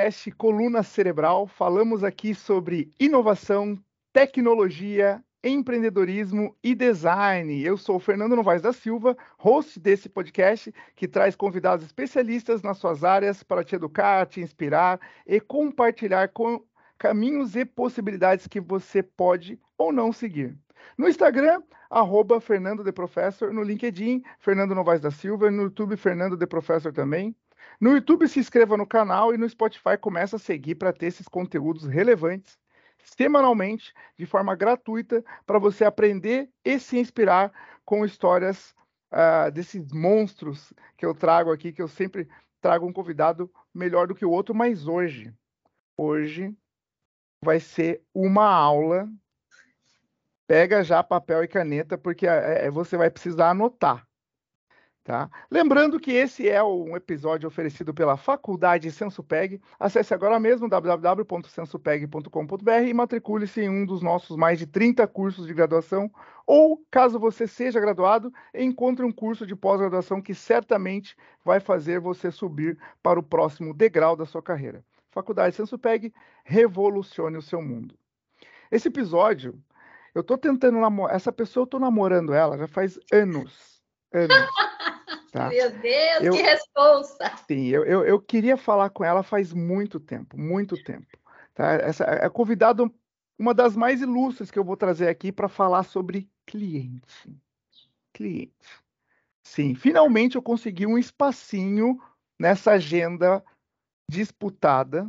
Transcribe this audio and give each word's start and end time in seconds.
podcast 0.00 0.30
Coluna 0.30 0.82
Cerebral. 0.82 1.46
Falamos 1.46 2.02
aqui 2.02 2.34
sobre 2.34 2.90
inovação, 2.98 3.78
tecnologia, 4.14 5.22
empreendedorismo 5.44 6.56
e 6.64 6.74
design. 6.74 7.62
Eu 7.62 7.76
sou 7.76 7.96
o 7.96 8.00
Fernando 8.00 8.34
Novaes 8.34 8.62
da 8.62 8.72
Silva, 8.72 9.14
host 9.36 9.78
desse 9.78 10.08
podcast 10.08 10.72
que 10.96 11.06
traz 11.06 11.36
convidados 11.36 11.84
especialistas 11.84 12.62
nas 12.62 12.78
suas 12.78 13.04
áreas 13.04 13.42
para 13.42 13.62
te 13.62 13.74
educar, 13.74 14.24
te 14.24 14.40
inspirar 14.40 14.98
e 15.26 15.38
compartilhar 15.38 16.28
com 16.28 16.64
caminhos 16.96 17.54
e 17.54 17.66
possibilidades 17.66 18.46
que 18.46 18.58
você 18.58 19.02
pode 19.02 19.60
ou 19.76 19.92
não 19.92 20.14
seguir. 20.14 20.56
No 20.96 21.10
Instagram, 21.10 21.62
arroba 21.90 22.40
Fernando 22.40 22.82
de 22.82 22.90
Professor, 22.90 23.52
no 23.52 23.62
LinkedIn, 23.62 24.22
Fernando 24.38 24.74
Novaes 24.74 25.02
da 25.02 25.10
Silva, 25.10 25.50
no 25.50 25.64
YouTube, 25.64 25.94
Fernando 25.98 26.38
de 26.38 26.46
Professor 26.46 26.90
também. 26.90 27.36
No 27.80 27.92
YouTube, 27.92 28.28
se 28.28 28.38
inscreva 28.38 28.76
no 28.76 28.86
canal 28.86 29.32
e 29.32 29.38
no 29.38 29.48
Spotify 29.48 29.96
começa 29.98 30.36
a 30.36 30.38
seguir 30.38 30.74
para 30.74 30.92
ter 30.92 31.06
esses 31.06 31.26
conteúdos 31.26 31.86
relevantes 31.86 32.58
semanalmente, 33.02 33.94
de 34.18 34.26
forma 34.26 34.54
gratuita, 34.54 35.24
para 35.46 35.58
você 35.58 35.84
aprender 35.84 36.50
e 36.64 36.78
se 36.78 36.98
inspirar 36.98 37.52
com 37.84 38.04
histórias 38.04 38.74
uh, 39.12 39.50
desses 39.50 39.90
monstros 39.92 40.72
que 40.96 41.04
eu 41.04 41.14
trago 41.14 41.50
aqui, 41.50 41.72
que 41.72 41.82
eu 41.82 41.88
sempre 41.88 42.28
trago 42.60 42.86
um 42.86 42.92
convidado 42.92 43.50
melhor 43.74 44.06
do 44.06 44.14
que 44.14 44.24
o 44.24 44.30
outro, 44.30 44.54
mas 44.54 44.86
hoje, 44.86 45.34
hoje 45.96 46.54
vai 47.42 47.58
ser 47.58 48.02
uma 48.14 48.46
aula. 48.46 49.08
Pega 50.46 50.82
já 50.82 51.02
papel 51.02 51.44
e 51.44 51.48
caneta, 51.48 51.96
porque 51.96 52.26
é, 52.26 52.70
você 52.70 52.96
vai 52.96 53.08
precisar 53.08 53.50
anotar. 53.50 54.06
Tá? 55.10 55.28
Lembrando 55.50 55.98
que 55.98 56.12
esse 56.12 56.48
é 56.48 56.62
um 56.62 56.96
episódio 56.96 57.48
oferecido 57.48 57.92
pela 57.92 58.16
Faculdade 58.16 58.92
SensoPeg. 58.92 59.60
Acesse 59.76 60.14
agora 60.14 60.38
mesmo 60.38 60.68
www.sensopeg.com.br 60.68 62.70
e 62.86 62.94
matricule-se 62.94 63.62
em 63.62 63.68
um 63.68 63.84
dos 63.84 64.02
nossos 64.02 64.36
mais 64.36 64.60
de 64.60 64.68
30 64.68 65.04
cursos 65.08 65.48
de 65.48 65.52
graduação. 65.52 66.08
Ou, 66.46 66.80
caso 66.88 67.18
você 67.18 67.48
seja 67.48 67.80
graduado, 67.80 68.32
encontre 68.54 69.04
um 69.04 69.10
curso 69.10 69.44
de 69.44 69.56
pós-graduação 69.56 70.22
que 70.22 70.32
certamente 70.32 71.16
vai 71.44 71.58
fazer 71.58 71.98
você 71.98 72.30
subir 72.30 72.78
para 73.02 73.18
o 73.18 73.22
próximo 73.24 73.74
degrau 73.74 74.14
da 74.14 74.24
sua 74.24 74.40
carreira. 74.40 74.84
Faculdade 75.10 75.56
SensoPeg, 75.56 76.14
revolucione 76.44 77.36
o 77.36 77.42
seu 77.42 77.60
mundo. 77.60 77.98
Esse 78.70 78.86
episódio, 78.86 79.60
eu 80.14 80.20
estou 80.20 80.38
tentando 80.38 80.78
namorar. 80.78 81.16
Essa 81.16 81.32
pessoa, 81.32 81.62
eu 81.62 81.64
estou 81.64 81.80
namorando 81.80 82.32
ela 82.32 82.56
já 82.56 82.68
faz 82.68 82.96
anos. 83.12 83.82
Anos. 84.12 84.69
Tá? 85.30 85.48
Meu 85.48 85.70
Deus, 85.70 86.22
eu, 86.22 86.32
que 86.32 86.42
responsa! 86.42 87.36
Sim, 87.46 87.66
eu, 87.68 87.84
eu, 87.84 88.04
eu, 88.04 88.20
queria 88.20 88.56
falar 88.56 88.90
com 88.90 89.04
ela 89.04 89.22
faz 89.22 89.52
muito 89.52 90.00
tempo, 90.00 90.36
muito 90.36 90.82
tempo. 90.82 91.06
Tá? 91.54 91.74
Essa 91.74 92.04
é 92.04 92.28
convidado 92.28 92.92
uma 93.38 93.54
das 93.54 93.76
mais 93.76 94.00
ilustres 94.02 94.50
que 94.50 94.58
eu 94.58 94.64
vou 94.64 94.76
trazer 94.76 95.08
aqui 95.08 95.30
para 95.30 95.48
falar 95.48 95.84
sobre 95.84 96.28
cliente. 96.44 97.32
Cliente. 98.12 98.82
Sim, 99.42 99.74
finalmente 99.74 100.34
eu 100.34 100.42
consegui 100.42 100.84
um 100.84 100.98
espacinho 100.98 102.00
nessa 102.38 102.72
agenda 102.72 103.42
disputada 104.08 105.08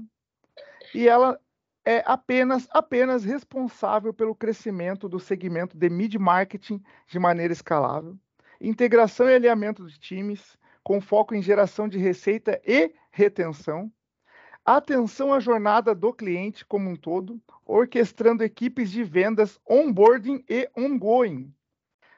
e 0.93 1.07
ela 1.07 1.39
é 1.83 2.03
apenas 2.05 2.67
apenas 2.71 3.23
responsável 3.23 4.13
pelo 4.13 4.35
crescimento 4.35 5.09
do 5.09 5.19
segmento 5.19 5.75
de 5.75 5.89
mid 5.89 6.13
marketing 6.15 6.81
de 7.07 7.17
maneira 7.17 7.51
escalável 7.51 8.17
integração 8.61 9.29
e 9.29 9.33
alinhamento 9.33 9.85
de 9.87 9.99
times, 9.99 10.57
com 10.83 11.01
foco 11.01 11.33
em 11.33 11.41
geração 11.41 11.87
de 11.87 11.97
receita 11.97 12.61
e 12.65 12.93
retenção, 13.11 13.91
atenção 14.63 15.33
à 15.33 15.39
jornada 15.39 15.95
do 15.95 16.13
cliente 16.13 16.65
como 16.65 16.89
um 16.89 16.95
todo, 16.95 17.41
orquestrando 17.65 18.43
equipes 18.43 18.91
de 18.91 19.03
vendas, 19.03 19.59
onboarding 19.67 20.43
e 20.47 20.69
ongoing, 20.77 21.53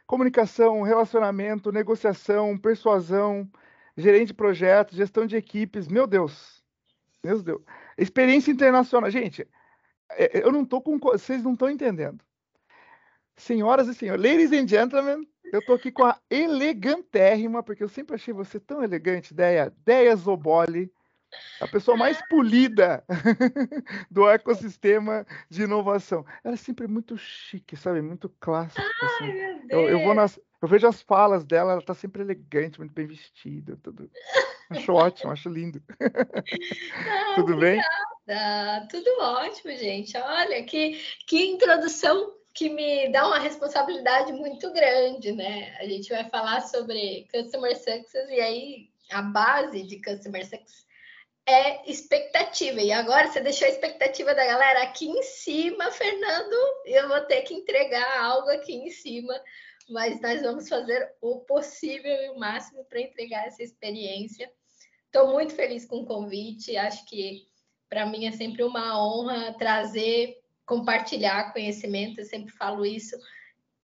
comunicação, 0.06 0.82
relacionamento, 0.82 1.72
negociação, 1.72 2.58
persuasão, 2.58 3.50
gerente 3.96 4.28
de 4.28 4.34
projetos, 4.34 4.98
gestão 4.98 5.26
de 5.26 5.38
equipes, 5.38 5.88
meu 5.88 6.06
Deus, 6.06 6.64
meu 7.24 7.42
Deus, 7.42 7.62
experiência 7.98 8.52
internacional, 8.52 9.10
gente, 9.10 9.48
é, 10.12 10.40
é, 10.40 10.44
eu 10.44 10.52
não 10.52 10.66
tô 10.66 10.82
com, 10.82 11.00
vocês 11.00 11.44
não 11.44 11.54
estão 11.54 11.70
entendendo. 11.70 12.24
Senhoras 13.36 13.88
e 13.88 13.94
senhores, 13.96 14.22
ladies 14.22 14.52
and 14.52 14.68
gentlemen, 14.68 15.28
eu 15.54 15.64
tô 15.64 15.74
aqui 15.74 15.92
com 15.92 16.04
a 16.04 16.18
elegantérrima, 16.32 17.62
porque 17.62 17.84
eu 17.84 17.90
sempre 17.90 18.16
achei 18.16 18.34
você 18.34 18.60
tão 18.60 18.84
elegante, 18.84 19.36
Deia, 19.36 19.72
Deia 19.86 20.16
Zoboli, 20.16 20.92
a 21.62 21.68
pessoa 21.68 21.96
mais 21.96 22.20
polida 22.28 23.04
do 24.10 24.28
ecossistema 24.28 25.26
de 25.48 25.64
inovação. 25.64 26.26
Ela 26.44 26.56
é 26.56 26.58
sempre 26.58 26.88
muito 26.88 27.16
chique, 27.18 27.76
sabe? 27.76 28.02
Muito 28.02 28.30
clássica. 28.40 28.82
Assim. 28.82 29.32
Eu, 29.70 29.90
eu, 29.90 30.00
vou 30.00 30.16
nas, 30.16 30.40
eu 30.60 30.68
vejo 30.68 30.88
as 30.88 31.04
falas 31.04 31.46
dela, 31.46 31.74
ela 31.74 31.82
tá 31.82 31.94
sempre 31.94 32.24
elegante, 32.24 32.80
muito 32.80 32.94
bem 32.94 33.06
vestida, 33.06 33.78
tudo. 33.84 34.10
Acho 34.72 34.94
ótimo, 34.94 35.32
acho 35.32 35.50
lindo. 35.50 35.82
Ah, 37.06 37.36
tudo 37.36 37.58
bem? 37.58 37.82
Tudo 38.90 39.10
ótimo, 39.20 39.76
gente. 39.76 40.16
Olha, 40.18 40.64
que, 40.64 41.00
que 41.28 41.46
introdução 41.46 42.34
que 42.54 42.70
me 42.70 43.12
dá 43.12 43.28
uma 43.28 43.40
responsabilidade 43.40 44.32
muito 44.32 44.72
grande, 44.72 45.32
né? 45.32 45.76
A 45.80 45.86
gente 45.86 46.10
vai 46.10 46.30
falar 46.30 46.62
sobre 46.62 47.28
customer 47.32 47.76
success 47.76 48.30
e 48.30 48.40
aí 48.40 48.90
a 49.12 49.22
base 49.22 49.84
de 49.84 50.02
customer 50.02 50.44
success 50.46 50.86
é 51.46 51.90
expectativa. 51.90 52.82
E 52.82 52.92
agora 52.92 53.28
você 53.28 53.42
deixou 53.42 53.68
a 53.68 53.72
expectativa 53.72 54.34
da 54.34 54.46
galera 54.46 54.84
aqui 54.84 55.08
em 55.08 55.24
cima, 55.24 55.92
Fernando. 55.92 56.56
Eu 56.86 57.08
vou 57.08 57.22
ter 57.22 57.42
que 57.42 57.54
entregar 57.54 58.24
algo 58.24 58.50
aqui 58.50 58.74
em 58.74 58.90
cima, 58.90 59.34
mas 59.90 60.22
nós 60.22 60.42
vamos 60.42 60.70
fazer 60.70 61.12
o 61.22 61.40
possível 61.42 62.12
e 62.12 62.30
o 62.30 62.40
máximo 62.40 62.86
para 62.86 63.02
entregar 63.02 63.48
essa 63.48 63.64
experiência. 63.64 64.50
Estou 65.06 65.32
muito 65.32 65.54
feliz 65.54 65.86
com 65.86 65.98
o 65.98 66.06
convite. 66.06 66.78
Acho 66.78 67.06
que 67.06 67.48
para 67.90 68.06
mim 68.06 68.26
é 68.26 68.32
sempre 68.32 68.64
uma 68.64 69.04
honra 69.04 69.54
trazer 69.54 70.43
compartilhar 70.66 71.52
conhecimento, 71.52 72.20
eu 72.20 72.26
sempre 72.26 72.52
falo 72.52 72.86
isso, 72.86 73.18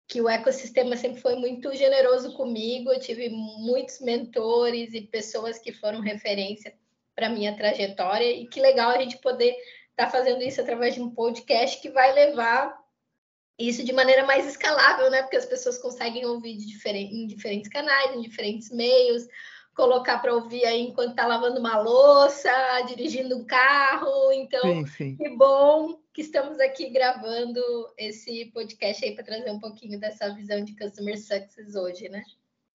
que 0.08 0.22
o 0.22 0.30
ecossistema 0.30 0.96
sempre 0.96 1.22
foi 1.22 1.36
muito 1.36 1.74
generoso 1.76 2.34
comigo, 2.34 2.92
eu 2.92 3.00
tive 3.00 3.30
muitos 3.30 4.00
mentores 4.00 4.94
e 4.94 5.02
pessoas 5.02 5.58
que 5.60 5.72
foram 5.72 6.02
referência 6.02 6.74
para 7.16 7.30
minha 7.30 7.56
trajetória, 7.56 8.32
e 8.32 8.48
que 8.48 8.60
legal 8.60 8.92
a 8.92 9.00
gente 9.00 9.18
poder 9.20 9.56
estar 9.92 10.06
tá 10.06 10.10
fazendo 10.10 10.42
isso 10.42 10.62
através 10.62 10.96
de 10.96 11.02
um 11.02 11.12
podcast 11.12 11.80
que 11.82 11.90
vai 11.90 12.12
levar 12.12 12.82
isso 13.58 13.84
de 13.84 13.94
maneira 13.94 14.26
mais 14.26 14.48
escalável, 14.48 15.12
né? 15.12 15.22
Porque 15.22 15.38
as 15.38 15.46
pessoas 15.46 15.78
conseguem 15.78 16.26
ouvir 16.26 16.58
diferente, 16.58 17.14
em 17.14 17.28
diferentes 17.28 17.70
canais, 17.70 18.16
em 18.16 18.22
diferentes 18.22 18.72
meios, 18.72 19.28
colocar 19.76 20.20
para 20.20 20.34
ouvir 20.34 20.66
aí 20.66 20.82
enquanto 20.82 21.12
está 21.12 21.28
lavando 21.28 21.60
uma 21.60 21.80
louça, 21.80 22.52
dirigindo 22.88 23.38
um 23.38 23.46
carro. 23.46 24.32
Então, 24.34 24.62
sim, 24.62 24.86
sim. 24.88 25.16
que 25.16 25.30
bom 25.30 26.03
que 26.14 26.22
estamos 26.22 26.60
aqui 26.60 26.92
gravando 26.92 27.60
esse 27.98 28.46
podcast 28.54 29.04
aí 29.04 29.16
para 29.16 29.24
trazer 29.24 29.50
um 29.52 29.60
pouquinho 29.60 30.00
dessa 30.00 30.32
visão 30.34 30.64
de 30.64 30.76
customer 30.76 31.18
success 31.18 31.76
hoje, 31.76 32.08
né? 32.08 32.24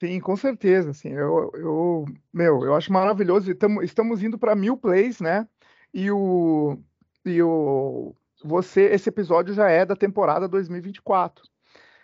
Sim, 0.01 0.19
com 0.21 0.37
certeza. 0.37 0.91
Assim, 0.91 1.11
eu, 1.11 1.51
eu, 1.55 2.05
meu, 2.33 2.65
eu 2.65 2.75
acho 2.75 2.93
maravilhoso. 2.93 3.51
Estamos, 3.51 3.85
estamos 3.85 4.23
indo 4.23 4.37
para 4.37 4.57
mil 4.57 4.77
plays, 4.77 5.21
né? 5.21 5.47
E 5.95 6.11
o, 6.11 6.79
e 7.25 7.41
o, 7.41 8.15
você, 8.43 8.83
esse 8.87 9.09
episódio 9.09 9.55
já 9.55 9.71
é 9.71 9.87
da 9.87 9.95
temporada 9.95 10.49
2024. 10.49 11.45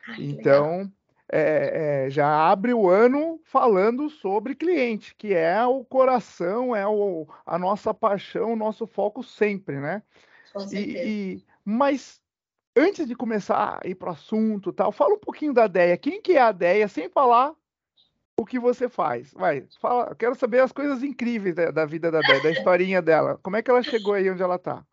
Ai, 0.06 0.16
então, 0.20 0.90
é, 1.30 2.04
é, 2.06 2.10
já 2.10 2.28
abre 2.28 2.72
o 2.72 2.88
ano 2.88 3.40
falando 3.44 4.08
sobre 4.08 4.54
cliente, 4.54 5.14
que 5.16 5.34
é 5.34 5.64
o 5.66 5.84
coração, 5.84 6.76
é 6.76 6.86
o, 6.86 7.26
a 7.44 7.58
nossa 7.58 7.92
paixão, 7.92 8.52
o 8.52 8.56
nosso 8.56 8.86
foco 8.86 9.22
sempre, 9.22 9.80
né? 9.80 10.02
Com 10.54 10.60
certeza. 10.60 10.98
E, 10.98 11.34
e, 11.34 11.44
mas 11.64 12.20
antes 12.76 13.06
de 13.06 13.14
começar 13.14 13.80
a 13.84 13.88
ir 13.88 13.96
para 13.96 14.10
o 14.10 14.12
assunto 14.12 14.72
tal, 14.72 14.92
fala 14.92 15.14
um 15.14 15.18
pouquinho 15.18 15.52
da 15.52 15.66
Deia. 15.66 15.96
Quem 15.96 16.22
que 16.22 16.32
é 16.32 16.40
a 16.40 16.52
Deia, 16.52 16.86
sem 16.88 17.08
falar 17.08 17.52
o 18.36 18.46
que 18.46 18.58
você 18.58 18.88
faz? 18.88 19.32
Vai, 19.32 19.66
fala, 19.80 20.14
quero 20.14 20.34
saber 20.36 20.60
as 20.60 20.72
coisas 20.72 21.02
incríveis 21.02 21.54
da, 21.54 21.70
da 21.70 21.84
vida 21.84 22.10
da 22.10 22.20
Deia, 22.20 22.42
da 22.42 22.50
historinha 22.52 23.02
dela. 23.02 23.38
Como 23.42 23.56
é 23.56 23.62
que 23.62 23.70
ela 23.70 23.82
chegou 23.82 24.14
aí 24.14 24.30
onde 24.30 24.42
ela 24.42 24.56
está? 24.56 24.84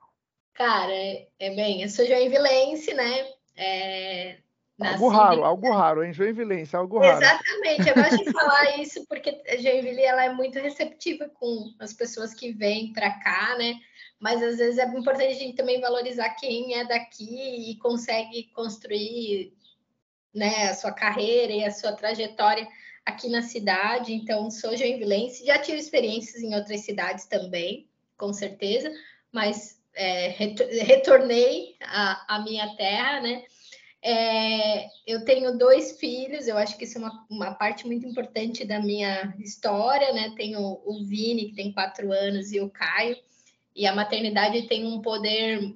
Cara, 0.54 0.92
é, 0.92 1.28
é 1.40 1.56
bem, 1.56 1.82
eu 1.82 1.90
sou 1.90 2.06
joinvilense, 2.06 2.94
né? 2.94 3.28
É, 3.56 4.38
algo 4.80 5.08
raro, 5.10 5.44
algo 5.44 5.72
raro, 5.72 6.04
em 6.04 6.14
Joinville, 6.14 6.68
algo 6.74 7.00
raro. 7.00 7.24
Exatamente, 7.24 7.90
eu 7.90 7.96
gosto 7.96 8.18
de 8.18 8.32
falar 8.34 8.80
isso 8.80 9.06
porque 9.08 9.42
Joinville 9.60 10.02
ela 10.02 10.26
é 10.26 10.34
muito 10.34 10.60
receptiva 10.60 11.30
com 11.30 11.74
as 11.80 11.94
pessoas 11.94 12.34
que 12.34 12.52
vêm 12.52 12.92
para 12.92 13.12
cá, 13.20 13.56
né? 13.58 13.76
Mas 14.22 14.44
às 14.44 14.58
vezes 14.58 14.78
é 14.78 14.86
importante 14.86 15.34
a 15.34 15.34
gente 15.34 15.56
também 15.56 15.82
valorizar 15.82 16.30
quem 16.36 16.76
é 16.76 16.86
daqui 16.86 17.72
e 17.72 17.76
consegue 17.80 18.44
construir 18.54 19.52
né, 20.34 20.70
a 20.70 20.76
sua 20.76 20.92
carreira 20.92 21.52
e 21.52 21.66
a 21.66 21.72
sua 21.72 21.94
trajetória 21.94 22.68
aqui 23.04 23.28
na 23.30 23.42
cidade. 23.42 24.14
Então, 24.14 24.52
sou 24.52 24.78
joinvilense, 24.78 25.44
já 25.44 25.58
tive 25.58 25.80
experiências 25.80 26.44
em 26.44 26.54
outras 26.54 26.82
cidades 26.82 27.26
também, 27.26 27.90
com 28.16 28.32
certeza, 28.32 28.92
mas 29.32 29.82
é, 29.96 30.28
retornei 30.28 31.76
à, 31.82 32.44
minha 32.46 32.76
terra, 32.76 33.22
né? 33.22 33.44
É, 34.04 34.88
eu 35.06 35.26
tenho 35.26 35.58
dois 35.58 36.00
filhos, 36.00 36.48
eu 36.48 36.58
acho 36.58 36.78
que 36.78 36.86
isso 36.86 37.00
é 37.00 37.02
uma, 37.02 37.28
uma, 37.30 37.54
parte 37.56 37.88
muito 37.88 38.06
importante 38.06 38.66
da 38.66 38.80
minha 38.80 39.36
história, 39.40 40.14
né? 40.14 40.32
Tenho 40.38 40.60
o 40.60 41.06
Vini, 41.06 41.50
que 41.50 41.56
tem 41.56 41.72
quatro 41.72 42.12
anos, 42.12 42.52
e 42.52 42.60
o 42.60 42.70
Caio, 42.70 43.16
e 43.76 43.86
a 43.88 43.96
maternidade 43.96 44.68
tem 44.68 44.86
um 44.86 45.02
poder 45.02 45.76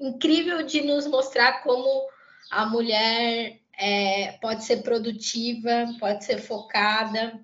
incrível 0.00 0.62
de 0.62 0.82
nos 0.82 1.06
mostrar 1.06 1.62
como 1.62 2.08
a 2.50 2.66
mulher 2.66 3.58
é, 3.78 4.32
pode 4.40 4.64
ser 4.64 4.82
produtiva, 4.82 5.86
pode 5.98 6.24
ser 6.24 6.38
focada, 6.38 7.40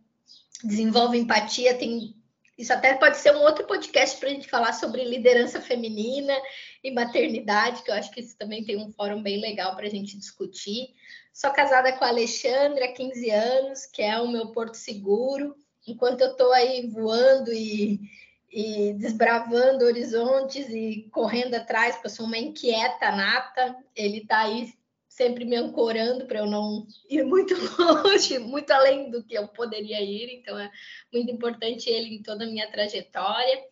desenvolve 0.63 1.19
empatia, 1.19 1.75
tem 1.75 2.15
isso 2.59 2.73
até 2.73 2.95
pode 2.95 3.17
ser 3.17 3.35
um 3.35 3.41
outro 3.41 3.67
podcast 3.67 4.21
para 4.21 4.29
a 4.29 4.33
gente 4.33 4.49
falar 4.49 4.73
sobre 4.75 5.03
liderança 5.03 5.61
feminina 5.61 6.35
e 6.85 6.91
maternidade, 6.91 7.83
que 7.83 7.91
eu 7.91 7.95
acho 7.95 8.11
que 8.11 8.21
isso 8.21 8.37
também 8.37 8.63
tem 8.63 8.77
um 8.77 8.93
fórum 8.93 9.23
bem 9.23 9.41
legal 9.41 9.75
para 9.75 9.87
a 9.87 9.91
gente 9.91 10.17
discutir. 10.19 10.95
Sou 11.33 11.51
casada 11.51 11.93
com 11.95 12.05
a 12.05 12.09
Alexandre 12.09 12.85
há 12.85 12.93
15 12.93 13.31
anos, 13.31 13.87
que 13.87 14.03
é 14.03 14.19
o 14.21 14.29
meu 14.29 14.49
porto 14.49 14.75
seguro. 14.75 15.57
Enquanto 15.87 16.21
eu 16.21 16.33
estou 16.33 16.53
aí 16.53 16.87
voando 16.87 17.53
e, 17.53 17.99
e 18.53 18.93
desbravando 18.95 19.85
horizontes 19.85 20.69
e 20.69 21.09
correndo 21.11 21.55
atrás, 21.55 21.95
porque 21.95 22.09
eu 22.09 22.11
sou 22.11 22.27
uma 22.27 22.37
inquieta 22.37 23.11
nata, 23.11 23.77
ele 23.97 24.19
está 24.19 24.41
aí 24.41 24.73
sempre 25.09 25.45
me 25.45 25.57
ancorando 25.57 26.27
para 26.27 26.41
eu 26.41 26.47
não 26.47 26.87
ir 27.09 27.25
muito 27.25 27.55
longe, 27.79 28.39
muito 28.39 28.71
além 28.71 29.11
do 29.11 29.23
que 29.23 29.35
eu 29.35 29.49
poderia 29.49 30.01
ir. 30.01 30.39
Então, 30.39 30.59
é 30.59 30.71
muito 31.13 31.31
importante 31.31 31.89
ele 31.89 32.15
em 32.15 32.23
toda 32.23 32.45
a 32.45 32.49
minha 32.49 32.71
trajetória. 32.71 33.63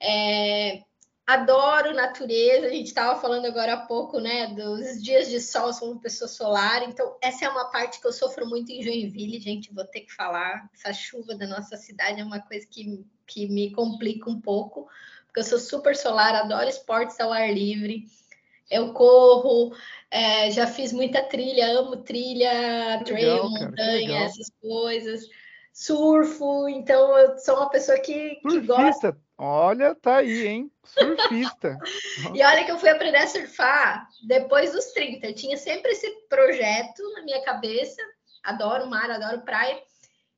É, 0.00 0.82
adoro 1.28 1.92
natureza. 1.92 2.66
A 2.66 2.70
gente 2.70 2.86
estava 2.86 3.20
falando 3.20 3.44
agora 3.44 3.74
há 3.74 3.86
pouco, 3.86 4.18
né, 4.18 4.46
dos 4.46 5.02
dias 5.02 5.28
de 5.28 5.38
sol, 5.38 5.74
sou 5.74 5.92
uma 5.92 6.00
pessoa 6.00 6.26
solar. 6.26 6.82
Então, 6.88 7.18
essa 7.20 7.44
é 7.44 7.48
uma 7.50 7.66
parte 7.66 8.00
que 8.00 8.06
eu 8.06 8.12
sofro 8.14 8.48
muito 8.48 8.72
em 8.72 8.82
Joinville, 8.82 9.38
gente. 9.38 9.74
Vou 9.74 9.84
ter 9.84 10.00
que 10.00 10.14
falar. 10.14 10.70
Essa 10.72 10.90
chuva 10.94 11.34
da 11.34 11.46
nossa 11.46 11.76
cidade 11.76 12.18
é 12.18 12.24
uma 12.24 12.40
coisa 12.40 12.66
que, 12.66 13.04
que 13.26 13.46
me 13.46 13.70
complica 13.72 14.30
um 14.30 14.40
pouco, 14.40 14.88
porque 15.26 15.40
eu 15.40 15.44
sou 15.44 15.58
super 15.58 15.94
solar, 15.94 16.34
adoro 16.34 16.70
esportes 16.70 17.20
ao 17.20 17.30
ar 17.30 17.52
livre. 17.52 18.06
Eu 18.70 18.94
corro, 18.94 19.76
é, 20.10 20.50
já 20.50 20.66
fiz 20.66 20.94
muita 20.94 21.22
trilha, 21.22 21.78
amo 21.78 21.98
trilha, 21.98 23.02
trail, 23.04 23.44
legal, 23.44 23.50
montanha, 23.50 24.24
essas 24.24 24.50
coisas. 24.62 25.26
Surfo, 25.74 26.68
então 26.70 27.18
eu 27.18 27.38
sou 27.38 27.56
uma 27.56 27.68
pessoa 27.68 27.98
que, 27.98 28.36
que 28.36 28.60
gosta. 28.60 29.14
Olha, 29.40 29.94
tá 29.94 30.16
aí, 30.16 30.48
hein? 30.48 30.72
Surfista. 30.84 31.78
e 32.34 32.42
olha 32.42 32.64
que 32.64 32.72
eu 32.72 32.78
fui 32.78 32.88
aprender 32.88 33.18
a 33.18 33.26
surfar 33.28 34.08
depois 34.26 34.72
dos 34.72 34.86
30. 34.86 35.28
Eu 35.28 35.34
tinha 35.34 35.56
sempre 35.56 35.92
esse 35.92 36.10
projeto 36.28 37.08
na 37.14 37.22
minha 37.22 37.40
cabeça. 37.44 38.02
Adoro 38.42 38.88
mar, 38.88 39.08
adoro 39.08 39.42
praia. 39.42 39.80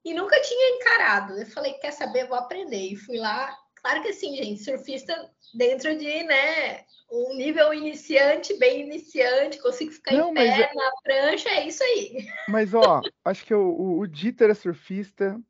E 0.05 0.13
nunca 0.13 0.39
tinha 0.43 0.77
encarado. 0.77 1.39
Eu 1.39 1.47
falei, 1.47 1.73
quer 1.75 1.93
saber? 1.93 2.29
Vou 2.29 2.37
aprender. 2.37 2.93
E 2.93 2.97
fui 2.97 3.17
lá. 3.17 3.57
Claro 3.77 4.03
que 4.03 4.09
assim, 4.09 4.37
gente, 4.37 4.63
surfista 4.63 5.31
dentro 5.55 5.97
de, 5.97 6.23
né, 6.23 6.85
um 7.11 7.35
nível 7.35 7.73
iniciante, 7.73 8.57
bem 8.59 8.83
iniciante, 8.83 9.59
consigo 9.59 9.91
ficar 9.91 10.13
Não, 10.13 10.31
em 10.31 10.35
pé 10.35 10.47
é... 10.47 10.75
na 10.75 10.91
prancha, 11.03 11.49
é 11.49 11.67
isso 11.67 11.83
aí. 11.83 12.29
Mas, 12.49 12.75
ó, 12.75 13.01
acho 13.25 13.45
que 13.45 13.55
o, 13.55 13.99
o 13.99 14.07
Dieter 14.07 14.51
é 14.51 14.55
surfista, 14.55 15.41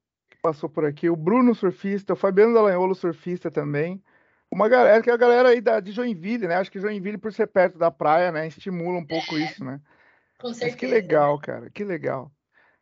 passou 0.41 0.69
por 0.69 0.85
aqui, 0.85 1.09
o 1.09 1.17
Bruno 1.17 1.55
surfista, 1.55 2.13
o 2.13 2.17
Fabiano 2.17 2.55
Dallagnolo 2.55 2.95
surfista 2.95 3.51
também. 3.51 4.03
Uma 4.51 4.69
galera, 4.69 5.01
que 5.03 5.11
é 5.11 5.13
a 5.13 5.17
galera 5.17 5.51
aí 5.51 5.61
da, 5.61 5.79
de 5.79 5.93
Joinville, 5.93 6.49
né? 6.49 6.57
Acho 6.57 6.73
que 6.73 6.81
Joinville, 6.81 7.19
por 7.19 7.33
ser 7.33 7.47
perto 7.47 7.79
da 7.79 7.91
praia, 7.91 8.33
né, 8.33 8.49
estimula 8.49 8.99
um 8.99 9.07
pouco 9.07 9.37
é, 9.37 9.45
isso, 9.45 9.65
né? 9.65 9.81
Com 10.41 10.49
certeza. 10.49 10.73
Mas 10.73 10.75
que 10.75 10.87
legal, 10.87 11.39
cara, 11.39 11.71
que 11.71 11.85
legal. 11.85 12.33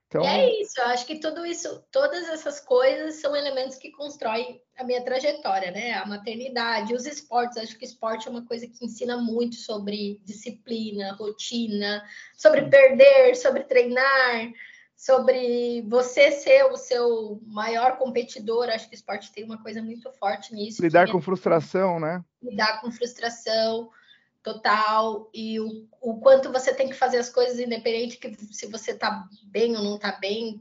Então... 0.08 0.24
é 0.24 0.50
isso, 0.62 0.80
eu 0.80 0.86
acho 0.86 1.06
que 1.06 1.20
tudo 1.20 1.44
isso, 1.44 1.84
todas 1.92 2.26
essas 2.30 2.60
coisas 2.60 3.16
são 3.16 3.36
elementos 3.36 3.76
que 3.76 3.90
constroem 3.90 4.58
a 4.78 4.82
minha 4.82 5.04
trajetória, 5.04 5.70
né? 5.70 5.92
A 5.92 6.06
maternidade, 6.06 6.94
os 6.94 7.04
esportes, 7.04 7.58
acho 7.58 7.76
que 7.76 7.84
esporte 7.84 8.26
é 8.26 8.30
uma 8.30 8.46
coisa 8.46 8.66
que 8.66 8.86
ensina 8.86 9.18
muito 9.18 9.56
sobre 9.56 10.18
disciplina, 10.24 11.12
rotina, 11.12 12.02
sobre 12.34 12.62
perder, 12.70 13.36
sobre 13.36 13.64
treinar, 13.64 14.50
sobre 14.98 15.82
você 15.82 16.32
ser 16.32 16.64
o 16.64 16.76
seu 16.76 17.40
maior 17.46 17.96
competidor. 17.98 18.68
Acho 18.68 18.88
que 18.88 18.96
o 18.96 18.98
esporte 18.98 19.30
tem 19.30 19.44
uma 19.44 19.62
coisa 19.62 19.80
muito 19.80 20.10
forte 20.14 20.52
nisso. 20.52 20.82
Lidar 20.82 21.08
com 21.08 21.22
frustração, 21.22 22.00
né? 22.00 22.24
Lidar 22.42 22.80
com 22.80 22.90
frustração 22.90 23.90
total 24.42 25.30
e 25.32 25.60
o, 25.60 25.86
o 26.00 26.18
quanto 26.18 26.50
você 26.50 26.74
tem 26.74 26.88
que 26.88 26.96
fazer 26.96 27.18
as 27.18 27.28
coisas 27.28 27.60
independente 27.60 28.16
que 28.16 28.34
se 28.52 28.66
você 28.66 28.92
tá 28.92 29.24
bem 29.44 29.76
ou 29.76 29.84
não 29.84 29.98
tá 30.00 30.18
bem. 30.20 30.60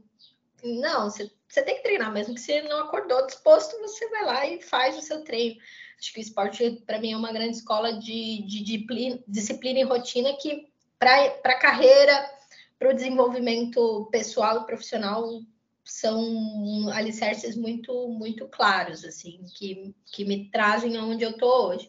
Não, 0.62 1.10
você, 1.10 1.28
você 1.48 1.62
tem 1.62 1.76
que 1.76 1.82
treinar, 1.82 2.12
mesmo 2.12 2.34
que 2.34 2.40
você 2.40 2.62
não 2.62 2.82
acordou 2.82 3.26
disposto, 3.26 3.76
você 3.80 4.08
vai 4.08 4.24
lá 4.24 4.46
e 4.46 4.62
faz 4.62 4.96
o 4.96 5.02
seu 5.02 5.24
treino. 5.24 5.56
Acho 5.98 6.12
que 6.12 6.20
o 6.20 6.22
esporte, 6.22 6.82
para 6.86 7.00
mim, 7.00 7.12
é 7.12 7.16
uma 7.16 7.32
grande 7.32 7.56
escola 7.56 7.92
de, 7.92 8.44
de, 8.46 8.62
de 8.62 9.24
disciplina 9.26 9.80
e 9.80 9.84
rotina 9.84 10.32
que, 10.34 10.68
para 10.96 11.40
a 11.44 11.58
carreira, 11.58 12.37
para 12.78 12.90
o 12.90 12.94
desenvolvimento 12.94 14.08
pessoal 14.10 14.62
e 14.62 14.66
profissional, 14.66 15.42
são 15.84 16.90
alicerces 16.92 17.56
muito, 17.56 18.08
muito 18.08 18.46
claros, 18.46 19.04
assim, 19.04 19.44
que, 19.54 19.94
que 20.06 20.24
me 20.24 20.50
trazem 20.50 20.96
aonde 20.96 21.24
eu 21.24 21.30
estou 21.30 21.68
hoje. 21.68 21.88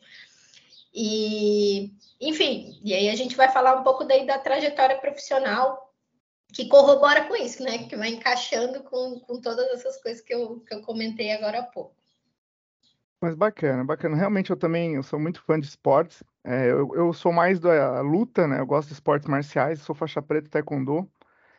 E, 0.94 1.92
enfim, 2.20 2.80
e 2.84 2.94
aí 2.94 3.10
a 3.10 3.16
gente 3.16 3.36
vai 3.36 3.52
falar 3.52 3.80
um 3.80 3.84
pouco 3.84 4.06
daí 4.06 4.26
da 4.26 4.40
trajetória 4.40 4.98
profissional 4.98 5.94
que 6.54 6.68
corrobora 6.68 7.26
com 7.28 7.36
isso, 7.36 7.62
né? 7.62 7.88
Que 7.88 7.96
vai 7.96 8.10
encaixando 8.10 8.82
com, 8.84 9.20
com 9.20 9.40
todas 9.40 9.68
essas 9.70 10.02
coisas 10.02 10.22
que 10.22 10.34
eu, 10.34 10.62
que 10.62 10.74
eu 10.74 10.82
comentei 10.82 11.32
agora 11.32 11.60
há 11.60 11.64
pouco. 11.64 11.99
Mas 13.22 13.36
bacana, 13.36 13.84
bacana. 13.84 14.16
Realmente 14.16 14.50
eu 14.50 14.58
também 14.58 14.96
eu 14.96 15.04
sou 15.04 15.20
muito 15.20 15.42
fã 15.44 15.60
de 15.60 15.68
esportes. 15.68 16.24
É, 16.44 16.72
eu, 16.72 16.96
eu 16.96 17.14
sou 17.14 17.34
mais 17.34 17.60
da 17.60 18.02
luta, 18.02 18.48
né? 18.48 18.60
Eu 18.60 18.66
gosto 18.66 18.88
de 18.88 18.94
esportes 18.94 19.28
marciais, 19.28 19.82
sou 19.82 19.94
faixa 19.94 20.22
preta 20.22 20.50
taekwondo. 20.50 21.10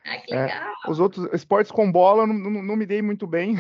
Ah, 0.05 0.19
que 0.19 0.35
legal. 0.35 0.49
É, 0.49 0.91
os 0.91 0.99
outros 0.99 1.29
esportes 1.35 1.71
com 1.71 1.93
bola 1.93 2.27
não, 2.27 2.35
não, 2.35 2.63
não 2.63 2.77
me 2.77 2.87
dei 2.87 3.03
muito 3.03 3.27
bem. 3.27 3.55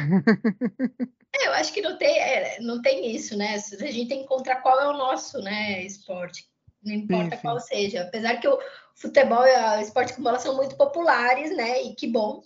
É, 1.32 1.46
eu 1.46 1.52
acho 1.52 1.72
que 1.72 1.80
não 1.80 1.96
tem, 1.96 2.18
é, 2.18 2.58
não 2.60 2.82
tem 2.82 3.14
isso, 3.14 3.36
né? 3.36 3.54
A 3.54 3.58
gente 3.58 4.08
tem 4.08 4.18
que 4.18 4.24
encontrar 4.24 4.56
qual 4.56 4.80
é 4.80 4.88
o 4.88 4.96
nosso 4.96 5.38
né, 5.40 5.80
esporte, 5.84 6.44
não 6.82 6.92
importa 6.92 7.30
sim, 7.30 7.36
sim. 7.36 7.42
qual 7.42 7.60
seja. 7.60 8.02
Apesar 8.02 8.40
que 8.40 8.48
o 8.48 8.58
futebol 8.96 9.46
e 9.46 9.78
o 9.78 9.80
esporte 9.80 10.12
com 10.14 10.22
bola 10.22 10.40
são 10.40 10.56
muito 10.56 10.76
populares, 10.76 11.56
né? 11.56 11.82
E 11.82 11.94
que 11.94 12.08
bom. 12.08 12.42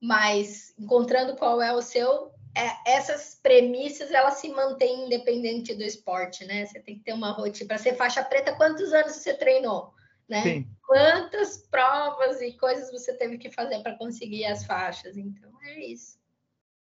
Mas 0.00 0.72
encontrando 0.78 1.34
qual 1.36 1.60
é 1.60 1.72
o 1.72 1.82
seu, 1.82 2.30
é, 2.56 2.96
essas 2.96 3.38
premissas 3.42 4.10
elas 4.10 4.34
se 4.34 4.48
mantêm 4.48 5.04
independente 5.04 5.74
do 5.74 5.82
esporte, 5.82 6.44
né? 6.46 6.64
Você 6.64 6.80
tem 6.80 6.96
que 6.96 7.04
ter 7.04 7.12
uma 7.12 7.30
rotina. 7.30 7.68
Para 7.68 7.78
ser 7.78 7.94
faixa 7.94 8.24
preta, 8.24 8.56
quantos 8.56 8.94
anos 8.94 9.12
você 9.12 9.34
treinou? 9.34 9.92
Né? 10.26 10.42
Sim. 10.42 10.70
Quantas 10.86 11.58
provas 11.58 12.40
e 12.40 12.52
coisas 12.52 12.90
você 12.90 13.12
teve 13.16 13.36
que 13.36 13.50
fazer 13.50 13.82
para 13.82 13.96
conseguir 13.98 14.46
as 14.46 14.64
faixas? 14.64 15.16
Então 15.16 15.50
é 15.62 15.84
isso. 15.84 16.18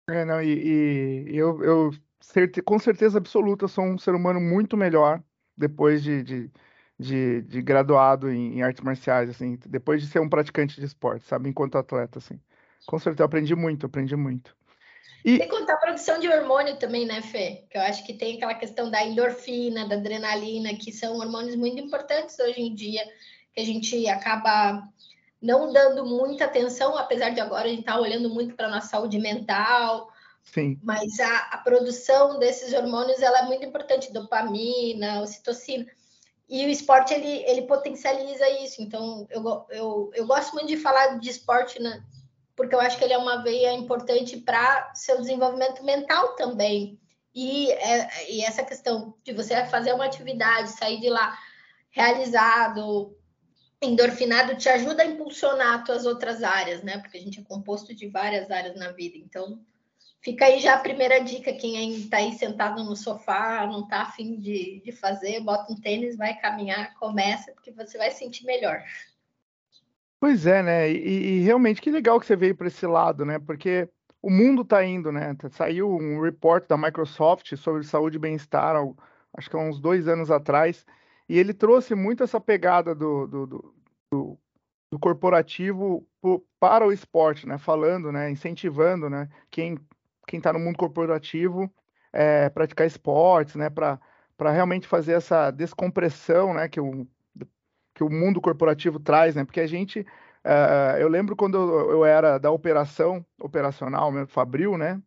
É, 0.10 0.24
não, 0.26 0.42
e, 0.42 1.30
e 1.30 1.38
eu, 1.38 1.64
eu 1.64 1.92
certe, 2.20 2.62
com 2.62 2.80
certeza 2.80 3.18
absoluta 3.18 3.68
sou 3.68 3.84
um 3.84 3.98
ser 3.98 4.16
humano 4.16 4.40
muito 4.40 4.78
melhor 4.78 5.22
depois 5.56 6.02
de, 6.02 6.24
de, 6.24 6.52
de, 6.98 7.42
de 7.42 7.62
graduado 7.62 8.32
em, 8.32 8.58
em, 8.58 8.62
artes 8.64 8.84
marciais, 8.84 9.30
assim, 9.30 9.60
depois 9.68 10.02
de 10.02 10.08
ser 10.08 10.20
um 10.20 10.30
praticante 10.30 10.80
de 10.80 10.86
esporte, 10.86 11.26
sabe, 11.26 11.50
enquanto 11.50 11.78
atleta, 11.78 12.18
assim. 12.18 12.40
Com 12.88 12.98
certeza, 12.98 13.26
aprendi 13.26 13.54
muito, 13.56 13.86
aprendi 13.86 14.16
muito. 14.16 14.58
E... 15.24 15.38
Tem 15.38 15.48
que 15.48 15.56
contar 15.56 15.74
a 15.74 15.78
produção 15.78 16.20
de 16.20 16.30
hormônio 16.30 16.78
também, 16.78 17.06
né, 17.06 17.22
Fê? 17.22 17.66
Que 17.70 17.78
eu 17.78 17.82
acho 17.82 18.06
que 18.06 18.14
tem 18.14 18.38
aquela 18.38 18.54
questão 18.54 18.90
da 18.90 19.04
endorfina, 19.04 19.88
da 19.88 19.96
adrenalina, 19.96 20.74
que 20.76 20.92
são 20.92 21.18
hormônios 21.18 21.56
muito 21.56 21.82
importantes 21.82 22.40
hoje 22.40 22.62
em 22.62 22.74
dia, 22.74 23.04
que 23.54 23.60
a 23.60 23.66
gente 23.66 24.08
acaba 24.08 24.88
não 25.42 25.72
dando 25.72 26.06
muita 26.06 26.46
atenção, 26.46 26.98
apesar 26.98 27.30
de 27.30 27.40
agora 27.40 27.66
a 27.66 27.70
gente 27.70 27.82
estar 27.82 27.94
tá 27.94 28.00
olhando 28.00 28.30
muito 28.30 28.56
para 28.56 28.68
a 28.68 28.72
nossa 28.72 28.88
saúde 28.88 29.20
mental. 29.20 30.10
Sim. 30.44 30.80
Mas 30.84 31.20
a, 31.20 31.38
a, 31.52 31.58
produção 31.60 32.40
desses 32.40 32.74
hormônios 32.74 33.22
ela 33.22 33.40
é 33.40 33.44
muito 33.44 33.66
importante, 33.66 34.12
dopamina, 34.12 35.22
ocitocina. 35.22 35.86
E 36.50 36.66
o 36.66 36.70
esporte 36.70 37.14
ele, 37.14 37.44
ele 37.46 37.62
potencializa 37.64 38.50
isso. 38.64 38.82
Então 38.82 39.28
eu, 39.30 39.66
eu, 39.70 40.12
eu 40.14 40.26
gosto 40.26 40.54
muito 40.54 40.68
de 40.68 40.78
falar 40.78 41.20
de 41.20 41.30
esporte, 41.30 41.82
né? 41.82 42.04
Porque 42.60 42.76
eu 42.76 42.82
acho 42.82 42.98
que 42.98 43.06
ele 43.06 43.14
é 43.14 43.18
uma 43.18 43.42
veia 43.42 43.72
importante 43.72 44.36
para 44.36 44.94
seu 44.94 45.22
desenvolvimento 45.22 45.82
mental 45.82 46.36
também. 46.36 47.00
E, 47.34 47.72
é, 47.72 48.34
e 48.34 48.44
essa 48.44 48.66
questão 48.66 49.16
de 49.24 49.32
você 49.32 49.66
fazer 49.68 49.94
uma 49.94 50.04
atividade, 50.04 50.72
sair 50.72 51.00
de 51.00 51.10
lá 51.10 51.40
realizado, 51.90 53.18
endorfinado 53.82 54.58
te 54.58 54.68
ajuda 54.68 55.04
a 55.04 55.06
impulsionar 55.06 55.80
as 55.80 55.86
tuas 55.86 56.06
outras 56.06 56.44
áreas, 56.44 56.84
né? 56.84 56.98
Porque 56.98 57.18
a 57.18 57.22
gente 57.22 57.40
é 57.40 57.44
composto 57.44 57.96
de 57.96 58.10
várias 58.10 58.52
áreas 58.52 58.76
na 58.76 58.92
vida. 58.92 59.18
Então, 59.18 59.62
fica 60.20 60.44
aí 60.44 60.60
já 60.60 60.74
a 60.74 60.80
primeira 60.80 61.20
dica. 61.20 61.54
Quem 61.54 61.96
está 61.96 62.18
aí 62.18 62.34
sentado 62.34 62.84
no 62.84 62.94
sofá, 62.94 63.66
não 63.68 63.84
está 63.84 64.02
afim 64.02 64.38
de, 64.38 64.82
de 64.84 64.92
fazer, 64.92 65.40
bota 65.40 65.72
um 65.72 65.80
tênis, 65.80 66.18
vai 66.18 66.38
caminhar, 66.38 66.94
começa, 66.96 67.54
porque 67.54 67.72
você 67.72 67.98
vai 67.98 68.12
sentir 68.12 68.44
melhor. 68.44 68.84
Pois 70.20 70.46
é, 70.46 70.62
né? 70.62 70.92
E, 70.92 71.38
e 71.38 71.40
realmente 71.42 71.82
que 71.82 71.90
legal 71.90 72.20
que 72.20 72.26
você 72.26 72.36
veio 72.36 72.56
para 72.56 72.68
esse 72.68 72.86
lado, 72.86 73.26
né? 73.26 73.40
Porque 73.40 73.90
o 74.22 74.30
mundo 74.30 74.64
está 74.64 74.84
indo, 74.84 75.12
né? 75.12 75.36
Saiu 75.52 75.90
um 75.90 76.22
report 76.22 76.68
da 76.68 76.78
Microsoft 76.78 77.56
sobre 77.56 77.84
saúde 77.84 78.18
e 78.18 78.20
bem-estar, 78.20 78.76
acho 79.34 79.50
que 79.50 79.56
há 79.56 79.60
uns 79.60 79.80
dois 79.80 80.08
anos 80.08 80.30
atrás, 80.30 80.86
e 81.28 81.38
ele 81.40 81.54
trouxe 81.54 81.96
muito 81.96 82.24
essa 82.24 82.40
pegada 82.42 82.94
do, 82.94 83.28
do, 83.28 83.48
do, 83.48 83.76
do, 84.12 84.40
do 84.92 85.00
corporativo 85.00 86.06
para 86.60 86.86
o 86.86 86.92
esporte, 86.92 87.48
né? 87.48 87.58
Falando, 87.58 88.12
né? 88.12 88.30
Incentivando, 88.30 89.10
né? 89.10 89.30
Quem 89.50 89.78
quem 90.28 90.38
está 90.38 90.54
no 90.54 90.60
mundo 90.60 90.78
corporativo 90.78 91.72
é, 92.14 92.50
praticar 92.50 92.86
esportes, 92.88 93.56
né? 93.56 93.70
Para 93.70 94.00
para 94.38 94.52
realmente 94.52 94.88
fazer 94.88 95.14
essa 95.14 95.52
descompressão, 95.52 96.54
né? 96.54 96.68
Que 96.70 96.80
o 96.80 97.08
que 98.00 98.04
o 98.04 98.10
mundo 98.10 98.40
corporativo 98.40 98.98
traz, 98.98 99.36
né? 99.36 99.44
Porque 99.44 99.60
a 99.60 99.68
gente 99.68 100.06
Uh, 100.40 100.98
eu 100.98 101.10
lembro 101.10 101.36
quando 101.36 101.58
eu, 101.58 101.92
eu, 101.92 102.06
era 102.06 102.38
da 102.38 102.50
operação, 102.50 103.26
operacional, 103.42 104.10
mesmo, 104.10 104.28
Fabril, 104.28 104.78
né? 104.78 105.02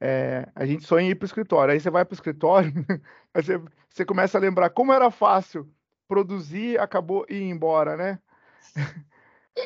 É, 0.00 0.48
a 0.54 0.64
gente 0.64 0.84
sonha 0.84 1.06
em 1.06 1.10
ir 1.10 1.14
para 1.14 1.24
o 1.24 1.26
escritório. 1.26 1.72
Aí 1.72 1.78
você 1.78 1.90
vai 1.90 2.06
para 2.06 2.14
o 2.14 2.16
escritório, 2.16 2.72
você, 3.34 3.60
você, 3.90 4.04
começa 4.04 4.38
a 4.38 4.40
lembrar 4.40 4.70
como 4.70 4.92
era 4.92 5.10
fácil 5.10 5.70
produzir, 6.08 6.80
acabou 6.80 7.26
e 7.28 7.34
ir 7.34 7.50
embora, 7.50 7.96
né? 7.96 8.18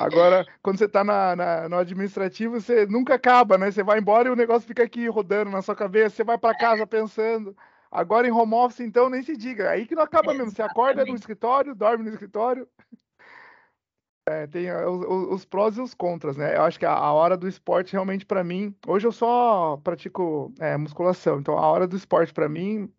Agora, 0.01 0.45
quando 0.61 0.79
você 0.79 0.87
está 0.87 1.05
na, 1.05 1.37
na, 1.37 1.69
no 1.69 1.77
administrativo, 1.79 2.61
você 2.61 2.85
nunca 2.87 3.15
acaba, 3.15 3.57
né? 3.57 3.71
Você 3.71 3.85
vai 3.85 4.01
embora 4.01 4.29
e 4.29 4.33
o 4.33 4.37
negócio 4.37 4.67
fica 4.67 4.83
aqui 4.83 5.09
rodando 5.09 5.53
na 5.53 5.63
sua 5.63 5.77
cabeça, 5.77 6.17
você 6.17 6.25
vai 6.25 6.37
para 6.37 6.59
casa 6.59 6.85
pensando. 6.85 7.57
Agora 7.91 8.27
em 8.27 8.33
home 8.33 8.55
office, 8.55 8.81
então, 8.81 9.09
nem 9.09 9.23
se 9.23 9.37
diga. 9.37 9.71
Aí 9.71 9.87
que 9.87 9.95
não 9.95 10.03
acaba 10.03 10.35
mesmo. 10.35 10.51
Você 10.51 10.63
acorda 10.63 11.05
no 11.05 11.15
escritório, 11.15 11.75
dorme 11.75 12.05
no 12.05 12.11
escritório. 12.11 12.69
É, 14.29 14.45
tem 14.49 14.69
os, 14.73 15.05
os, 15.31 15.45
prós 15.45 15.77
e 15.77 15.81
os 15.81 15.95
contras, 15.95 16.37
né? 16.37 16.57
Eu 16.57 16.63
acho 16.63 16.81
que 16.81 16.85
a, 16.85 16.93
a 16.93 17.13
hora 17.13 17.37
do 17.37 17.47
esporte 17.47 17.93
realmente 17.93 18.27
para 18.27 18.43
mim, 18.43 18.75
hoje 18.85 19.07
eu 19.07 19.13
só 19.13 19.77
pratico 19.85 20.53
é, 20.59 20.77
musculação, 20.77 21.39
então 21.39 21.57
a 21.57 21.65
hora 21.69 21.87
do 21.87 21.97
esporte 21.97 22.35
para 22.35 22.49
mim 22.49 22.93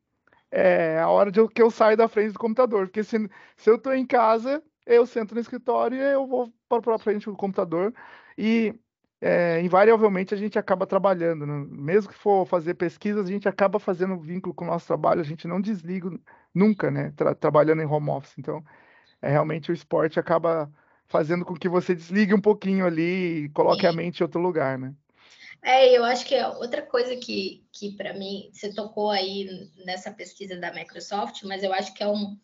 é 0.49 0.99
a 0.99 1.09
hora 1.09 1.29
de 1.29 1.41
eu, 1.41 1.49
que 1.49 1.61
eu 1.61 1.69
saio 1.69 1.97
da 1.97 2.07
frente 2.07 2.31
do 2.31 2.39
computador, 2.39 2.87
porque 2.87 3.03
se, 3.03 3.29
se 3.57 3.69
eu 3.69 3.75
estou 3.75 3.93
em 3.93 4.05
casa, 4.05 4.63
eu 4.85 5.05
sento 5.05 5.35
no 5.35 5.41
escritório 5.41 5.97
e 5.97 6.13
eu 6.13 6.25
vou 6.25 6.53
para 6.69 6.95
a 6.95 6.99
frente 6.99 7.25
do 7.25 7.35
computador 7.35 7.93
e 8.37 8.73
é, 9.19 9.61
invariavelmente 9.61 10.33
a 10.33 10.37
gente 10.37 10.59
acaba 10.59 10.85
trabalhando, 10.85 11.45
né? 11.45 11.65
mesmo 11.69 12.11
que 12.11 12.17
for 12.17 12.45
fazer 12.45 12.75
pesquisas, 12.75 13.25
a 13.25 13.31
gente 13.31 13.49
acaba 13.49 13.79
fazendo 13.79 14.19
vínculo 14.19 14.53
com 14.53 14.65
o 14.65 14.67
nosso 14.67 14.85
trabalho, 14.85 15.21
a 15.21 15.23
gente 15.23 15.47
não 15.47 15.59
desliga 15.59 16.09
nunca, 16.53 16.91
né? 16.91 17.11
Tra 17.15 17.33
trabalhando 17.33 17.81
em 17.81 17.85
home 17.85 18.09
office, 18.09 18.37
então 18.37 18.63
é 19.21 19.29
realmente 19.29 19.71
o 19.71 19.73
esporte 19.73 20.19
acaba 20.19 20.71
fazendo 21.07 21.45
com 21.45 21.55
que 21.55 21.69
você 21.69 21.95
desligue 21.95 22.33
um 22.33 22.41
pouquinho 22.41 22.85
ali 22.85 23.45
e 23.45 23.49
coloque 23.49 23.81
Sim. 23.81 23.87
a 23.87 23.93
mente 23.93 24.19
em 24.19 24.23
outro 24.23 24.39
lugar, 24.39 24.77
né? 24.77 24.93
É, 25.63 25.97
eu 25.97 26.03
acho 26.03 26.25
que 26.25 26.35
é 26.35 26.47
outra 26.47 26.81
coisa 26.83 27.15
que, 27.15 27.65
que 27.71 27.91
para 27.91 28.13
mim, 28.13 28.49
você 28.53 28.71
tocou 28.71 29.09
aí 29.09 29.69
nessa 29.83 30.11
pesquisa 30.11 30.55
da 30.55 30.71
Microsoft, 30.71 31.43
mas 31.43 31.63
eu 31.63 31.73
acho 31.73 31.93
que 31.93 32.03
é 32.03 32.07
um, 32.07 32.37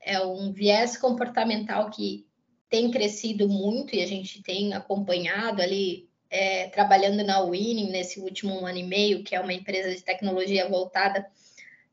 é 0.00 0.20
um 0.24 0.52
viés 0.52 0.96
comportamental 0.96 1.90
que 1.90 2.26
tem 2.68 2.90
crescido 2.90 3.48
muito 3.48 3.94
e 3.94 4.02
a 4.02 4.06
gente 4.06 4.42
tem 4.42 4.74
acompanhado 4.74 5.62
ali, 5.62 6.05
é, 6.30 6.68
trabalhando 6.68 7.24
na 7.24 7.42
Winning 7.42 7.90
nesse 7.90 8.20
último 8.20 8.64
ano 8.66 8.78
e 8.78 8.84
meio, 8.84 9.22
que 9.22 9.34
é 9.34 9.40
uma 9.40 9.52
empresa 9.52 9.94
de 9.94 10.02
tecnologia 10.02 10.68
voltada 10.68 11.26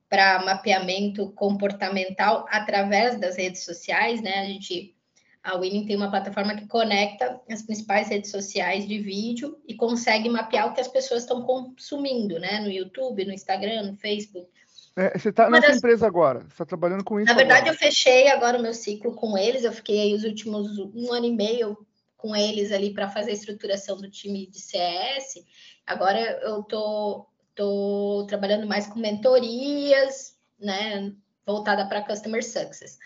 para 0.10 0.44
mapeamento 0.44 1.32
comportamental 1.32 2.46
através 2.50 3.20
das 3.20 3.36
redes 3.36 3.64
sociais, 3.64 4.22
né? 4.22 4.40
A 4.40 4.46
gente 4.46 4.96
a 5.44 5.58
Winning 5.58 5.86
tem 5.86 5.98
uma 5.98 6.10
plataforma 6.10 6.56
que 6.56 6.66
conecta 6.68 7.42
as 7.52 7.62
principais 7.62 8.08
redes 8.08 8.32
sociais 8.32 8.88
de 8.88 9.00
vídeo 9.00 9.60
e 9.68 9.76
consegue 9.76 10.30
mapear 10.30 10.70
o 10.70 10.74
que 10.74 10.80
as 10.80 10.88
pessoas 10.88 11.24
estão 11.24 11.42
consumindo, 11.42 12.40
né? 12.40 12.62
No 12.62 12.72
YouTube, 12.72 13.26
no 13.26 13.34
Instagram, 13.34 13.84
no 13.84 13.98
Facebook. 13.98 14.50
É, 14.96 15.18
você 15.18 15.30
está 15.30 15.50
nessa 15.50 15.68
das... 15.68 15.78
empresa 15.78 16.08
agora, 16.08 16.42
você 16.42 16.54
está 16.54 16.66
trabalhando 16.66 17.04
com 17.04 17.20
isso? 17.20 17.28
Na 17.28 17.34
verdade, 17.34 17.62
agora. 17.62 17.76
eu 17.76 17.78
fechei 17.78 18.30
agora 18.30 18.58
o 18.58 18.62
meu 18.62 18.74
ciclo 18.74 19.14
com 19.16 19.38
eles, 19.38 19.64
eu 19.64 19.74
fiquei 19.74 20.00
aí 20.00 20.14
os 20.14 20.24
últimos 20.24 20.78
um 20.78 21.12
ano 21.12 21.26
e 21.26 21.32
meio 21.32 21.78
com 22.24 22.34
eles 22.34 22.72
ali 22.72 22.94
para 22.94 23.10
fazer 23.10 23.32
a 23.32 23.34
estruturação 23.34 23.98
do 23.98 24.10
time 24.10 24.48
de 24.48 24.62
CS. 24.62 25.46
Agora 25.86 26.18
eu 26.42 26.64
tô, 26.64 27.28
tô 27.54 28.26
trabalhando 28.30 28.66
mais 28.66 28.88
com 28.88 28.98
mentorias, 28.98 30.34
né? 30.58 31.14
Voltada 31.46 31.86
para 31.86 32.02
Customer 32.02 32.42
Success. 32.42 32.98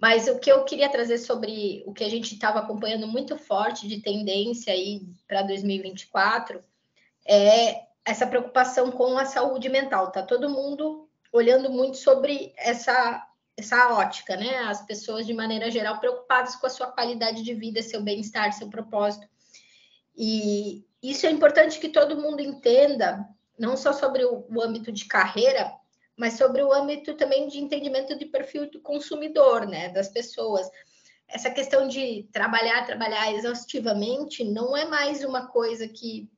Mas 0.00 0.28
o 0.28 0.38
que 0.38 0.50
eu 0.50 0.64
queria 0.64 0.88
trazer 0.88 1.18
sobre 1.18 1.82
o 1.86 1.92
que 1.92 2.04
a 2.04 2.08
gente 2.08 2.34
estava 2.34 2.60
acompanhando 2.60 3.08
muito 3.08 3.36
forte 3.36 3.88
de 3.88 4.00
tendência 4.00 4.72
aí 4.72 5.02
para 5.26 5.42
2024 5.42 6.62
é 7.26 7.82
essa 8.04 8.28
preocupação 8.28 8.92
com 8.92 9.18
a 9.18 9.24
saúde 9.24 9.68
mental. 9.68 10.12
Tá 10.12 10.22
todo 10.22 10.48
mundo 10.48 11.08
olhando 11.32 11.68
muito 11.68 11.96
sobre 11.96 12.52
essa 12.56 13.26
essa 13.56 13.92
ótica, 13.92 14.36
né? 14.36 14.58
As 14.60 14.84
pessoas 14.84 15.26
de 15.26 15.34
maneira 15.34 15.70
geral 15.70 15.98
preocupadas 15.98 16.56
com 16.56 16.66
a 16.66 16.70
sua 16.70 16.86
qualidade 16.88 17.42
de 17.42 17.54
vida, 17.54 17.82
seu 17.82 18.02
bem-estar, 18.02 18.52
seu 18.52 18.68
propósito. 18.68 19.26
E 20.16 20.84
isso 21.02 21.26
é 21.26 21.30
importante 21.30 21.78
que 21.78 21.88
todo 21.88 22.20
mundo 22.20 22.40
entenda, 22.40 23.26
não 23.58 23.76
só 23.76 23.92
sobre 23.92 24.24
o, 24.24 24.46
âmbito 24.62 24.92
de 24.92 25.06
carreira, 25.06 25.72
mas 26.16 26.34
sobre 26.34 26.62
o 26.62 26.72
âmbito 26.72 27.14
também 27.14 27.48
de 27.48 27.58
entendimento 27.58 28.16
de 28.16 28.26
perfil 28.26 28.70
do 28.70 28.80
consumidor, 28.80 29.66
né, 29.66 29.88
das 29.88 30.08
pessoas. 30.08 30.68
Essa 31.26 31.50
questão 31.50 31.88
de 31.88 32.28
trabalhar, 32.32 32.86
trabalhar 32.86 33.32
exaustivamente 33.32 34.44
não 34.44 34.76
é 34.76 34.84
mais 34.84 35.24
uma 35.24 35.46
coisa 35.46 35.88
que 35.88 36.30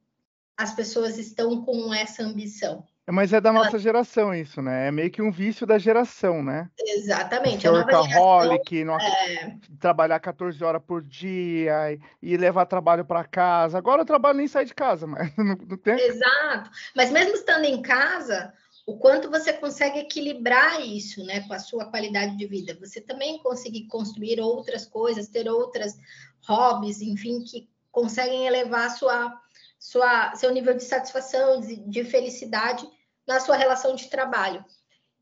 as 0.57 0.75
pessoas 0.75 1.19
estão 1.19 1.65
com 1.65 1.93
essa 1.93 2.23
ambição. 2.23 2.87
É, 3.07 3.13
mas 3.13 3.33
é 3.35 3.41
da 3.41 3.53
nossa 3.53 3.79
geração 3.79 4.35
isso, 4.35 4.63
né? 4.63 4.89
É 4.89 4.91
meio 4.91 5.11
que 5.11 5.21
um 5.21 5.31
vício 5.31 5.67
da 5.67 5.79
geração, 5.79 6.43
né? 6.43 6.71
Exatamente. 6.79 7.63
Ser 7.63 7.69
workaholic, 7.69 8.83
não... 8.83 8.99
é... 8.99 9.59
trabalhar 9.79 10.19
14 10.21 10.65
horas 10.65 10.83
por 10.83 11.03
dia 11.03 11.99
e 12.23 12.37
levar 12.37 12.65
trabalho 12.65 13.05
para 13.05 13.25
casa. 13.25 13.77
Agora 13.77 14.03
o 14.03 14.07
trabalho 14.07 14.39
nem 14.39 14.49
sai 14.49 14.65
de 14.65 14.75
casa, 14.75 15.07
mas 15.09 15.37
não, 15.37 15.45
não 15.45 15.77
tem. 15.77 16.01
Exato. 16.01 16.71
Mas 16.97 17.11
mesmo 17.11 17.35
estando 17.35 17.65
em 17.67 17.83
casa, 17.83 18.55
o 18.87 18.97
quanto 18.97 19.31
você 19.31 19.53
consegue 19.53 19.99
equilibrar 19.99 20.81
isso, 20.81 21.23
né, 21.25 21.41
com 21.41 21.53
a 21.53 21.59
sua 21.59 21.85
qualidade 21.87 22.37
de 22.37 22.47
vida. 22.47 22.77
Você 22.81 23.03
também 23.03 23.39
conseguir 23.39 23.87
construir 23.87 24.41
outras 24.41 24.87
coisas, 24.87 25.29
ter 25.29 25.47
outras 25.47 25.99
hobbies, 26.47 27.03
enfim, 27.03 27.43
que 27.43 27.69
conseguem 27.93 28.47
elevar 28.47 28.91
sua, 28.91 29.39
sua, 29.79 30.35
seu 30.35 30.51
nível 30.51 30.75
de 30.75 30.85
satisfação, 30.85 31.61
de, 31.61 31.77
de 31.77 32.05
felicidade 32.05 32.87
na 33.27 33.41
sua 33.41 33.57
relação 33.57 33.95
de 33.95 34.09
trabalho. 34.09 34.65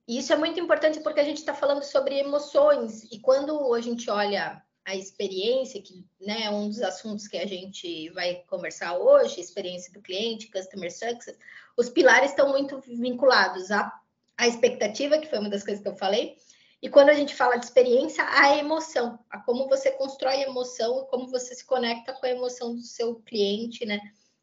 E 0.06 0.18
isso 0.18 0.32
é 0.32 0.36
muito 0.36 0.58
importante 0.58 1.00
porque 1.00 1.20
a 1.20 1.24
gente 1.24 1.38
está 1.38 1.54
falando 1.54 1.82
sobre 1.82 2.18
emoções, 2.18 3.04
e 3.04 3.18
quando 3.20 3.72
a 3.72 3.80
gente 3.80 4.10
olha 4.10 4.62
a 4.84 4.96
experiência, 4.96 5.80
que 5.80 6.04
né, 6.20 6.42
é 6.44 6.50
um 6.50 6.68
dos 6.68 6.82
assuntos 6.82 7.28
que 7.28 7.36
a 7.36 7.46
gente 7.46 8.10
vai 8.10 8.42
conversar 8.48 8.96
hoje, 8.98 9.40
experiência 9.40 9.92
do 9.92 10.02
cliente, 10.02 10.50
customer 10.50 10.90
success, 10.90 11.38
os 11.76 11.88
pilares 11.88 12.30
estão 12.30 12.48
muito 12.48 12.80
vinculados 12.80 13.70
à, 13.70 13.92
à 14.36 14.48
expectativa, 14.48 15.18
que 15.18 15.28
foi 15.28 15.38
uma 15.38 15.48
das 15.48 15.62
coisas 15.62 15.80
que 15.80 15.88
eu 15.88 15.96
falei, 15.96 16.36
e 16.82 16.88
quando 16.88 17.10
a 17.10 17.14
gente 17.14 17.32
fala 17.32 17.56
de 17.56 17.64
experiência, 17.64 18.26
a 18.28 18.56
emoção, 18.56 19.16
a 19.30 19.38
como 19.38 19.68
você 19.68 19.92
constrói 19.92 20.42
emoção 20.42 21.06
como 21.08 21.28
você 21.28 21.54
se 21.54 21.64
conecta 21.64 22.12
com 22.12 22.26
a 22.26 22.30
emoção 22.30 22.74
do 22.74 22.82
seu 22.82 23.14
cliente, 23.20 23.86
né? 23.86 24.00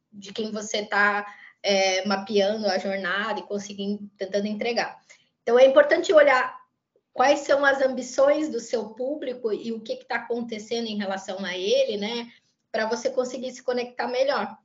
De 0.09 0.31
quem 0.31 0.49
você 0.49 0.77
está 0.77 1.25
é, 1.63 2.05
mapeando 2.05 2.67
a 2.67 2.77
jornada 2.77 3.39
e 3.39 3.43
conseguindo, 3.43 4.09
tentando 4.17 4.47
entregar. 4.47 4.99
Então 5.41 5.57
é 5.57 5.65
importante 5.65 6.13
olhar 6.13 6.57
quais 7.13 7.39
são 7.39 7.65
as 7.65 7.81
ambições 7.81 8.49
do 8.49 8.59
seu 8.59 8.89
público 8.89 9.51
e 9.51 9.71
o 9.71 9.81
que 9.81 9.93
está 9.93 10.15
acontecendo 10.15 10.87
em 10.87 10.97
relação 10.97 11.43
a 11.43 11.57
ele, 11.57 11.97
né? 11.97 12.31
Para 12.71 12.87
você 12.87 13.09
conseguir 13.09 13.51
se 13.51 13.63
conectar 13.63 14.07
melhor. 14.07 14.57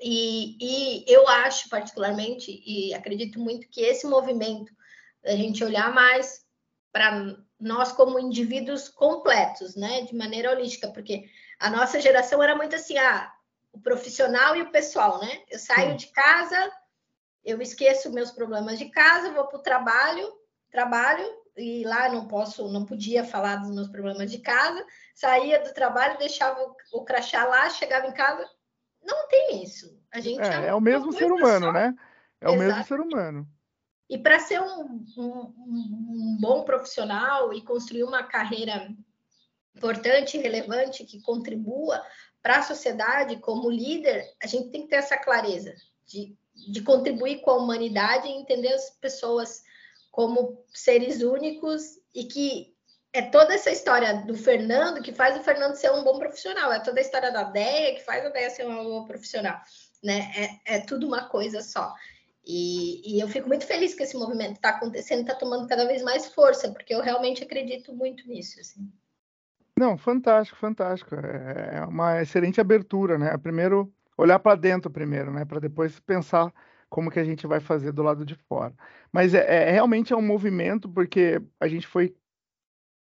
E, 0.00 0.56
e, 0.60 1.04
eu 1.12 1.28
acho, 1.28 1.68
particularmente, 1.68 2.62
e 2.64 2.94
acredito 2.94 3.38
muito 3.38 3.68
que 3.68 3.82
esse 3.82 4.06
movimento, 4.06 4.72
a 5.24 5.32
gente 5.32 5.62
olhar 5.62 5.92
mais 5.92 6.42
para 6.90 7.36
nós 7.58 7.92
como 7.92 8.18
indivíduos 8.18 8.88
completos, 8.88 9.76
né, 9.76 10.02
de 10.02 10.14
maneira 10.14 10.50
holística, 10.50 10.88
porque 10.88 11.28
a 11.58 11.68
nossa 11.68 12.00
geração 12.00 12.42
era 12.42 12.56
muito 12.56 12.74
assim, 12.74 12.96
ah, 12.96 13.30
o 13.72 13.80
profissional 13.80 14.56
e 14.56 14.62
o 14.62 14.70
pessoal, 14.70 15.20
né? 15.20 15.42
Eu 15.48 15.58
saio 15.58 15.90
Sim. 15.90 15.96
de 15.96 16.06
casa, 16.08 16.72
eu 17.44 17.60
esqueço 17.60 18.12
meus 18.12 18.30
problemas 18.30 18.78
de 18.78 18.90
casa, 18.90 19.32
vou 19.32 19.46
para 19.46 19.58
o 19.58 19.62
trabalho, 19.62 20.32
trabalho 20.70 21.24
e 21.56 21.84
lá 21.84 22.08
não 22.08 22.26
posso, 22.26 22.68
não 22.68 22.84
podia 22.84 23.24
falar 23.24 23.56
dos 23.56 23.74
meus 23.74 23.88
problemas 23.88 24.30
de 24.30 24.38
casa, 24.38 24.84
saía 25.14 25.62
do 25.62 25.72
trabalho, 25.74 26.18
deixava 26.18 26.60
o, 26.60 26.76
o 26.92 27.04
crachá 27.04 27.44
lá, 27.44 27.68
chegava 27.70 28.06
em 28.06 28.12
casa, 28.12 28.48
não 29.02 29.28
tem 29.28 29.62
isso. 29.62 29.98
A 30.12 30.20
gente 30.20 30.40
é, 30.40 30.64
é, 30.64 30.66
é 30.68 30.74
o 30.74 30.80
mesmo 30.80 31.12
ser 31.12 31.30
humano, 31.30 31.66
só. 31.66 31.72
né? 31.72 31.94
É 32.40 32.46
Exato. 32.46 32.54
o 32.54 32.58
mesmo 32.58 32.84
ser 32.84 33.00
humano. 33.00 33.48
E 34.08 34.18
para 34.18 34.40
ser 34.40 34.60
um, 34.60 35.04
um, 35.16 35.54
um, 35.56 36.38
bom 36.40 36.64
profissional 36.64 37.52
e 37.52 37.62
construir 37.62 38.02
uma 38.02 38.24
carreira 38.24 38.88
importante, 39.74 40.36
relevante, 40.36 41.04
que 41.04 41.20
contribua 41.22 42.02
para 42.42 42.58
a 42.58 42.62
sociedade 42.62 43.36
como 43.36 43.70
líder, 43.70 44.24
a 44.42 44.46
gente 44.46 44.70
tem 44.70 44.82
que 44.82 44.88
ter 44.88 44.96
essa 44.96 45.16
clareza 45.16 45.74
de, 46.06 46.34
de 46.54 46.82
contribuir 46.82 47.40
com 47.40 47.50
a 47.50 47.56
humanidade 47.56 48.28
e 48.28 48.32
entender 48.32 48.72
as 48.72 48.90
pessoas 48.90 49.62
como 50.10 50.64
seres 50.72 51.22
únicos 51.22 51.98
e 52.14 52.24
que 52.24 52.74
é 53.12 53.22
toda 53.22 53.54
essa 53.54 53.70
história 53.70 54.14
do 54.24 54.34
Fernando 54.34 55.02
que 55.02 55.12
faz 55.12 55.36
o 55.36 55.42
Fernando 55.42 55.74
ser 55.74 55.90
um 55.90 56.04
bom 56.04 56.18
profissional, 56.18 56.72
é 56.72 56.80
toda 56.80 57.00
a 57.00 57.02
história 57.02 57.30
da 57.30 57.44
Deia 57.44 57.94
que 57.94 58.04
faz 58.04 58.24
a 58.24 58.28
Deia 58.28 58.50
ser 58.50 58.66
uma 58.66 58.82
boa 58.82 59.06
profissional, 59.06 59.60
né? 60.02 60.32
É, 60.66 60.76
é 60.76 60.80
tudo 60.80 61.06
uma 61.06 61.28
coisa 61.28 61.60
só. 61.60 61.92
E, 62.44 63.16
e 63.16 63.20
eu 63.20 63.28
fico 63.28 63.48
muito 63.48 63.66
feliz 63.66 63.94
que 63.94 64.02
esse 64.02 64.16
movimento 64.16 64.56
está 64.56 64.70
acontecendo, 64.70 65.20
está 65.20 65.34
tomando 65.34 65.68
cada 65.68 65.86
vez 65.86 66.02
mais 66.02 66.26
força, 66.26 66.70
porque 66.70 66.94
eu 66.94 67.00
realmente 67.00 67.42
acredito 67.42 67.92
muito 67.92 68.26
nisso. 68.26 68.58
Assim. 68.60 68.90
Não, 69.80 69.96
fantástico, 69.96 70.58
fantástico. 70.58 71.14
É, 71.14 71.78
é 71.78 71.84
uma 71.86 72.20
excelente 72.20 72.60
abertura, 72.60 73.16
né? 73.16 73.34
Primeiro, 73.38 73.90
olhar 74.14 74.38
para 74.38 74.54
dentro 74.54 74.90
primeiro, 74.90 75.32
né? 75.32 75.46
Para 75.46 75.58
depois 75.58 75.98
pensar 76.00 76.52
como 76.86 77.10
que 77.10 77.18
a 77.18 77.24
gente 77.24 77.46
vai 77.46 77.60
fazer 77.60 77.90
do 77.90 78.02
lado 78.02 78.22
de 78.22 78.34
fora. 78.46 78.74
Mas 79.10 79.32
é, 79.32 79.68
é, 79.68 79.70
realmente 79.70 80.12
é 80.12 80.16
um 80.16 80.20
movimento 80.20 80.86
porque 80.86 81.40
a 81.58 81.66
gente 81.66 81.86
foi 81.86 82.14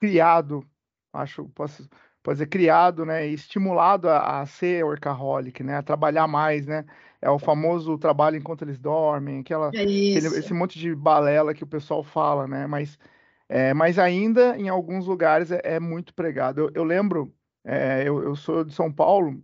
criado, 0.01 0.69
acho, 1.13 1.49
posso, 1.51 1.89
posso 2.21 2.35
dizer, 2.35 2.49
criado, 2.49 3.07
né? 3.07 3.29
E 3.29 3.35
estimulado 3.35 4.09
a, 4.09 4.41
a 4.41 4.47
ser 4.47 4.85
workaholic, 4.85 5.63
né? 5.63 5.77
A 5.77 5.83
trabalhar 5.83 6.27
mais, 6.27 6.67
né? 6.67 6.85
É 7.23 7.31
o 7.31 7.39
famoso 7.39 7.97
trabalho 7.99 8.37
enquanto 8.37 8.63
eles 8.63 8.81
dormem, 8.81 9.39
aquela, 9.43 9.67
é 9.67 9.83
aquele, 9.83 10.27
esse 10.27 10.53
monte 10.53 10.77
de 10.77 10.93
balela 10.93 11.55
que 11.55 11.63
o 11.63 11.69
pessoal 11.69 12.03
fala, 12.03 12.49
né? 12.49 12.67
Mas, 12.67 12.99
é, 13.49 13.75
mas 13.75 13.99
ainda 13.99 14.57
em 14.57 14.69
alguns 14.69 15.07
lugares 15.07 15.51
é, 15.51 15.61
é 15.65 15.81
muito 15.81 16.15
pregado. 16.15 16.61
Eu, 16.61 16.71
eu 16.75 16.85
lembro, 16.85 17.35
é, 17.65 18.03
eu, 18.07 18.23
eu, 18.23 18.37
sou 18.37 18.65
de 18.65 18.73
São 18.73 18.93
Paulo 18.93 19.43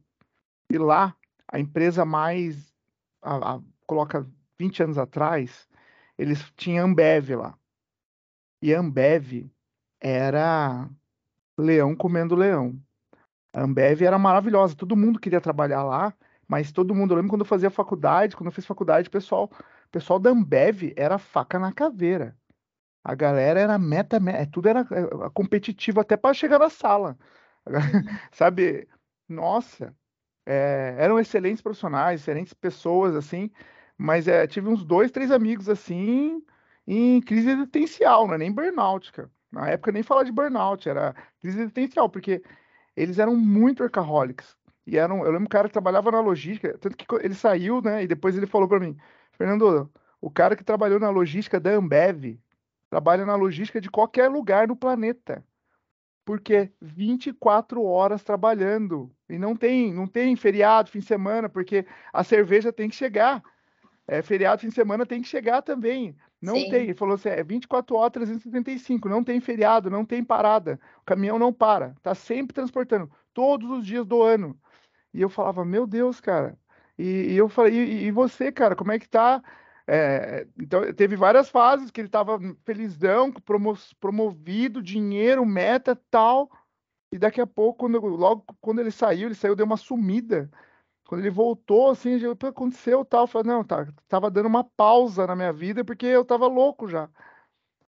e 0.71 0.79
lá 0.79 1.15
a 1.49 1.59
empresa 1.59 2.05
mais 2.05 2.73
a, 3.23 3.57
a, 3.57 3.61
coloca 3.87 4.27
20 4.59 4.83
anos 4.85 4.99
atrás, 4.99 5.69
eles 6.19 6.51
tinham 6.57 6.87
Ambev 6.89 7.31
lá. 7.31 7.59
E 8.63 8.73
Ambev 8.75 9.51
era 10.01 10.89
leão 11.59 11.95
comendo 11.97 12.35
leão. 12.35 12.79
A 13.53 13.63
Ambev 13.63 14.03
era 14.03 14.19
maravilhosa, 14.19 14.77
todo 14.77 14.97
mundo 14.97 15.19
queria 15.19 15.41
trabalhar 15.41 15.83
lá 15.83 16.15
mas 16.51 16.73
todo 16.73 16.97
mundo, 16.97 17.13
eu 17.13 17.17
lembro 17.17 17.31
quando 17.31 17.43
eu 17.43 17.47
fazia 17.47 17.71
faculdade, 17.71 18.35
quando 18.35 18.49
eu 18.49 18.53
fiz 18.53 18.67
faculdade, 18.67 19.09
pessoal, 19.09 19.49
pessoal 19.89 20.19
da 20.19 20.31
Ambev 20.31 20.93
era 20.97 21.17
faca 21.17 21.61
na 21.61 21.73
caveira. 21.73 22.37
A 23.05 23.15
galera 23.15 23.61
era 23.61 23.79
meta, 23.79 24.21
meta 24.21 24.39
é, 24.39 24.47
tudo 24.47 24.69
era 24.69 24.81
é, 24.81 25.31
competitivo 25.35 26.01
até 26.01 26.17
para 26.17 26.35
chegar 26.35 26.59
na 26.59 26.69
sala. 26.71 27.19
Sabe? 28.33 28.89
Nossa, 29.29 29.95
é, 30.47 30.97
eram 30.99 31.19
excelentes 31.19 31.63
profissionais, 31.63 32.21
excelentes 32.21 32.55
pessoas, 32.55 33.15
assim, 33.17 33.51
mas 33.97 34.29
é, 34.29 34.47
tive 34.47 34.69
uns 34.69 34.85
dois, 34.85 35.11
três 35.11 35.31
amigos, 35.31 35.69
assim, 35.69 36.43
em 36.87 37.21
crise 37.21 37.51
existencial, 37.51 38.27
não 38.27 38.35
é 38.35 38.39
nem 38.39 38.53
burnout, 38.53 39.13
cara. 39.13 39.31
Na 39.53 39.69
época 39.69 39.93
nem 39.93 40.03
falar 40.03 40.25
de 40.25 40.33
burnout, 40.33 40.89
era 40.89 41.15
crise 41.41 41.61
existencial, 41.61 42.09
porque 42.09 42.43
eles 42.97 43.19
eram 43.19 43.37
muito 43.37 43.83
workaholics. 43.83 44.57
E 44.87 44.99
era 44.99 45.13
um, 45.15 45.19
eu 45.25 45.31
lembro 45.31 45.45
um 45.45 45.49
cara 45.49 45.69
que 45.69 45.73
trabalhava 45.73 46.11
na 46.11 46.21
logística, 46.21 46.77
tanto 46.79 46.97
que 46.97 47.07
ele 47.25 47.35
saiu, 47.35 47.81
né? 47.83 48.03
E 48.03 48.07
depois 48.09 48.37
ele 48.37 48.47
falou 48.47 48.69
para 48.69 48.81
mim, 48.81 48.97
Fernando, 49.33 49.91
o 50.21 50.31
cara 50.31 50.57
que 50.57 50.65
trabalhou 50.65 50.99
na 50.99 51.11
logística 51.11 51.61
da 51.61 51.71
Ambev 51.71 52.39
trabalha 52.91 53.25
na 53.25 53.37
logística 53.37 53.81
de 53.81 53.89
qualquer 53.89 54.29
lugar 54.29 54.69
no 54.69 54.77
planeta. 54.77 55.45
Porque 56.25 56.71
24 56.81 57.83
horas 57.83 58.23
trabalhando. 58.23 59.11
E 59.29 59.39
não 59.39 59.57
tem, 59.57 59.95
não 59.95 60.07
tem 60.07 60.37
feriado, 60.37 60.91
fim 60.91 60.99
de 60.99 61.07
semana, 61.07 61.49
porque 61.49 61.87
a 62.13 62.23
cerveja 62.23 62.73
tem 62.73 62.91
que 62.91 62.97
chegar. 62.97 63.43
É, 64.07 64.21
feriado, 64.23 64.61
fim 64.61 64.69
de 64.69 64.75
semana 64.75 65.07
tem 65.07 65.23
que 65.23 65.29
chegar 65.29 65.63
também. 65.63 66.17
Não 66.43 66.57
Sim. 66.57 66.71
tem. 66.71 66.83
Ele 66.85 66.95
falou 66.95 67.15
assim: 67.15 67.29
é 67.29 67.43
24 67.43 67.97
horas, 67.97 68.13
375. 68.13 69.09
Não 69.09 69.23
tem 69.23 69.41
feriado, 69.41 69.89
não 69.89 70.05
tem 70.05 70.23
parada. 70.23 70.81
O 71.01 71.05
caminhão 71.05 71.39
não 71.39 71.53
para. 71.53 71.95
Tá 72.03 72.15
sempre 72.15 72.55
transportando. 72.55 73.11
Todos 73.33 73.71
os 73.71 73.87
dias 73.87 74.05
do 74.07 74.23
ano. 74.23 74.59
E 75.13 75.21
eu 75.21 75.29
falava, 75.29 75.65
meu 75.65 75.87
Deus, 75.87 76.21
cara. 76.21 76.59
E, 76.99 77.33
e 77.33 77.37
eu 77.37 77.49
falei, 77.49 77.75
e, 77.75 78.05
e, 78.07 78.11
você, 78.11 78.53
cara, 78.53 78.77
como 78.77 78.93
é 78.93 78.99
que 78.99 79.09
tá? 79.09 79.43
É, 79.93 80.47
então, 80.57 80.93
teve 80.95 81.17
várias 81.17 81.49
fases 81.49 81.91
que 81.91 82.01
ele 82.01 82.09
tava 82.09 82.39
felizão, 82.65 83.33
promo, 83.33 83.77
promovido, 83.99 84.81
dinheiro, 84.81 85.45
meta, 85.45 85.97
tal. 86.09 86.49
E 87.13 87.19
daqui 87.19 87.41
a 87.41 87.47
pouco, 87.47 87.81
quando, 87.81 87.99
logo 88.07 88.45
quando 88.61 88.81
ele 88.81 88.93
saiu, 88.93 89.27
ele 89.27 89.35
saiu, 89.35 89.57
deu 89.57 89.67
uma 89.67 89.77
sumida. 89.77 90.49
Quando 91.09 91.23
ele 91.23 91.31
voltou, 91.31 91.91
assim, 91.91 92.25
o 92.27 92.37
que 92.37 92.47
aconteceu, 92.47 93.05
tal. 93.05 93.23
Eu 93.25 93.27
falei, 93.27 93.49
não, 93.53 93.65
tá, 93.65 93.87
tava 94.09 94.31
dando 94.31 94.47
uma 94.47 94.63
pausa 94.63 95.27
na 95.27 95.35
minha 95.35 95.53
vida 95.53 95.85
porque 95.85 96.07
eu 96.07 96.25
tava 96.25 96.47
louco 96.47 96.89
já. 96.89 97.11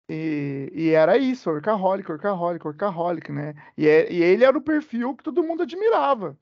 E, 0.10 0.72
e, 0.74 0.90
era 0.92 1.18
isso, 1.18 1.50
orcaholic, 1.50 2.12
orcaholic, 2.12 2.66
orcaholic, 2.68 3.32
né? 3.32 3.56
E, 3.78 3.88
é, 3.88 4.12
e 4.12 4.24
ele 4.24 4.46
era 4.46 4.58
o 4.58 4.62
perfil 4.62 5.16
que 5.16 5.24
todo 5.24 5.44
mundo 5.44 5.64
admirava. 5.64 6.38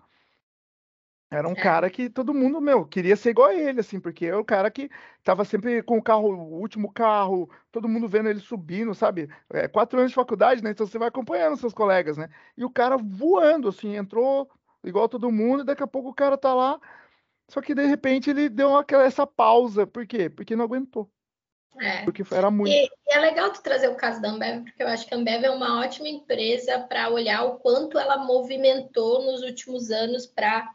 Era 1.36 1.50
um 1.50 1.54
é. 1.54 1.56
cara 1.56 1.89
que 1.89 2.10
todo 2.10 2.34
mundo, 2.34 2.62
meu, 2.62 2.86
queria 2.86 3.15
ser 3.15 3.32
igual 3.32 3.50
a 3.50 3.54
ele, 3.54 3.82
assim, 3.82 4.00
porque 4.00 4.26
é 4.26 4.36
o 4.36 4.45
cara 4.45 4.71
que 4.71 4.89
tava 5.24 5.43
sempre 5.43 5.84
com 5.84 5.98
o 5.98 6.02
carro, 6.02 6.30
o 6.30 6.60
último 6.62 6.91
carro, 6.93 7.50
todo 7.71 7.89
mundo 7.89 8.08
vendo 8.08 8.30
ele 8.30 8.39
subindo, 8.39 8.95
sabe? 8.95 9.30
É, 9.52 9.67
quatro 9.67 10.00
anos 10.00 10.12
de 10.12 10.15
faculdade, 10.15 10.63
né? 10.63 10.71
Então 10.71 10.88
você 10.88 10.98
vai 10.98 11.10
acompanhando 11.10 11.58
seus 11.58 11.74
colegas, 11.74 12.15
né? 12.15 12.30
E 12.58 12.63
o 12.63 12.69
cara 12.69 12.95
voando, 12.98 13.67
assim, 13.67 13.98
entrou 13.98 14.50
igual 14.82 15.10
todo 15.10 15.32
mundo, 15.32 15.63
e 15.63 15.65
daqui 15.65 15.84
a 15.84 15.88
pouco 15.88 16.10
o 16.10 16.13
cara 16.13 16.38
tá 16.38 16.54
lá. 16.54 16.80
Só 17.50 17.62
que 17.62 17.76
de 17.76 17.86
repente 17.86 18.30
ele 18.30 18.48
deu 18.48 18.76
aquela, 18.78 19.04
essa 19.04 19.28
pausa. 19.28 19.86
Por 19.86 20.08
quê? 20.08 20.30
Porque 20.30 20.56
não 20.56 20.63
aguentou. 20.63 21.10
É. 21.80 22.04
Porque 22.04 22.24
era 22.32 22.50
muito. 22.50 22.71
E, 22.71 22.86
e, 22.86 23.13
é 23.13 23.19
legal 23.19 23.52
tu 23.52 23.62
trazer 23.62 23.89
o 23.89 23.95
caso 23.95 24.21
da 24.21 24.30
Ambev, 24.30 24.63
porque 24.63 24.82
eu 24.82 24.88
acho 24.88 25.06
que 25.06 25.13
a 25.13 25.17
Ambev 25.17 25.43
é 25.43 25.52
uma 25.52 25.82
ótima 25.82 26.08
empresa 26.08 26.80
para 26.80 27.10
olhar 27.10 27.43
o 27.43 27.58
quanto 27.58 28.00
ela 28.00 28.17
movimentou 28.17 29.24
nos 29.24 29.41
últimos 29.41 29.91
anos 29.91 30.26
para 30.26 30.74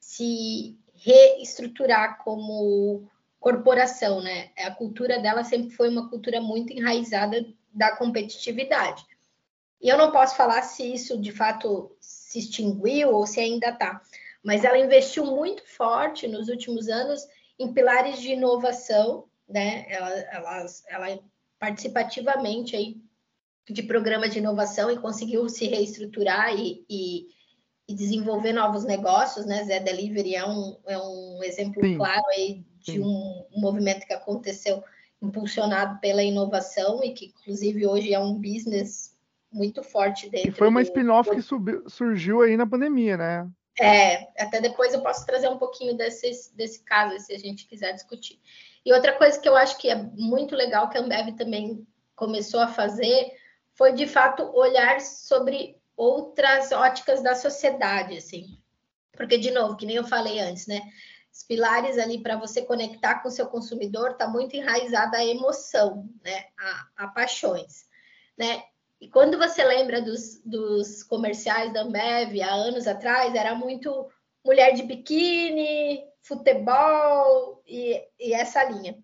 se 0.00 0.76
reestruturar 0.94 2.24
como 2.24 3.08
corporação, 3.38 4.20
né? 4.20 4.50
A 4.58 4.70
cultura 4.70 5.18
dela 5.18 5.44
sempre 5.44 5.70
foi 5.70 5.88
uma 5.88 6.08
cultura 6.08 6.40
muito 6.40 6.72
enraizada 6.72 7.46
da 7.72 7.94
competitividade. 7.96 9.06
E 9.80 9.88
eu 9.88 9.96
não 9.96 10.10
posso 10.10 10.36
falar 10.36 10.62
se 10.62 10.92
isso 10.92 11.18
de 11.18 11.32
fato 11.32 11.96
se 12.00 12.38
extinguiu 12.38 13.14
ou 13.14 13.26
se 13.26 13.40
ainda 13.40 13.70
está, 13.70 14.02
mas 14.42 14.64
ela 14.64 14.78
investiu 14.78 15.24
muito 15.24 15.66
forte 15.66 16.26
nos 16.26 16.48
últimos 16.48 16.88
anos 16.88 17.26
em 17.58 17.72
pilares 17.72 18.20
de 18.20 18.32
inovação, 18.32 19.26
né? 19.48 19.86
Ela, 19.88 20.10
ela, 20.10 20.66
ela 20.88 21.18
participativamente 21.58 22.76
aí 22.76 23.00
de 23.68 23.82
programas 23.82 24.32
de 24.32 24.38
inovação 24.38 24.90
e 24.90 24.98
conseguiu 24.98 25.48
se 25.48 25.66
reestruturar 25.66 26.54
e, 26.58 26.84
e 26.88 27.28
e 27.90 27.94
desenvolver 27.94 28.52
novos 28.52 28.84
negócios, 28.84 29.44
né? 29.44 29.64
Zé 29.64 29.80
Delivery 29.80 30.36
é 30.36 30.46
um, 30.46 30.76
é 30.86 30.96
um 30.96 31.40
exemplo 31.42 31.84
Sim. 31.84 31.96
claro 31.96 32.22
aí 32.28 32.64
de 32.78 33.00
um, 33.00 33.44
um, 33.52 33.60
movimento 33.60 34.06
que 34.06 34.12
aconteceu 34.12 34.84
impulsionado 35.20 35.98
pela 35.98 36.22
inovação 36.22 37.02
e 37.02 37.12
que, 37.12 37.26
inclusive, 37.26 37.84
hoje 37.84 38.14
é 38.14 38.20
um 38.20 38.34
business 38.34 39.18
muito 39.52 39.82
forte 39.82 40.30
dentro. 40.30 40.50
E 40.50 40.52
foi 40.52 40.68
uma 40.68 40.82
spin-off 40.82 41.30
que 41.30 41.42
subiu, 41.42 41.82
surgiu 41.90 42.42
aí 42.42 42.56
na 42.56 42.64
pandemia, 42.64 43.16
né? 43.16 43.50
É, 43.80 44.28
até 44.40 44.60
depois 44.60 44.94
eu 44.94 45.02
posso 45.02 45.26
trazer 45.26 45.48
um 45.48 45.58
pouquinho 45.58 45.96
desse, 45.96 46.54
desse 46.54 46.84
caso, 46.84 47.18
se 47.18 47.32
a 47.32 47.38
gente 47.38 47.66
quiser 47.66 47.92
discutir. 47.92 48.38
E 48.86 48.92
outra 48.92 49.14
coisa 49.14 49.38
que 49.40 49.48
eu 49.48 49.56
acho 49.56 49.76
que 49.78 49.90
é 49.90 49.96
muito 49.96 50.54
legal 50.54 50.88
que 50.88 50.96
a 50.96 51.00
Ambev 51.00 51.34
também 51.36 51.84
começou 52.14 52.60
a 52.60 52.68
fazer 52.68 53.32
foi, 53.74 53.92
de 53.92 54.06
fato, 54.06 54.44
olhar 54.54 55.00
sobre 55.00 55.79
outras 56.00 56.72
óticas 56.72 57.22
da 57.22 57.34
sociedade, 57.34 58.16
assim. 58.16 58.58
Porque, 59.12 59.36
de 59.36 59.50
novo, 59.50 59.76
que 59.76 59.84
nem 59.84 59.96
eu 59.96 60.06
falei 60.06 60.40
antes, 60.40 60.66
né? 60.66 60.80
Os 61.30 61.42
pilares 61.42 61.98
ali 61.98 62.22
para 62.22 62.38
você 62.38 62.62
conectar 62.62 63.16
com 63.16 63.28
o 63.28 63.30
seu 63.30 63.46
consumidor 63.46 64.12
está 64.12 64.26
muito 64.26 64.56
enraizada 64.56 65.18
a 65.18 65.26
emoção, 65.26 66.08
né? 66.24 66.46
A, 66.58 67.04
a, 67.04 67.08
paixões, 67.08 67.84
né? 68.36 68.62
E 68.98 69.10
quando 69.10 69.36
você 69.36 69.62
lembra 69.62 70.00
dos, 70.00 70.40
dos 70.42 71.02
comerciais 71.02 71.70
da 71.70 71.82
Ambev 71.82 72.40
há 72.40 72.50
anos 72.50 72.86
atrás, 72.86 73.34
era 73.34 73.54
muito 73.54 74.08
mulher 74.42 74.72
de 74.72 74.82
biquíni, 74.82 76.02
futebol 76.22 77.62
e, 77.66 78.02
e 78.18 78.32
essa 78.32 78.64
linha. 78.64 78.96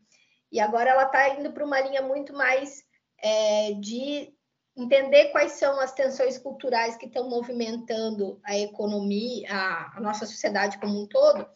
E 0.51 0.59
agora 0.61 0.91
ela 0.91 1.05
está 1.05 1.29
indo 1.29 1.53
para 1.53 1.65
uma 1.65 1.81
linha 1.81 2.01
muito 2.01 2.33
mais 2.33 2.83
é, 3.19 3.75
de 3.75 4.35
entender 4.77 5.27
quais 5.27 5.53
são 5.53 5.81
as 5.81 5.93
tensões 5.93 6.37
culturais 6.39 6.97
que 6.97 7.07
estão 7.07 7.29
movimentando 7.29 8.39
a 8.45 8.57
economia, 8.59 9.49
a, 9.51 9.97
a, 9.97 10.01
nossa 10.01 10.27
sociedade 10.27 10.79
como 10.79 11.03
um 11.03 11.07
todo, 11.07 11.47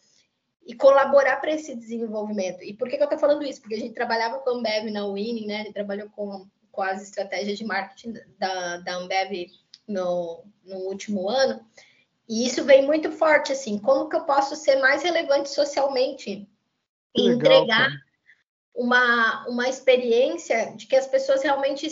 e 0.65 0.73
colaborar 0.73 1.37
para 1.37 1.51
esse 1.51 1.75
desenvolvimento. 1.75 2.63
E 2.63 2.73
por 2.73 2.89
que, 2.89 2.97
que 2.97 3.03
eu 3.03 3.05
estou 3.05 3.19
falando 3.19 3.43
isso? 3.43 3.61
Porque 3.61 3.75
a 3.75 3.79
gente 3.79 3.93
trabalhava 3.93 4.39
com 4.39 4.49
a 4.49 4.53
Ambev 4.53 4.89
na 4.91 5.05
Winning, 5.07 5.47
né? 5.47 5.61
Ele 5.61 5.73
trabalhou 5.73 6.09
com, 6.09 6.47
com 6.71 6.81
as 6.81 7.03
estratégias 7.03 7.57
de 7.57 7.65
marketing 7.65 8.13
da, 8.37 8.77
da 8.77 8.95
Ambev 8.95 9.47
no, 9.87 10.43
no 10.63 10.77
último 10.77 11.29
ano. 11.29 11.65
E 12.27 12.45
isso 12.47 12.63
vem 12.63 12.85
muito 12.85 13.11
forte, 13.11 13.51
assim, 13.51 13.77
como 13.77 14.07
que 14.07 14.15
eu 14.15 14.23
posso 14.23 14.55
ser 14.55 14.77
mais 14.77 15.03
relevante 15.03 15.49
socialmente 15.49 16.47
e 17.15 17.27
entregar 17.27 17.89
uma, 18.73 19.45
uma 19.47 19.67
experiência 19.67 20.73
de 20.75 20.87
que 20.87 20.95
as 20.95 21.07
pessoas 21.07 21.43
realmente, 21.43 21.87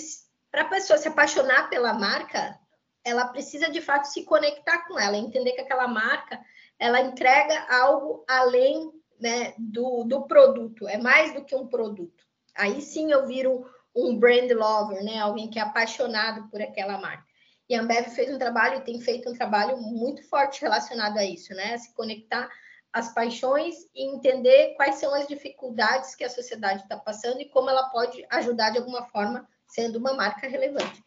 para 0.52 0.64
a 0.64 0.70
pessoa 0.70 0.98
se 0.98 1.08
apaixonar 1.08 1.70
pela 1.70 1.94
marca, 1.94 2.60
ela 3.04 3.28
precisa 3.28 3.70
de 3.70 3.82
fato 3.82 4.06
se 4.06 4.24
conectar 4.24 4.88
com 4.88 5.00
ela, 5.00 5.18
entender 5.18 5.54
que 5.54 5.62
aquela 5.62 5.88
marca 5.88 6.40
ela 6.78 7.02
entrega 7.02 7.68
algo 7.70 8.24
além 8.28 8.92
né, 9.20 9.54
do, 9.58 10.04
do 10.06 10.24
produto, 10.24 10.88
é 10.88 10.98
mais 10.98 11.34
do 11.34 11.44
que 11.44 11.56
um 11.56 11.68
produto. 11.68 12.26
Aí 12.56 12.82
sim 12.82 13.12
eu 13.12 13.28
viro 13.28 13.66
um 13.96 14.18
brand 14.18 14.50
lover, 14.52 15.04
né? 15.04 15.20
Alguém 15.20 15.50
que 15.50 15.60
é 15.60 15.62
apaixonado 15.62 16.48
por 16.50 16.62
aquela 16.62 16.98
marca. 16.98 17.28
E 17.68 17.76
a 17.76 17.82
Ambev 17.82 18.10
fez 18.10 18.34
um 18.34 18.38
trabalho 18.38 18.78
e 18.78 18.84
tem 18.84 19.00
feito 19.00 19.30
um 19.30 19.34
trabalho 19.34 19.78
muito 19.78 20.28
forte 20.28 20.62
relacionado 20.62 21.18
a 21.18 21.26
isso, 21.26 21.54
né? 21.54 21.78
Se 21.78 21.94
conectar 21.94 22.50
as 22.92 23.14
paixões 23.14 23.76
e 23.94 24.10
entender 24.10 24.74
quais 24.76 24.96
são 24.96 25.14
as 25.14 25.28
dificuldades 25.28 26.16
que 26.16 26.24
a 26.24 26.30
sociedade 26.30 26.82
está 26.82 26.98
passando 26.98 27.40
e 27.40 27.50
como 27.50 27.70
ela 27.70 27.90
pode 27.90 28.26
ajudar 28.32 28.72
de 28.72 28.80
alguma 28.80 29.06
forma, 29.06 29.48
sendo 29.70 29.98
uma 29.98 30.14
marca 30.14 30.48
relevante. 30.48 31.04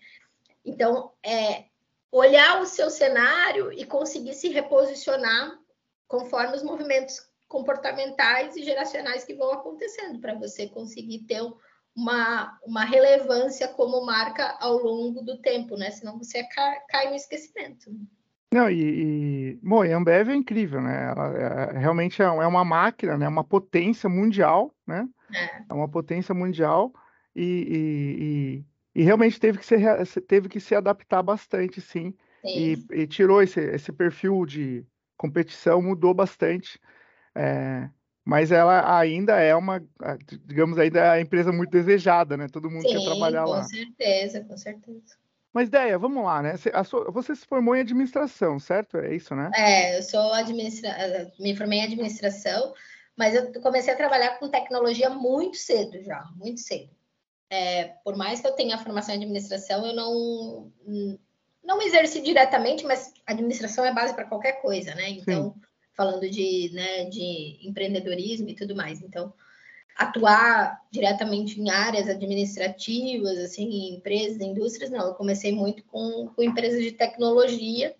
Então, 0.65 1.13
é 1.23 1.65
olhar 2.11 2.61
o 2.61 2.67
seu 2.67 2.91
cenário 2.91 3.73
e 3.73 3.85
conseguir 3.85 4.35
se 4.35 4.49
reposicionar 4.49 5.59
conforme 6.07 6.57
os 6.57 6.63
movimentos 6.63 7.21
comportamentais 7.49 8.57
e 8.57 8.63
geracionais 8.63 9.25
que 9.25 9.35
vão 9.35 9.53
acontecendo, 9.53 10.21
para 10.21 10.35
você 10.35 10.69
conseguir 10.69 11.21
ter 11.21 11.43
uma, 11.95 12.59
uma 12.65 12.85
relevância 12.85 13.69
como 13.69 14.05
marca 14.05 14.57
ao 14.61 14.79
longo 14.79 15.23
do 15.23 15.39
tempo, 15.39 15.77
né? 15.77 15.91
Senão 15.91 16.19
você 16.19 16.43
cai, 16.45 16.81
cai 16.89 17.11
no 17.11 17.17
esquecimento. 17.17 17.91
Não, 18.53 18.71
e, 18.71 19.55
e 19.55 19.61
bom, 19.63 19.83
a 19.83 19.97
Ambev 19.97 20.31
é 20.31 20.35
incrível, 20.35 20.81
né? 20.81 21.11
Ela 21.11 21.39
é, 21.39 21.79
realmente 21.79 22.21
é, 22.21 22.27
é 22.27 22.47
uma 22.47 22.65
máquina, 22.65 23.17
né? 23.17 23.27
Uma 23.27 23.45
potência 23.45 24.09
mundial, 24.09 24.75
né? 24.87 25.09
É, 25.35 25.63
é 25.71 25.75
uma 25.75 25.89
potência 25.89 26.35
mundial 26.35 26.93
e, 27.35 28.65
e, 28.95 29.01
e, 29.01 29.05
realmente 29.05 29.41
teve 29.41 29.59
que, 29.59 29.67
se, 29.67 30.21
teve 30.23 30.49
que 30.49 30.61
se 30.61 30.75
adaptar 30.75 31.23
bastante, 31.23 31.81
sim. 31.81 32.15
sim. 32.43 32.77
E, 32.93 33.03
e, 33.03 33.07
tirou 33.07 33.43
esse, 33.43 33.61
esse 33.61 33.93
perfil 33.93 34.45
de, 34.45 34.87
competição 35.23 35.81
mudou 35.81 36.13
bastante, 36.13 36.81
é, 37.33 37.89
mas 38.25 38.51
ela 38.51 38.99
ainda 38.99 39.39
é 39.39 39.55
uma, 39.55 39.81
digamos, 40.45 40.77
ainda 40.79 40.99
é 40.99 41.11
a 41.11 41.21
empresa 41.21 41.53
muito 41.53 41.71
desejada, 41.71 42.37
né? 42.37 42.49
Todo 42.53 42.69
mundo 42.69 42.83
Sim, 42.83 42.97
quer 42.97 43.05
trabalhar 43.05 43.45
lá. 43.45 43.63
Com 43.63 43.69
certeza, 43.69 44.45
com 44.45 44.57
certeza. 44.57 45.17
Mas, 45.53 45.69
Deia, 45.69 45.99
vamos 45.99 46.25
lá, 46.25 46.43
né? 46.43 46.55
Sua, 46.85 47.11
você 47.11 47.37
se 47.37 47.47
formou 47.47 47.77
em 47.77 47.81
administração, 47.81 48.59
certo? 48.59 48.97
É 48.97 49.15
isso, 49.15 49.35
né? 49.35 49.51
É, 49.55 49.99
eu 49.99 50.03
sou 50.03 50.33
administra... 50.33 50.91
me 51.39 51.55
formei 51.55 51.81
em 51.81 51.85
administração, 51.85 52.75
mas 53.17 53.35
eu 53.35 53.53
comecei 53.61 53.93
a 53.93 53.97
trabalhar 53.97 54.39
com 54.39 54.49
tecnologia 54.49 55.11
muito 55.11 55.57
cedo 55.57 56.03
já, 56.03 56.25
muito 56.37 56.61
cedo. 56.61 56.91
É, 57.55 57.97
por 58.03 58.17
mais 58.17 58.41
que 58.41 58.47
eu 58.47 58.53
tenha 58.53 58.79
formação 58.79 59.15
em 59.15 59.19
administração, 59.19 59.85
eu 59.85 59.95
não 59.95 60.73
não 61.63 61.83
exerci 61.83 62.23
diretamente, 62.23 62.83
mas 62.83 63.13
administração 63.27 63.85
é 63.85 63.93
base 63.93 64.15
para 64.15 64.25
qualquer 64.25 64.63
coisa, 64.63 64.95
né? 64.95 65.11
Então, 65.11 65.53
Sim. 65.53 65.61
falando 65.95 66.31
de, 66.31 66.71
né, 66.73 67.05
de 67.05 67.59
empreendedorismo 67.63 68.49
e 68.49 68.55
tudo 68.55 68.75
mais. 68.75 69.03
Então, 69.03 69.35
atuar 69.95 70.81
diretamente 70.91 71.61
em 71.61 71.69
áreas 71.69 72.09
administrativas, 72.09 73.37
assim, 73.37 73.65
em 73.65 73.97
empresas, 73.97 74.41
indústrias, 74.41 74.91
não. 74.91 75.09
Eu 75.09 75.15
comecei 75.15 75.53
muito 75.53 75.85
com, 75.85 76.29
com 76.35 76.43
empresas 76.43 76.83
de 76.83 76.93
tecnologia, 76.93 77.95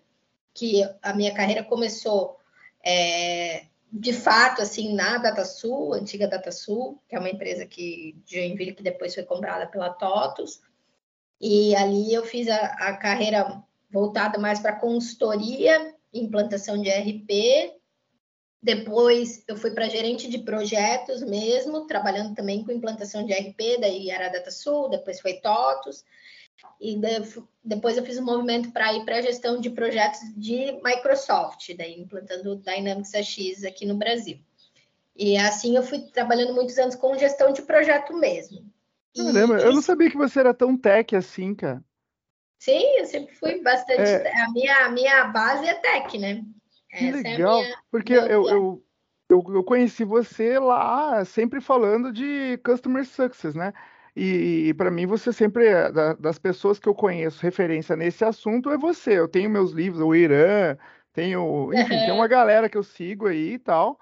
que 0.51 0.81
a 1.03 1.13
minha 1.13 1.33
carreira 1.33 1.63
começou 1.63 2.39
é, 2.83 3.65
de 3.95 4.11
fato, 4.11 4.59
assim, 4.59 4.95
na 4.95 5.19
DataSul, 5.19 5.93
antiga 5.93 6.27
DataSul, 6.27 6.99
que 7.07 7.15
é 7.15 7.19
uma 7.19 7.29
empresa 7.29 7.63
que 7.63 8.15
de 8.25 8.37
Joinville 8.37 8.73
que 8.73 8.81
depois 8.81 9.13
foi 9.13 9.21
comprada 9.23 9.67
pela 9.67 9.91
TOTUS. 9.91 10.61
E 11.39 11.75
ali 11.75 12.11
eu 12.11 12.25
fiz 12.25 12.47
a, 12.47 12.55
a 12.55 12.97
carreira 12.97 13.63
voltada 13.91 14.39
mais 14.39 14.59
para 14.59 14.79
consultoria, 14.79 15.93
implantação 16.11 16.81
de 16.81 16.89
RP. 16.89 17.71
Depois 18.59 19.43
eu 19.47 19.55
fui 19.55 19.69
para 19.69 19.89
gerente 19.89 20.27
de 20.27 20.39
projetos 20.39 21.21
mesmo, 21.21 21.85
trabalhando 21.85 22.33
também 22.33 22.63
com 22.63 22.71
implantação 22.71 23.23
de 23.23 23.31
RP, 23.31 23.79
daí 23.79 24.09
era 24.09 24.29
Data 24.29 24.49
Sul, 24.49 24.89
depois 24.89 25.21
foi 25.21 25.33
TOTUS. 25.33 26.03
E 26.79 26.99
depois 27.63 27.97
eu 27.97 28.05
fiz 28.05 28.17
um 28.17 28.25
movimento 28.25 28.71
para 28.71 28.93
ir 28.93 29.05
para 29.05 29.17
a 29.17 29.21
gestão 29.21 29.59
de 29.59 29.69
projetos 29.69 30.19
de 30.35 30.73
Microsoft, 30.83 31.73
daí 31.77 31.99
implantando 31.99 32.57
Dynamics 32.57 33.13
AX 33.15 33.63
aqui 33.63 33.85
no 33.85 33.95
Brasil. 33.95 34.39
E 35.15 35.37
assim 35.37 35.75
eu 35.75 35.83
fui 35.83 35.99
trabalhando 35.99 36.53
muitos 36.53 36.77
anos 36.77 36.95
com 36.95 37.17
gestão 37.17 37.53
de 37.53 37.61
projeto 37.61 38.13
mesmo. 38.17 38.65
Caramba, 39.15 39.59
eu 39.59 39.73
não 39.73 39.81
sabia 39.81 40.09
que 40.09 40.17
você 40.17 40.39
era 40.39 40.53
tão 40.53 40.75
tech 40.75 41.15
assim, 41.15 41.53
cara. 41.53 41.83
Sim, 42.59 42.97
eu 42.97 43.05
sempre 43.05 43.35
fui 43.35 43.61
bastante. 43.61 44.01
É... 44.01 44.41
A, 44.41 44.51
minha, 44.51 44.85
a 44.85 44.89
minha 44.89 45.25
base 45.25 45.67
é 45.67 45.73
tech, 45.75 46.17
né? 46.17 46.43
Que 46.89 47.09
Essa 47.09 47.17
legal, 47.17 47.59
é 47.59 47.63
minha, 47.63 47.77
porque 47.91 48.13
eu, 48.13 48.25
eu, 48.25 48.83
eu, 49.29 49.43
eu, 49.53 49.63
conheci 49.63 50.03
você 50.03 50.57
lá 50.57 51.23
sempre 51.25 51.61
falando 51.61 52.11
de 52.11 52.57
customer 52.65 53.05
success, 53.05 53.53
né? 53.53 53.73
E, 54.15 54.69
e 54.69 54.73
para 54.73 54.91
mim, 54.91 55.07
você 55.07 55.33
sempre, 55.33 55.67
é, 55.67 55.91
da, 55.91 56.13
das 56.13 56.37
pessoas 56.37 56.77
que 56.79 56.87
eu 56.87 56.93
conheço, 56.93 57.41
referência 57.41 57.95
nesse 57.95 58.23
assunto, 58.23 58.69
é 58.69 58.77
você. 58.77 59.19
Eu 59.19 59.27
tenho 59.27 59.49
meus 59.49 59.71
livros, 59.71 60.01
o 60.01 60.13
Irã, 60.13 60.77
tenho, 61.13 61.71
enfim, 61.73 61.89
tem 61.89 62.11
uma 62.11 62.27
galera 62.27 62.69
que 62.69 62.77
eu 62.77 62.83
sigo 62.83 63.27
aí 63.27 63.53
e 63.53 63.59
tal, 63.59 63.99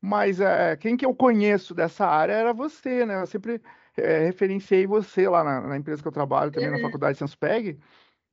mas 0.00 0.40
é, 0.40 0.76
quem 0.76 0.96
que 0.96 1.06
eu 1.06 1.14
conheço 1.14 1.74
dessa 1.74 2.06
área 2.06 2.32
era 2.32 2.52
você, 2.52 3.06
né? 3.06 3.22
Eu 3.22 3.26
sempre 3.26 3.60
é, 3.96 4.24
referenciei 4.26 4.86
você 4.86 5.28
lá 5.28 5.44
na, 5.44 5.60
na, 5.68 5.76
empresa 5.76 6.02
que 6.02 6.08
eu 6.08 6.12
trabalho, 6.12 6.50
também 6.50 6.70
uhum. 6.70 6.76
na 6.76 6.82
faculdade 6.82 7.18
Sanspeg, 7.18 7.78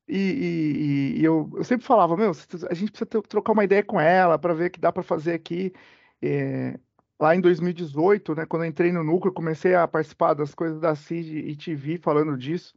e, 0.07 1.15
e, 1.15 1.19
e 1.21 1.23
eu, 1.23 1.49
eu, 1.55 1.63
sempre 1.63 1.85
falava, 1.85 2.17
meu, 2.17 2.31
a 2.69 2.73
gente 2.73 2.91
precisa 2.91 3.05
trocar 3.05 3.53
uma 3.53 3.63
ideia 3.63 3.83
com 3.83 4.01
ela 4.01 4.39
para 4.39 4.53
ver 4.55 4.67
o 4.69 4.71
que 4.71 4.79
dá 4.79 4.91
para 4.91 5.03
fazer 5.03 5.33
aqui. 5.33 5.71
É, 6.21 6.79
lá 7.19 7.35
em 7.35 7.41
2018, 7.41 8.35
né, 8.35 8.45
quando 8.45 8.63
eu 8.63 8.69
entrei 8.69 8.91
no 8.91 9.03
núcleo, 9.03 9.33
comecei 9.33 9.75
a 9.75 9.87
participar 9.87 10.33
das 10.33 10.55
coisas 10.55 10.79
da 10.79 10.95
CID 10.95 11.39
e 11.39 11.55
TV 11.55 11.97
falando 11.97 12.37
disso. 12.37 12.73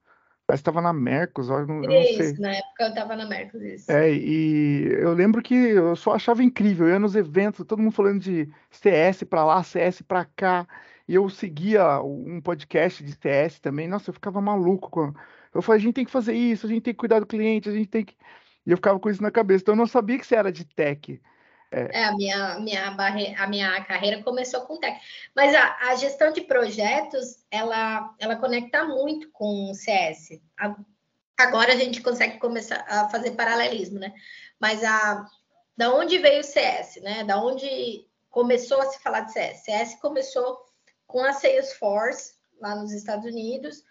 Mas 0.48 0.58
estava 0.58 0.82
na 0.82 0.92
Mercos, 0.92 1.48
eu 1.48 1.66
não, 1.66 1.84
eu 1.84 1.88
não 1.88 2.02
isso, 2.02 2.16
sei. 2.16 2.32
na 2.34 2.50
época 2.50 2.82
eu 2.82 2.88
estava 2.88 3.16
na 3.16 3.26
Mercos, 3.26 3.62
isso. 3.62 3.90
É, 3.90 4.12
e 4.12 4.88
eu 5.00 5.12
lembro 5.14 5.40
que 5.40 5.54
eu 5.54 5.94
só 5.94 6.14
achava 6.14 6.42
incrível, 6.42 6.88
eu 6.88 6.94
ia 6.94 6.98
nos 6.98 7.14
eventos, 7.14 7.64
todo 7.64 7.80
mundo 7.80 7.94
falando 7.94 8.20
de 8.20 8.52
CS 8.70 9.22
para 9.22 9.44
lá, 9.44 9.62
CS 9.62 10.02
para 10.02 10.24
cá, 10.24 10.66
e 11.06 11.14
eu 11.14 11.28
seguia 11.30 12.00
um 12.00 12.40
podcast 12.40 13.04
de 13.04 13.12
CS 13.12 13.60
também, 13.60 13.86
nossa, 13.88 14.10
eu 14.10 14.14
ficava 14.14 14.40
maluco. 14.40 14.90
Com... 14.90 15.14
Eu 15.54 15.62
falei, 15.62 15.80
a 15.80 15.82
gente 15.82 15.94
tem 15.94 16.04
que 16.04 16.10
fazer 16.10 16.34
isso, 16.34 16.66
a 16.66 16.68
gente 16.68 16.82
tem 16.82 16.92
que 16.94 16.98
cuidar 16.98 17.20
do 17.20 17.26
cliente, 17.26 17.68
a 17.68 17.72
gente 17.72 17.88
tem 17.88 18.04
que. 18.04 18.16
E 18.66 18.70
eu 18.70 18.76
ficava 18.76 18.98
com 18.98 19.10
isso 19.10 19.22
na 19.22 19.30
cabeça. 19.30 19.62
Então 19.62 19.74
eu 19.74 19.78
não 19.78 19.86
sabia 19.86 20.18
que 20.18 20.26
você 20.26 20.36
era 20.36 20.52
de 20.52 20.64
tech. 20.64 21.20
É, 21.72 22.00
é 22.00 22.04
a, 22.04 22.12
minha, 22.12 22.60
minha 22.60 22.90
barre... 22.90 23.34
a 23.34 23.46
minha 23.46 23.82
carreira 23.84 24.22
começou 24.22 24.60
com 24.62 24.78
tech. 24.78 25.00
Mas 25.34 25.54
a, 25.54 25.76
a, 25.88 25.96
gestão 25.96 26.30
de 26.30 26.42
projetos, 26.42 27.42
ela, 27.50 28.14
ela 28.18 28.36
conecta 28.36 28.84
muito 28.84 29.30
com 29.30 29.70
o 29.70 29.74
CS. 29.74 30.40
A, 30.58 30.76
agora 31.38 31.72
a 31.72 31.76
gente 31.76 32.02
consegue 32.02 32.38
começar 32.38 32.84
a 32.86 33.08
fazer 33.08 33.32
paralelismo, 33.32 33.98
né? 33.98 34.12
Mas 34.60 34.84
a, 34.84 35.26
da 35.76 35.94
onde 35.94 36.18
veio 36.18 36.40
o 36.40 36.44
CS, 36.44 37.00
né? 37.02 37.24
Da 37.24 37.42
onde 37.42 38.06
começou 38.28 38.80
a 38.80 38.86
se 38.86 39.02
falar 39.02 39.20
de 39.20 39.32
CS? 39.32 39.64
CS 39.64 39.94
começou 40.00 40.58
com 41.06 41.24
a 41.24 41.32
Salesforce, 41.32 42.34
lá 42.60 42.74
nos 42.74 42.92
Estados 42.92 43.24
Unidos, 43.24 43.82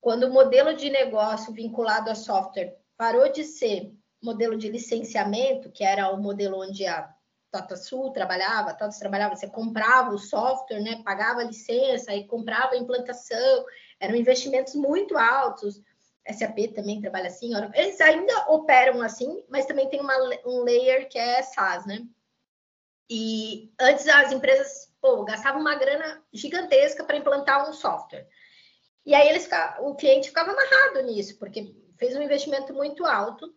quando 0.00 0.24
o 0.24 0.32
modelo 0.32 0.74
de 0.74 0.90
negócio 0.90 1.52
vinculado 1.52 2.10
a 2.10 2.14
software 2.14 2.76
parou 2.96 3.30
de 3.30 3.44
ser 3.44 3.92
modelo 4.22 4.56
de 4.56 4.68
licenciamento, 4.68 5.70
que 5.70 5.84
era 5.84 6.10
o 6.10 6.20
modelo 6.20 6.60
onde 6.60 6.86
a 6.86 7.14
TataSul 7.50 8.12
trabalhava, 8.12 8.70
a 8.70 8.74
TOTS 8.74 8.98
trabalhava, 8.98 9.36
você 9.36 9.48
comprava 9.48 10.10
o 10.10 10.18
software, 10.18 10.80
né, 10.80 11.02
pagava 11.04 11.42
licença 11.42 12.14
e 12.14 12.26
comprava 12.26 12.74
a 12.74 12.78
implantação, 12.78 13.64
eram 14.00 14.16
investimentos 14.16 14.74
muito 14.74 15.16
altos. 15.16 15.80
SAP 16.28 16.74
também 16.74 17.00
trabalha 17.00 17.28
assim, 17.28 17.52
eles 17.74 18.00
ainda 18.00 18.50
operam 18.50 19.00
assim, 19.00 19.44
mas 19.48 19.64
também 19.64 19.88
tem 19.88 20.00
uma, 20.00 20.14
um 20.44 20.62
layer 20.62 21.08
que 21.08 21.18
é 21.18 21.40
SaaS, 21.40 21.86
né? 21.86 22.04
E 23.08 23.72
antes 23.80 24.08
as 24.08 24.32
empresas 24.32 24.92
pô, 25.00 25.24
gastavam 25.24 25.60
uma 25.60 25.76
grana 25.76 26.20
gigantesca 26.32 27.04
para 27.04 27.16
implantar 27.16 27.70
um 27.70 27.72
software. 27.72 28.26
E 29.04 29.14
aí 29.14 29.28
eles, 29.28 29.48
o 29.78 29.94
cliente 29.94 30.28
ficava 30.28 30.50
amarrado 30.50 31.02
nisso, 31.02 31.38
porque 31.38 31.72
fez 31.96 32.16
um 32.16 32.22
investimento 32.22 32.74
muito 32.74 33.06
alto 33.06 33.54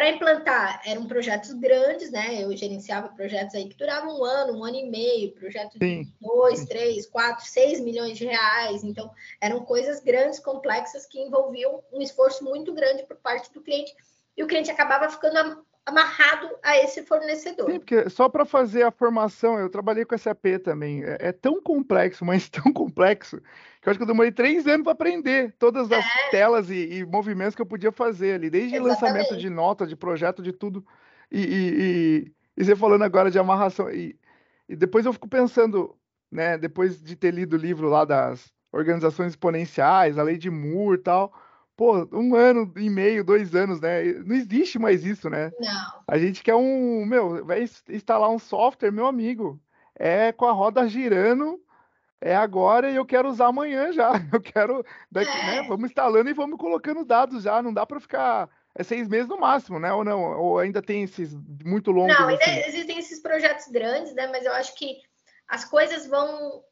para 0.00 0.08
implantar, 0.08 0.80
eram 0.86 1.06
projetos 1.06 1.52
grandes, 1.52 2.10
né? 2.10 2.42
Eu 2.42 2.56
gerenciava 2.56 3.10
projetos 3.10 3.54
aí 3.54 3.68
que 3.68 3.76
duravam 3.76 4.18
um 4.18 4.24
ano, 4.24 4.58
um 4.58 4.64
ano 4.64 4.76
e 4.76 4.88
meio, 4.88 5.32
projetos 5.32 5.78
de 5.78 6.08
dois, 6.18 6.64
três, 6.64 7.06
quatro, 7.06 7.44
seis 7.44 7.78
milhões 7.78 8.16
de 8.16 8.24
reais. 8.24 8.82
Então, 8.82 9.10
eram 9.38 9.62
coisas 9.62 10.00
grandes, 10.00 10.38
complexas, 10.38 11.04
que 11.04 11.20
envolviam 11.20 11.82
um 11.92 12.00
esforço 12.00 12.42
muito 12.42 12.72
grande 12.72 13.02
por 13.02 13.18
parte 13.18 13.52
do 13.52 13.60
cliente. 13.60 13.94
E 14.34 14.42
o 14.42 14.46
cliente 14.46 14.70
acabava 14.70 15.10
ficando 15.10 15.62
amarrado 15.90 16.48
a 16.62 16.78
esse 16.78 17.02
fornecedor. 17.02 17.70
Sim, 17.70 17.78
porque 17.78 18.08
só 18.08 18.28
para 18.28 18.44
fazer 18.44 18.82
a 18.82 18.90
formação, 18.90 19.58
eu 19.58 19.68
trabalhei 19.68 20.04
com 20.04 20.16
SAP 20.16 20.58
também. 20.64 21.04
É, 21.04 21.16
é, 21.20 21.32
tão 21.32 21.60
complexo, 21.60 22.24
mas 22.26 22.48
tão 22.48 22.72
complexo, 22.72 23.40
que 23.80 23.88
eu 23.88 23.90
acho 23.90 23.98
que 23.98 24.02
eu 24.02 24.06
demorei 24.06 24.32
três 24.32 24.66
anos 24.66 24.84
para 24.84 24.92
aprender 24.92 25.54
todas 25.58 25.90
as 25.92 26.04
é. 26.04 26.30
telas 26.30 26.70
e, 26.70 26.98
e, 26.98 27.04
movimentos 27.04 27.54
que 27.54 27.62
eu 27.62 27.66
podia 27.66 27.92
fazer 27.92 28.34
ali, 28.34 28.48
desde 28.48 28.76
Exatamente. 28.76 29.02
lançamento 29.02 29.36
de 29.36 29.50
nota, 29.50 29.86
de 29.86 29.96
projeto, 29.96 30.42
de 30.42 30.52
tudo. 30.52 30.84
E, 31.30 31.40
e, 31.40 32.32
e, 32.56 32.64
você 32.64 32.74
falando 32.74 33.02
agora 33.02 33.30
de 33.30 33.38
amarração. 33.38 33.90
E, 33.90 34.18
depois 34.68 35.04
eu 35.04 35.12
fico 35.12 35.28
pensando, 35.28 35.96
né, 36.30 36.56
depois 36.56 37.02
de 37.02 37.16
ter 37.16 37.34
lido 37.34 37.54
o 37.54 37.58
livro 37.58 37.88
lá 37.88 38.04
das 38.04 38.52
organizações 38.72 39.32
exponenciais, 39.32 40.16
a 40.16 40.22
lei 40.22 40.38
de 40.38 40.48
Moore 40.48 40.98
e 40.98 41.02
tal 41.02 41.32
pô, 41.80 42.06
um 42.12 42.34
ano 42.34 42.70
e 42.76 42.90
meio, 42.90 43.24
dois 43.24 43.54
anos, 43.54 43.80
né? 43.80 44.02
Não 44.26 44.36
existe 44.36 44.78
mais 44.78 45.02
isso, 45.02 45.30
né? 45.30 45.50
Não. 45.58 46.02
A 46.06 46.18
gente 46.18 46.42
quer 46.42 46.54
um, 46.54 47.06
meu, 47.06 47.42
vai 47.46 47.64
instalar 47.88 48.28
um 48.28 48.38
software, 48.38 48.90
meu 48.90 49.06
amigo, 49.06 49.58
é 49.98 50.30
com 50.30 50.44
a 50.44 50.52
roda 50.52 50.86
girando, 50.86 51.58
é 52.20 52.36
agora 52.36 52.90
e 52.90 52.96
eu 52.96 53.06
quero 53.06 53.30
usar 53.30 53.46
amanhã 53.46 53.90
já. 53.94 54.12
Eu 54.30 54.42
quero, 54.42 54.84
daqui, 55.10 55.30
né? 55.30 55.56
é. 55.56 55.62
né? 55.62 55.68
Vamos 55.68 55.88
instalando 55.88 56.28
e 56.28 56.34
vamos 56.34 56.58
colocando 56.58 57.02
dados 57.02 57.44
já. 57.44 57.62
Não 57.62 57.72
dá 57.72 57.86
para 57.86 57.98
ficar 57.98 58.50
é 58.74 58.82
seis 58.82 59.08
meses 59.08 59.26
no 59.26 59.40
máximo, 59.40 59.80
né? 59.80 59.90
Ou 59.90 60.04
não? 60.04 60.38
Ou 60.38 60.58
ainda 60.58 60.82
tem 60.82 61.04
esses 61.04 61.34
muito 61.64 61.90
longos? 61.90 62.14
Não, 62.14 62.28
ainda 62.28 62.44
assim? 62.44 62.60
existem 62.68 62.98
esses 62.98 63.20
projetos 63.20 63.68
grandes, 63.68 64.14
né? 64.14 64.26
Mas 64.26 64.44
eu 64.44 64.52
acho 64.52 64.76
que 64.76 64.98
as 65.48 65.64
coisas 65.64 66.06
vão 66.06 66.62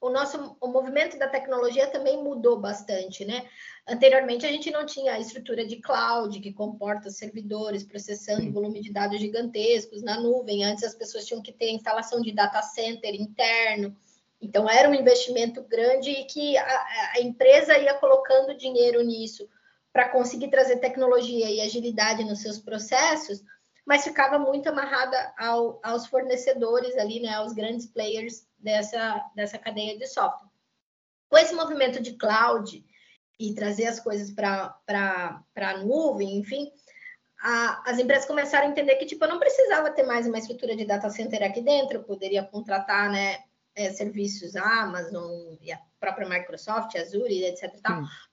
o 0.00 0.10
nosso 0.10 0.56
o 0.60 0.68
movimento 0.68 1.18
da 1.18 1.28
tecnologia 1.28 1.86
também 1.88 2.22
mudou 2.22 2.58
bastante, 2.58 3.24
né? 3.24 3.48
Anteriormente 3.88 4.44
a 4.44 4.50
gente 4.50 4.70
não 4.70 4.84
tinha 4.84 5.12
a 5.12 5.20
estrutura 5.20 5.66
de 5.66 5.76
cloud 5.76 6.38
que 6.40 6.52
comporta 6.52 7.10
servidores 7.10 7.84
processando 7.84 8.52
volume 8.52 8.80
de 8.80 8.92
dados 8.92 9.20
gigantescos 9.20 10.02
na 10.02 10.20
nuvem. 10.20 10.64
Antes 10.64 10.84
as 10.84 10.94
pessoas 10.94 11.24
tinham 11.24 11.42
que 11.42 11.52
ter 11.52 11.70
instalação 11.70 12.20
de 12.20 12.32
data 12.32 12.60
center 12.62 13.14
interno. 13.14 13.96
Então 14.40 14.68
era 14.68 14.88
um 14.88 14.94
investimento 14.94 15.62
grande 15.62 16.10
e 16.10 16.24
que 16.24 16.56
a, 16.58 16.86
a 17.14 17.20
empresa 17.20 17.78
ia 17.78 17.94
colocando 17.94 18.56
dinheiro 18.56 19.02
nisso 19.02 19.48
para 19.92 20.10
conseguir 20.10 20.48
trazer 20.48 20.76
tecnologia 20.76 21.50
e 21.50 21.60
agilidade 21.60 22.22
nos 22.22 22.42
seus 22.42 22.58
processos, 22.58 23.42
mas 23.86 24.02
ficava 24.02 24.38
muito 24.38 24.68
amarrada 24.68 25.32
ao, 25.38 25.80
aos 25.82 26.06
fornecedores 26.08 26.96
ali, 26.98 27.20
né, 27.20 27.34
aos 27.34 27.52
grandes 27.52 27.86
players 27.86 28.44
dessa, 28.58 29.24
dessa 29.34 29.56
cadeia 29.58 29.96
de 29.96 30.06
software. 30.08 30.50
Com 31.28 31.38
esse 31.38 31.54
movimento 31.54 32.02
de 32.02 32.14
cloud 32.14 32.84
e 33.38 33.54
trazer 33.54 33.86
as 33.86 34.00
coisas 34.00 34.30
para 34.30 34.74
a 35.56 35.78
nuvem, 35.78 36.38
enfim, 36.38 36.72
a, 37.40 37.90
as 37.90 37.98
empresas 37.98 38.26
começaram 38.26 38.66
a 38.66 38.70
entender 38.70 38.96
que 38.96 39.06
tipo, 39.06 39.24
eu 39.24 39.28
não 39.28 39.38
precisava 39.38 39.90
ter 39.90 40.02
mais 40.02 40.26
uma 40.26 40.38
estrutura 40.38 40.74
de 40.74 40.84
data 40.84 41.08
center 41.08 41.42
aqui 41.44 41.60
dentro, 41.60 41.98
eu 41.98 42.04
poderia 42.04 42.42
contratar 42.42 43.10
né, 43.10 43.38
é, 43.76 43.92
serviços 43.92 44.56
Amazon 44.56 45.54
e 45.60 45.70
a 45.70 45.78
própria 46.00 46.28
Microsoft, 46.28 46.96
Azure, 46.96 47.44
etc. 47.44 47.72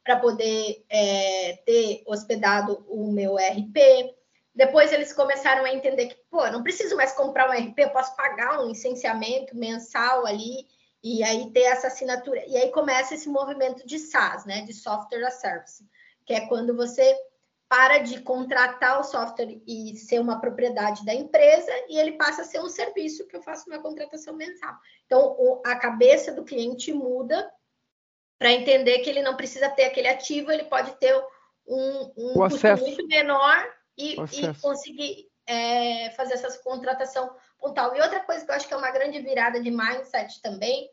para 0.04 0.20
poder 0.20 0.84
é, 0.90 1.58
ter 1.66 2.02
hospedado 2.08 2.84
o 2.88 3.12
meu 3.12 3.36
RP. 3.36 4.16
Depois 4.56 4.92
eles 4.92 5.12
começaram 5.12 5.66
a 5.66 5.74
entender 5.74 6.08
que, 6.08 6.18
pô, 6.30 6.48
não 6.52 6.62
preciso 6.62 6.96
mais 6.96 7.14
comprar 7.14 7.50
um 7.50 7.54
RP, 7.54 7.80
eu 7.80 7.90
posso 7.90 8.16
pagar 8.16 8.60
um 8.60 8.68
licenciamento 8.68 9.56
mensal 9.58 10.26
ali 10.26 10.68
e 11.04 11.24
aí 11.24 11.52
ter 11.52 11.64
essa 11.64 11.88
assinatura. 11.88 12.44
E 12.48 12.56
aí 12.56 12.70
começa 12.70 13.16
esse 13.16 13.28
movimento 13.28 13.86
de 13.86 13.98
SaaS, 13.98 14.46
né, 14.46 14.62
de 14.62 14.74
Software 14.74 15.26
as 15.26 15.36
Service, 15.36 15.84
que 16.26 16.34
é 16.34 16.48
quando 16.48 16.76
você 16.76 17.16
para 17.68 17.98
de 17.98 18.22
contratar 18.22 19.00
o 19.00 19.04
software 19.04 19.60
e 19.66 19.98
ser 19.98 20.20
uma 20.20 20.40
propriedade 20.40 21.04
da 21.04 21.14
empresa 21.14 21.72
e 21.90 21.98
ele 21.98 22.12
passa 22.12 22.44
a 22.44 22.46
ser 22.46 22.60
um 22.60 22.70
serviço 22.70 23.26
que 23.26 23.36
eu 23.36 23.42
faço 23.42 23.68
uma 23.68 23.82
contratação 23.82 24.36
mensal. 24.36 24.76
Então, 25.08 25.36
o, 25.40 25.64
a 25.66 25.76
cabeça 25.76 26.32
do 26.32 26.44
cliente 26.44 26.94
muda 26.94 27.52
para 28.38 28.52
entender 28.52 29.00
que 29.00 29.10
ele 29.10 29.24
não 29.24 29.36
precisa 29.36 29.70
ter 29.70 29.86
aquele 29.86 30.08
ativo, 30.08 30.52
ele 30.52 30.66
pode 30.66 30.96
ter 30.98 31.16
um, 31.68 32.12
um 32.16 32.34
custo 32.34 32.68
muito 32.78 33.08
menor 33.08 33.68
e, 33.98 34.14
e 34.14 34.54
conseguir 34.62 35.28
é, 35.46 36.10
fazer 36.12 36.34
essa 36.34 36.58
contratação 36.60 37.36
pontual. 37.60 37.96
E 37.96 38.02
outra 38.02 38.20
coisa 38.22 38.46
que 38.46 38.52
eu 38.52 38.56
acho 38.56 38.68
que 38.68 38.74
é 38.74 38.78
uma 38.78 38.92
grande 38.92 39.20
virada 39.20 39.62
de 39.62 39.72
mindset 39.72 40.42
também, 40.42 40.90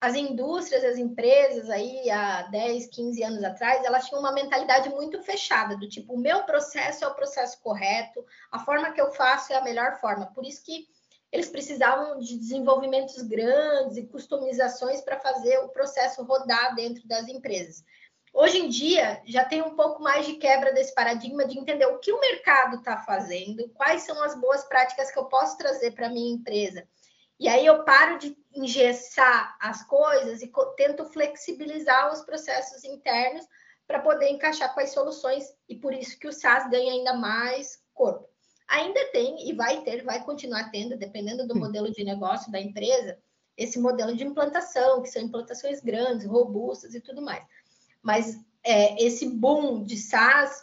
as 0.00 0.14
indústrias, 0.14 0.84
as 0.84 0.98
empresas 0.98 1.70
aí 1.70 2.10
há 2.10 2.42
10, 2.42 2.88
15 2.88 3.22
anos 3.22 3.42
atrás, 3.42 3.82
elas 3.84 4.06
tinham 4.06 4.20
uma 4.20 4.32
mentalidade 4.32 4.90
muito 4.90 5.22
fechada, 5.22 5.76
do 5.76 5.88
tipo, 5.88 6.12
o 6.12 6.20
meu 6.20 6.42
processo 6.44 7.04
é 7.04 7.08
o 7.08 7.14
processo 7.14 7.58
correto, 7.62 8.22
a 8.52 8.58
forma 8.58 8.92
que 8.92 9.00
eu 9.00 9.10
faço 9.12 9.52
é 9.52 9.56
a 9.56 9.64
melhor 9.64 9.98
forma. 9.98 10.26
Por 10.26 10.44
isso 10.44 10.62
que 10.62 10.86
eles 11.32 11.48
precisavam 11.48 12.20
de 12.20 12.38
desenvolvimentos 12.38 13.20
grandes 13.22 13.96
e 13.96 14.06
customizações 14.06 15.00
para 15.00 15.18
fazer 15.18 15.58
o 15.58 15.70
processo 15.70 16.22
rodar 16.22 16.74
dentro 16.74 17.08
das 17.08 17.26
empresas. 17.26 17.82
Hoje 18.36 18.58
em 18.58 18.68
dia, 18.68 19.22
já 19.24 19.44
tem 19.44 19.62
um 19.62 19.76
pouco 19.76 20.02
mais 20.02 20.26
de 20.26 20.34
quebra 20.34 20.72
desse 20.72 20.92
paradigma 20.92 21.46
de 21.46 21.56
entender 21.56 21.86
o 21.86 22.00
que 22.00 22.10
o 22.10 22.18
mercado 22.18 22.78
está 22.78 22.96
fazendo, 22.96 23.68
quais 23.68 24.02
são 24.02 24.20
as 24.24 24.34
boas 24.34 24.64
práticas 24.64 25.12
que 25.12 25.18
eu 25.20 25.26
posso 25.26 25.56
trazer 25.56 25.92
para 25.92 26.08
a 26.08 26.10
minha 26.10 26.34
empresa. 26.34 26.84
E 27.38 27.46
aí 27.48 27.64
eu 27.64 27.84
paro 27.84 28.18
de 28.18 28.36
engessar 28.52 29.56
as 29.60 29.84
coisas 29.86 30.42
e 30.42 30.50
tento 30.76 31.04
flexibilizar 31.04 32.12
os 32.12 32.22
processos 32.22 32.82
internos 32.82 33.46
para 33.86 34.00
poder 34.00 34.28
encaixar 34.30 34.74
com 34.74 34.80
as 34.80 34.90
soluções, 34.90 35.44
e 35.68 35.76
por 35.76 35.94
isso 35.94 36.18
que 36.18 36.26
o 36.26 36.32
SaaS 36.32 36.68
ganha 36.68 36.92
ainda 36.92 37.14
mais 37.14 37.80
corpo. 37.94 38.28
Ainda 38.66 39.12
tem 39.12 39.48
e 39.48 39.52
vai 39.52 39.82
ter, 39.82 40.02
vai 40.02 40.24
continuar 40.24 40.72
tendo, 40.72 40.96
dependendo 40.96 41.46
do 41.46 41.54
modelo 41.54 41.92
de 41.92 42.02
negócio 42.02 42.50
da 42.50 42.60
empresa, 42.60 43.16
esse 43.56 43.78
modelo 43.78 44.16
de 44.16 44.24
implantação, 44.24 45.02
que 45.02 45.08
são 45.08 45.22
implantações 45.22 45.80
grandes, 45.80 46.26
robustas 46.26 46.94
e 46.94 47.00
tudo 47.00 47.22
mais. 47.22 47.44
Mas 48.04 48.38
é, 48.62 49.02
esse 49.02 49.28
boom 49.28 49.82
de 49.82 49.96
SaaS 49.96 50.62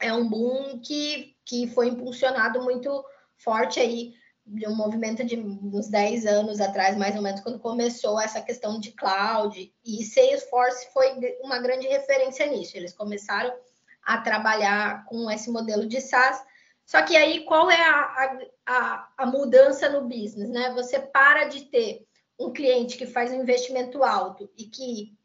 é 0.00 0.12
um 0.12 0.28
boom 0.28 0.80
que, 0.80 1.36
que 1.44 1.68
foi 1.68 1.88
impulsionado 1.88 2.62
muito 2.62 3.04
forte 3.36 3.78
aí 3.78 4.14
de 4.44 4.66
um 4.66 4.74
movimento 4.74 5.22
de 5.22 5.38
uns 5.38 5.88
10 5.88 6.26
anos 6.26 6.60
atrás, 6.60 6.96
mais 6.96 7.14
ou 7.14 7.22
menos, 7.22 7.40
quando 7.40 7.60
começou 7.60 8.20
essa 8.20 8.40
questão 8.40 8.80
de 8.80 8.90
cloud, 8.90 9.72
e 9.84 10.04
Salesforce 10.04 10.92
foi 10.92 11.12
uma 11.42 11.58
grande 11.58 11.86
referência 11.86 12.46
nisso. 12.46 12.76
Eles 12.76 12.92
começaram 12.92 13.54
a 14.02 14.18
trabalhar 14.18 15.04
com 15.04 15.30
esse 15.30 15.50
modelo 15.50 15.86
de 15.86 16.00
SaaS. 16.00 16.42
Só 16.84 17.02
que 17.02 17.16
aí, 17.16 17.44
qual 17.44 17.70
é 17.70 17.80
a, 17.80 18.38
a, 18.66 19.08
a 19.18 19.26
mudança 19.26 19.88
no 19.88 20.08
business? 20.08 20.48
Né? 20.48 20.72
Você 20.74 20.98
para 20.98 21.44
de 21.44 21.66
ter 21.66 22.04
um 22.38 22.52
cliente 22.52 22.96
que 22.96 23.06
faz 23.06 23.30
um 23.30 23.42
investimento 23.42 24.02
alto 24.02 24.50
e 24.58 24.64
que 24.64 25.16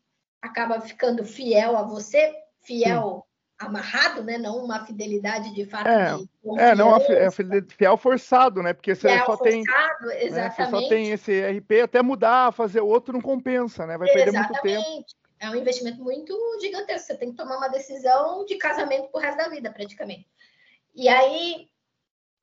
acaba 0.48 0.82
ficando 0.82 1.24
fiel 1.24 1.78
a 1.78 1.84
você, 1.84 2.34
fiel 2.62 3.26
Sim. 3.60 3.68
amarrado, 3.68 4.24
né? 4.24 4.38
Não 4.38 4.58
uma 4.58 4.86
fidelidade 4.86 5.54
de 5.54 5.66
fato. 5.66 5.88
É, 5.88 6.18
de 6.18 6.30
é 6.60 6.76
não 6.76 6.96
é 6.96 7.00
fiel 7.68 7.98
forçado, 7.98 8.64
né? 8.64 8.74
Porque 8.74 8.96
você 8.96 9.10
fiel 9.10 9.26
só 9.26 9.38
forçado, 9.38 9.44
tem, 9.44 9.62
exatamente. 9.62 10.32
Né? 10.32 10.50
Você 10.50 10.66
só 10.66 10.90
tem 10.90 11.12
esse 11.12 11.60
RP, 11.60 11.82
até 11.84 12.02
mudar, 12.02 12.52
fazer 12.52 12.82
outro 12.82 13.14
não 13.14 13.22
compensa, 13.22 13.86
né? 13.86 13.98
Vai 13.98 14.08
perder 14.12 14.30
exatamente. 14.30 14.76
muito 14.76 14.86
tempo. 14.86 15.06
É 15.40 15.50
um 15.50 15.56
investimento 15.56 16.04
muito 16.04 16.36
gigantesco. 16.60 17.08
Você 17.08 17.16
tem 17.16 17.30
que 17.32 17.38
tomar 17.38 17.58
uma 17.58 17.68
decisão 17.68 18.44
de 18.46 18.56
casamento 18.56 19.10
pro 19.10 19.22
resto 19.22 19.38
da 19.38 19.50
vida, 19.50 19.72
praticamente. 19.72 20.28
E 20.96 21.08
aí, 21.08 21.70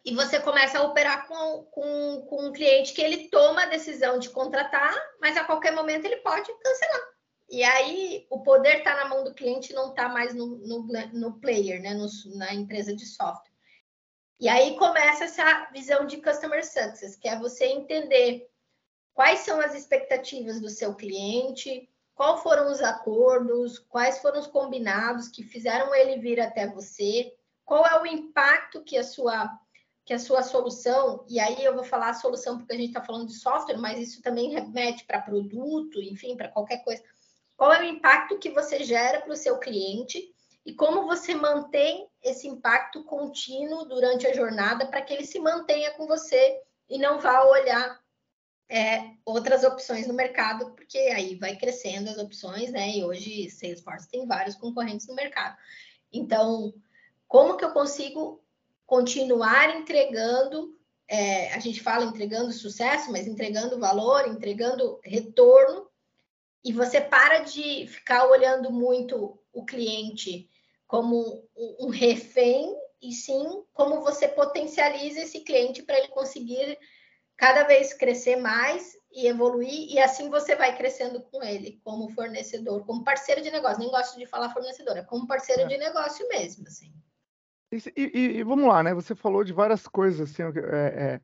e 0.05 0.15
você 0.15 0.39
começa 0.39 0.79
a 0.79 0.83
operar 0.83 1.27
com, 1.27 1.65
com, 1.71 2.27
com 2.29 2.47
um 2.47 2.53
cliente 2.53 2.93
que 2.93 3.01
ele 3.01 3.29
toma 3.29 3.63
a 3.63 3.67
decisão 3.67 4.19
de 4.19 4.29
contratar, 4.29 4.95
mas 5.21 5.37
a 5.37 5.45
qualquer 5.45 5.73
momento 5.73 6.05
ele 6.05 6.19
pode 6.19 6.53
cancelar. 6.59 7.14
E 7.49 7.63
aí 7.63 8.27
o 8.31 8.41
poder 8.41 8.79
está 8.79 8.97
na 8.97 9.09
mão 9.09 9.23
do 9.23 9.35
cliente, 9.35 9.73
não 9.73 9.91
está 9.91 10.09
mais 10.09 10.35
no, 10.35 10.47
no, 10.47 10.83
no, 11.13 11.41
player, 11.41 11.81
né? 11.81 11.95
No, 11.95 12.07
na 12.37 12.55
empresa 12.55 12.95
de 12.95 13.07
software. 13.07 13.53
E 14.41 14.49
aí 14.49 14.77
começa 14.77 15.25
essa 15.25 15.71
visão 15.73 16.07
de 16.07 16.21
customer 16.21 16.65
success, 16.65 17.17
que 17.17 17.29
é 17.29 17.39
você 17.39 17.67
entender 17.67 18.49
quais 19.13 19.41
são 19.41 19.61
as 19.61 19.75
expectativas 19.75 20.61
do 20.61 20.69
seu 20.69 20.95
cliente, 20.95 21.89
quais 22.15 22.43
foram 22.43 22.71
os 22.71 22.83
acordos, 22.83 23.79
quais 23.79 24.19
foram 24.19 24.41
os 24.41 24.47
combinados 24.47 25.29
que 25.29 25.43
fizeram 25.43 25.95
ele 25.95 26.21
vir 26.21 26.41
até 26.41 26.67
você, 26.67 27.33
qual 27.65 27.87
é 27.87 28.01
o 28.01 28.07
impacto 28.07 28.83
que 28.83 28.97
a 28.97 29.05
sua 29.05 29.51
que 30.05 30.13
a 30.13 30.19
sua 30.19 30.43
solução, 30.43 31.25
e 31.27 31.41
aí 31.41 31.65
eu 31.65 31.75
vou 31.75 31.83
falar 31.83 32.11
a 32.11 32.15
solução 32.15 32.59
porque 32.59 32.75
a 32.75 32.77
gente 32.77 32.89
está 32.89 33.03
falando 33.03 33.27
de 33.27 33.33
software, 33.33 33.79
mas 33.79 33.99
isso 33.99 34.21
também 34.21 34.51
remete 34.51 35.03
para 35.07 35.23
produto, 35.23 35.99
enfim, 35.99 36.37
para 36.37 36.51
qualquer 36.51 36.85
coisa 36.85 37.03
qual 37.57 37.73
é 37.73 37.81
o 37.81 37.85
impacto 37.85 38.39
que 38.39 38.51
você 38.51 38.83
gera 38.85 39.21
para 39.21 39.33
o 39.33 39.37
seu 39.37 39.59
cliente 39.59 40.33
e 40.67 40.75
como 40.75 41.07
você 41.07 41.35
mantém 41.35 42.09
esse 42.23 42.49
impacto 42.49 43.05
contínuo 43.05 43.85
durante 43.85 44.27
a 44.27 44.35
jornada 44.35 44.87
para 44.87 45.03
que 45.03 45.13
ele 45.13 45.27
se 45.27 45.39
mantenha 45.39 45.91
com 45.93 46.07
você 46.07 46.61
e 46.89 46.99
não 46.99 47.21
vá 47.21 47.45
olhar 47.45 48.01
é, 48.69 49.11
outras 49.25 49.63
opções 49.63 50.07
no 50.07 50.15
mercado, 50.15 50.71
porque 50.75 50.99
aí 50.99 51.35
vai 51.37 51.57
crescendo 51.57 52.09
as 52.09 52.19
opções, 52.19 52.71
né? 52.71 52.97
E 52.97 53.05
hoje 53.05 53.51
Salesforce 53.51 54.09
tem 54.09 54.27
vários 54.27 54.57
concorrentes 54.57 55.07
no 55.07 55.15
mercado. 55.15 55.57
Então, 56.13 56.73
como 57.29 57.57
que 57.57 57.65
eu 57.65 57.73
consigo 57.73 58.43
continuar 58.87 59.77
entregando? 59.77 60.79
É, 61.07 61.53
a 61.53 61.59
gente 61.59 61.83
fala 61.83 62.05
entregando 62.05 62.53
sucesso, 62.53 63.13
mas 63.13 63.27
entregando 63.27 63.79
valor, 63.79 64.27
entregando 64.27 64.99
retorno, 65.05 65.87
e 66.65 66.73
você 66.73 67.01
para 67.01 67.41
de 67.41 67.87
ficar 67.87 68.27
olhando 68.27 68.73
muito 68.73 69.39
o 69.53 69.65
cliente 69.65 70.49
como 70.87 71.47
um 71.79 71.89
refém, 71.89 72.75
e 73.03 73.13
sim 73.13 73.63
como 73.73 74.01
você 74.01 74.27
potencializa 74.27 75.21
esse 75.21 75.41
cliente 75.41 75.83
para 75.83 75.99
ele 75.99 76.09
conseguir 76.09 76.79
cada 77.37 77.65
vez 77.65 77.93
crescer 77.93 78.37
mais 78.37 78.97
e 79.13 79.27
evoluir, 79.27 79.93
e 79.93 79.99
assim 79.99 80.31
você 80.31 80.57
vai 80.57 80.77
crescendo 80.77 81.21
com 81.21 81.43
ele, 81.43 81.81
como 81.85 82.09
fornecedor, 82.11 82.85
como 82.87 83.05
parceiro 83.05 83.43
de 83.43 83.51
negócio. 83.51 83.79
Nem 83.79 83.91
gosto 83.91 84.19
de 84.19 84.27
falar 84.27 84.51
fornecedor, 84.51 84.97
é 84.97 85.03
como 85.03 85.27
parceiro 85.27 85.63
é. 85.63 85.67
de 85.67 85.77
negócio 85.77 86.27
mesmo, 86.29 86.67
assim. 86.67 86.93
E, 87.71 87.93
e, 87.97 88.39
e, 88.39 88.43
vamos 88.45 88.67
lá, 88.67 88.83
né? 88.83 88.95
Você 88.95 89.15
falou 89.15 89.45
de 89.45 89.53
várias 89.53 89.87
coisas, 89.87 90.31
assim, 90.31 90.43
é, 90.43 91.21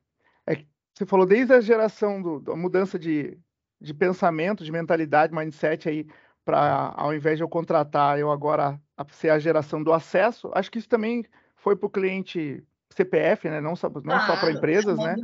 é, 0.46 0.52
é 0.52 0.64
você 0.92 1.06
falou 1.06 1.24
desde 1.24 1.52
a 1.54 1.60
geração 1.60 2.20
do, 2.20 2.40
da 2.40 2.54
mudança 2.54 2.98
de, 2.98 3.38
de 3.80 3.94
pensamento, 3.94 4.64
de 4.64 4.70
mentalidade, 4.72 5.34
mindset 5.34 5.88
aí, 5.88 6.06
para 6.44 6.92
ao 6.96 7.14
invés 7.14 7.38
de 7.38 7.42
eu 7.42 7.48
contratar, 7.48 8.18
eu 8.18 8.30
agora 8.30 8.80
ser 9.12 9.30
a 9.30 9.38
geração 9.38 9.82
do 9.82 9.92
acesso. 9.92 10.50
Acho 10.54 10.70
que 10.70 10.78
isso 10.78 10.88
também 10.88 11.24
foi 11.56 11.76
para 11.76 11.86
o 11.86 11.90
cliente 11.90 12.62
CPF, 12.90 13.48
né? 13.48 13.60
Não 13.60 13.76
só, 13.76 13.88
não 13.88 14.16
ah, 14.16 14.26
só 14.26 14.36
para 14.36 14.52
empresas, 14.52 14.98
né? 14.98 15.14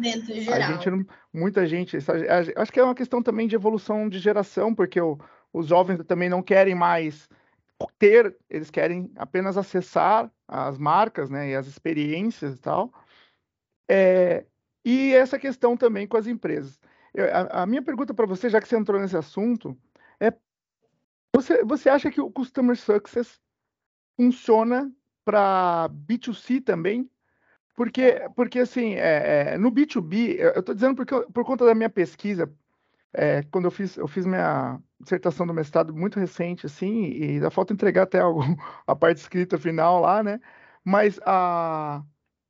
A 0.52 0.60
gente 0.72 0.90
não, 0.90 1.04
muita 1.32 1.66
gente, 1.66 1.96
acho 1.96 2.72
que 2.72 2.80
é 2.80 2.84
uma 2.84 2.94
questão 2.94 3.22
também 3.22 3.48
de 3.48 3.56
evolução 3.56 4.08
de 4.08 4.18
geração, 4.18 4.74
porque 4.74 5.00
o, 5.00 5.18
os 5.52 5.66
jovens 5.66 6.02
também 6.04 6.28
não 6.28 6.42
querem 6.42 6.74
mais 6.74 7.28
ter, 7.98 8.34
eles 8.48 8.70
querem 8.70 9.10
apenas 9.16 9.56
acessar 9.58 10.30
as 10.48 10.78
marcas, 10.78 11.28
né? 11.28 11.50
E 11.50 11.54
as 11.54 11.66
experiências 11.66 12.54
e 12.54 12.58
tal. 12.58 12.92
É, 13.88 14.44
e 14.84 15.12
essa 15.14 15.38
questão 15.38 15.76
também 15.76 16.06
com 16.06 16.16
as 16.16 16.26
empresas. 16.26 16.78
Eu, 17.16 17.24
a, 17.34 17.62
a 17.62 17.66
minha 17.66 17.82
pergunta 17.82 18.12
para 18.12 18.26
você, 18.26 18.50
já 18.50 18.60
que 18.60 18.68
você 18.68 18.76
entrou 18.76 19.00
nesse 19.00 19.16
assunto, 19.16 19.76
é 20.20 20.30
você, 21.34 21.64
você 21.64 21.88
acha 21.88 22.10
que 22.10 22.20
o 22.20 22.30
Customer 22.30 22.76
Success 22.76 23.40
funciona 24.16 24.92
para 25.24 25.88
B2C 25.90 26.62
também? 26.62 27.10
Porque, 27.74 28.28
porque 28.36 28.60
assim, 28.60 28.94
é, 28.94 29.54
é, 29.54 29.58
no 29.58 29.72
B2B, 29.72 30.36
eu 30.38 30.60
estou 30.60 30.74
dizendo 30.74 30.94
porque 30.94 31.14
por 31.32 31.44
conta 31.44 31.64
da 31.64 31.74
minha 31.74 31.90
pesquisa, 31.90 32.52
é, 33.14 33.42
quando 33.44 33.66
eu 33.66 33.70
fiz, 33.70 33.96
eu 33.96 34.08
fiz 34.08 34.26
minha 34.26 34.78
dissertação 35.00 35.46
do 35.46 35.54
mestrado 35.54 35.94
muito 35.94 36.20
recente, 36.20 36.66
assim, 36.66 37.04
e 37.12 37.24
ainda 37.24 37.50
falta 37.50 37.72
entregar 37.72 38.02
até 38.04 38.20
algo, 38.20 38.40
a 38.86 38.94
parte 38.96 39.18
escrita 39.18 39.58
final 39.58 40.00
lá, 40.00 40.22
né? 40.22 40.38
Mas 40.84 41.18
a, 41.24 42.02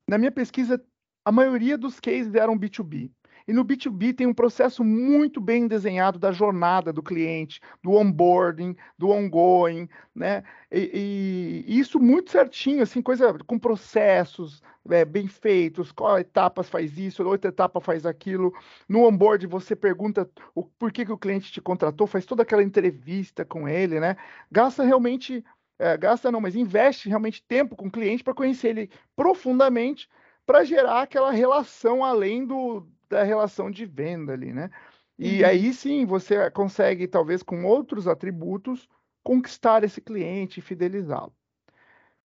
na 0.08 0.18
minha 0.18 0.32
pesquisa, 0.32 0.84
a 1.24 1.32
maioria 1.32 1.78
dos 1.78 2.00
cases 2.00 2.34
eram 2.34 2.58
B2B. 2.58 3.12
E 3.46 3.52
no 3.52 3.64
B2B 3.64 4.14
tem 4.14 4.26
um 4.26 4.34
processo 4.34 4.82
muito 4.82 5.40
bem 5.40 5.68
desenhado 5.68 6.18
da 6.18 6.32
jornada 6.32 6.92
do 6.92 7.02
cliente, 7.02 7.60
do 7.82 7.92
onboarding, 7.92 8.76
do 8.98 9.10
ongoing, 9.10 9.88
né? 10.14 10.42
E, 10.70 11.64
e 11.66 11.78
isso 11.78 12.00
muito 12.00 12.30
certinho, 12.30 12.82
assim, 12.82 13.00
coisa 13.00 13.32
com 13.46 13.58
processos 13.58 14.62
é, 14.90 15.04
bem 15.04 15.28
feitos, 15.28 15.92
qual 15.92 16.18
etapa 16.18 16.62
faz 16.62 16.98
isso, 16.98 17.22
outra 17.24 17.50
etapa 17.50 17.80
faz 17.80 18.04
aquilo. 18.04 18.52
No 18.88 19.06
onboard 19.06 19.46
você 19.46 19.76
pergunta 19.76 20.28
o 20.54 20.64
por 20.64 20.90
que, 20.90 21.04
que 21.04 21.12
o 21.12 21.18
cliente 21.18 21.52
te 21.52 21.60
contratou, 21.60 22.06
faz 22.06 22.26
toda 22.26 22.42
aquela 22.42 22.62
entrevista 22.62 23.44
com 23.44 23.68
ele, 23.68 24.00
né? 24.00 24.16
Gasta 24.50 24.82
realmente, 24.82 25.44
é, 25.78 25.96
gasta 25.96 26.32
não, 26.32 26.40
mas 26.40 26.56
investe 26.56 27.08
realmente 27.08 27.42
tempo 27.46 27.76
com 27.76 27.86
o 27.86 27.90
cliente 27.90 28.24
para 28.24 28.34
conhecer 28.34 28.68
ele 28.70 28.90
profundamente 29.14 30.08
para 30.44 30.64
gerar 30.64 31.02
aquela 31.02 31.32
relação 31.32 32.04
além 32.04 32.46
do, 32.46 32.86
da 33.08 33.22
relação 33.22 33.70
de 33.70 33.84
venda 33.86 34.32
ali, 34.32 34.52
né? 34.52 34.70
E 35.18 35.42
uhum. 35.42 35.48
aí 35.48 35.72
sim 35.72 36.04
você 36.04 36.50
consegue, 36.50 37.08
talvez 37.08 37.42
com 37.42 37.64
outros 37.64 38.06
atributos, 38.06 38.88
conquistar 39.22 39.82
esse 39.82 40.00
cliente 40.00 40.60
e 40.60 40.62
fidelizá-lo. 40.62 41.34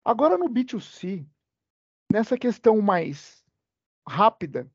Agora 0.05 0.39
no 0.39 0.49
B2C, 0.49 1.27
nessa 2.11 2.39
questão 2.39 2.81
mais 2.81 3.45
rápida, 4.09 4.71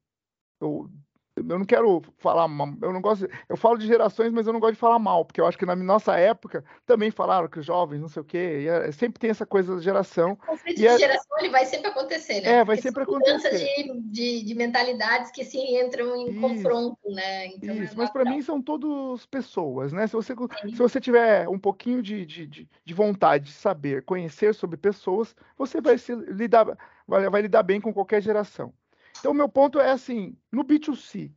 ou 0.60 0.90
eu 1.36 1.44
não 1.44 1.66
quero 1.66 2.02
falar, 2.18 2.50
eu 2.82 2.92
não 2.92 3.02
gosto, 3.02 3.28
eu 3.48 3.56
falo 3.56 3.78
de 3.78 3.88
gerações, 3.88 4.34
mas 4.34 4.46
eu 4.46 4.54
não 4.54 4.60
gosto 4.60 4.74
de 4.74 4.80
falar 4.80 5.00
mal, 5.00 5.24
porque 5.24 5.40
eu 5.40 5.48
acho 5.48 5.58
que 5.58 5.66
na 5.66 5.76
nossa 5.76 6.18
época 6.18 6.64
também 6.86 7.10
falaram 7.10 7.48
que 7.48 7.60
os 7.60 7.66
jovens, 7.66 8.02
não 8.02 8.10
sei 8.10 8.22
o 8.22 8.26
quê, 8.26 8.68
é, 8.68 8.92
sempre 8.92 9.20
tem 9.20 9.30
essa 9.30 9.46
coisa 9.46 9.76
da 9.76 9.82
geração. 9.82 10.34
O 10.34 10.36
conflito 10.36 10.78
de 10.78 10.88
é, 10.88 10.98
geração 10.98 11.38
ele 11.40 11.50
vai 11.50 11.66
sempre 11.66 11.88
acontecer, 11.88 12.42
né? 12.42 12.50
É, 12.50 12.64
vai 12.66 12.76
porque 12.76 12.82
sempre 12.82 13.04
acontecer. 13.04 13.58
De, 13.58 14.02
de, 14.02 14.44
de, 14.44 14.56
mentalidades 14.56 15.32
que 15.32 15.46
sim 15.46 15.80
entram 15.80 16.16
em 16.16 16.32
Isso. 16.32 16.42
confronto, 16.42 17.00
né? 17.10 17.48
Então, 17.48 17.76
é 17.76 17.78
Isso, 17.80 17.94
é 17.94 17.98
mas 17.98 18.10
para 18.10 18.26
mim 18.26 18.42
são 18.42 18.62
todos 18.62 19.26
pessoas, 19.26 19.94
né? 19.94 20.08
Se 20.08 20.14
você, 20.14 20.36
se 20.70 20.76
você 20.76 21.00
tiver 21.00 21.48
um 21.48 21.58
pouquinho 21.58 22.04
de, 22.04 22.26
de, 22.26 22.46
de, 22.46 22.94
vontade 22.94 23.46
de 23.46 23.54
saber, 23.54 24.04
conhecer 24.04 24.54
sobre 24.54 24.76
pessoas, 24.76 25.34
você 25.58 25.80
vai 25.80 25.98
se 25.98 26.14
lidar, 26.14 26.78
vai, 27.08 27.30
vai 27.30 27.42
lidar 27.42 27.64
bem 27.64 27.80
com 27.80 27.94
qualquer 27.94 28.22
geração. 28.22 28.74
Então, 29.22 29.36
meu 29.36 29.48
ponto 29.48 29.80
é 29.80 29.92
assim: 29.92 30.36
no 30.52 30.64
B2C, 30.64 31.32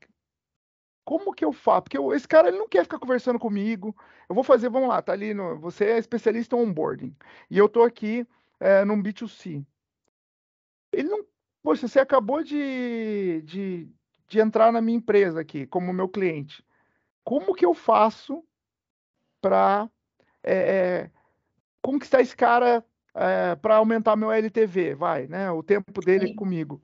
como 1.05 1.35
que 1.35 1.45
eu 1.45 1.53
faço? 1.53 1.83
Porque 1.83 1.99
eu, 1.99 2.15
esse 2.15 2.27
cara 2.27 2.49
ele 2.49 2.59
não 2.59 2.67
quer 2.67 2.83
ficar 2.83 2.99
conversando 2.99 3.39
comigo. 3.39 3.95
Eu 4.27 4.35
vou 4.35 4.43
fazer, 4.43 4.71
vamos 4.71 4.89
lá, 4.89 5.03
tá 5.03 5.13
ali, 5.13 5.35
no, 5.35 5.59
você 5.59 5.85
é 5.85 5.99
especialista 5.99 6.57
em 6.57 6.61
onboarding, 6.61 7.15
e 7.51 7.59
eu 7.59 7.69
tô 7.69 7.83
aqui 7.83 8.27
é, 8.59 8.85
num 8.87 9.03
B2C. 9.03 9.65
Ele 10.91 11.09
não. 11.09 11.25
Poxa, 11.63 11.87
você 11.87 11.99
acabou 12.01 12.43
de, 12.43 13.43
de, 13.43 13.89
de 14.29 14.41
entrar 14.41 14.73
na 14.73 14.81
minha 14.81 14.99
empresa 14.99 15.41
aqui, 15.41 15.67
como 15.67 15.93
meu 15.93 16.09
cliente. 16.09 16.65
Como 17.23 17.55
que 17.55 17.65
eu 17.65 17.75
faço 17.75 18.45
para 19.41 19.91
é, 20.43 20.55
é, 20.55 21.11
conquistar 21.83 22.21
esse 22.21 22.37
cara 22.37 22.85
é, 23.15 23.57
para 23.57 23.77
aumentar 23.77 24.17
meu 24.17 24.31
LTV? 24.31 24.95
Vai, 24.95 25.27
né? 25.27 25.51
O 25.51 25.63
tempo 25.63 26.03
dele 26.03 26.29
Sim. 26.29 26.35
comigo. 26.35 26.83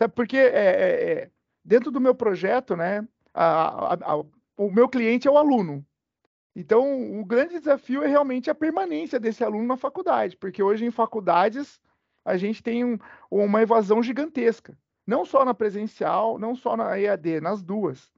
Sabe, 0.00 0.14
porque 0.14 0.38
é, 0.38 0.48
é, 0.48 1.12
é, 1.12 1.30
dentro 1.62 1.90
do 1.90 2.00
meu 2.00 2.14
projeto, 2.14 2.74
né, 2.74 3.06
a, 3.34 3.92
a, 3.92 4.14
a, 4.14 4.24
o 4.56 4.70
meu 4.70 4.88
cliente 4.88 5.28
é 5.28 5.30
o 5.30 5.36
aluno. 5.36 5.84
Então, 6.56 7.20
o 7.20 7.24
grande 7.24 7.58
desafio 7.58 8.02
é 8.02 8.06
realmente 8.06 8.48
a 8.48 8.54
permanência 8.54 9.20
desse 9.20 9.44
aluno 9.44 9.66
na 9.66 9.76
faculdade, 9.76 10.38
porque 10.38 10.62
hoje 10.62 10.86
em 10.86 10.90
faculdades 10.90 11.78
a 12.24 12.38
gente 12.38 12.62
tem 12.62 12.82
um, 12.82 12.98
uma 13.30 13.60
evasão 13.60 14.02
gigantesca, 14.02 14.74
não 15.06 15.26
só 15.26 15.44
na 15.44 15.52
presencial, 15.52 16.38
não 16.38 16.56
só 16.56 16.78
na 16.78 16.98
EAD, 16.98 17.42
nas 17.42 17.62
duas. 17.62 18.10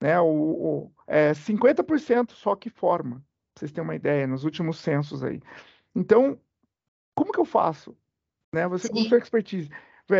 Né, 0.00 0.18
o, 0.18 0.26
o, 0.26 0.92
é 1.06 1.30
50% 1.30 2.32
só 2.32 2.56
que 2.56 2.68
forma, 2.68 3.24
pra 3.54 3.60
vocês 3.60 3.70
terem 3.70 3.88
uma 3.88 3.94
ideia, 3.94 4.26
nos 4.26 4.42
últimos 4.42 4.78
censos 4.80 5.22
aí. 5.22 5.40
Então, 5.94 6.36
como 7.14 7.32
que 7.32 7.38
eu 7.38 7.44
faço? 7.44 7.96
Né, 8.52 8.66
você 8.66 8.88
com 8.88 9.04
sua 9.04 9.18
expertise, 9.18 9.70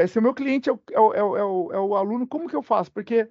se 0.09 0.19
o 0.19 0.23
meu 0.23 0.35
cliente 0.35 0.69
é 0.69 0.73
o, 0.73 0.81
é, 0.93 1.23
o, 1.23 1.37
é, 1.37 1.45
o, 1.45 1.73
é 1.73 1.81
o 1.81 1.97
aluno, 1.97 2.27
como 2.27 2.49
que 2.49 2.57
eu 2.57 2.63
faço? 2.63 2.91
Porque 2.91 3.29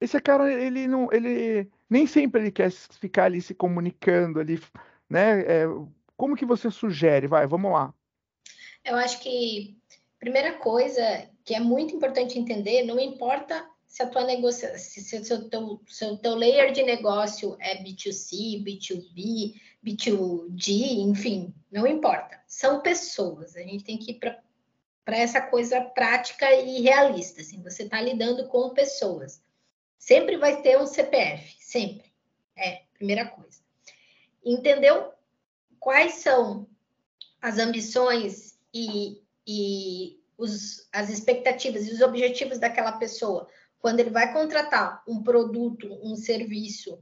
esse 0.00 0.20
cara, 0.20 0.52
ele 0.52 0.86
não, 0.86 1.10
ele 1.12 1.70
nem 1.88 2.06
sempre 2.06 2.42
ele 2.42 2.50
quer 2.50 2.70
ficar 2.70 3.24
ali 3.24 3.40
se 3.40 3.54
comunicando 3.54 4.40
ali, 4.40 4.60
né? 5.08 5.40
É, 5.40 5.64
como 6.16 6.36
que 6.36 6.44
você 6.44 6.70
sugere? 6.70 7.26
Vai, 7.26 7.46
vamos 7.46 7.72
lá. 7.72 7.94
Eu 8.84 8.96
acho 8.96 9.20
que 9.20 9.76
primeira 10.18 10.54
coisa 10.54 11.28
que 11.44 11.54
é 11.54 11.60
muito 11.60 11.94
importante 11.94 12.38
entender, 12.38 12.84
não 12.84 12.98
importa 12.98 13.66
se 13.86 14.02
a 14.02 14.08
tua 14.08 14.24
negociação, 14.24 14.78
se, 14.78 15.16
o 15.16 15.24
seu 15.24 15.48
teu, 15.48 15.80
seu 15.86 16.16
teu 16.18 16.34
layer 16.34 16.72
de 16.72 16.82
negócio 16.82 17.56
é 17.60 17.82
B2C, 17.82 18.62
B2B, 18.62 19.54
B2G, 19.84 20.98
enfim, 20.98 21.54
não 21.70 21.86
importa. 21.86 22.38
São 22.46 22.80
pessoas. 22.80 23.56
A 23.56 23.60
gente 23.60 23.84
tem 23.84 23.96
que 23.96 24.10
ir 24.10 24.14
para 24.14 24.38
para 25.06 25.16
essa 25.16 25.40
coisa 25.40 25.80
prática 25.80 26.52
e 26.52 26.82
realista. 26.82 27.40
Assim, 27.40 27.62
você 27.62 27.84
está 27.84 28.00
lidando 28.00 28.48
com 28.48 28.74
pessoas. 28.74 29.40
Sempre 29.96 30.36
vai 30.36 30.60
ter 30.62 30.76
um 30.78 30.86
CPF, 30.86 31.54
sempre. 31.60 32.12
É, 32.56 32.82
primeira 32.92 33.24
coisa. 33.24 33.60
Entendeu 34.44 35.12
quais 35.78 36.14
são 36.14 36.66
as 37.40 37.58
ambições 37.58 38.58
e, 38.74 39.22
e 39.46 40.20
os, 40.36 40.88
as 40.92 41.08
expectativas 41.08 41.86
e 41.86 41.92
os 41.92 42.00
objetivos 42.00 42.58
daquela 42.58 42.92
pessoa 42.92 43.48
quando 43.78 44.00
ele 44.00 44.10
vai 44.10 44.32
contratar 44.32 45.04
um 45.06 45.22
produto, 45.22 45.86
um 46.02 46.16
serviço, 46.16 46.98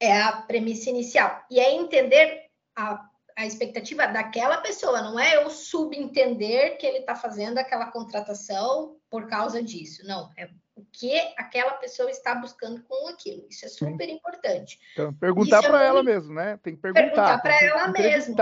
é 0.00 0.20
a 0.20 0.32
premissa 0.32 0.90
inicial. 0.90 1.44
E 1.48 1.60
é 1.60 1.72
entender 1.72 2.50
a, 2.74 3.08
a 3.38 3.46
expectativa 3.46 4.04
daquela 4.08 4.56
pessoa, 4.56 5.00
não 5.00 5.18
é 5.18 5.36
eu 5.36 5.48
subentender 5.48 6.76
que 6.76 6.84
ele 6.84 6.98
está 6.98 7.14
fazendo 7.14 7.58
aquela 7.58 7.86
contratação 7.86 8.96
por 9.08 9.28
causa 9.28 9.62
disso. 9.62 10.04
Não, 10.04 10.28
é 10.36 10.50
o 10.74 10.84
que 10.92 11.16
aquela 11.36 11.74
pessoa 11.74 12.10
está 12.10 12.34
buscando 12.34 12.82
com 12.82 13.06
aquilo. 13.06 13.46
Isso 13.48 13.64
é 13.64 13.68
super 13.68 14.08
importante. 14.08 14.80
Então, 14.92 15.14
perguntar 15.14 15.62
para 15.62 15.84
é 15.84 15.86
ela 15.86 16.02
mesmo, 16.02 16.34
né? 16.34 16.58
Tem 16.64 16.74
que 16.74 16.82
perguntar. 16.82 17.04
Perguntar 17.04 17.38
para 17.38 17.62
ela 17.64 17.88
mesmo. 17.88 18.34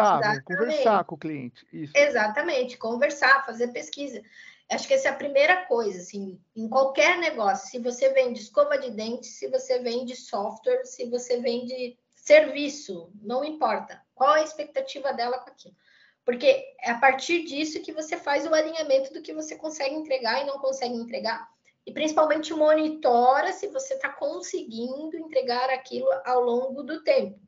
Conversar 0.46 1.04
com 1.04 1.14
o 1.14 1.18
cliente. 1.18 1.66
Isso. 1.70 1.92
Exatamente, 1.94 2.78
conversar, 2.78 3.44
fazer 3.44 3.68
pesquisa. 3.68 4.22
Acho 4.70 4.88
que 4.88 4.94
essa 4.94 5.08
é 5.08 5.10
a 5.10 5.16
primeira 5.16 5.66
coisa, 5.66 6.00
assim, 6.00 6.40
em 6.56 6.70
qualquer 6.70 7.18
negócio. 7.18 7.68
Se 7.68 7.78
você 7.78 8.14
vende 8.14 8.40
escova 8.40 8.78
de 8.78 8.90
dente, 8.90 9.26
se 9.26 9.46
você 9.48 9.78
vende 9.78 10.16
software, 10.16 10.86
se 10.86 11.04
você 11.10 11.38
vende 11.38 11.98
serviço, 12.14 13.12
não 13.22 13.44
importa. 13.44 14.05
Qual 14.16 14.30
a 14.30 14.42
expectativa 14.42 15.12
dela 15.12 15.38
com 15.38 15.50
aquilo? 15.50 15.76
Porque 16.24 16.74
é 16.80 16.90
a 16.90 16.98
partir 16.98 17.44
disso 17.44 17.80
que 17.80 17.92
você 17.92 18.16
faz 18.16 18.44
o 18.44 18.52
alinhamento 18.52 19.14
do 19.14 19.22
que 19.22 19.32
você 19.32 19.54
consegue 19.54 19.94
entregar 19.94 20.42
e 20.42 20.46
não 20.46 20.58
consegue 20.58 20.96
entregar 20.96 21.48
e 21.86 21.92
principalmente 21.92 22.52
monitora 22.52 23.52
se 23.52 23.68
você 23.68 23.94
está 23.94 24.08
conseguindo 24.08 25.16
entregar 25.16 25.70
aquilo 25.70 26.08
ao 26.24 26.40
longo 26.40 26.82
do 26.82 27.02
tempo. 27.04 27.38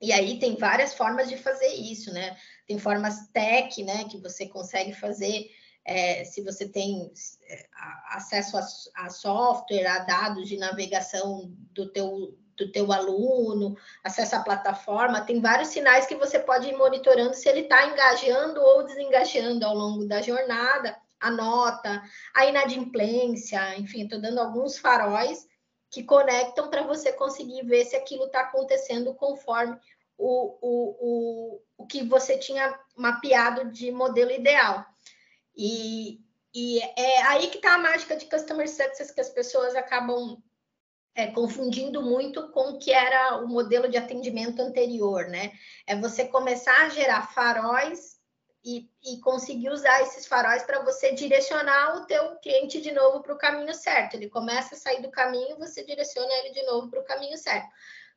E 0.00 0.12
aí 0.12 0.38
tem 0.38 0.56
várias 0.56 0.94
formas 0.94 1.28
de 1.28 1.36
fazer 1.36 1.74
isso, 1.74 2.12
né? 2.12 2.36
Tem 2.66 2.78
formas 2.78 3.26
tech, 3.32 3.82
né, 3.82 4.04
que 4.04 4.18
você 4.18 4.46
consegue 4.46 4.92
fazer 4.92 5.50
é, 5.84 6.24
se 6.24 6.42
você 6.42 6.68
tem 6.68 7.12
é, 7.48 7.68
acesso 8.10 8.56
a, 8.56 8.66
a, 9.04 9.08
software, 9.08 9.86
a 9.86 10.00
dados 10.00 10.48
de 10.48 10.56
navegação 10.56 11.52
do 11.72 11.90
teu, 11.90 12.36
do 12.56 12.70
teu 12.70 12.92
aluno, 12.92 13.76
acesso 14.02 14.36
à 14.36 14.40
plataforma, 14.40 15.20
tem 15.20 15.40
vários 15.40 15.68
sinais 15.68 16.06
que 16.06 16.16
você 16.16 16.38
pode 16.38 16.68
ir 16.68 16.76
monitorando 16.76 17.34
se 17.34 17.48
ele 17.48 17.60
está 17.60 17.86
engajando 17.86 18.60
ou 18.60 18.84
desengajando 18.84 19.64
ao 19.64 19.74
longo 19.74 20.06
da 20.06 20.22
jornada 20.22 20.96
a 21.20 21.30
nota, 21.30 22.02
a 22.34 22.46
inadimplência, 22.46 23.78
enfim, 23.78 24.04
estou 24.04 24.20
dando 24.20 24.38
alguns 24.38 24.78
faróis 24.78 25.46
que 25.90 26.02
conectam 26.02 26.68
para 26.68 26.82
você 26.82 27.12
conseguir 27.12 27.64
ver 27.64 27.84
se 27.84 27.96
aquilo 27.96 28.26
está 28.26 28.40
acontecendo 28.40 29.14
conforme 29.14 29.78
o, 30.18 30.58
o, 30.60 30.96
o, 31.00 31.62
o 31.78 31.86
que 31.86 32.02
você 32.04 32.38
tinha 32.38 32.78
mapeado 32.96 33.70
de 33.70 33.90
modelo 33.90 34.30
ideal. 34.30 34.84
E, 35.56 36.20
e 36.54 36.80
é 36.80 37.22
aí 37.22 37.48
que 37.48 37.56
está 37.58 37.74
a 37.74 37.78
mágica 37.78 38.16
de 38.16 38.26
Customer 38.26 38.68
Success 38.68 39.10
que 39.10 39.20
as 39.20 39.30
pessoas 39.30 39.74
acabam 39.74 40.42
é, 41.16 41.28
confundindo 41.28 42.02
muito 42.02 42.50
com 42.50 42.72
o 42.72 42.78
que 42.78 42.92
era 42.92 43.38
o 43.38 43.48
modelo 43.48 43.88
de 43.88 43.96
atendimento 43.96 44.60
anterior, 44.60 45.26
né? 45.28 45.52
É 45.86 45.98
você 45.98 46.26
começar 46.26 46.78
a 46.82 46.90
gerar 46.90 47.32
faróis 47.32 48.16
e, 48.62 48.90
e 49.02 49.18
conseguir 49.20 49.70
usar 49.70 50.02
esses 50.02 50.26
faróis 50.26 50.62
para 50.64 50.84
você 50.84 51.12
direcionar 51.12 51.96
o 51.96 52.06
teu 52.06 52.36
cliente 52.36 52.82
de 52.82 52.92
novo 52.92 53.22
para 53.22 53.32
o 53.32 53.38
caminho 53.38 53.72
certo. 53.74 54.14
Ele 54.14 54.28
começa 54.28 54.74
a 54.74 54.78
sair 54.78 55.00
do 55.00 55.10
caminho, 55.10 55.56
você 55.56 55.82
direciona 55.82 56.30
ele 56.34 56.50
de 56.52 56.62
novo 56.64 56.90
para 56.90 57.00
o 57.00 57.04
caminho 57.04 57.38
certo. 57.38 57.66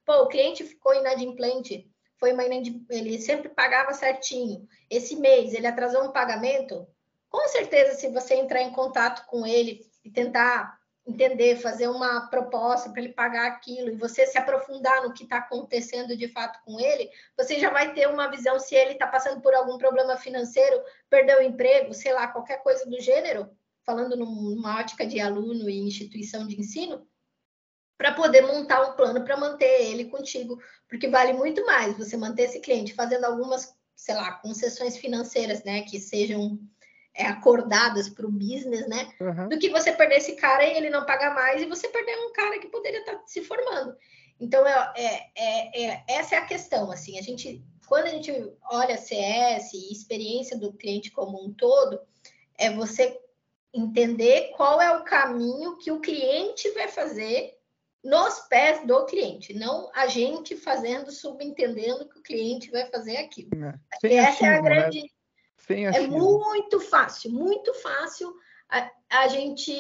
Pô, 0.06 0.24
o 0.24 0.28
cliente 0.28 0.66
ficou 0.66 0.94
inadimplente, 0.94 1.90
foi 2.18 2.34
uma 2.34 2.44
ele 2.44 3.22
sempre 3.22 3.48
pagava 3.48 3.94
certinho. 3.94 4.68
Esse 4.90 5.16
mês 5.16 5.54
ele 5.54 5.68
atrasou 5.68 6.04
um 6.04 6.12
pagamento. 6.12 6.86
Com 7.30 7.48
certeza, 7.48 7.94
se 7.94 8.10
você 8.10 8.34
entrar 8.34 8.62
em 8.62 8.72
contato 8.72 9.26
com 9.28 9.46
ele 9.46 9.86
e 10.04 10.10
tentar 10.10 10.79
entender, 11.10 11.58
fazer 11.58 11.88
uma 11.88 12.28
proposta 12.28 12.90
para 12.90 13.02
ele 13.02 13.14
pagar 13.14 13.48
aquilo 13.48 13.90
e 13.90 13.98
você 13.98 14.26
se 14.26 14.38
aprofundar 14.38 15.04
no 15.04 15.14
que 15.14 15.24
está 15.24 15.38
acontecendo 15.38 16.16
de 16.16 16.28
fato 16.28 16.60
com 16.64 16.80
ele, 16.80 17.10
você 17.38 17.60
já 17.60 17.70
vai 17.70 17.94
ter 17.94 18.08
uma 18.08 18.28
visão 18.28 18.60
se 18.60 18.76
ele 18.76 18.94
está 18.94 19.08
passando 19.08 19.42
por 19.42 19.54
algum 19.54 19.78
problema 19.78 20.16
financeiro, 20.18 20.82
perdeu 21.10 21.40
o 21.40 21.44
emprego, 21.44 21.94
sei 21.94 22.14
lá, 22.14 22.28
qualquer 22.28 22.62
coisa 22.64 22.86
do 22.86 23.00
gênero, 23.00 23.50
falando 23.86 24.16
numa 24.16 24.80
ótica 24.80 25.06
de 25.06 25.20
aluno 25.20 25.70
e 25.70 25.80
instituição 25.80 26.48
de 26.48 26.60
ensino, 26.60 27.08
para 27.98 28.14
poder 28.14 28.42
montar 28.42 28.82
um 28.82 28.96
plano 28.96 29.26
para 29.26 29.36
manter 29.36 29.90
ele 29.90 30.06
contigo, 30.06 30.58
porque 30.88 31.10
vale 31.10 31.34
muito 31.34 31.66
mais 31.66 31.98
você 31.98 32.16
manter 32.16 32.44
esse 32.44 32.62
cliente 32.62 32.94
fazendo 32.94 33.26
algumas, 33.26 33.76
sei 33.96 34.16
lá, 34.16 34.32
concessões 34.34 34.96
financeiras, 34.96 35.64
né, 35.64 35.82
que 35.82 36.00
sejam 36.00 36.58
é, 37.14 37.26
acordadas 37.26 38.10
para 38.10 38.26
o 38.26 38.32
business, 38.32 38.88
né? 38.88 39.12
Uhum. 39.20 39.50
Do 39.50 39.60
que 39.60 39.70
você 39.70 39.92
perder 39.92 40.18
esse 40.18 40.36
cara 40.36 40.66
e 40.66 40.78
ele 40.78 40.90
não 40.90 41.06
pagar 41.06 41.34
mais 41.34 41.62
e 41.62 41.66
você 41.66 41.88
perder 41.88 42.18
um 42.18 42.32
cara 42.34 42.60
que 42.60 42.68
poderia 42.68 43.00
estar 43.00 43.16
tá 43.16 43.24
se 43.26 43.44
formando. 43.44 43.96
Então, 44.40 44.66
é, 44.66 44.94
é, 44.96 45.32
é, 45.36 45.84
é, 45.84 46.04
essa 46.08 46.36
é 46.36 46.38
a 46.38 46.46
questão, 46.46 46.90
assim, 46.92 47.20
a 47.20 47.22
gente, 47.22 47.62
quando 47.88 48.06
a 48.06 48.10
gente 48.10 48.32
olha 48.72 48.98
CS 48.98 49.74
e 49.74 49.92
experiência 49.92 50.58
do 50.58 50.72
cliente 50.74 51.12
como 51.12 51.44
um 51.44 51.54
todo, 51.54 52.00
é 52.58 52.70
você 52.70 53.20
entender 53.74 54.52
qual 54.56 54.82
é 54.82 54.98
o 54.98 55.04
caminho 55.04 55.78
que 55.78 55.92
o 55.92 56.00
cliente 56.00 56.70
vai 56.72 56.88
fazer 56.88 57.58
nos 58.04 58.40
pés 58.48 58.88
do 58.88 59.06
cliente, 59.06 59.54
não 59.54 59.92
a 59.94 60.08
gente 60.08 60.56
fazendo, 60.56 61.12
subentendendo 61.12 62.08
que 62.08 62.18
o 62.18 62.24
cliente 62.24 62.72
vai 62.72 62.90
fazer 62.90 63.18
aquilo. 63.18 63.50
É. 64.02 64.16
Essa 64.16 64.46
é 64.46 64.58
a 64.58 64.62
né? 64.62 64.90
É 65.74 66.08
muito 66.08 66.80
fácil, 66.80 67.32
muito 67.32 67.74
fácil 67.76 68.34
a, 68.70 68.92
a 69.10 69.28
gente 69.28 69.72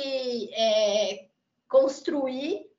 é, 0.54 1.28
construir. 1.68 2.70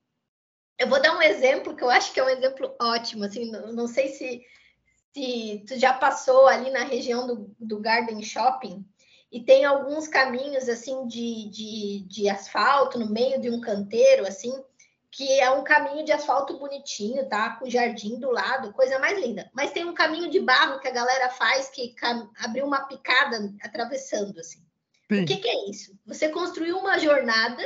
Eu 0.78 0.88
vou 0.88 1.00
dar 1.00 1.16
um 1.16 1.22
exemplo 1.22 1.74
que 1.74 1.82
eu 1.82 1.90
acho 1.90 2.12
que 2.12 2.20
é 2.20 2.24
um 2.24 2.28
exemplo 2.28 2.74
ótimo. 2.80 3.24
Assim, 3.24 3.50
não, 3.50 3.72
não 3.72 3.86
sei 3.86 4.08
se, 4.08 4.42
se 5.12 5.64
tu 5.66 5.78
já 5.78 5.92
passou 5.92 6.46
ali 6.46 6.70
na 6.70 6.84
região 6.84 7.26
do, 7.26 7.54
do 7.58 7.80
Garden 7.80 8.22
Shopping 8.22 8.84
e 9.30 9.40
tem 9.40 9.64
alguns 9.64 10.08
caminhos 10.08 10.68
assim 10.68 11.06
de, 11.06 11.48
de, 11.50 12.04
de 12.08 12.28
asfalto 12.28 12.98
no 12.98 13.10
meio 13.10 13.40
de 13.40 13.50
um 13.50 13.60
canteiro 13.60 14.26
assim 14.26 14.52
que 15.12 15.40
é 15.40 15.50
um 15.50 15.64
caminho 15.64 16.04
de 16.04 16.12
asfalto 16.12 16.56
bonitinho, 16.58 17.28
tá? 17.28 17.56
Com 17.56 17.68
jardim 17.68 18.18
do 18.18 18.30
lado, 18.30 18.72
coisa 18.72 18.98
mais 18.98 19.18
linda. 19.18 19.50
Mas 19.52 19.72
tem 19.72 19.84
um 19.84 19.94
caminho 19.94 20.30
de 20.30 20.38
barro 20.38 20.78
que 20.78 20.86
a 20.86 20.92
galera 20.92 21.30
faz 21.30 21.68
que 21.68 21.94
abriu 22.38 22.64
uma 22.64 22.86
picada 22.86 23.52
atravessando, 23.60 24.38
assim. 24.38 24.64
Sim. 25.10 25.22
O 25.22 25.26
que, 25.26 25.38
que 25.38 25.48
é 25.48 25.68
isso? 25.68 25.98
Você 26.06 26.28
construiu 26.28 26.78
uma 26.78 26.98
jornada 26.98 27.62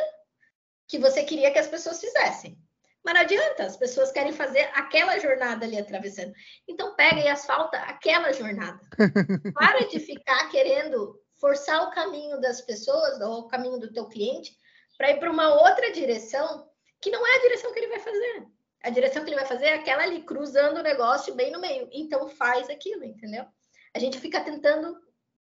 que 0.89 0.99
você 0.99 1.23
queria 1.23 1.51
que 1.51 1.59
as 1.59 1.67
pessoas 1.67 2.01
fizessem. 2.01 2.59
Mas 3.05 3.15
não 3.15 3.21
adianta, 3.21 3.65
as 3.65 3.77
pessoas 3.77 4.11
querem 4.11 4.33
fazer 4.33 4.71
aquela 4.75 5.19
jornada 5.19 5.67
ali 5.67 5.79
atravessando. 5.79 6.33
Então 6.67 6.95
pega 6.95 7.21
e 7.21 7.29
asfalta 7.29 7.77
aquela 7.77 8.33
jornada. 8.33 8.81
Para 9.53 9.87
de 9.87 10.01
ficar 10.01 10.49
querendo 10.49 11.21
forçar 11.39 11.83
o 11.83 11.91
caminho 11.91 12.41
das 12.41 12.63
pessoas 12.63 13.21
ou 13.21 13.41
o 13.41 13.49
caminho 13.49 13.79
do 13.79 13.93
teu 13.93 14.07
cliente 14.07 14.57
para 14.97 15.11
ir 15.11 15.19
para 15.19 15.31
uma 15.31 15.53
outra 15.55 15.93
direção 15.93 16.67
que 17.05 17.11
não 17.11 17.27
é 17.27 17.37
a 17.37 17.43
direção 17.43 17.71
que 17.71 17.79
ele 17.79 17.89
vai 17.89 18.01
fazer. 18.01 18.47
A 18.83 18.89
direção 18.89 19.23
que 19.23 19.29
ele 19.29 19.37
vai 19.37 19.45
fazer 19.45 19.67
é 19.67 19.75
aquela 19.75 20.03
ali, 20.03 20.23
cruzando 20.23 20.79
o 20.79 20.83
negócio 20.83 21.35
bem 21.35 21.53
no 21.53 21.61
meio. 21.61 21.87
Então 21.93 22.27
faz 22.31 22.71
aquilo, 22.71 23.05
entendeu? 23.05 23.45
A 23.93 23.99
gente 23.99 24.19
fica 24.19 24.41
tentando 24.41 24.97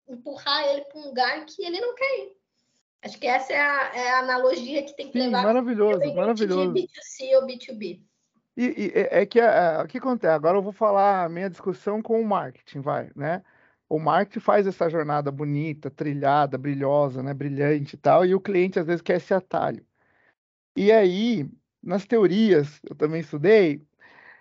empurrar 0.09 0.65
ele 0.65 0.81
para 0.85 0.99
um 0.99 1.05
lugar 1.05 1.45
que 1.45 1.63
ele 1.63 1.79
não 1.79 1.93
quer 1.93 2.19
ir. 2.19 2.31
Acho 3.03 3.19
que 3.19 3.27
essa 3.27 3.53
é 3.53 3.59
a, 3.59 3.91
é 3.95 4.09
a 4.09 4.19
analogia 4.19 4.83
que 4.83 4.95
tem 4.95 5.11
que 5.11 5.19
Sim, 5.19 5.27
levar. 5.27 5.43
Maravilhoso, 5.43 6.15
maravilhoso. 6.15 6.73
De 6.73 6.81
B2C 6.81 7.35
ou 7.35 7.45
B2B. 7.45 8.01
E, 8.57 8.63
e 8.65 8.91
é 8.95 9.25
que 9.25 9.39
o 9.39 9.87
que 9.87 9.99
acontece? 9.99 10.33
Agora 10.33 10.57
eu 10.57 10.63
vou 10.63 10.73
falar 10.73 11.25
a 11.25 11.29
minha 11.29 11.49
discussão 11.49 12.01
com 12.01 12.19
o 12.19 12.25
marketing, 12.25 12.81
vai, 12.81 13.11
né? 13.15 13.43
O 13.87 13.99
marketing 13.99 14.39
faz 14.39 14.65
essa 14.65 14.89
jornada 14.89 15.31
bonita, 15.31 15.91
trilhada, 15.91 16.57
brilhosa, 16.57 17.21
né? 17.21 17.35
Brilhante 17.35 17.95
e 17.95 17.99
tal, 17.99 18.25
e 18.25 18.33
o 18.33 18.41
cliente 18.41 18.79
às 18.79 18.85
vezes 18.87 19.01
quer 19.01 19.17
esse 19.17 19.33
atalho. 19.33 19.85
E 20.75 20.91
aí, 20.91 21.49
nas 21.83 22.05
teorias, 22.05 22.79
eu 22.89 22.95
também 22.95 23.21
estudei, 23.21 23.85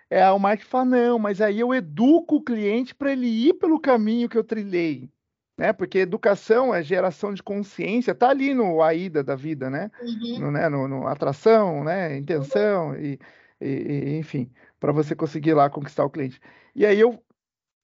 é, 0.09 0.29
o 0.29 0.37
marketing 0.37 0.69
fala, 0.69 0.85
não, 0.85 1.17
mas 1.17 1.39
aí 1.39 1.59
eu 1.59 1.73
educo 1.73 2.35
o 2.35 2.43
cliente 2.43 2.93
para 2.93 3.13
ele 3.13 3.27
ir 3.27 3.53
pelo 3.53 3.79
caminho 3.79 4.27
que 4.27 4.37
eu 4.37 4.43
trilhei. 4.43 5.09
Né? 5.57 5.71
Porque 5.71 5.99
educação 5.99 6.73
é 6.73 6.83
geração 6.83 7.33
de 7.33 7.41
consciência, 7.41 8.13
tá 8.13 8.29
ali 8.29 8.53
no 8.53 8.81
AIDA 8.81 9.23
da 9.23 9.35
vida, 9.35 9.69
né? 9.69 9.89
Uhum. 10.01 10.39
No, 10.39 10.51
né? 10.51 10.67
No, 10.67 10.87
no, 10.87 11.07
atração, 11.07 11.83
né? 11.83 12.17
Intenção, 12.17 12.89
uhum. 12.89 12.95
e, 12.95 13.19
e, 13.61 13.67
e, 13.67 14.17
enfim, 14.17 14.51
para 14.79 14.91
você 14.91 15.15
conseguir 15.15 15.53
lá 15.53 15.69
conquistar 15.69 16.03
o 16.03 16.09
cliente. 16.09 16.41
E 16.75 16.85
aí 16.85 16.99
eu, 16.99 17.23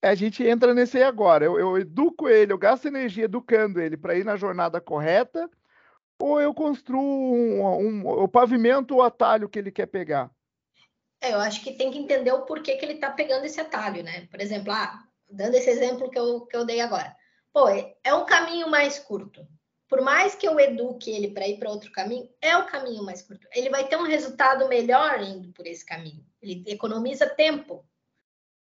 a 0.02 0.16
gente 0.16 0.44
entra 0.44 0.74
nesse 0.74 0.98
aí 0.98 1.04
agora. 1.04 1.46
Eu, 1.46 1.58
eu 1.60 1.78
educo 1.78 2.28
ele, 2.28 2.52
eu 2.52 2.58
gasto 2.58 2.88
energia 2.88 3.26
educando 3.26 3.80
ele 3.80 3.96
para 3.96 4.16
ir 4.16 4.26
na 4.26 4.36
jornada 4.36 4.82
correta 4.82 5.50
ou 6.20 6.42
eu 6.42 6.54
construo 6.54 7.02
um, 7.02 7.62
um, 7.64 8.08
o 8.08 8.28
pavimento 8.28 8.96
o 8.96 9.02
atalho 9.02 9.50
que 9.50 9.60
ele 9.60 9.72
quer 9.72 9.86
pegar? 9.86 10.32
É, 11.22 11.34
eu 11.34 11.40
acho 11.40 11.64
que 11.64 11.74
tem 11.74 11.92
que 11.92 11.98
entender 11.98 12.32
o 12.32 12.44
porquê 12.44 12.76
que 12.76 12.86
ele 12.86 12.94
está 12.94 13.12
pegando 13.12 13.46
esse 13.46 13.60
atalho, 13.60 14.04
né? 14.04 14.28
Por 14.28 14.40
exemplo, 14.40 14.72
ah, 14.72 15.04
dando 15.30 15.56
esse 15.56 15.70
exemplo 15.70 16.10
que 16.10 16.18
eu, 16.18 16.42
que 16.42 16.56
eu 16.56 16.66
dei 16.66 16.80
agora. 16.80 17.16
Pô, 17.52 17.68
é 17.70 18.14
um 18.14 18.26
caminho 18.26 18.70
mais 18.70 19.00
curto. 19.00 19.48
Por 19.90 20.02
mais 20.02 20.36
que 20.36 20.48
eu 20.48 20.60
eduque 20.60 21.10
ele 21.10 21.30
para 21.30 21.48
ir 21.48 21.58
para 21.58 21.72
outro 21.72 21.92
caminho, 21.92 22.30
é 22.42 22.58
o 22.58 22.66
caminho 22.66 23.04
mais 23.04 23.22
curto. 23.22 23.48
Ele 23.54 23.70
vai 23.70 23.88
ter 23.88 23.96
um 23.96 24.04
resultado 24.04 24.68
melhor 24.68 25.22
indo 25.22 25.52
por 25.54 25.66
esse 25.66 25.86
caminho. 25.86 26.26
Ele 26.42 26.64
economiza 26.68 27.26
tempo. 27.26 27.86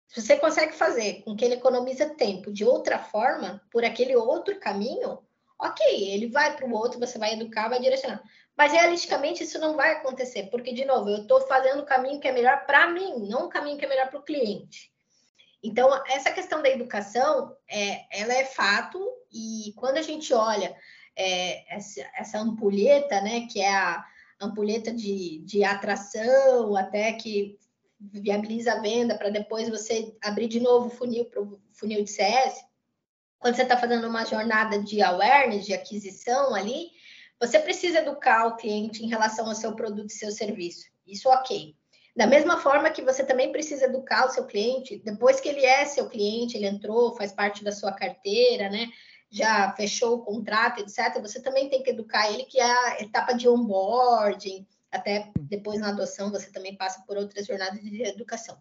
Se 0.07 0.21
você 0.21 0.37
consegue 0.37 0.73
fazer 0.73 1.21
com 1.23 1.35
que 1.35 1.45
ele 1.45 1.55
economize 1.55 2.03
tempo 2.15 2.51
de 2.51 2.65
outra 2.65 2.97
forma, 2.97 3.61
por 3.69 3.83
aquele 3.83 4.15
outro 4.15 4.59
caminho, 4.59 5.19
ok, 5.60 6.14
ele 6.14 6.28
vai 6.28 6.55
para 6.55 6.66
o 6.66 6.74
outro, 6.74 6.99
você 6.99 7.18
vai 7.18 7.34
educar, 7.34 7.68
vai 7.68 7.80
direcionar. 7.80 8.24
Mas 8.57 8.72
realisticamente 8.72 9.43
isso 9.43 9.60
não 9.60 9.76
vai 9.76 9.91
acontecer, 9.91 10.49
porque, 10.49 10.74
de 10.74 10.86
novo, 10.86 11.10
eu 11.10 11.22
estou 11.22 11.41
fazendo 11.41 11.82
o 11.82 11.86
caminho 11.86 12.20
que 12.20 12.28
é 12.28 12.32
melhor 12.32 12.66
para 12.66 12.88
mim, 12.88 13.28
não 13.28 13.45
o 13.45 13.49
caminho 13.49 13.78
que 13.78 13.86
é 13.86 13.89
melhor 13.89 14.10
para 14.10 14.20
o 14.20 14.24
cliente. 14.24 14.91
Então, 15.62 15.89
essa 16.07 16.32
questão 16.32 16.62
da 16.62 16.70
educação, 16.70 17.55
é, 17.70 18.05
ela 18.12 18.34
é 18.34 18.45
fato, 18.45 18.99
e 19.32 19.74
quando 19.76 19.97
a 19.97 20.01
gente 20.01 20.34
olha 20.34 20.76
é, 21.16 21.76
essa, 21.76 22.01
essa 22.16 22.39
ampulheta, 22.39 23.20
né, 23.22 23.47
que 23.51 23.62
é 23.62 23.74
a 23.74 24.05
ampulheta 24.39 24.91
de, 24.91 25.39
de 25.39 25.64
atração, 25.66 26.76
até 26.76 27.12
que 27.14 27.60
viabiliza 27.99 28.74
a 28.74 28.82
venda 28.82 29.18
para 29.18 29.30
depois 29.30 29.68
você 29.68 30.16
abrir 30.22 30.47
de 30.47 30.62
novo 30.62 30.88
o 30.88 30.89
funil 30.89 31.26
para 31.26 31.41
o 31.41 31.60
funil 31.74 32.03
de 32.03 32.10
CS. 32.10 32.64
Quando 33.39 33.55
você 33.55 33.63
está 33.63 33.77
fazendo 33.77 34.07
uma 34.07 34.25
jornada 34.25 34.77
de 34.77 35.01
awareness, 35.01 35.65
de 35.65 35.73
aquisição 35.73 36.53
ali, 36.53 36.89
você 37.39 37.57
precisa 37.57 37.99
educar 37.99 38.47
o 38.47 38.57
cliente 38.57 39.03
em 39.03 39.07
relação 39.07 39.47
ao 39.47 39.55
seu 39.55 39.73
produto 39.75 40.09
e 40.09 40.13
seu 40.13 40.29
serviço. 40.29 40.85
Isso 41.07 41.29
ok. 41.29 41.73
Da 42.15 42.27
mesma 42.27 42.59
forma 42.59 42.89
que 42.89 43.01
você 43.01 43.23
também 43.23 43.49
precisa 43.49 43.85
educar 43.85 44.25
o 44.25 44.29
seu 44.29 44.45
cliente, 44.45 45.01
depois 45.05 45.39
que 45.39 45.47
ele 45.47 45.65
é 45.65 45.85
seu 45.85 46.09
cliente, 46.09 46.57
ele 46.57 46.65
entrou, 46.65 47.15
faz 47.15 47.31
parte 47.31 47.63
da 47.63 47.71
sua 47.71 47.93
carteira, 47.93 48.69
né? 48.69 48.89
Já 49.31 49.71
fechou 49.71 50.15
o 50.15 50.21
contrato, 50.23 50.81
etc. 50.81 51.21
Você 51.21 51.41
também 51.41 51.69
tem 51.69 51.81
que 51.81 51.91
educar 51.91 52.29
ele, 52.29 52.43
que 52.43 52.59
é 52.59 52.65
a 52.65 53.01
etapa 53.01 53.31
de 53.31 53.47
onboarding, 53.47 54.67
até 54.91 55.31
depois 55.39 55.79
na 55.79 55.89
adoção 55.89 56.29
você 56.29 56.51
também 56.51 56.75
passa 56.75 57.01
por 57.07 57.15
outras 57.15 57.47
jornadas 57.47 57.79
de 57.79 58.03
educação. 58.03 58.57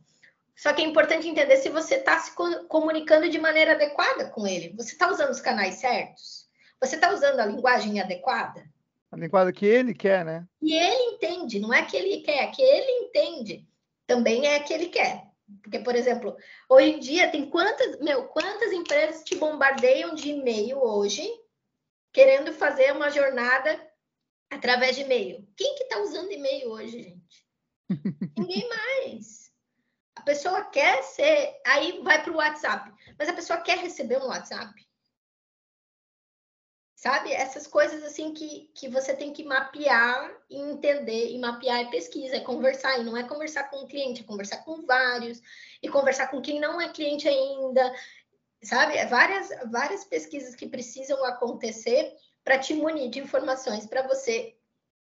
Só 0.59 0.73
que 0.73 0.83
é 0.83 0.85
importante 0.85 1.29
entender 1.29 1.57
se 1.59 1.69
você 1.69 1.95
está 1.95 2.19
se 2.19 2.33
comunicando 2.69 3.29
de 3.29 3.39
maneira 3.39 3.73
adequada 3.73 4.29
com 4.29 4.45
ele. 4.45 4.75
Você 4.77 4.91
está 4.91 5.09
usando 5.09 5.31
os 5.31 5.41
canais 5.41 5.77
certos? 5.77 6.49
Você 6.81 6.97
está 6.97 7.15
usando 7.15 7.39
a 7.39 7.47
linguagem 7.47 8.01
adequada? 8.01 8.69
A 9.13 9.17
linguagem 9.17 9.55
que 9.55 9.65
ele 9.65 9.95
quer, 9.95 10.25
né? 10.25 10.45
E 10.61 10.75
ele 10.75 11.15
entende, 11.15 11.61
não 11.61 11.73
é 11.73 11.85
que 11.85 11.97
ele 11.97 12.23
quer, 12.23 12.43
é 12.43 12.47
que 12.49 12.61
ele 12.61 13.07
entende. 13.07 13.69
Também 14.05 14.49
é 14.49 14.59
que 14.59 14.75
ele 14.75 14.87
quer. 14.87 15.29
Porque, 15.63 15.79
por 15.79 15.95
exemplo, 15.95 16.37
hoje 16.69 16.91
em 16.91 16.99
dia 16.99 17.31
tem 17.31 17.49
quantas, 17.49 18.01
meu, 18.01 18.25
quantas 18.25 18.73
empresas 18.73 19.23
te 19.23 19.37
bombardeiam 19.37 20.13
de 20.13 20.31
e-mail 20.31 20.83
hoje, 20.83 21.25
querendo 22.13 22.53
fazer 22.53 22.93
uma 22.93 23.11
jornada 23.11 23.81
através 24.51 24.97
de 24.97 25.03
e-mail. 25.03 25.49
Quem 25.57 25.77
que 25.77 25.85
está 25.85 26.01
usando 26.01 26.33
e-mail 26.33 26.69
hoje, 26.73 27.01
gente? 27.01 27.47
Ninguém 28.37 28.69
mais. 28.69 29.48
Pessoa 30.29 30.63
quer 30.65 31.03
ser, 31.05 31.59
aí 31.67 32.03
vai 32.03 32.23
para 32.23 32.31
o 32.31 32.37
WhatsApp, 32.37 32.93
mas 33.19 33.31
a 33.31 33.33
pessoa 33.33 33.63
quer 33.63 33.79
receber 33.79 34.19
um 34.19 34.27
WhatsApp 34.27 34.87
sabe? 36.95 37.33
Essas 37.33 37.67
coisas 37.67 38.03
assim 38.03 38.35
que, 38.35 38.71
que 38.75 38.89
você 38.89 39.15
tem 39.15 39.33
que 39.33 39.43
mapear 39.43 40.31
e 40.51 40.59
entender, 40.59 41.31
e 41.31 41.39
mapear 41.39 41.79
é 41.79 41.85
pesquisa, 41.91 42.37
é 42.37 42.41
conversar, 42.41 42.99
e 42.99 43.05
não 43.05 43.17
é 43.17 43.23
conversar 43.23 43.71
com 43.71 43.85
um 43.85 43.87
cliente, 43.87 44.21
é 44.21 44.25
conversar 44.25 44.59
com 44.65 44.85
vários, 44.85 45.41
e 45.83 45.89
conversar 45.89 46.27
com 46.27 46.43
quem 46.43 46.61
não 46.61 46.79
é 46.79 46.89
cliente 46.89 47.27
ainda, 47.27 47.95
sabe? 48.63 48.99
É 48.99 49.07
várias, 49.07 49.49
várias 49.71 50.05
pesquisas 50.05 50.55
que 50.55 50.69
precisam 50.69 51.25
acontecer 51.25 52.13
para 52.45 52.59
te 52.59 52.75
munir 52.75 53.09
de 53.09 53.21
informações 53.21 53.87
para 53.87 54.03
você 54.03 54.59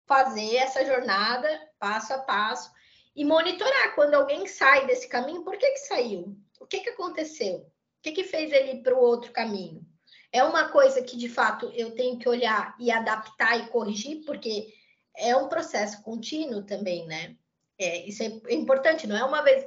fazer 0.06 0.56
essa 0.56 0.86
jornada 0.86 1.48
passo 1.78 2.14
a 2.14 2.18
passo 2.18 2.72
e 3.14 3.24
monitorar 3.24 3.94
quando 3.94 4.14
alguém 4.14 4.46
sai 4.46 4.86
desse 4.86 5.08
caminho, 5.08 5.44
por 5.44 5.56
que 5.56 5.70
que 5.70 5.78
saiu? 5.78 6.36
O 6.60 6.66
que 6.66 6.80
que 6.80 6.90
aconteceu? 6.90 7.56
O 7.56 8.02
que 8.02 8.12
que 8.12 8.24
fez 8.24 8.52
ele 8.52 8.72
ir 8.72 8.82
para 8.82 8.94
o 8.94 9.02
outro 9.02 9.32
caminho? 9.32 9.86
É 10.32 10.42
uma 10.42 10.68
coisa 10.68 11.02
que, 11.02 11.16
de 11.16 11.28
fato, 11.28 11.70
eu 11.74 11.94
tenho 11.94 12.18
que 12.18 12.28
olhar 12.28 12.74
e 12.80 12.90
adaptar 12.90 13.58
e 13.58 13.68
corrigir, 13.68 14.24
porque 14.24 14.72
é 15.14 15.36
um 15.36 15.48
processo 15.48 16.02
contínuo 16.02 16.62
também, 16.62 17.06
né? 17.06 17.36
É, 17.78 18.06
isso 18.06 18.22
é 18.22 18.54
importante, 18.54 19.06
não 19.06 19.16
é 19.16 19.24
uma 19.24 19.42
vez. 19.42 19.64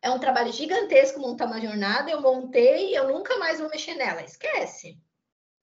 É 0.00 0.10
um 0.10 0.18
trabalho 0.18 0.52
gigantesco 0.52 1.20
montar 1.20 1.46
uma 1.46 1.60
jornada, 1.60 2.10
eu 2.10 2.22
montei 2.22 2.90
e 2.90 2.94
eu 2.94 3.08
nunca 3.08 3.36
mais 3.36 3.60
vou 3.60 3.68
mexer 3.68 3.94
nela. 3.94 4.22
Esquece. 4.22 4.98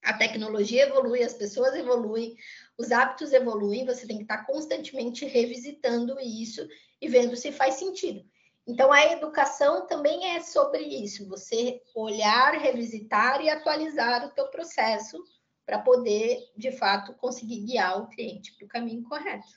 A 0.03 0.13
tecnologia 0.13 0.83
evolui, 0.83 1.23
as 1.23 1.33
pessoas 1.33 1.73
evoluem, 1.73 2.35
os 2.77 2.91
hábitos 2.91 3.31
evoluem, 3.31 3.85
você 3.85 4.05
tem 4.05 4.17
que 4.17 4.23
estar 4.23 4.45
constantemente 4.45 5.25
revisitando 5.25 6.19
isso 6.19 6.67
e 7.01 7.07
vendo 7.07 7.35
se 7.35 7.51
faz 7.51 7.75
sentido. 7.75 8.23
Então, 8.67 8.91
a 8.91 9.05
educação 9.11 9.85
também 9.85 10.35
é 10.35 10.41
sobre 10.41 10.81
isso, 10.81 11.27
você 11.29 11.81
olhar, 11.93 12.53
revisitar 12.53 13.41
e 13.41 13.49
atualizar 13.49 14.25
o 14.25 14.31
teu 14.31 14.47
processo 14.47 15.23
para 15.65 15.79
poder, 15.79 16.39
de 16.57 16.71
fato, 16.71 17.13
conseguir 17.13 17.61
guiar 17.61 18.01
o 18.01 18.07
cliente 18.07 18.53
para 18.55 18.65
o 18.65 18.69
caminho 18.69 19.03
correto. 19.03 19.47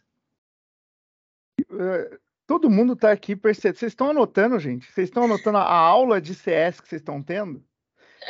É, 1.70 2.18
todo 2.46 2.70
mundo 2.70 2.92
está 2.92 3.10
aqui 3.10 3.34
percebendo. 3.34 3.78
Vocês 3.78 3.92
estão 3.92 4.10
anotando, 4.10 4.58
gente? 4.58 4.90
Vocês 4.90 5.08
estão 5.08 5.24
anotando 5.24 5.58
a 5.58 5.74
aula 5.74 6.20
de 6.20 6.34
CS 6.34 6.80
que 6.80 6.88
vocês 6.88 7.00
estão 7.00 7.22
tendo? 7.22 7.64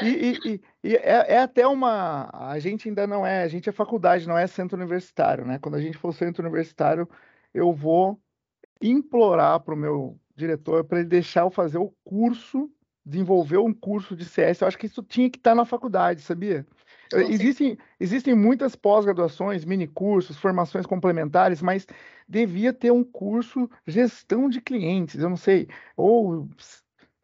E, 0.03 0.39
e, 0.45 0.61
e, 0.85 0.97
é, 0.97 1.35
é, 1.35 1.39
até 1.39 1.67
uma. 1.67 2.31
A 2.33 2.59
gente 2.59 2.89
ainda 2.89 3.07
não 3.07 3.27
é. 3.27 3.43
A 3.43 3.49
gente 3.49 3.69
é 3.69 3.73
faculdade, 3.73 4.29
não 4.29 4.39
é 4.39 4.47
centro 4.47 4.77
universitário, 4.77 5.45
né? 5.45 5.59
Quando 5.59 5.77
a 5.77 5.81
gente 5.81 5.97
for 5.97 6.13
centro 6.13 6.43
universitário, 6.43 7.09
eu 7.53 7.73
vou 7.73 8.21
implorar 8.81 9.61
para 9.61 9.75
o 9.75 9.77
meu 9.77 10.19
diretor 10.37 10.85
para 10.85 11.01
ele 11.01 11.09
deixar 11.09 11.41
eu 11.41 11.51
fazer 11.51 11.79
o 11.79 11.93
curso, 12.05 12.71
desenvolver 13.05 13.59
um 13.59 13.73
curso 13.75 14.15
de 14.15 14.25
CS. 14.25 14.61
Eu 14.61 14.69
acho 14.69 14.79
que 14.79 14.87
isso 14.87 15.03
tinha 15.03 15.29
que 15.29 15.39
estar 15.39 15.51
tá 15.51 15.57
na 15.57 15.65
faculdade, 15.65 16.21
sabia? 16.23 16.65
Existem, 17.13 17.79
existem 17.99 18.35
muitas 18.35 18.77
pós-graduações, 18.77 19.65
mini 19.65 19.87
cursos, 19.87 20.37
formações 20.37 20.85
complementares, 20.85 21.63
mas 21.63 21.87
devia 22.29 22.73
ter 22.73 22.91
um 22.91 23.03
curso 23.03 23.69
gestão 23.87 24.49
de 24.49 24.61
clientes, 24.61 25.21
eu 25.21 25.31
não 25.31 25.37
sei, 25.37 25.69
ou 25.97 26.47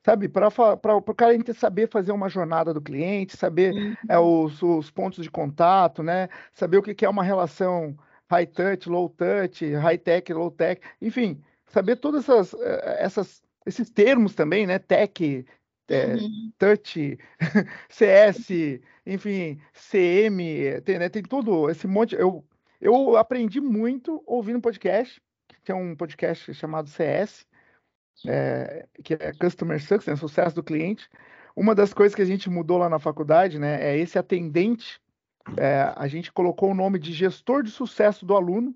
sabe, 0.04 0.28
para 0.28 0.48
o 0.48 1.14
cara 1.14 1.32
saber 1.54 1.88
fazer 1.88 2.12
uma 2.12 2.28
jornada 2.28 2.74
do 2.74 2.80
cliente, 2.80 3.36
saber 3.36 3.72
uhum. 3.72 3.94
é, 4.08 4.18
os, 4.18 4.62
os, 4.62 4.90
pontos 4.90 5.24
de 5.24 5.30
contato, 5.30 6.02
né? 6.02 6.28
Saber 6.52 6.76
o 6.76 6.82
que, 6.82 6.94
que 6.94 7.06
é 7.06 7.08
uma 7.08 7.24
relação 7.24 7.96
high 8.30 8.46
touch, 8.46 8.88
low 8.88 9.08
touch, 9.08 9.64
high 9.74 9.98
tech, 9.98 10.30
low 10.32 10.50
tech, 10.50 10.80
enfim, 11.00 11.42
saber 11.66 11.96
todos 11.96 12.28
essas, 12.28 12.54
eh, 12.60 12.96
essas, 13.00 13.42
esses 13.64 13.88
termos 13.90 14.34
também, 14.34 14.66
né? 14.66 14.78
Tech, 14.78 15.46
é, 15.88 16.14
uhum. 16.14 16.52
touch, 16.58 17.18
CS, 17.88 18.80
enfim, 19.06 19.58
CM, 19.72 20.80
tem, 20.82 20.98
né, 20.98 21.08
tem 21.08 21.22
tudo 21.22 21.70
esse 21.70 21.86
monte. 21.86 22.14
Eu, 22.14 22.44
eu 22.80 23.16
aprendi 23.16 23.60
muito 23.60 24.22
ouvindo 24.26 24.60
podcast, 24.60 25.20
que 25.48 25.62
tem 25.62 25.74
um 25.74 25.96
podcast 25.96 26.52
chamado 26.52 26.88
CS, 26.90 27.46
é, 28.26 28.86
que 29.02 29.14
é 29.14 29.32
Customer 29.32 29.80
Success, 29.80 30.06
né, 30.06 30.16
sucesso 30.16 30.54
do 30.54 30.62
cliente. 30.62 31.08
Uma 31.56 31.74
das 31.74 31.94
coisas 31.94 32.14
que 32.14 32.22
a 32.22 32.26
gente 32.26 32.50
mudou 32.50 32.78
lá 32.78 32.88
na 32.88 32.98
faculdade, 32.98 33.58
né, 33.58 33.82
é 33.82 33.96
esse 33.98 34.18
atendente. 34.18 35.00
É, 35.56 35.92
a 35.94 36.06
gente 36.06 36.32
colocou 36.32 36.70
o 36.70 36.74
nome 36.74 36.98
de 36.98 37.12
gestor 37.12 37.62
de 37.62 37.70
sucesso 37.70 38.24
do 38.24 38.34
aluno. 38.34 38.74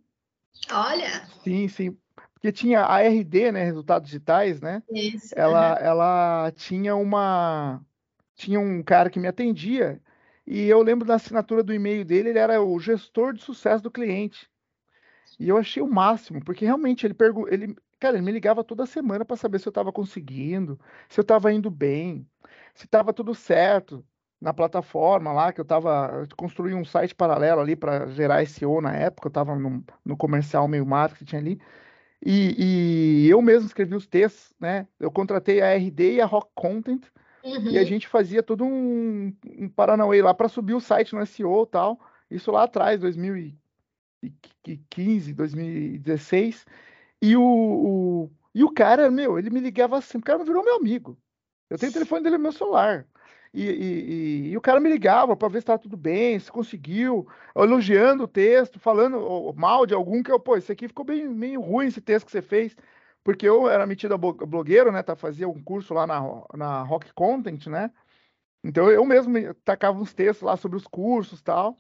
Olha! 0.71 1.27
Sim, 1.43 1.69
sim, 1.69 1.97
porque 2.35 2.53
tinha 2.53 2.83
a 2.83 3.01
RD, 3.01 3.53
né, 3.53 3.65
resultados 3.65 4.09
digitais, 4.09 4.61
né? 4.61 4.83
Isso. 4.91 5.35
Ela, 5.37 5.73
uhum. 5.73 5.87
ela 5.87 6.53
tinha 6.55 6.95
uma 6.95 7.81
tinha 8.37 8.61
um 8.61 8.81
cara 8.85 9.11
que 9.11 9.19
me 9.19 9.27
atendia 9.27 10.01
e 10.47 10.67
eu 10.67 10.81
lembro 10.81 11.07
da 11.07 11.17
assinatura 11.17 11.63
do 11.63 11.75
e-mail 11.75 12.05
dele, 12.05 12.31
ele 12.31 12.39
era 12.39 12.63
o 12.63 12.79
gestor 12.79 13.35
de 13.35 13.43
sucesso 13.43 13.83
do 13.83 13.91
cliente. 13.91 14.49
E 15.39 15.49
eu 15.49 15.59
achei 15.59 15.83
o 15.83 15.91
máximo, 15.91 16.43
porque 16.43 16.65
realmente 16.65 17.05
ele 17.05 17.13
perguntou, 17.13 17.53
ele, 17.53 17.77
cara, 17.99 18.17
ele 18.17 18.25
me 18.25 18.33
ligava 18.33 18.65
toda 18.65 18.87
semana 18.87 19.25
para 19.25 19.37
saber 19.37 19.59
se 19.59 19.69
eu 19.69 19.71
estava 19.71 19.93
conseguindo, 19.93 20.79
se 21.09 21.21
eu 21.21 21.23
estava 21.23 21.53
indo 21.53 21.71
bem, 21.71 22.27
se 22.75 22.85
estava 22.85 23.13
tudo 23.13 23.35
certo 23.35 24.05
na 24.41 24.55
plataforma 24.55 25.33
lá, 25.33 25.53
que 25.53 25.61
eu 25.61 25.65
estava 25.65 26.27
construindo 26.37 26.79
um 26.79 26.85
site 26.85 27.15
paralelo 27.15 27.61
ali 27.61 27.75
para 27.75 28.07
gerar 28.09 28.47
SEO 28.47 28.81
na 28.81 28.95
época, 28.95 29.27
eu 29.27 29.31
estava 29.31 29.57
no, 29.57 29.85
no 30.05 30.17
comercial 30.17 30.69
meio 30.69 30.87
marketing 30.87 31.37
ali. 31.37 31.61
E, 32.25 33.27
e, 33.27 33.29
eu 33.29 33.41
mesmo 33.41 33.67
escrevi 33.67 33.95
os 33.95 34.07
textos, 34.07 34.55
né? 34.59 34.89
Eu 34.99 35.11
contratei 35.11 35.61
a 35.61 35.75
RD 35.75 36.15
e 36.15 36.21
a 36.21 36.27
Rock 36.27 36.51
Content 36.55 37.05
uhum. 37.45 37.71
e 37.71 37.79
a 37.79 37.81
uhum. 37.81 37.87
gente 37.87 38.09
fazia 38.09 38.43
todo 38.43 38.65
um, 38.65 39.33
um 39.57 39.69
Paranauê 39.69 40.23
lá 40.23 40.35
para 40.35 40.49
subir 40.49 40.75
o 40.75 40.81
site 40.81 41.15
no 41.15 41.25
SEO 41.25 41.63
e 41.63 41.67
tal. 41.67 42.01
Isso 42.31 42.51
lá 42.51 42.65
atrás, 42.65 43.01
2015, 43.01 45.33
2016. 45.33 46.67
E 47.23 47.37
o, 47.37 47.43
o, 47.43 48.31
e 48.55 48.65
o 48.65 48.73
cara, 48.73 49.11
meu, 49.11 49.39
ele 49.39 49.51
me 49.51 49.61
ligava 49.61 49.99
assim, 49.99 50.19
o 50.19 50.23
cara 50.23 50.45
virou 50.45 50.65
meu 50.65 50.77
amigo. 50.77 51.19
Eu 51.71 51.79
tenho 51.79 51.91
o 51.91 51.93
telefone 51.95 52.23
dele 52.23 52.37
no 52.39 52.43
meu 52.45 52.53
celular. 52.53 53.07
E, 53.53 53.65
e, 53.65 54.51
e, 54.51 54.57
o 54.57 54.61
cara 54.61 54.79
me 54.81 54.91
ligava 54.91 55.37
para 55.37 55.49
ver 55.49 55.59
se 55.59 55.61
estava 55.61 55.79
tudo 55.79 55.97
bem, 55.97 56.39
se 56.39 56.53
conseguiu, 56.53 57.27
elogiando 57.57 58.25
o 58.25 58.29
texto, 58.29 58.79
falando 58.79 59.53
mal 59.57 59.87
de 59.87 59.95
algum 59.95 60.23
que 60.23 60.31
eu, 60.31 60.39
pô, 60.39 60.57
isso 60.57 60.71
aqui 60.71 60.87
ficou 60.89 61.05
bem 61.05 61.27
meio 61.29 61.61
ruim 61.61 61.87
esse 61.87 62.01
texto 62.01 62.27
que 62.27 62.33
você 62.33 62.43
fez. 62.43 62.77
porque 63.25 63.49
eu 63.49 63.69
era 63.69 63.87
metido 63.87 64.15
a 64.15 64.19
blogueiro, 64.19 64.93
né? 64.93 65.03
Tá, 65.03 65.17
fazia 65.17 65.49
um 65.49 65.63
curso 65.63 65.95
lá 65.95 66.07
na, 66.07 66.21
na 66.55 66.83
Rock 66.83 67.13
Content, 67.15 67.67
né? 67.69 67.91
Então 68.65 68.91
eu 68.91 69.05
mesmo 69.05 69.33
tacava 69.65 69.99
uns 70.01 70.15
textos 70.15 70.43
lá 70.47 70.57
sobre 70.57 70.77
os 70.79 70.87
cursos 70.87 71.43
tal. 71.43 71.77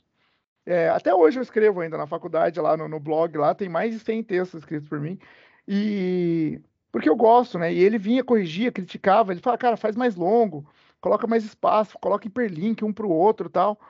É, 0.69 0.91
até 0.91 1.15
hoje 1.15 1.39
eu 1.39 1.43
escrevo 1.43 1.81
ainda 1.81 1.97
na 1.97 2.07
faculdade, 2.07 2.61
lá 2.61 2.77
no, 2.77 2.87
no, 2.87 3.01
blog, 3.01 3.39
lá 3.39 3.55
tem 3.55 3.71
mais 3.71 3.95
de 3.95 4.01
100 4.01 4.23
textos 4.23 4.61
escritos 4.61 4.87
por 4.87 5.01
mim. 5.01 5.19
E 5.67 6.61
porque 6.93 7.09
eu 7.09 7.17
gosto, 7.17 7.59
né? 7.59 7.73
E 7.73 7.79
ele 7.79 7.97
vinha, 7.97 8.23
corrigia, 8.23 8.71
criticava, 8.71 9.33
ele 9.33 9.41
fala, 9.41 9.57
cara, 9.57 9.79
faz 9.79 9.97
mais 9.97 10.15
longo, 10.15 10.69
coloca 11.01 11.27
mais 11.27 11.43
espaço, 11.43 11.99
coloca 11.99 12.27
hiperlink 12.27 12.85
um 12.85 12.93
para 12.93 13.07
o 13.07 13.11
outro 13.11 13.49
tal. 13.49 13.81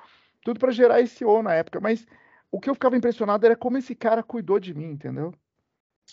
Tudo 0.40 0.60
para 0.60 0.70
gerar 0.70 1.04
SEO 1.04 1.42
na 1.42 1.52
época. 1.52 1.80
Mas 1.80 2.06
o 2.48 2.60
que 2.60 2.70
eu 2.70 2.74
ficava 2.74 2.96
impressionado 2.96 3.44
era 3.44 3.56
como 3.56 3.76
esse 3.76 3.96
cara 3.96 4.22
cuidou 4.22 4.60
de 4.60 4.72
mim, 4.72 4.92
entendeu? 4.92 5.34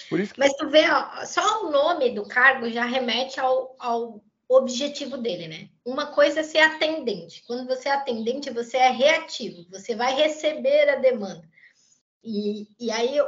Por 0.10 0.20
isso 0.20 0.34
que... 0.34 0.40
Mas 0.40 0.52
tu 0.54 0.68
vê, 0.68 0.90
ó, 0.90 1.24
só 1.26 1.68
o 1.68 1.70
nome 1.70 2.10
do 2.10 2.28
cargo 2.28 2.72
já 2.72 2.86
remete 2.86 3.40
ao, 3.40 3.76
ao 3.78 4.24
objetivo 4.48 5.18
dele, 5.18 5.48
né? 5.48 5.70
Uma 5.84 6.08
coisa 6.08 6.42
é 6.42 6.44
ser 6.44 6.60
atendente. 6.60 7.44
Quando 7.48 7.68
você 7.68 7.90
é 7.90 7.94
atendente, 7.94 8.50
você 8.50 8.78
é 8.78 8.90
reativo, 8.90 9.66
você 9.70 9.96
vai 9.96 10.14
receber 10.16 10.90
a 10.90 10.96
demanda. 10.96 11.48
E, 12.24 12.68
e 12.80 12.92
aí 12.92 13.20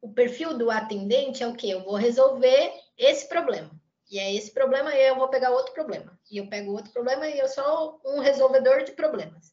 o, 0.00 0.12
perfil 0.12 0.56
do 0.56 0.70
atendente 0.70 1.42
é 1.42 1.46
o 1.46 1.54
quê? 1.54 1.68
Eu 1.68 1.84
vou 1.84 1.94
resolver 1.94 2.72
esse 2.96 3.28
problema. 3.28 3.70
E 4.10 4.18
é 4.18 4.34
esse 4.34 4.52
problema, 4.52 4.94
e 4.94 5.08
eu 5.08 5.16
vou 5.16 5.28
pegar 5.28 5.50
outro 5.50 5.72
problema. 5.72 6.18
E 6.30 6.36
eu 6.36 6.48
pego 6.48 6.72
outro 6.72 6.92
problema 6.92 7.26
e 7.26 7.38
eu 7.38 7.48
sou 7.48 8.00
um 8.04 8.18
resolvedor 8.18 8.84
de 8.84 8.92
problemas. 8.92 9.52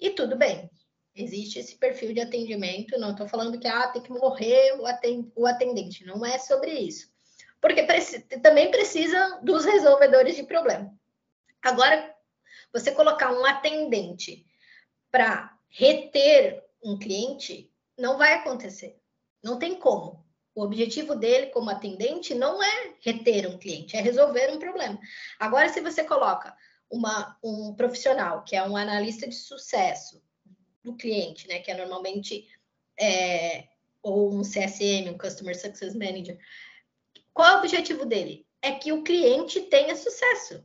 E 0.00 0.10
tudo 0.10 0.36
bem. 0.36 0.70
Existe 1.14 1.58
esse 1.58 1.76
perfil 1.76 2.14
de 2.14 2.20
atendimento. 2.20 2.98
Não 2.98 3.10
estou 3.10 3.28
falando 3.28 3.58
que 3.58 3.66
ah, 3.66 3.88
tem 3.88 4.00
que 4.00 4.10
morrer 4.10 4.78
o 5.36 5.46
atendente. 5.46 6.06
Não 6.06 6.24
é 6.24 6.38
sobre 6.38 6.70
isso. 6.70 7.12
Porque 7.60 7.82
preci 7.82 8.20
também 8.40 8.70
precisa 8.70 9.40
dos 9.42 9.64
resolvedores 9.64 10.36
de 10.36 10.44
problema. 10.44 10.92
Agora, 11.62 12.14
você 12.72 12.92
colocar 12.92 13.32
um 13.32 13.44
atendente 13.44 14.46
para 15.10 15.56
reter 15.68 16.64
um 16.82 16.98
cliente, 16.98 17.70
não 17.98 18.16
vai 18.16 18.34
acontecer. 18.34 18.96
Não 19.42 19.58
tem 19.58 19.74
como. 19.74 20.24
O 20.54 20.62
objetivo 20.62 21.14
dele 21.14 21.46
como 21.46 21.70
atendente 21.70 22.34
não 22.34 22.62
é 22.62 22.94
reter 23.00 23.48
um 23.48 23.58
cliente, 23.58 23.96
é 23.96 24.00
resolver 24.00 24.50
um 24.52 24.58
problema. 24.58 24.98
Agora, 25.38 25.68
se 25.68 25.80
você 25.80 26.04
coloca 26.04 26.56
uma, 26.90 27.36
um 27.42 27.74
profissional 27.74 28.42
que 28.44 28.56
é 28.56 28.62
um 28.62 28.76
analista 28.76 29.28
de 29.28 29.34
sucesso, 29.34 30.22
do 30.82 30.96
cliente, 30.96 31.46
né? 31.48 31.58
Que 31.60 31.70
é 31.70 31.76
normalmente 31.76 32.48
é, 32.98 33.68
ou 34.02 34.34
um 34.34 34.42
CSM, 34.42 35.10
um 35.10 35.18
Customer 35.18 35.58
Success 35.58 35.94
Manager. 35.94 36.38
Qual 37.38 37.48
é 37.48 37.54
o 37.54 37.58
objetivo 37.58 38.04
dele? 38.04 38.44
É 38.60 38.72
que 38.72 38.90
o 38.90 39.04
cliente 39.04 39.60
tenha 39.60 39.94
sucesso. 39.94 40.60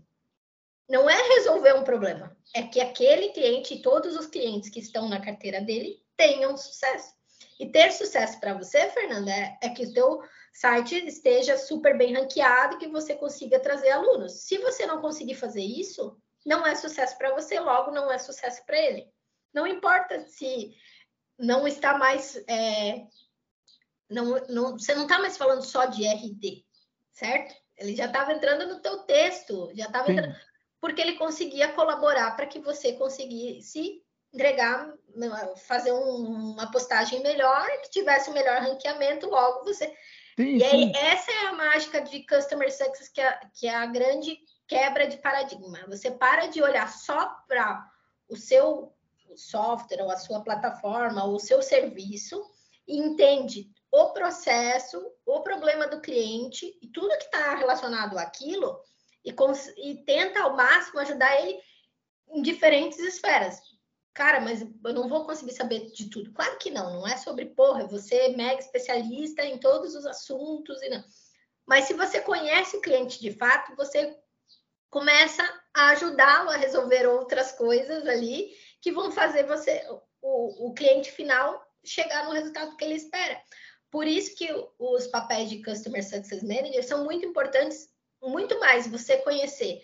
Não 0.89 1.07
é 1.07 1.15
resolver 1.35 1.73
um 1.73 1.83
problema, 1.83 2.35
é 2.51 2.63
que 2.63 2.81
aquele 2.81 3.29
cliente 3.29 3.75
e 3.75 3.81
todos 3.83 4.17
os 4.17 4.25
clientes 4.25 4.71
que 4.71 4.79
estão 4.79 5.07
na 5.07 5.21
carteira 5.21 5.61
dele 5.61 6.03
tenham 6.17 6.57
sucesso. 6.57 7.13
E 7.59 7.69
ter 7.69 7.91
sucesso 7.91 8.39
para 8.39 8.55
você, 8.55 8.89
Fernanda, 8.89 9.29
é, 9.29 9.55
é 9.61 9.69
que 9.69 9.85
o 9.85 9.93
teu 9.93 10.23
site 10.51 10.95
esteja 11.05 11.59
super 11.59 11.95
bem 11.95 12.15
ranqueado 12.15 12.79
que 12.79 12.87
você 12.87 13.13
consiga 13.13 13.59
trazer 13.59 13.91
alunos. 13.91 14.31
Se 14.31 14.57
você 14.57 14.87
não 14.87 14.99
conseguir 14.99 15.35
fazer 15.35 15.61
isso, 15.61 16.17
não 16.43 16.65
é 16.65 16.73
sucesso 16.73 17.15
para 17.19 17.35
você, 17.35 17.59
logo 17.59 17.91
não 17.91 18.11
é 18.11 18.17
sucesso 18.17 18.65
para 18.65 18.79
ele. 18.79 19.07
Não 19.53 19.67
importa 19.67 20.25
se 20.25 20.75
não 21.37 21.67
está 21.67 21.99
mais. 21.99 22.35
É, 22.47 23.05
não, 24.13 24.45
não, 24.47 24.71
você 24.77 24.93
não 24.93 25.03
está 25.03 25.19
mais 25.19 25.37
falando 25.37 25.63
só 25.63 25.85
de 25.85 26.05
RD, 26.05 26.63
certo? 27.11 27.55
Ele 27.77 27.95
já 27.95 28.05
estava 28.05 28.33
entrando 28.33 28.67
no 28.67 28.79
teu 28.79 28.99
texto, 28.99 29.71
já 29.73 29.85
estava 29.85 30.11
entrando. 30.11 30.35
Porque 30.79 31.01
ele 31.01 31.17
conseguia 31.17 31.71
colaborar 31.73 32.31
para 32.35 32.45
que 32.45 32.59
você 32.59 32.93
conseguisse 32.93 34.01
entregar, 34.33 34.93
fazer 35.67 35.91
um, 35.91 36.53
uma 36.53 36.71
postagem 36.71 37.21
melhor, 37.21 37.65
que 37.83 37.91
tivesse 37.91 38.29
um 38.29 38.33
melhor 38.33 38.59
ranqueamento, 38.61 39.29
logo 39.29 39.63
você. 39.63 39.87
Sim, 40.35 40.57
e 40.57 40.63
aí, 40.63 40.71
sim. 40.71 40.91
essa 40.95 41.31
é 41.31 41.47
a 41.47 41.53
mágica 41.53 42.01
de 42.01 42.25
Customer 42.25 42.71
Success, 42.71 43.09
que 43.09 43.21
é, 43.21 43.39
que 43.53 43.67
é 43.67 43.75
a 43.75 43.85
grande 43.85 44.37
quebra 44.67 45.07
de 45.07 45.17
paradigma. 45.17 45.85
Você 45.87 46.09
para 46.09 46.47
de 46.47 46.61
olhar 46.61 46.89
só 46.89 47.27
para 47.47 47.87
o 48.27 48.35
seu 48.35 48.91
software, 49.35 50.01
ou 50.01 50.09
a 50.09 50.17
sua 50.17 50.41
plataforma, 50.41 51.23
ou 51.23 51.35
o 51.35 51.39
seu 51.39 51.61
serviço, 51.61 52.43
e 52.87 52.97
entende 52.97 53.69
o 53.93 54.09
processo, 54.09 54.99
o 55.23 55.41
problema 55.41 55.85
do 55.85 56.01
cliente 56.01 56.75
e 56.81 56.87
tudo 56.87 57.15
que 57.15 57.25
está 57.25 57.53
relacionado 57.53 58.17
àquilo, 58.17 58.81
e, 59.23 59.31
e 59.77 60.03
tenta 60.03 60.41
ao 60.41 60.55
máximo 60.55 60.99
ajudar 60.99 61.39
ele 61.39 61.61
em 62.29 62.41
diferentes 62.41 62.97
esferas. 62.97 63.61
Cara, 64.11 64.41
mas 64.41 64.61
eu 64.61 64.93
não 64.93 65.07
vou 65.07 65.25
conseguir 65.25 65.53
saber 65.53 65.91
de 65.91 66.09
tudo. 66.09 66.33
Claro 66.33 66.57
que 66.57 66.71
não, 66.71 67.01
não 67.01 67.07
é 67.07 67.17
sobre, 67.17 67.45
porra, 67.45 67.85
você 67.85 68.15
é 68.15 68.29
mega 68.29 68.59
especialista 68.59 69.45
em 69.45 69.59
todos 69.59 69.93
os 69.93 70.07
assuntos 70.07 70.81
e 70.81 70.89
não. 70.89 71.03
Mas 71.63 71.85
se 71.85 71.93
você 71.93 72.19
conhece 72.19 72.75
o 72.75 72.81
cliente 72.81 73.21
de 73.21 73.31
fato, 73.31 73.75
você 73.75 74.17
começa 74.89 75.43
a 75.71 75.89
ajudá-lo 75.89 76.49
a 76.49 76.57
resolver 76.57 77.05
outras 77.05 77.51
coisas 77.51 78.07
ali 78.07 78.51
que 78.81 78.91
vão 78.91 79.11
fazer 79.11 79.45
você, 79.45 79.85
o, 80.19 80.69
o 80.69 80.73
cliente 80.73 81.11
final, 81.11 81.63
chegar 81.83 82.25
no 82.25 82.31
resultado 82.31 82.75
que 82.75 82.83
ele 82.83 82.95
espera. 82.95 83.39
Por 83.93 84.07
isso 84.07 84.35
que 84.35 84.49
os 84.79 85.05
papéis 85.05 85.51
de 85.51 85.61
Customer 85.61 86.03
Success 86.03 86.41
Manager 86.41 86.83
são 86.83 87.03
muito 87.03 87.27
importantes, 87.27 87.89
muito 88.23 88.59
mais 88.59 88.87
você 88.87 89.17
conhecer 89.17 89.83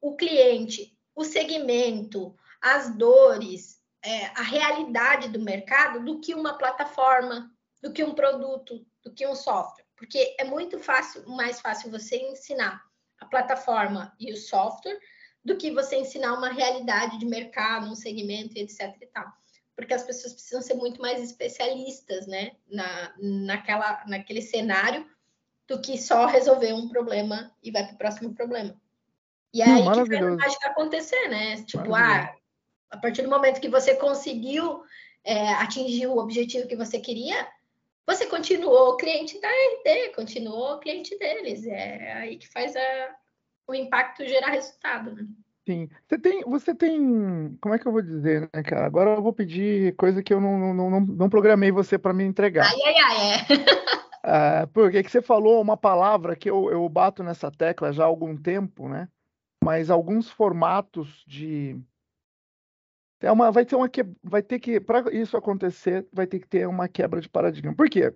o 0.00 0.16
cliente, 0.16 0.96
o 1.14 1.22
segmento, 1.22 2.34
as 2.62 2.96
dores, 2.96 3.78
é, 4.02 4.24
a 4.28 4.42
realidade 4.42 5.28
do 5.28 5.38
mercado, 5.38 6.02
do 6.02 6.18
que 6.18 6.32
uma 6.32 6.56
plataforma, 6.56 7.54
do 7.82 7.92
que 7.92 8.02
um 8.02 8.14
produto, 8.14 8.86
do 9.04 9.12
que 9.12 9.26
um 9.26 9.34
software. 9.34 9.84
Porque 9.96 10.34
é 10.38 10.44
muito 10.44 10.78
fácil, 10.78 11.28
mais 11.28 11.60
fácil 11.60 11.90
você 11.90 12.16
ensinar 12.16 12.82
a 13.20 13.26
plataforma 13.26 14.16
e 14.18 14.32
o 14.32 14.36
software 14.38 14.98
do 15.44 15.58
que 15.58 15.70
você 15.70 15.96
ensinar 15.96 16.32
uma 16.32 16.48
realidade 16.48 17.18
de 17.18 17.26
mercado, 17.26 17.84
um 17.84 17.94
segmento, 17.94 18.56
etc 18.56 18.96
e 18.98 19.06
tal. 19.08 19.30
Porque 19.76 19.94
as 19.94 20.02
pessoas 20.02 20.34
precisam 20.34 20.60
ser 20.60 20.74
muito 20.74 21.00
mais 21.00 21.22
especialistas, 21.22 22.26
né, 22.26 22.52
na, 22.70 23.14
naquela, 23.18 24.04
naquele 24.06 24.42
cenário 24.42 25.06
do 25.66 25.80
que 25.80 25.96
só 25.96 26.26
resolver 26.26 26.72
um 26.74 26.88
problema 26.88 27.54
e 27.62 27.70
vai 27.70 27.84
para 27.84 27.94
o 27.94 27.98
próximo 27.98 28.34
problema. 28.34 28.78
E 29.54 29.62
é 29.62 29.66
aí 29.66 29.82
que 29.82 30.06
faz 30.06 30.10
a 30.10 30.30
mágica 30.30 30.68
acontecer, 30.68 31.28
né? 31.28 31.62
Tipo, 31.64 31.94
ah, 31.94 32.34
a 32.90 32.96
partir 32.96 33.22
do 33.22 33.30
momento 33.30 33.60
que 33.60 33.68
você 33.68 33.94
conseguiu 33.94 34.82
é, 35.24 35.52
atingir 35.54 36.06
o 36.06 36.18
objetivo 36.18 36.68
que 36.68 36.76
você 36.76 36.98
queria, 36.98 37.48
você 38.06 38.26
continuou 38.26 38.96
cliente 38.96 39.40
da 39.40 39.48
RD, 39.48 40.14
continuou 40.14 40.78
cliente 40.78 41.16
deles. 41.18 41.66
É 41.66 42.12
aí 42.12 42.36
que 42.38 42.48
faz 42.48 42.74
a, 42.74 43.16
o 43.66 43.74
impacto 43.74 44.26
gerar 44.26 44.50
resultado, 44.50 45.14
né? 45.14 45.26
Sim. 45.66 45.88
Você 46.08 46.18
tem, 46.18 46.42
você 46.42 46.74
tem, 46.74 47.56
como 47.60 47.74
é 47.74 47.78
que 47.78 47.86
eu 47.86 47.92
vou 47.92 48.02
dizer, 48.02 48.50
né, 48.52 48.62
cara? 48.62 48.84
Agora 48.84 49.10
eu 49.10 49.22
vou 49.22 49.32
pedir 49.32 49.94
coisa 49.94 50.22
que 50.22 50.34
eu 50.34 50.40
não, 50.40 50.74
não, 50.74 50.90
não, 50.90 51.00
não 51.00 51.28
programei 51.28 51.70
você 51.70 51.96
para 51.96 52.12
me 52.12 52.24
entregar. 52.24 52.66
Ai, 52.66 52.80
ai, 52.84 52.94
ai, 52.98 53.46
é. 54.24 54.62
é 54.62 54.66
porque 54.66 55.02
que 55.02 55.10
você 55.10 55.22
falou 55.22 55.60
uma 55.60 55.76
palavra 55.76 56.34
que 56.34 56.50
eu, 56.50 56.70
eu 56.70 56.88
bato 56.88 57.22
nessa 57.22 57.50
tecla 57.50 57.92
já 57.92 58.02
há 58.02 58.06
algum 58.06 58.36
tempo, 58.36 58.88
né? 58.88 59.08
Mas 59.62 59.88
alguns 59.88 60.28
formatos 60.28 61.24
de 61.28 61.80
é 63.20 63.30
uma, 63.30 63.52
vai 63.52 63.64
ter 63.64 63.76
uma 63.76 63.88
que, 63.88 64.04
vai 64.20 64.42
ter 64.42 64.58
que 64.58 64.80
para 64.80 65.12
isso 65.12 65.36
acontecer 65.36 66.04
vai 66.12 66.26
ter 66.26 66.40
que 66.40 66.48
ter 66.48 66.66
uma 66.66 66.88
quebra 66.88 67.20
de 67.20 67.28
paradigma. 67.28 67.72
Por 67.72 67.88
quê? 67.88 68.12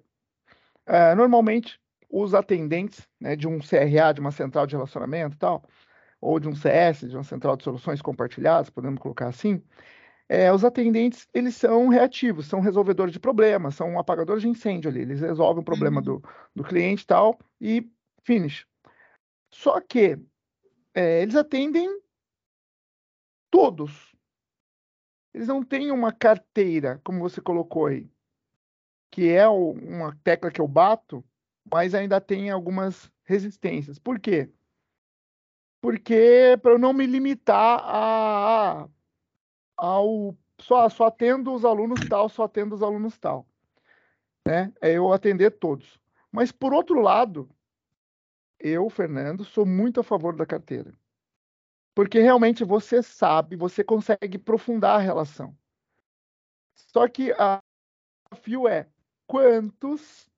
É, 0.85 1.15
normalmente 1.15 1.81
os 2.11 2.35
atendentes 2.35 3.09
né, 3.21 3.37
de 3.37 3.47
um 3.47 3.61
CRA, 3.61 4.13
de 4.13 4.21
uma 4.21 4.33
central 4.33 4.67
de 4.67 4.75
relacionamento 4.75 5.37
e 5.37 5.39
tal, 5.39 5.65
ou 6.27 6.41
de 6.41 6.49
um 6.49 6.55
CS, 6.55 7.09
de 7.09 7.17
uma 7.17 7.23
central 7.23 7.57
de 7.57 7.63
soluções 7.63 8.03
compartilhadas, 8.03 8.69
podemos 8.69 9.01
colocar 9.01 9.29
assim, 9.29 9.63
é, 10.29 10.53
os 10.53 10.65
atendentes 10.65 11.29
eles 11.33 11.55
são 11.55 11.89
reativos, 11.89 12.47
são 12.47 12.61
resolvedores 12.61 13.13
de 13.13 13.21
problemas, 13.21 13.77
são 13.77 13.99
apagadores 13.99 14.43
de 14.43 14.49
incêndio 14.49 14.91
ali, 14.91 15.03
eles 15.03 15.21
resolvem 15.21 15.63
o 15.63 15.65
problema 15.65 15.99
uhum. 15.99 16.05
do, 16.05 16.23
do 16.55 16.65
cliente 16.65 17.05
e 17.05 17.07
tal, 17.07 17.39
e 17.61 17.89
finish. 18.25 18.67
Só 19.53 19.81
que 19.81 20.19
é, 20.93 21.23
eles 21.23 21.37
atendem 21.37 21.89
todos. 23.49 24.15
Eles 25.33 25.47
não 25.47 25.63
têm 25.63 25.93
uma 25.93 26.13
carteira, 26.13 27.01
como 27.05 27.21
você 27.21 27.41
colocou 27.41 27.87
aí, 27.87 28.11
que 29.13 29.29
é 29.29 29.47
uma 29.49 30.17
tecla 30.25 30.51
que 30.51 30.61
eu 30.61 30.67
bato, 30.67 31.25
mas 31.71 31.95
ainda 31.95 32.21
tem 32.21 32.51
algumas 32.51 33.11
resistências. 33.25 33.99
Por 33.99 34.19
quê? 34.19 34.51
Porque 35.87 36.59
para 36.61 36.73
eu 36.73 36.79
não 36.81 36.93
me 36.93 37.07
limitar 37.07 37.79
a, 37.79 38.83
a 38.83 38.89
ao 39.77 40.37
só, 40.61 40.89
só 40.89 41.05
atendo 41.05 41.55
os 41.55 41.65
alunos 41.65 42.01
tal, 42.09 42.29
só 42.29 42.43
atendo 42.43 42.75
os 42.75 42.83
alunos 42.83 43.17
tal. 43.19 43.47
Né? 44.45 44.75
É 44.83 44.91
eu 44.91 45.13
atender 45.13 45.53
todos. 45.53 45.97
Mas 46.33 46.51
por 46.51 46.75
outro 46.75 47.01
lado, 47.01 47.49
eu, 48.59 48.91
Fernando, 48.91 49.45
sou 49.45 49.65
muito 49.65 50.01
a 50.01 50.03
favor 50.03 50.35
da 50.35 50.45
carteira. 50.45 50.93
Porque 51.95 52.19
realmente 52.19 52.65
você 52.65 53.01
sabe, 53.01 53.55
você 53.55 53.85
consegue 53.85 54.39
aprofundar 54.39 54.97
a 54.97 55.01
relação. 55.01 55.57
Só 56.75 57.07
que 57.07 57.31
a 57.39 57.63
desafio 58.33 58.67
é 58.67 58.89
quantos 59.25 60.29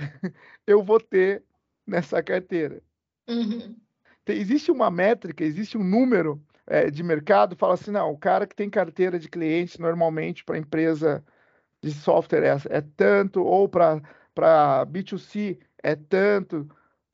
eu 0.66 0.82
vou 0.82 0.98
ter 0.98 1.44
nessa 1.86 2.20
carteira. 2.24 2.82
Uhum. 3.28 3.80
Existe 4.26 4.70
uma 4.70 4.90
métrica, 4.90 5.44
existe 5.44 5.76
um 5.76 5.84
número 5.84 6.42
é, 6.66 6.90
de 6.90 7.02
mercado, 7.02 7.56
fala 7.56 7.74
assim, 7.74 7.90
não, 7.90 8.12
o 8.12 8.18
cara 8.18 8.46
que 8.46 8.54
tem 8.54 8.70
carteira 8.70 9.18
de 9.18 9.28
clientes 9.28 9.78
normalmente 9.78 10.44
para 10.44 10.58
empresa 10.58 11.24
de 11.82 11.92
software 11.92 12.44
é, 12.44 12.76
é 12.78 12.80
tanto, 12.96 13.42
ou 13.42 13.68
para 13.68 14.00
B2C 14.86 15.58
é 15.82 15.96
tanto. 15.96 16.68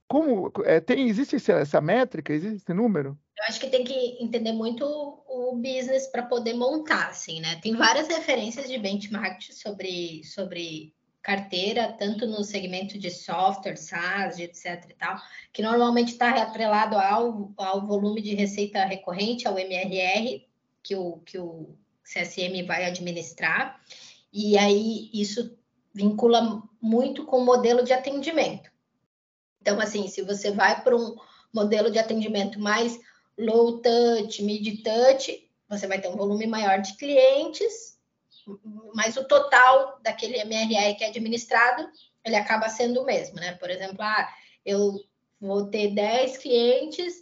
Como 0.08 0.52
é, 0.64 0.80
tem, 0.80 1.08
existe 1.08 1.36
essa 1.50 1.80
métrica, 1.80 2.32
existe 2.32 2.56
esse 2.56 2.74
número? 2.74 3.18
Eu 3.38 3.44
acho 3.44 3.60
que 3.60 3.68
tem 3.68 3.84
que 3.84 4.22
entender 4.22 4.52
muito 4.52 4.84
o 4.84 5.56
business 5.56 6.06
para 6.06 6.22
poder 6.22 6.54
montar, 6.54 7.08
assim, 7.08 7.40
né? 7.40 7.56
Tem 7.60 7.74
várias 7.74 8.08
referências 8.08 8.68
de 8.68 8.78
benchmark 8.78 9.42
sobre, 9.52 10.24
sobre 10.24 10.94
carteira, 11.26 11.92
tanto 11.92 12.24
no 12.24 12.44
segmento 12.44 12.96
de 12.96 13.10
software, 13.10 13.76
SaaS, 13.76 14.38
etc 14.38 14.84
e 14.88 14.94
tal, 14.94 15.20
que 15.52 15.60
normalmente 15.60 16.12
está 16.12 16.30
atrelado 16.40 16.96
ao, 16.96 17.52
ao 17.56 17.84
volume 17.84 18.22
de 18.22 18.32
receita 18.36 18.84
recorrente, 18.84 19.48
ao 19.48 19.58
MRR, 19.58 20.46
que 20.84 20.94
o, 20.94 21.16
que 21.26 21.36
o 21.36 21.74
CSM 22.04 22.64
vai 22.64 22.84
administrar, 22.84 23.80
e 24.32 24.56
aí 24.56 25.10
isso 25.12 25.58
vincula 25.92 26.62
muito 26.80 27.24
com 27.24 27.38
o 27.38 27.44
modelo 27.44 27.82
de 27.82 27.92
atendimento. 27.92 28.70
Então, 29.60 29.80
assim, 29.80 30.06
se 30.06 30.22
você 30.22 30.52
vai 30.52 30.80
para 30.80 30.94
um 30.94 31.16
modelo 31.52 31.90
de 31.90 31.98
atendimento 31.98 32.60
mais 32.60 33.00
low 33.36 33.80
touch, 33.80 34.44
mid 34.44 34.80
touch, 34.84 35.50
você 35.68 35.88
vai 35.88 36.00
ter 36.00 36.06
um 36.06 36.16
volume 36.16 36.46
maior 36.46 36.80
de 36.80 36.96
clientes, 36.96 37.95
mas 38.94 39.16
o 39.16 39.24
total 39.24 39.98
daquele 40.02 40.38
MRR 40.38 40.94
que 40.96 41.04
é 41.04 41.08
administrado, 41.08 41.88
ele 42.24 42.36
acaba 42.36 42.68
sendo 42.68 43.02
o 43.02 43.04
mesmo, 43.04 43.36
né? 43.36 43.52
Por 43.52 43.70
exemplo, 43.70 43.98
ah, 44.00 44.28
eu 44.64 45.00
vou 45.40 45.66
ter 45.66 45.94
10 45.94 46.38
clientes 46.38 47.14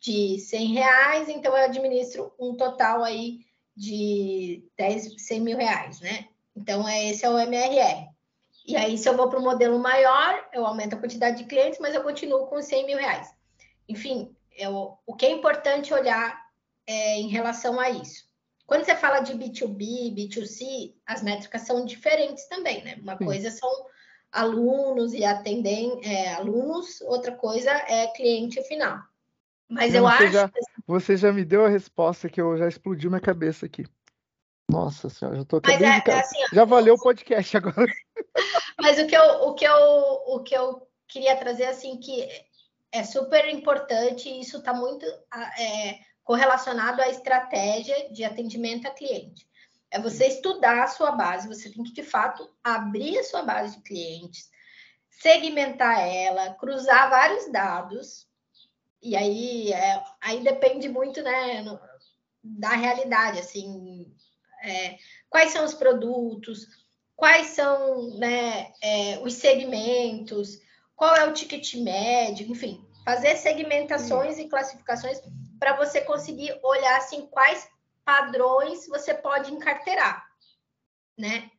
de 0.00 0.38
100 0.38 0.66
reais, 0.74 1.28
então 1.28 1.56
eu 1.56 1.64
administro 1.64 2.32
um 2.38 2.56
total 2.56 3.02
aí 3.02 3.40
de 3.76 4.64
10, 4.76 5.22
100 5.22 5.40
mil 5.40 5.56
reais, 5.56 6.00
né? 6.00 6.26
Então, 6.56 6.88
é, 6.88 7.10
esse 7.10 7.24
é 7.24 7.30
o 7.30 7.38
MRR. 7.38 8.08
E 8.66 8.76
aí, 8.76 8.98
se 8.98 9.08
eu 9.08 9.16
vou 9.16 9.28
para 9.28 9.38
um 9.38 9.44
modelo 9.44 9.78
maior, 9.78 10.48
eu 10.52 10.66
aumento 10.66 10.94
a 10.94 10.98
quantidade 10.98 11.38
de 11.38 11.44
clientes, 11.44 11.78
mas 11.78 11.94
eu 11.94 12.02
continuo 12.02 12.46
com 12.46 12.60
100 12.60 12.86
mil 12.86 12.98
reais. 12.98 13.32
Enfim, 13.88 14.34
eu, 14.56 14.98
o 15.06 15.14
que 15.14 15.24
é 15.24 15.30
importante 15.30 15.94
olhar 15.94 16.38
é, 16.86 17.16
em 17.16 17.28
relação 17.28 17.78
a 17.78 17.88
isso. 17.88 18.27
Quando 18.68 18.84
você 18.84 18.94
fala 18.94 19.20
de 19.20 19.32
B2B, 19.32 20.14
B2C, 20.14 20.92
as 21.06 21.22
métricas 21.22 21.62
são 21.62 21.86
diferentes 21.86 22.46
também, 22.48 22.84
né? 22.84 22.98
Uma 23.00 23.16
Sim. 23.16 23.24
coisa 23.24 23.50
são 23.50 23.70
alunos 24.30 25.14
e 25.14 25.24
atendem 25.24 25.98
é, 26.04 26.34
alunos, 26.34 27.00
outra 27.00 27.32
coisa 27.32 27.70
é 27.70 28.08
cliente 28.08 28.62
final. 28.64 29.02
Mas 29.70 29.94
Não, 29.94 30.00
eu 30.00 30.04
você 30.04 30.24
acho. 30.24 30.32
Já, 30.34 30.50
você 30.86 31.16
já 31.16 31.32
me 31.32 31.46
deu 31.46 31.64
a 31.64 31.68
resposta 31.70 32.28
que 32.28 32.38
eu 32.38 32.58
já 32.58 32.68
explodiu 32.68 33.08
minha 33.08 33.22
cabeça 33.22 33.64
aqui. 33.64 33.86
Nossa 34.70 35.08
senhora, 35.08 35.38
já 35.38 35.44
tô 35.46 35.56
acabando 35.56 35.84
é, 35.84 36.00
de... 36.02 36.10
é 36.10 36.20
assim, 36.20 36.38
Já 36.52 36.66
valeu 36.66 36.92
o 36.92 37.00
podcast 37.00 37.56
agora. 37.56 37.90
Mas 38.78 38.98
o 38.98 39.06
que 39.06 39.16
eu, 39.16 39.24
o 39.44 39.54
que 39.54 39.64
eu, 39.64 39.76
o 40.26 40.42
que 40.42 40.54
eu 40.54 40.86
queria 41.06 41.34
trazer 41.38 41.64
assim 41.64 41.96
que 41.96 42.28
é 42.92 43.02
super 43.02 43.48
importante 43.48 44.28
e 44.28 44.42
isso 44.42 44.58
está 44.58 44.74
muito 44.74 45.06
é, 45.58 46.00
correlacionado 46.28 47.00
à 47.00 47.08
estratégia 47.08 48.12
de 48.12 48.22
atendimento 48.22 48.86
a 48.86 48.90
cliente. 48.90 49.48
É 49.90 49.98
você 49.98 50.26
estudar 50.26 50.82
a 50.82 50.86
sua 50.86 51.12
base, 51.12 51.48
você 51.48 51.70
tem 51.70 51.82
que, 51.82 51.94
de 51.94 52.02
fato, 52.02 52.54
abrir 52.62 53.18
a 53.18 53.24
sua 53.24 53.40
base 53.40 53.78
de 53.78 53.82
clientes, 53.82 54.50
segmentar 55.08 56.06
ela, 56.06 56.52
cruzar 56.52 57.08
vários 57.08 57.50
dados, 57.50 58.28
e 59.00 59.16
aí, 59.16 59.72
é, 59.72 60.04
aí 60.20 60.44
depende 60.44 60.86
muito 60.86 61.22
né, 61.22 61.62
no, 61.62 61.80
da 62.44 62.72
realidade, 62.72 63.38
assim, 63.38 64.14
é, 64.62 64.98
quais 65.30 65.50
são 65.50 65.64
os 65.64 65.72
produtos, 65.72 66.66
quais 67.16 67.46
são 67.46 68.18
né, 68.18 68.70
é, 68.82 69.18
os 69.20 69.32
segmentos, 69.32 70.60
qual 70.94 71.16
é 71.16 71.24
o 71.24 71.32
ticket 71.32 71.72
médio, 71.76 72.46
enfim, 72.52 72.86
fazer 73.02 73.34
segmentações 73.38 74.34
Sim. 74.34 74.42
e 74.42 74.48
classificações 74.50 75.22
para 75.58 75.76
você 75.76 76.00
conseguir 76.00 76.58
olhar 76.62 76.96
assim 76.98 77.26
quais 77.26 77.68
padrões 78.04 78.86
você 78.86 79.12
pode 79.12 79.52
encarteirar, 79.52 80.24
né? 81.16 81.50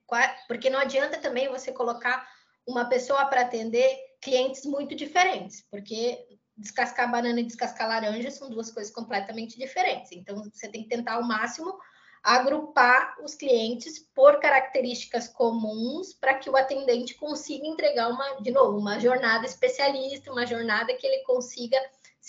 Porque 0.47 0.69
não 0.69 0.79
adianta 0.79 1.19
também 1.19 1.47
você 1.49 1.71
colocar 1.71 2.27
uma 2.65 2.85
pessoa 2.85 3.25
para 3.25 3.41
atender 3.41 3.97
clientes 4.21 4.65
muito 4.65 4.95
diferentes, 4.95 5.65
porque 5.69 6.27
descascar 6.57 7.09
banana 7.09 7.39
e 7.39 7.45
descascar 7.45 7.87
laranja 7.87 8.31
são 8.31 8.49
duas 8.49 8.71
coisas 8.71 8.93
completamente 8.93 9.57
diferentes. 9.57 10.11
Então 10.11 10.43
você 10.43 10.67
tem 10.67 10.83
que 10.83 10.89
tentar 10.89 11.13
ao 11.13 11.23
máximo 11.23 11.77
agrupar 12.21 13.15
os 13.23 13.33
clientes 13.33 13.99
por 14.13 14.39
características 14.39 15.29
comuns 15.29 16.13
para 16.13 16.35
que 16.35 16.49
o 16.49 16.57
atendente 16.57 17.15
consiga 17.15 17.65
entregar 17.65 18.09
uma, 18.09 18.41
de 18.41 18.51
novo, 18.51 18.77
uma 18.77 18.99
jornada 18.99 19.45
especialista, 19.45 20.31
uma 20.31 20.45
jornada 20.45 20.93
que 20.95 21.07
ele 21.07 21.23
consiga 21.23 21.77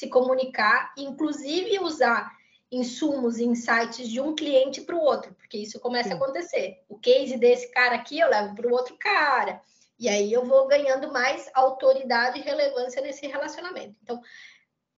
se 0.00 0.08
comunicar, 0.08 0.94
inclusive 0.96 1.78
usar 1.80 2.34
insumos 2.72 3.36
e 3.36 3.44
insights 3.44 4.08
de 4.08 4.18
um 4.18 4.34
cliente 4.34 4.80
para 4.80 4.96
o 4.96 5.00
outro, 5.00 5.34
porque 5.34 5.58
isso 5.58 5.78
começa 5.78 6.08
Sim. 6.08 6.14
a 6.14 6.16
acontecer. 6.16 6.82
O 6.88 6.98
case 6.98 7.36
desse 7.36 7.70
cara 7.70 7.96
aqui 7.96 8.18
eu 8.18 8.30
levo 8.30 8.54
para 8.54 8.66
o 8.66 8.72
outro 8.72 8.96
cara, 8.98 9.60
e 9.98 10.08
aí 10.08 10.32
eu 10.32 10.42
vou 10.42 10.66
ganhando 10.66 11.12
mais 11.12 11.50
autoridade 11.52 12.38
e 12.38 12.42
relevância 12.42 13.02
nesse 13.02 13.26
relacionamento. 13.26 13.94
Então, 14.02 14.22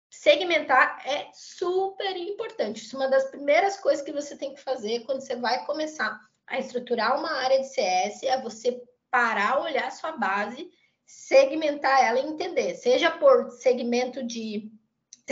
segmentar 0.08 1.02
é 1.04 1.28
super 1.32 2.16
importante. 2.16 2.84
Isso 2.84 2.94
é 2.94 3.00
uma 3.00 3.10
das 3.10 3.24
primeiras 3.24 3.80
coisas 3.80 4.04
que 4.04 4.12
você 4.12 4.36
tem 4.36 4.54
que 4.54 4.60
fazer 4.60 5.00
quando 5.00 5.20
você 5.20 5.34
vai 5.34 5.66
começar 5.66 6.16
a 6.46 6.60
estruturar 6.60 7.18
uma 7.18 7.32
área 7.40 7.58
de 7.58 7.66
CS, 7.66 8.22
é 8.22 8.40
você 8.40 8.80
parar, 9.10 9.62
olhar 9.62 9.90
sua 9.90 10.12
base, 10.12 10.70
segmentar 11.04 12.00
ela 12.02 12.20
e 12.20 12.26
entender, 12.26 12.76
seja 12.76 13.10
por 13.10 13.50
segmento 13.50 14.22
de 14.22 14.71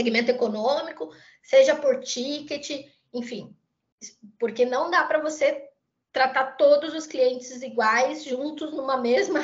segmento 0.00 0.30
econômico, 0.30 1.10
seja 1.42 1.76
por 1.76 2.00
ticket, 2.00 2.88
enfim, 3.12 3.54
porque 4.38 4.64
não 4.64 4.90
dá 4.90 5.04
para 5.04 5.20
você 5.20 5.68
tratar 6.12 6.56
todos 6.56 6.94
os 6.94 7.06
clientes 7.06 7.62
iguais 7.62 8.24
juntos 8.24 8.72
numa 8.72 8.96
mesma 8.96 9.40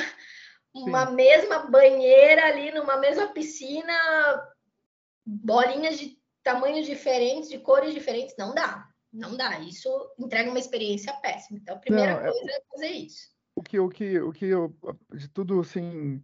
uma 0.74 1.10
mesma 1.10 1.60
banheira 1.70 2.46
ali, 2.46 2.70
numa 2.70 2.98
mesma 2.98 3.28
piscina, 3.28 3.92
bolinhas 5.24 5.98
de 5.98 6.18
tamanhos 6.42 6.86
diferentes, 6.86 7.48
de 7.48 7.58
cores 7.58 7.94
diferentes, 7.94 8.34
não 8.38 8.54
dá. 8.54 8.86
Não 9.12 9.36
dá. 9.36 9.58
Isso 9.60 9.88
entrega 10.18 10.50
uma 10.50 10.58
experiência 10.58 11.12
péssima. 11.14 11.58
Então, 11.58 11.76
a 11.76 11.78
primeira 11.78 12.12
não, 12.12 12.20
é 12.20 12.30
coisa 12.30 12.50
é, 12.50 12.56
é 12.56 12.62
fazer 12.70 12.88
isso. 12.88 13.30
O 13.54 13.62
que, 13.62 13.80
o 13.80 13.88
que, 13.88 14.20
o 14.20 14.32
que 14.32 14.44
eu, 14.44 14.76
de 15.14 15.28
tudo, 15.28 15.60
assim, 15.60 16.22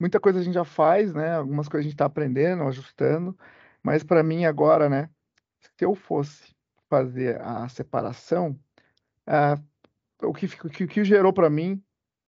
muita 0.00 0.18
coisa 0.18 0.40
a 0.40 0.42
gente 0.42 0.54
já 0.54 0.64
faz, 0.64 1.12
né? 1.12 1.34
Algumas 1.34 1.68
coisas 1.68 1.84
a 1.84 1.88
gente 1.88 1.94
está 1.94 2.06
aprendendo, 2.06 2.62
ajustando, 2.62 3.38
mas 3.82 4.02
para 4.02 4.22
mim 4.22 4.46
agora, 4.46 4.88
né? 4.88 5.10
Se 5.60 5.84
eu 5.84 5.94
fosse 5.94 6.56
fazer 6.88 7.40
a 7.40 7.68
separação, 7.68 8.58
uh, 9.28 10.26
o 10.26 10.32
que, 10.32 10.46
o 10.46 10.70
que, 10.70 10.84
o 10.84 10.88
que 10.88 11.04
gerou 11.04 11.32
para 11.32 11.50
mim 11.50 11.82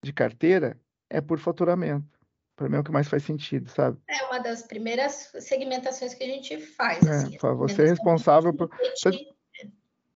de 0.02 0.12
carteira 0.12 0.78
é 1.08 1.20
por 1.20 1.38
faturamento. 1.38 2.10
Para 2.56 2.68
mim 2.68 2.76
é 2.76 2.80
o 2.80 2.84
que 2.84 2.92
mais 2.92 3.08
faz 3.08 3.22
sentido, 3.22 3.70
sabe? 3.70 3.98
É 4.08 4.24
uma 4.26 4.38
das 4.38 4.62
primeiras 4.62 5.32
segmentações 5.40 6.14
que 6.14 6.22
a 6.22 6.26
gente 6.26 6.58
faz. 6.58 7.04
É, 7.06 7.10
assim, 7.10 7.38
você 7.38 7.82
é 7.82 7.86
responsável 7.86 8.52
por, 8.52 8.68
por, 8.68 9.12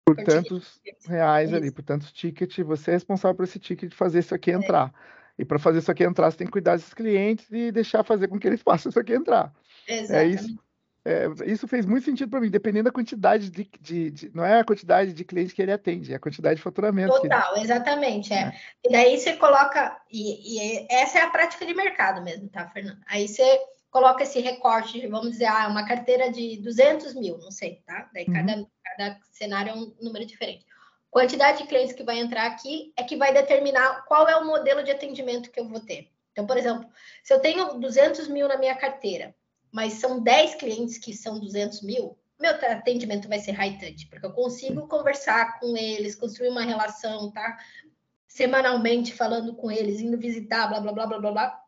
por 0.04 0.16
tantos 0.24 0.80
reais 1.06 1.52
ali, 1.52 1.70
por 1.70 1.82
tantos 1.82 2.12
tickets, 2.12 2.64
você 2.64 2.90
é 2.90 2.94
responsável 2.94 3.34
por 3.34 3.44
esse 3.44 3.58
ticket 3.58 3.92
fazer 3.94 4.18
isso 4.18 4.34
aqui 4.34 4.50
é. 4.50 4.54
entrar. 4.54 4.92
É. 4.94 5.16
E 5.38 5.44
para 5.44 5.58
fazer 5.58 5.78
isso 5.78 5.90
aqui 5.90 6.04
entrar, 6.04 6.30
você 6.30 6.38
tem 6.38 6.46
que 6.46 6.52
cuidar 6.52 6.76
desses 6.76 6.94
clientes 6.94 7.46
e 7.50 7.70
deixar 7.70 8.02
fazer 8.02 8.28
com 8.28 8.38
que 8.38 8.46
eles 8.46 8.62
façam 8.64 8.90
isso 8.90 8.98
aqui 8.98 9.14
entrar. 9.14 9.52
Exatamente. 9.86 10.14
É 10.14 10.26
isso. 10.26 10.66
É, 11.06 11.28
isso 11.46 11.68
fez 11.68 11.86
muito 11.86 12.04
sentido 12.04 12.28
para 12.28 12.40
mim, 12.40 12.50
dependendo 12.50 12.86
da 12.86 12.90
quantidade 12.90 13.48
de, 13.48 13.70
de, 13.80 14.10
de, 14.10 14.30
Não 14.34 14.44
é 14.44 14.58
a 14.58 14.64
quantidade 14.64 15.12
de 15.12 15.24
clientes 15.24 15.52
que 15.52 15.62
ele 15.62 15.70
atende, 15.70 16.12
é 16.12 16.16
a 16.16 16.18
quantidade 16.18 16.56
de 16.56 16.62
faturamento. 16.62 17.12
Total, 17.12 17.54
ele... 17.54 17.62
exatamente. 17.62 18.32
É. 18.32 18.38
é. 18.38 18.52
E 18.84 18.90
daí 18.90 19.16
você 19.16 19.34
coloca. 19.34 19.96
E, 20.10 20.58
e, 20.58 20.86
essa 20.90 21.20
é 21.20 21.22
a 21.22 21.30
prática 21.30 21.64
de 21.64 21.74
mercado 21.74 22.24
mesmo, 22.24 22.48
tá, 22.48 22.66
Fernando? 22.70 22.98
Aí 23.06 23.28
você 23.28 23.44
coloca 23.88 24.24
esse 24.24 24.40
recorte, 24.40 25.06
vamos 25.06 25.30
dizer, 25.30 25.46
ah, 25.46 25.68
uma 25.68 25.86
carteira 25.86 26.30
de 26.32 26.60
200 26.60 27.14
mil, 27.14 27.38
não 27.38 27.52
sei, 27.52 27.82
tá? 27.86 28.10
Daí 28.12 28.24
uhum. 28.26 28.34
cada, 28.34 28.66
cada 28.84 29.18
cenário 29.30 29.70
é 29.70 29.74
um 29.74 29.94
número 30.02 30.26
diferente. 30.26 30.66
Quantidade 31.16 31.62
de 31.62 31.66
clientes 31.66 31.94
que 31.94 32.04
vai 32.04 32.18
entrar 32.18 32.44
aqui 32.44 32.92
é 32.94 33.02
que 33.02 33.16
vai 33.16 33.32
determinar 33.32 34.04
qual 34.04 34.28
é 34.28 34.36
o 34.36 34.44
modelo 34.44 34.82
de 34.82 34.90
atendimento 34.90 35.50
que 35.50 35.58
eu 35.58 35.66
vou 35.66 35.80
ter. 35.80 36.10
Então, 36.30 36.46
por 36.46 36.58
exemplo, 36.58 36.86
se 37.24 37.32
eu 37.32 37.40
tenho 37.40 37.80
200 37.80 38.28
mil 38.28 38.46
na 38.46 38.58
minha 38.58 38.76
carteira 38.76 39.34
mas 39.72 39.94
são 39.94 40.22
10 40.22 40.56
clientes 40.56 40.98
que 40.98 41.14
são 41.14 41.40
200 41.40 41.80
mil, 41.80 42.18
meu 42.38 42.50
atendimento 42.50 43.28
vai 43.28 43.38
ser 43.38 43.52
high 43.52 43.78
touch, 43.78 44.06
porque 44.08 44.26
eu 44.26 44.32
consigo 44.32 44.86
conversar 44.88 45.58
com 45.58 45.74
eles, 45.74 46.14
construir 46.14 46.50
uma 46.50 46.62
relação, 46.62 47.30
tá? 47.30 47.58
Semanalmente 48.28 49.14
falando 49.14 49.54
com 49.54 49.70
eles, 49.70 50.00
indo 50.00 50.18
visitar, 50.18 50.66
blá, 50.68 50.80
blá, 50.80 50.92
blá, 50.92 51.06
blá, 51.06 51.18
blá, 51.18 51.32
blá. 51.32 51.64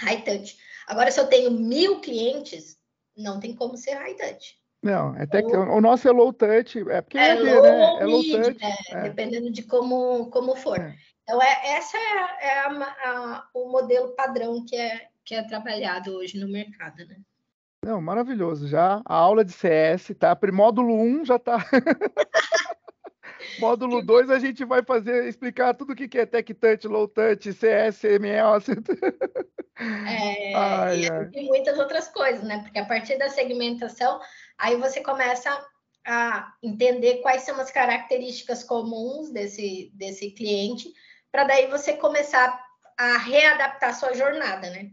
High 0.00 0.22
touch. 0.22 0.58
Agora, 0.86 1.10
se 1.10 1.18
eu 1.18 1.28
tenho 1.28 1.50
mil 1.50 2.00
clientes, 2.00 2.78
não 3.16 3.40
tem 3.40 3.54
como 3.54 3.78
ser 3.78 3.94
high 3.94 4.16
touch. 4.16 4.61
Não, 4.82 5.14
é 5.16 5.22
até 5.22 5.42
que 5.42 5.56
o 5.56 5.80
nosso 5.80 6.08
é 6.08 6.10
low 6.10 6.32
touch, 6.32 6.78
é 6.90 7.00
porque 7.00 7.16
é, 7.16 7.30
é 7.30 7.34
low, 7.34 7.62
né? 7.62 7.96
É 8.00 8.04
low 8.04 8.22
touch, 8.22 8.58
né? 8.60 8.76
é. 8.90 9.02
dependendo 9.02 9.50
de 9.50 9.62
como, 9.62 10.28
como 10.30 10.56
for. 10.56 10.80
É. 10.80 10.96
Então, 11.22 11.40
é, 11.40 11.76
essa 11.76 11.96
é, 11.96 12.46
é 12.46 12.58
a, 12.60 12.68
a, 12.68 13.48
o 13.54 13.70
modelo 13.70 14.08
padrão 14.16 14.64
que 14.64 14.74
é, 14.74 15.08
que 15.24 15.34
é 15.34 15.42
trabalhado 15.44 16.16
hoje 16.16 16.38
no 16.38 16.48
mercado, 16.48 17.06
né? 17.06 17.16
Não, 17.84 18.00
maravilhoso. 18.00 18.68
Já 18.68 19.02
a 19.04 19.14
aula 19.14 19.44
de 19.44 19.52
CS, 19.52 20.14
tá? 20.18 20.36
Módulo 20.52 20.94
1 20.94 21.24
já 21.24 21.38
tá. 21.38 21.58
Módulo 23.58 24.02
2 24.02 24.30
a 24.30 24.38
gente 24.38 24.64
vai 24.64 24.82
fazer, 24.82 25.28
explicar 25.28 25.74
tudo 25.74 25.92
o 25.92 25.96
que 25.96 26.18
é 26.18 26.26
Tech 26.26 26.54
Touch, 26.54 26.86
Low 26.86 27.08
Touch, 27.08 27.52
CS, 27.52 28.04
MS. 28.04 28.70
É, 29.78 30.54
ai, 30.54 31.08
ai. 31.10 31.30
e 31.34 31.46
muitas 31.48 31.78
outras 31.78 32.08
coisas, 32.08 32.44
né? 32.44 32.60
Porque 32.62 32.78
a 32.78 32.86
partir 32.86 33.18
da 33.18 33.28
segmentação, 33.28 34.20
aí 34.62 34.76
você 34.76 35.00
começa 35.00 35.50
a 36.06 36.54
entender 36.62 37.16
quais 37.16 37.42
são 37.42 37.60
as 37.60 37.70
características 37.70 38.62
comuns 38.62 39.30
desse, 39.30 39.90
desse 39.92 40.30
cliente, 40.30 40.92
para 41.32 41.42
daí 41.42 41.66
você 41.66 41.94
começar 41.94 42.64
a 42.96 43.18
readaptar 43.18 43.98
sua 43.98 44.14
jornada, 44.14 44.70
né? 44.70 44.92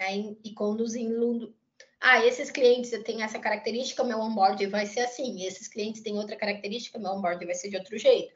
Aí, 0.00 0.38
e 0.44 0.54
conduzindo 0.54 1.52
ah, 2.00 2.24
esses 2.24 2.48
clientes 2.48 2.90
têm 3.02 3.22
essa 3.22 3.40
característica, 3.40 4.04
meu 4.04 4.20
onboard 4.20 4.64
vai 4.66 4.86
ser 4.86 5.00
assim. 5.00 5.44
Esses 5.44 5.66
clientes 5.66 6.00
têm 6.00 6.16
outra 6.16 6.36
característica, 6.36 6.96
meu 6.96 7.10
onboard 7.10 7.44
vai 7.44 7.56
ser 7.56 7.70
de 7.70 7.76
outro 7.76 7.98
jeito. 7.98 8.32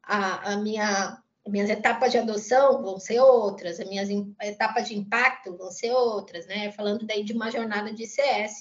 A, 0.00 0.52
a 0.52 0.56
minha, 0.58 1.20
minhas 1.44 1.70
etapas 1.70 2.12
de 2.12 2.18
adoção 2.18 2.80
vão 2.82 3.00
ser 3.00 3.18
outras, 3.18 3.80
as 3.80 3.88
minhas 3.88 4.08
etapas 4.40 4.86
de 4.86 4.96
impacto 4.96 5.56
vão 5.56 5.72
ser 5.72 5.90
outras, 5.90 6.46
né? 6.46 6.70
Falando 6.70 7.04
daí 7.04 7.24
de 7.24 7.32
uma 7.32 7.50
jornada 7.50 7.92
de 7.92 8.06
CS 8.06 8.60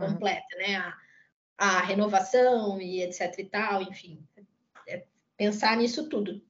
completa, 0.00 0.56
né? 0.56 0.76
A, 0.76 0.96
a 1.58 1.80
renovação 1.80 2.80
e 2.80 3.02
etc 3.02 3.38
e 3.38 3.44
tal, 3.44 3.82
enfim. 3.82 4.26
É 4.88 5.04
pensar 5.36 5.76
nisso 5.76 6.08
tudo. 6.08 6.42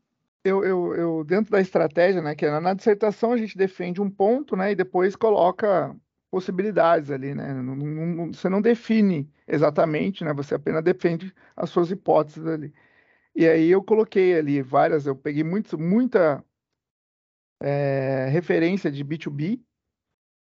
Eu, 0.44 0.64
eu, 0.64 0.94
eu, 0.94 1.24
dentro 1.24 1.50
da 1.50 1.60
estratégia, 1.60 2.22
né, 2.22 2.34
que 2.34 2.46
é 2.46 2.60
na 2.60 2.72
dissertação 2.72 3.32
a 3.32 3.36
gente 3.36 3.58
defende 3.58 4.00
um 4.00 4.08
ponto, 4.08 4.56
né, 4.56 4.72
e 4.72 4.74
depois 4.74 5.14
coloca 5.14 5.94
possibilidades 6.30 7.10
ali, 7.10 7.34
né? 7.34 7.52
Não, 7.52 7.74
não, 7.74 8.32
você 8.32 8.48
não 8.48 8.62
define 8.62 9.28
exatamente, 9.48 10.24
né? 10.24 10.32
Você 10.32 10.54
apenas 10.54 10.84
defende 10.84 11.34
as 11.56 11.70
suas 11.70 11.90
hipóteses 11.90 12.46
ali. 12.46 12.72
E 13.34 13.48
aí 13.48 13.68
eu 13.68 13.82
coloquei 13.82 14.38
ali 14.38 14.62
várias, 14.62 15.06
eu 15.06 15.16
peguei 15.16 15.42
muito, 15.42 15.76
muita 15.78 16.44
é, 17.60 18.28
referência 18.30 18.90
de 18.90 19.04
B2B, 19.04 19.60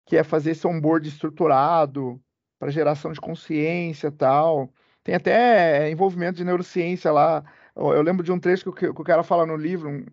que 0.07 0.17
é 0.17 0.25
fazer 0.25 0.53
esse 0.53 0.67
onboard 0.67 1.07
estruturado 1.07 2.23
para 2.65 2.71
geração 2.71 3.13
de 3.13 3.21
consciência 3.21 4.11
tal. 4.11 4.73
Tem 5.03 5.15
até 5.15 5.91
envolvimento 5.91 6.39
de 6.39 6.45
neurociência 6.45 7.13
lá. 7.13 7.45
Eu, 7.77 8.01
lembro 8.01 8.25
de 8.25 8.33
um 8.33 8.41
trecho 8.41 8.73
que, 8.73 8.87
o 8.87 9.05
cara 9.05 9.23
fala 9.23 9.45
no 9.45 9.55
livro. 9.55 9.91
Um, 9.91 10.07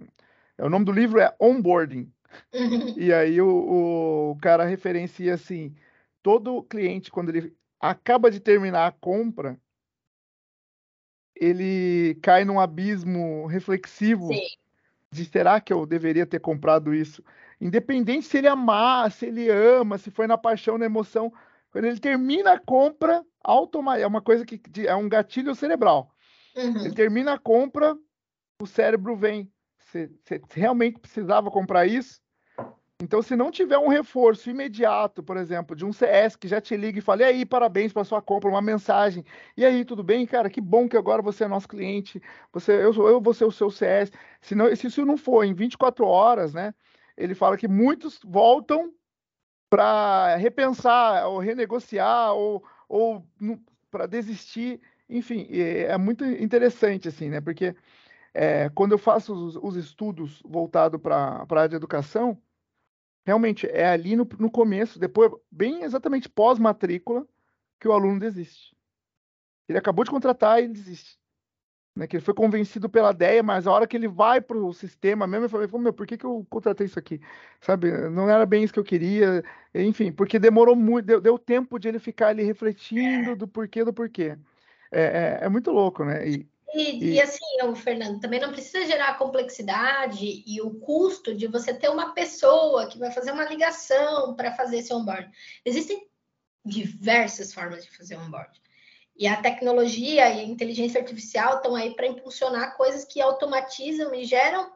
o 0.59 0.69
nome 0.69 0.83
do 0.83 0.91
livro 0.91 1.21
é 1.21 1.33
Onboarding. 1.39 2.11
E 2.97 3.13
aí 3.13 3.39
o, 3.39 4.33
o 4.33 4.37
cara 4.41 4.65
referencia 4.65 5.35
assim: 5.35 5.73
todo 6.21 6.61
cliente, 6.63 7.09
quando 7.09 7.29
ele 7.29 7.55
acaba 7.79 8.29
de 8.29 8.41
terminar 8.41 8.85
a 8.85 8.91
compra, 8.91 9.57
ele 11.33 12.19
cai 12.21 12.43
num 12.43 12.59
abismo 12.59 13.45
reflexivo 13.45 14.27
Sim. 14.27 14.41
de 15.09 15.23
será 15.23 15.61
que 15.61 15.71
eu 15.71 15.85
deveria 15.85 16.25
ter 16.25 16.41
comprado 16.41 16.93
isso? 16.93 17.23
Independente 17.61 18.25
se 18.25 18.39
ele 18.39 18.47
amar, 18.49 19.09
se 19.09 19.27
ele 19.27 19.49
ama, 19.49 19.97
se 19.97 20.11
foi 20.11 20.27
na 20.27 20.37
paixão, 20.37 20.77
na 20.77 20.85
emoção, 20.85 21.31
quando 21.71 21.85
ele 21.85 21.99
termina 21.99 22.53
a 22.53 22.59
compra, 22.59 23.23
automaticamente 23.43 24.03
é 24.03 24.07
uma 24.07 24.21
coisa 24.21 24.45
que 24.45 24.87
é 24.87 24.95
um 24.95 25.07
gatilho 25.07 25.55
cerebral. 25.55 26.11
Uhum. 26.55 26.85
Ele 26.85 26.93
termina 26.93 27.33
a 27.33 27.39
compra, 27.39 27.97
o 28.61 28.67
cérebro 28.67 29.15
vem. 29.15 29.51
Você 29.79 30.09
realmente 30.53 30.99
precisava 30.99 31.49
comprar 31.49 31.85
isso? 31.85 32.21
Então, 33.01 33.21
se 33.21 33.35
não 33.35 33.49
tiver 33.49 33.79
um 33.79 33.87
reforço 33.87 34.49
imediato, 34.49 35.23
por 35.23 35.35
exemplo, 35.35 35.75
de 35.75 35.83
um 35.83 35.91
CS 35.91 36.35
que 36.35 36.47
já 36.47 36.61
te 36.61 36.77
liga 36.77 36.99
e 36.99 37.01
fala, 37.01 37.21
e 37.21 37.25
aí, 37.25 37.45
parabéns 37.45 37.91
pela 37.91 38.05
sua 38.05 38.21
compra, 38.21 38.47
uma 38.47 38.61
mensagem, 38.61 39.25
e 39.57 39.65
aí, 39.65 39.83
tudo 39.83 40.03
bem, 40.03 40.25
cara? 40.27 40.51
Que 40.51 40.61
bom 40.61 40.87
que 40.87 40.95
agora 40.95 41.21
você 41.21 41.45
é 41.45 41.47
nosso 41.47 41.67
cliente, 41.67 42.21
você, 42.53 42.73
eu, 42.73 42.93
eu 42.93 43.19
vou 43.19 43.33
ser 43.33 43.45
o 43.45 43.51
seu 43.51 43.71
CS. 43.71 44.11
Se, 44.39 44.53
não, 44.53 44.73
se 44.75 44.85
isso 44.85 45.03
não 45.03 45.17
for 45.17 45.43
em 45.43 45.53
24 45.53 46.05
horas, 46.05 46.53
né? 46.53 46.75
Ele 47.17 47.33
fala 47.33 47.57
que 47.57 47.67
muitos 47.67 48.19
voltam 48.23 48.93
para 49.71 50.35
repensar, 50.35 51.25
ou 51.29 51.39
renegociar, 51.39 52.33
ou, 52.33 52.61
ou 52.89 53.25
para 53.89 54.05
desistir. 54.05 54.81
Enfim, 55.09 55.47
é 55.49 55.97
muito 55.97 56.25
interessante, 56.25 57.07
assim, 57.07 57.29
né? 57.29 57.39
Porque 57.39 57.73
é, 58.33 58.69
quando 58.71 58.91
eu 58.91 58.97
faço 58.97 59.33
os, 59.33 59.55
os 59.55 59.77
estudos 59.77 60.41
voltados 60.43 60.99
para 60.99 61.45
a 61.49 61.55
área 61.55 61.69
de 61.69 61.75
educação, 61.77 62.37
realmente 63.25 63.65
é 63.65 63.87
ali 63.87 64.13
no, 64.13 64.27
no 64.37 64.51
começo, 64.51 64.99
depois, 64.99 65.31
bem 65.49 65.83
exatamente 65.83 66.27
pós-matrícula, 66.27 67.25
que 67.79 67.87
o 67.87 67.93
aluno 67.93 68.19
desiste. 68.19 68.75
Ele 69.69 69.77
acabou 69.77 70.03
de 70.03 70.11
contratar 70.11 70.61
e 70.61 70.67
desiste. 70.67 71.17
Né, 71.93 72.07
que 72.07 72.15
ele 72.15 72.23
foi 72.23 72.33
convencido 72.33 72.89
pela 72.89 73.11
ideia, 73.11 73.43
mas 73.43 73.67
a 73.67 73.71
hora 73.71 73.85
que 73.85 73.97
ele 73.97 74.07
vai 74.07 74.39
para 74.39 74.57
o 74.57 74.71
sistema 74.71 75.27
mesmo, 75.27 75.45
ele 75.57 75.67
falou, 75.67 75.83
meu, 75.83 75.91
por 75.91 76.07
que, 76.07 76.17
que 76.17 76.25
eu 76.25 76.47
contratei 76.49 76.85
isso 76.85 76.97
aqui? 76.97 77.19
Sabe, 77.59 77.91
não 78.09 78.29
era 78.29 78.45
bem 78.45 78.63
isso 78.63 78.71
que 78.71 78.79
eu 78.79 78.83
queria, 78.83 79.43
enfim, 79.75 80.09
porque 80.09 80.39
demorou 80.39 80.73
muito, 80.73 81.05
deu, 81.05 81.19
deu 81.19 81.37
tempo 81.37 81.77
de 81.77 81.89
ele 81.89 81.99
ficar 81.99 82.29
ali 82.29 82.43
refletindo 82.43 83.35
do 83.35 83.45
porquê 83.45 83.83
do 83.83 83.91
porquê. 83.91 84.37
É, 84.89 85.39
é, 85.41 85.45
é 85.45 85.49
muito 85.49 85.69
louco, 85.69 86.05
né? 86.05 86.25
E, 86.25 86.47
e, 86.73 87.15
e, 87.15 87.21
assim, 87.21 87.39
o 87.63 87.75
Fernando, 87.75 88.21
também 88.21 88.39
não 88.39 88.51
precisa 88.51 88.85
gerar 88.85 89.09
a 89.09 89.15
complexidade 89.15 90.43
e 90.45 90.61
o 90.61 90.71
custo 90.79 91.35
de 91.35 91.45
você 91.47 91.73
ter 91.73 91.89
uma 91.89 92.13
pessoa 92.13 92.87
que 92.87 92.97
vai 92.97 93.11
fazer 93.11 93.31
uma 93.31 93.43
ligação 93.43 94.33
para 94.35 94.53
fazer 94.53 94.77
esse 94.77 94.93
onboard. 94.93 95.29
Existem 95.65 96.07
diversas 96.63 97.53
formas 97.53 97.83
de 97.83 97.91
fazer 97.91 98.15
onboard. 98.15 98.61
E 99.15 99.27
a 99.27 99.41
tecnologia 99.41 100.29
e 100.29 100.39
a 100.39 100.43
inteligência 100.43 100.99
artificial 100.99 101.57
estão 101.57 101.75
aí 101.75 101.95
para 101.95 102.07
impulsionar 102.07 102.75
coisas 102.75 103.05
que 103.05 103.21
automatizam 103.21 104.13
e 104.15 104.23
geram 104.23 104.71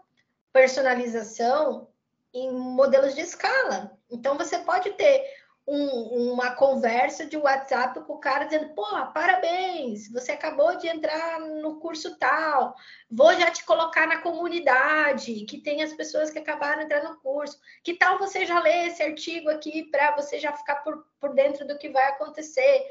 personalização 0.53 1.89
em 2.33 2.51
modelos 2.51 3.15
de 3.15 3.21
escala. 3.21 3.97
Então, 4.09 4.37
você 4.37 4.59
pode 4.59 4.91
ter 4.91 5.23
um, 5.67 6.31
uma 6.31 6.51
conversa 6.51 7.25
de 7.25 7.35
WhatsApp 7.37 7.99
com 8.01 8.13
o 8.13 8.19
cara 8.19 8.45
dizendo: 8.45 8.73
pô, 8.75 8.85
parabéns, 9.13 10.11
você 10.11 10.33
acabou 10.33 10.77
de 10.77 10.87
entrar 10.87 11.39
no 11.39 11.79
curso 11.79 12.17
tal, 12.17 12.75
vou 13.09 13.33
já 13.33 13.49
te 13.49 13.65
colocar 13.65 14.05
na 14.05 14.21
comunidade, 14.21 15.45
que 15.45 15.57
tem 15.59 15.81
as 15.81 15.93
pessoas 15.93 16.29
que 16.29 16.37
acabaram 16.37 16.79
de 16.79 16.85
entrar 16.85 17.03
no 17.03 17.19
curso. 17.19 17.59
Que 17.83 17.95
tal 17.95 18.19
você 18.19 18.45
já 18.45 18.59
ler 18.59 18.87
esse 18.87 19.01
artigo 19.01 19.49
aqui 19.49 19.83
para 19.89 20.15
você 20.15 20.39
já 20.39 20.53
ficar 20.53 20.75
por, 20.77 21.05
por 21.19 21.33
dentro 21.33 21.65
do 21.67 21.77
que 21.77 21.89
vai 21.89 22.09
acontecer? 22.09 22.85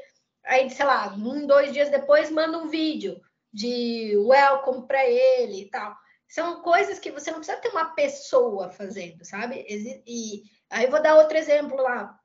Aí, 0.45 0.69
sei 0.69 0.85
lá, 0.85 1.13
um, 1.13 1.45
dois 1.45 1.73
dias 1.73 1.89
depois, 1.89 2.29
manda 2.29 2.57
um 2.57 2.67
vídeo 2.67 3.19
de 3.51 4.15
welcome 4.17 4.85
para 4.87 5.05
ele 5.05 5.61
e 5.61 5.69
tal. 5.69 5.95
São 6.27 6.61
coisas 6.61 6.99
que 6.99 7.11
você 7.11 7.31
não 7.31 7.39
precisa 7.39 7.59
ter 7.59 7.69
uma 7.69 7.93
pessoa 7.93 8.69
fazendo, 8.69 9.23
sabe? 9.23 9.65
E 10.05 10.43
aí 10.69 10.87
vou 10.87 11.01
dar 11.01 11.15
outro 11.15 11.37
exemplo 11.37 11.77
lá 11.77 12.19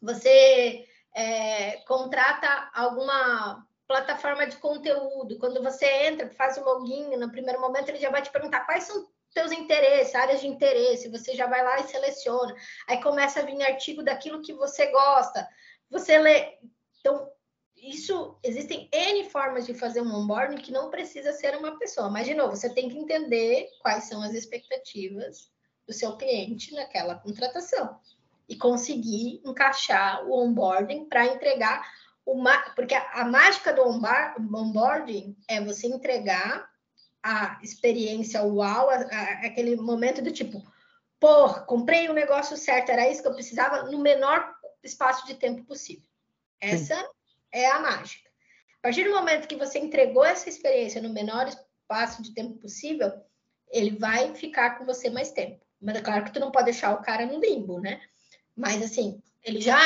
você 0.00 0.86
é, 1.14 1.78
contrata 1.86 2.70
alguma 2.72 3.66
plataforma 3.86 4.46
de 4.46 4.56
conteúdo, 4.56 5.38
quando 5.38 5.62
você 5.62 5.86
entra, 6.04 6.30
faz 6.30 6.56
o 6.58 6.64
login, 6.64 7.16
no 7.16 7.30
primeiro 7.30 7.60
momento 7.60 7.88
ele 7.88 7.98
já 7.98 8.10
vai 8.10 8.22
te 8.22 8.30
perguntar 8.30 8.60
quais 8.60 8.84
são 8.84 9.08
seus 9.30 9.50
interesses, 9.52 10.14
áreas 10.14 10.40
de 10.40 10.46
interesse, 10.46 11.08
você 11.08 11.34
já 11.34 11.46
vai 11.46 11.62
lá 11.62 11.80
e 11.80 11.88
seleciona. 11.88 12.54
Aí 12.86 13.02
começa 13.02 13.40
a 13.40 13.42
vir 13.44 13.62
artigo 13.62 14.02
daquilo 14.02 14.42
que 14.42 14.52
você 14.52 14.86
gosta. 14.86 15.46
Você 15.90 16.18
lê. 16.18 16.58
Então, 17.00 17.30
isso 17.82 18.38
existem 18.42 18.88
N 18.92 19.30
formas 19.30 19.66
de 19.66 19.74
fazer 19.74 20.00
um 20.00 20.14
onboarding 20.14 20.56
que 20.56 20.72
não 20.72 20.90
precisa 20.90 21.32
ser 21.32 21.56
uma 21.56 21.78
pessoa. 21.78 22.10
Mas, 22.10 22.26
de 22.26 22.34
novo, 22.34 22.56
você 22.56 22.72
tem 22.72 22.88
que 22.88 22.98
entender 22.98 23.68
quais 23.80 24.04
são 24.04 24.22
as 24.22 24.34
expectativas 24.34 25.50
do 25.86 25.92
seu 25.92 26.16
cliente 26.16 26.74
naquela 26.74 27.14
contratação 27.14 27.98
e 28.48 28.56
conseguir 28.56 29.40
encaixar 29.44 30.26
o 30.26 30.32
onboarding 30.32 31.06
para 31.06 31.26
entregar 31.26 31.86
uma. 32.24 32.58
Porque 32.74 32.94
a, 32.94 33.22
a 33.22 33.24
mágica 33.24 33.72
do 33.72 33.82
onboarding 33.82 35.36
é 35.48 35.60
você 35.60 35.86
entregar 35.86 36.68
a 37.22 37.58
experiência 37.62 38.42
uau, 38.42 38.88
a, 38.88 38.94
a, 38.94 39.46
aquele 39.46 39.76
momento 39.76 40.22
do 40.22 40.30
tipo, 40.30 40.62
pô, 41.18 41.52
comprei 41.64 42.08
o 42.08 42.12
um 42.12 42.14
negócio 42.14 42.56
certo, 42.56 42.90
era 42.90 43.10
isso 43.10 43.22
que 43.22 43.28
eu 43.28 43.34
precisava 43.34 43.90
no 43.90 43.98
menor 43.98 44.54
espaço 44.82 45.26
de 45.26 45.34
tempo 45.34 45.64
possível. 45.64 46.08
Essa 46.60 46.96
Sim. 46.96 47.17
É 47.52 47.66
a 47.70 47.80
mágica. 47.80 48.28
A 48.78 48.82
partir 48.82 49.04
do 49.04 49.10
momento 49.10 49.48
que 49.48 49.56
você 49.56 49.78
entregou 49.78 50.24
essa 50.24 50.48
experiência 50.48 51.02
no 51.02 51.12
menor 51.12 51.48
espaço 51.48 52.22
de 52.22 52.32
tempo 52.32 52.58
possível, 52.58 53.12
ele 53.70 53.96
vai 53.98 54.34
ficar 54.34 54.78
com 54.78 54.84
você 54.84 55.10
mais 55.10 55.30
tempo. 55.30 55.64
Mas 55.80 55.96
é 55.96 56.00
claro 56.00 56.24
que 56.24 56.32
tu 56.32 56.40
não 56.40 56.50
pode 56.50 56.66
deixar 56.66 56.94
o 56.94 57.02
cara 57.02 57.26
no 57.26 57.40
limbo, 57.40 57.80
né? 57.80 58.00
Mas 58.56 58.82
assim, 58.82 59.22
ele 59.44 59.60
já 59.60 59.78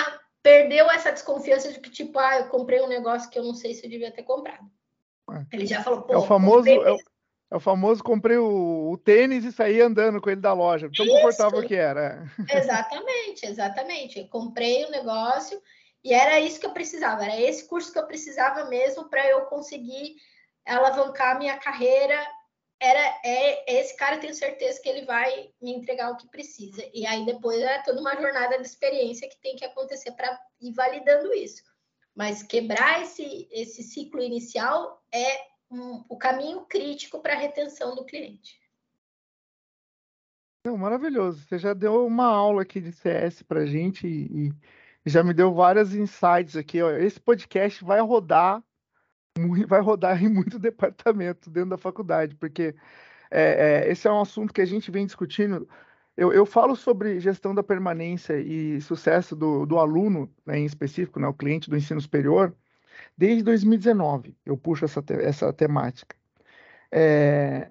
perdeu 0.42 0.90
essa 0.90 1.12
desconfiança 1.12 1.72
de 1.72 1.80
que, 1.80 1.90
tipo, 1.90 2.18
ah, 2.18 2.38
eu 2.38 2.48
comprei 2.48 2.80
um 2.80 2.88
negócio 2.88 3.30
que 3.30 3.38
eu 3.38 3.44
não 3.44 3.54
sei 3.54 3.74
se 3.74 3.84
eu 3.84 3.90
devia 3.90 4.10
ter 4.10 4.24
comprado. 4.24 4.64
É. 5.30 5.46
Ele 5.52 5.66
já 5.66 5.82
falou, 5.82 6.02
pô. 6.02 6.14
É 6.14 6.18
o 6.18 6.22
famoso. 6.22 6.68
É 6.68 6.92
o, 6.92 6.96
é 7.50 7.56
o, 7.56 7.60
famoso 7.60 8.02
comprei 8.02 8.38
o, 8.38 8.90
o, 8.90 8.98
tênis 8.98 9.44
e 9.44 9.52
saí 9.52 9.80
andando 9.80 10.20
com 10.20 10.30
ele 10.30 10.40
da 10.40 10.52
loja. 10.52 10.90
Tão 10.94 11.06
Isso. 11.06 11.14
confortável 11.14 11.66
que 11.66 11.74
era. 11.74 12.26
Exatamente, 12.50 13.46
exatamente. 13.46 14.18
Eu 14.18 14.28
comprei 14.28 14.84
o 14.84 14.88
um 14.88 14.90
negócio 14.90 15.60
e 16.04 16.12
era 16.12 16.40
isso 16.40 16.58
que 16.58 16.66
eu 16.66 16.72
precisava, 16.72 17.24
era 17.24 17.40
esse 17.40 17.68
curso 17.68 17.92
que 17.92 17.98
eu 17.98 18.06
precisava 18.06 18.64
mesmo 18.64 19.08
para 19.08 19.24
eu 19.28 19.42
conseguir 19.42 20.16
alavancar 20.66 21.38
minha 21.38 21.56
carreira. 21.58 22.18
Era 22.80 23.20
é 23.24 23.80
esse 23.80 23.96
cara 23.96 24.18
tenho 24.18 24.34
certeza 24.34 24.80
que 24.82 24.88
ele 24.88 25.04
vai 25.04 25.50
me 25.60 25.72
entregar 25.72 26.10
o 26.10 26.16
que 26.16 26.28
precisa. 26.28 26.84
E 26.92 27.06
aí 27.06 27.24
depois 27.24 27.60
é 27.60 27.80
toda 27.82 28.00
uma 28.00 28.16
jornada 28.16 28.58
de 28.58 28.66
experiência 28.66 29.28
que 29.28 29.40
tem 29.40 29.54
que 29.54 29.64
acontecer 29.64 30.10
para 30.12 30.36
ir 30.60 30.72
validando 30.72 31.32
isso. 31.32 31.62
Mas 32.14 32.42
quebrar 32.42 33.02
esse 33.02 33.48
esse 33.52 33.84
ciclo 33.84 34.20
inicial 34.20 35.00
é 35.12 35.52
um, 35.70 36.04
o 36.08 36.18
caminho 36.18 36.62
crítico 36.66 37.20
para 37.20 37.34
a 37.34 37.38
retenção 37.38 37.94
do 37.94 38.04
cliente. 38.04 38.60
Não, 40.64 40.76
maravilhoso. 40.76 41.44
Você 41.46 41.58
já 41.58 41.72
deu 41.72 42.04
uma 42.04 42.26
aula 42.26 42.62
aqui 42.62 42.80
de 42.80 42.92
CS 42.92 43.42
para 43.42 43.66
gente 43.66 44.06
e, 44.06 44.48
e 44.48 44.52
já 45.04 45.22
me 45.22 45.34
deu 45.34 45.52
várias 45.52 45.94
insights 45.94 46.56
aqui 46.56 46.80
ó. 46.82 46.90
esse 46.92 47.20
podcast 47.20 47.84
vai 47.84 48.00
rodar 48.00 48.62
vai 49.66 49.80
rodar 49.80 50.22
em 50.22 50.28
muito 50.28 50.58
departamento 50.58 51.50
dentro 51.50 51.70
da 51.70 51.78
faculdade, 51.78 52.34
porque 52.34 52.74
é, 53.30 53.84
é, 53.86 53.90
esse 53.90 54.06
é 54.06 54.12
um 54.12 54.20
assunto 54.20 54.52
que 54.52 54.60
a 54.60 54.66
gente 54.66 54.90
vem 54.90 55.06
discutindo. 55.06 55.68
Eu, 56.16 56.32
eu 56.32 56.44
falo 56.44 56.76
sobre 56.76 57.18
gestão 57.20 57.54
da 57.54 57.62
permanência 57.62 58.38
e 58.38 58.80
sucesso 58.82 59.34
do, 59.34 59.64
do 59.64 59.78
aluno, 59.78 60.30
né, 60.44 60.58
em 60.58 60.66
específico, 60.66 61.18
né, 61.18 61.26
o 61.26 61.34
cliente 61.34 61.70
do 61.70 61.76
ensino 61.76 62.00
superior, 62.00 62.54
desde 63.16 63.42
2019. 63.42 64.36
Eu 64.44 64.56
puxo 64.56 64.84
essa, 64.84 65.02
essa 65.20 65.52
temática. 65.52 66.14
É, 66.90 67.70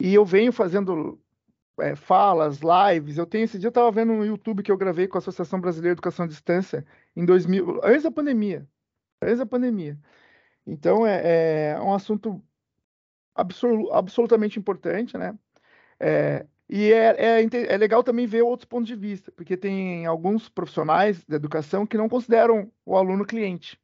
e 0.00 0.12
eu 0.14 0.24
venho 0.24 0.52
fazendo 0.52 1.20
é, 1.80 1.94
falas, 1.96 2.60
lives. 2.60 3.18
Eu 3.18 3.26
tenho 3.26 3.44
esse 3.44 3.58
dia 3.58 3.68
eu 3.68 3.70
estava 3.70 3.90
vendo 3.90 4.12
no 4.12 4.24
YouTube 4.24 4.62
que 4.62 4.72
eu 4.72 4.76
gravei 4.76 5.06
com 5.08 5.18
a 5.18 5.20
Associação 5.20 5.60
Brasileira 5.60 5.94
de 5.94 5.98
Educação 5.98 6.24
à 6.24 6.28
Distância 6.28 6.84
em 7.14 7.24
2000, 7.24 7.80
antes 7.84 8.02
da 8.04 8.10
pandemia, 8.10 8.68
antes 9.22 9.38
da 9.38 9.46
pandemia. 9.46 9.98
Então, 10.66 11.06
é, 11.06 11.72
é 11.72 11.80
um 11.80 11.94
assunto 11.94 12.42
absol, 13.34 13.92
absolutamente 13.92 14.58
importante, 14.58 15.16
né? 15.18 15.38
É, 16.00 16.46
e 16.68 16.92
é, 16.92 17.40
é, 17.40 17.42
é, 17.42 17.76
legal 17.76 18.02
também 18.02 18.26
ver 18.26 18.42
outros 18.42 18.66
pontos 18.66 18.88
de 18.88 18.96
vista, 18.96 19.30
porque 19.32 19.56
tem 19.56 20.04
alguns 20.06 20.48
profissionais 20.48 21.24
da 21.24 21.36
educação 21.36 21.86
que 21.86 21.96
não 21.96 22.08
consideram 22.08 22.70
o 22.84 22.96
aluno 22.96 23.24
cliente. 23.24 23.80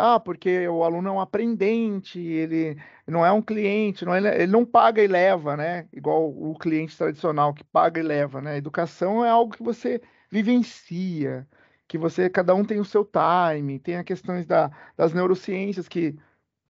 Ah, 0.00 0.20
porque 0.20 0.68
o 0.68 0.84
aluno 0.84 1.08
é 1.08 1.12
um 1.12 1.20
aprendente, 1.20 2.20
ele 2.20 2.80
não 3.04 3.26
é 3.26 3.32
um 3.32 3.42
cliente, 3.42 4.04
não, 4.04 4.16
ele, 4.16 4.28
ele 4.28 4.46
não 4.46 4.64
paga 4.64 5.02
e 5.02 5.08
leva, 5.08 5.56
né? 5.56 5.88
Igual 5.92 6.30
o 6.30 6.56
cliente 6.56 6.96
tradicional 6.96 7.52
que 7.52 7.64
paga 7.64 7.98
e 7.98 8.02
leva, 8.04 8.40
né? 8.40 8.56
Educação 8.56 9.24
é 9.24 9.28
algo 9.28 9.56
que 9.56 9.62
você 9.62 10.00
vivencia, 10.30 11.48
que 11.88 11.98
você, 11.98 12.30
cada 12.30 12.54
um 12.54 12.64
tem 12.64 12.78
o 12.78 12.84
seu 12.84 13.04
time, 13.04 13.80
tem 13.80 13.96
as 13.96 14.04
questões 14.04 14.46
da, 14.46 14.70
das 14.96 15.12
neurociências 15.12 15.88
que, 15.88 16.16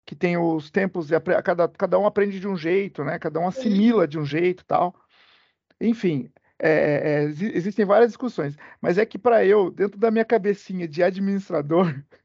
que 0.06 0.16
tem 0.16 0.38
os 0.38 0.72
tempos, 0.72 1.10
cada, 1.44 1.68
cada 1.70 2.00
um 2.00 2.08
aprende 2.08 2.40
de 2.40 2.48
um 2.48 2.58
jeito, 2.58 3.04
né? 3.04 3.20
Cada 3.20 3.40
um 3.40 3.48
assimila 3.48 4.08
de 4.08 4.18
um 4.18 4.26
jeito 4.26 4.66
tal. 4.66 4.96
Enfim, 5.80 6.32
é, 6.60 6.72
é, 6.72 7.24
existem 7.24 7.86
várias 7.86 8.10
discussões, 8.10 8.56
mas 8.82 8.98
é 8.98 9.06
que 9.06 9.20
para 9.20 9.46
eu, 9.46 9.72
dentro 9.72 10.00
da 10.00 10.12
minha 10.12 10.26
cabecinha 10.26 10.88
de 10.88 11.04
administrador, 11.04 11.94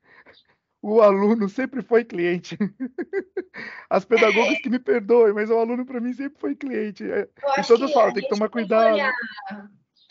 o 0.82 1.00
aluno 1.00 1.48
sempre 1.48 1.82
foi 1.82 2.04
cliente. 2.04 2.56
As 3.90 4.04
pedagogas 4.04 4.58
que 4.58 4.70
me 4.70 4.78
perdoem, 4.78 5.32
mas 5.32 5.50
o 5.50 5.58
aluno 5.58 5.84
para 5.84 6.00
mim 6.00 6.12
sempre 6.12 6.38
foi 6.38 6.54
cliente. 6.54 7.04
É, 7.10 7.28
e 7.58 7.66
todo 7.66 7.88
fala, 7.88 8.12
tem 8.12 8.22
que 8.22 8.28
tomar 8.28 8.48
cuidado. 8.48 8.98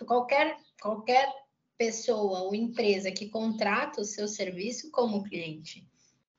Qualquer, 0.05 0.57
qualquer 0.81 1.27
pessoa 1.77 2.41
ou 2.41 2.55
empresa 2.55 3.11
que 3.11 3.29
contrata 3.29 4.01
o 4.01 4.05
seu 4.05 4.27
serviço 4.27 4.91
como 4.91 5.23
cliente, 5.23 5.87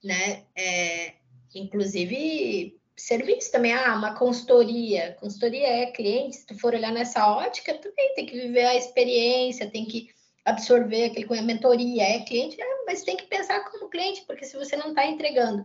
né? 0.02 0.44
É, 0.54 1.14
inclusive 1.54 2.78
serviço 2.96 3.52
também, 3.52 3.74
ah, 3.74 3.94
uma 3.94 4.14
consultoria, 4.14 5.16
consultoria 5.20 5.66
é 5.66 5.86
cliente, 5.90 6.36
se 6.36 6.46
tu 6.46 6.58
for 6.58 6.74
olhar 6.74 6.90
nessa 6.90 7.30
ótica, 7.30 7.74
também 7.74 8.14
tem 8.14 8.24
que 8.24 8.40
viver 8.40 8.64
a 8.64 8.74
experiência, 8.74 9.70
tem 9.70 9.84
que 9.84 10.08
absorver 10.46 11.06
aquele 11.06 11.38
a 11.38 11.42
mentoria, 11.42 12.04
é 12.04 12.20
cliente, 12.20 12.60
é, 12.60 12.84
mas 12.86 13.02
tem 13.02 13.16
que 13.16 13.26
pensar 13.26 13.68
como 13.68 13.90
cliente, 13.90 14.24
porque 14.26 14.44
se 14.44 14.56
você 14.56 14.76
não 14.76 14.90
está 14.90 15.04
entregando, 15.04 15.64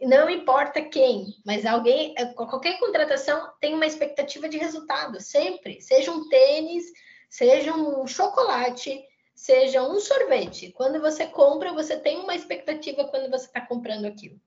não 0.00 0.30
importa 0.30 0.80
quem, 0.80 1.34
mas 1.44 1.66
alguém, 1.66 2.14
é, 2.16 2.26
qualquer 2.26 2.78
contratação 2.78 3.52
tem 3.60 3.74
uma 3.74 3.86
expectativa 3.86 4.48
de 4.48 4.58
resultado, 4.58 5.20
sempre, 5.20 5.80
seja 5.80 6.12
um 6.12 6.28
tênis, 6.28 6.84
seja 7.28 7.74
um 7.74 8.06
chocolate, 8.06 9.04
seja 9.34 9.82
um 9.82 9.98
sorvete. 9.98 10.72
Quando 10.72 11.00
você 11.00 11.26
compra, 11.26 11.72
você 11.72 11.96
tem 11.96 12.18
uma 12.20 12.34
expectativa 12.34 13.04
quando 13.08 13.28
você 13.30 13.46
está 13.46 13.60
comprando 13.60 14.04
aquilo. 14.04 14.40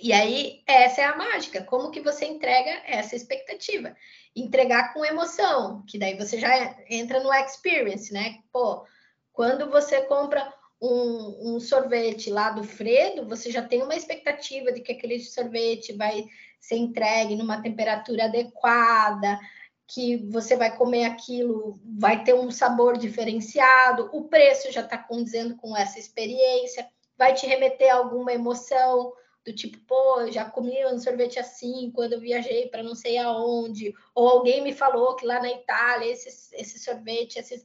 E 0.00 0.12
aí, 0.12 0.62
essa 0.66 1.02
é 1.02 1.04
a 1.04 1.16
mágica. 1.16 1.62
Como 1.62 1.90
que 1.90 2.00
você 2.00 2.24
entrega 2.24 2.82
essa 2.86 3.14
expectativa? 3.14 3.94
Entregar 4.34 4.92
com 4.92 5.04
emoção, 5.04 5.84
que 5.86 5.98
daí 5.98 6.16
você 6.16 6.38
já 6.38 6.76
entra 6.88 7.20
no 7.20 7.32
experience, 7.32 8.12
né? 8.12 8.38
Pô, 8.50 8.84
quando 9.32 9.70
você 9.70 10.02
compra 10.02 10.52
um, 10.80 11.54
um, 11.54 11.60
sorvete 11.60 12.30
lá 12.30 12.50
do 12.50 12.64
Fredo, 12.64 13.26
você 13.26 13.50
já 13.50 13.62
tem 13.62 13.82
uma 13.82 13.94
expectativa 13.94 14.72
de 14.72 14.80
que 14.80 14.92
aquele 14.92 15.20
sorvete 15.20 15.92
vai 15.92 16.24
ser 16.60 16.76
entregue 16.76 17.36
numa 17.36 17.62
temperatura 17.62 18.24
adequada, 18.24 19.38
que 19.86 20.16
você 20.30 20.56
vai 20.56 20.76
comer 20.76 21.04
aquilo, 21.04 21.78
vai 21.84 22.24
ter 22.24 22.34
um 22.34 22.50
sabor 22.50 22.96
diferenciado, 22.96 24.10
o 24.12 24.24
preço 24.24 24.72
já 24.72 24.80
está 24.80 24.98
condizendo 24.98 25.56
com 25.56 25.76
essa 25.76 25.98
experiência, 25.98 26.86
vai 27.16 27.34
te 27.34 27.46
remeter 27.46 27.92
a 27.92 27.98
alguma 27.98 28.32
emoção, 28.32 29.12
do 29.44 29.52
tipo, 29.52 29.78
pô, 29.86 30.30
já 30.30 30.44
comi 30.44 30.86
um 30.86 30.98
sorvete 30.98 31.38
assim 31.38 31.90
quando 31.92 32.12
eu 32.12 32.20
viajei 32.20 32.68
para 32.68 32.82
não 32.82 32.94
sei 32.94 33.18
aonde, 33.18 33.92
ou 34.14 34.28
alguém 34.28 34.62
me 34.62 34.72
falou 34.72 35.16
que 35.16 35.26
lá 35.26 35.40
na 35.40 35.50
Itália 35.50 36.12
esse, 36.12 36.54
esse 36.54 36.78
sorvete, 36.78 37.38
esses, 37.38 37.62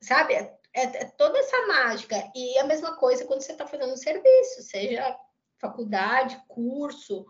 sabe? 0.00 0.34
É, 0.74 0.82
é 0.82 1.04
toda 1.04 1.38
essa 1.38 1.66
mágica. 1.66 2.30
E 2.34 2.58
a 2.58 2.64
mesma 2.64 2.96
coisa 2.96 3.24
quando 3.24 3.40
você 3.40 3.52
está 3.52 3.66
fazendo 3.66 3.92
um 3.92 3.96
serviço, 3.96 4.62
seja 4.62 5.16
faculdade, 5.58 6.42
curso, 6.48 7.24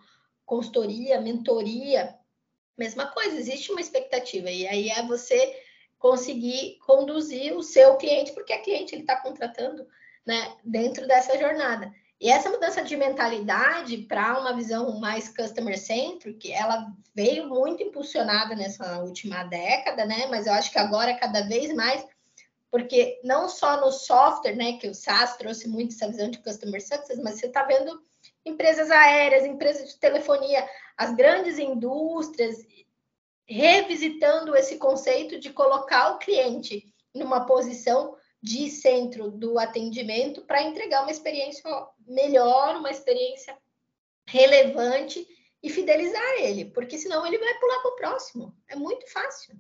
consultoria, 0.45 1.21
mentoria, 1.21 2.19
Mesma 2.77 3.07
coisa, 3.07 3.37
existe 3.37 3.71
uma 3.71 3.81
expectativa, 3.81 4.51
e 4.51 4.67
aí 4.67 4.89
é 4.89 5.07
você 5.07 5.57
conseguir 5.97 6.79
conduzir 6.85 7.57
o 7.57 7.63
seu 7.63 7.97
cliente, 7.97 8.33
porque 8.33 8.53
a 8.53 8.61
cliente 8.61 8.95
ele 8.95 9.03
está 9.03 9.17
contratando 9.17 9.87
né, 10.27 10.57
dentro 10.65 11.07
dessa 11.07 11.39
jornada. 11.39 11.93
E 12.21 12.29
essa 12.29 12.51
mudança 12.51 12.83
de 12.83 12.97
mentalidade 12.97 13.99
para 13.99 14.39
uma 14.41 14.53
visão 14.55 14.99
mais 14.99 15.29
customer 15.29 15.79
centric, 15.79 16.53
ela 16.53 16.93
veio 17.15 17.49
muito 17.49 17.83
impulsionada 17.83 18.55
nessa 18.55 19.01
última 19.01 19.45
década, 19.45 20.05
né? 20.05 20.27
Mas 20.27 20.47
eu 20.47 20.53
acho 20.53 20.71
que 20.71 20.79
agora 20.79 21.15
cada 21.15 21.43
vez 21.43 21.73
mais, 21.75 22.05
porque 22.75 23.21
não 23.23 23.49
só 23.49 23.81
no 23.81 23.93
software, 23.93 24.57
né, 24.57 24.79
que 24.79 24.89
o 24.89 24.95
SaaS 24.97 25.37
trouxe 25.37 25.69
muito 25.69 25.95
essa 25.95 26.09
visão 26.09 26.29
de 26.29 26.43
customer 26.43 26.83
success, 26.83 27.21
mas 27.23 27.39
você 27.39 27.47
está 27.47 27.63
vendo 27.63 28.03
empresas 28.45 28.91
aéreas, 28.91 29.45
empresas 29.45 29.91
de 29.91 30.01
telefonia, 30.01 30.69
as 30.97 31.15
grandes 31.15 31.57
indústrias 31.57 32.67
revisitando 33.47 34.57
esse 34.57 34.77
conceito 34.77 35.39
de 35.39 35.53
colocar 35.53 36.15
o 36.15 36.19
cliente 36.19 36.93
numa 37.15 37.47
posição 37.47 38.17
de 38.43 38.69
centro 38.69 39.31
do 39.31 39.57
atendimento 39.57 40.43
para 40.43 40.65
entregar 40.65 41.03
uma 41.03 41.13
experiência 41.13 41.71
melhor, 42.05 42.75
uma 42.75 42.91
experiência 42.91 43.57
relevante 44.29 45.25
e 45.63 45.71
fidelizar 45.71 46.41
ele, 46.41 46.65
porque 46.65 46.99
senão 46.99 47.25
ele 47.25 47.39
vai 47.39 47.55
pular 47.61 47.79
para 47.79 47.93
o 47.93 47.97
próximo. 47.97 48.57
É 48.67 48.75
muito 48.75 49.09
fácil. 49.13 49.55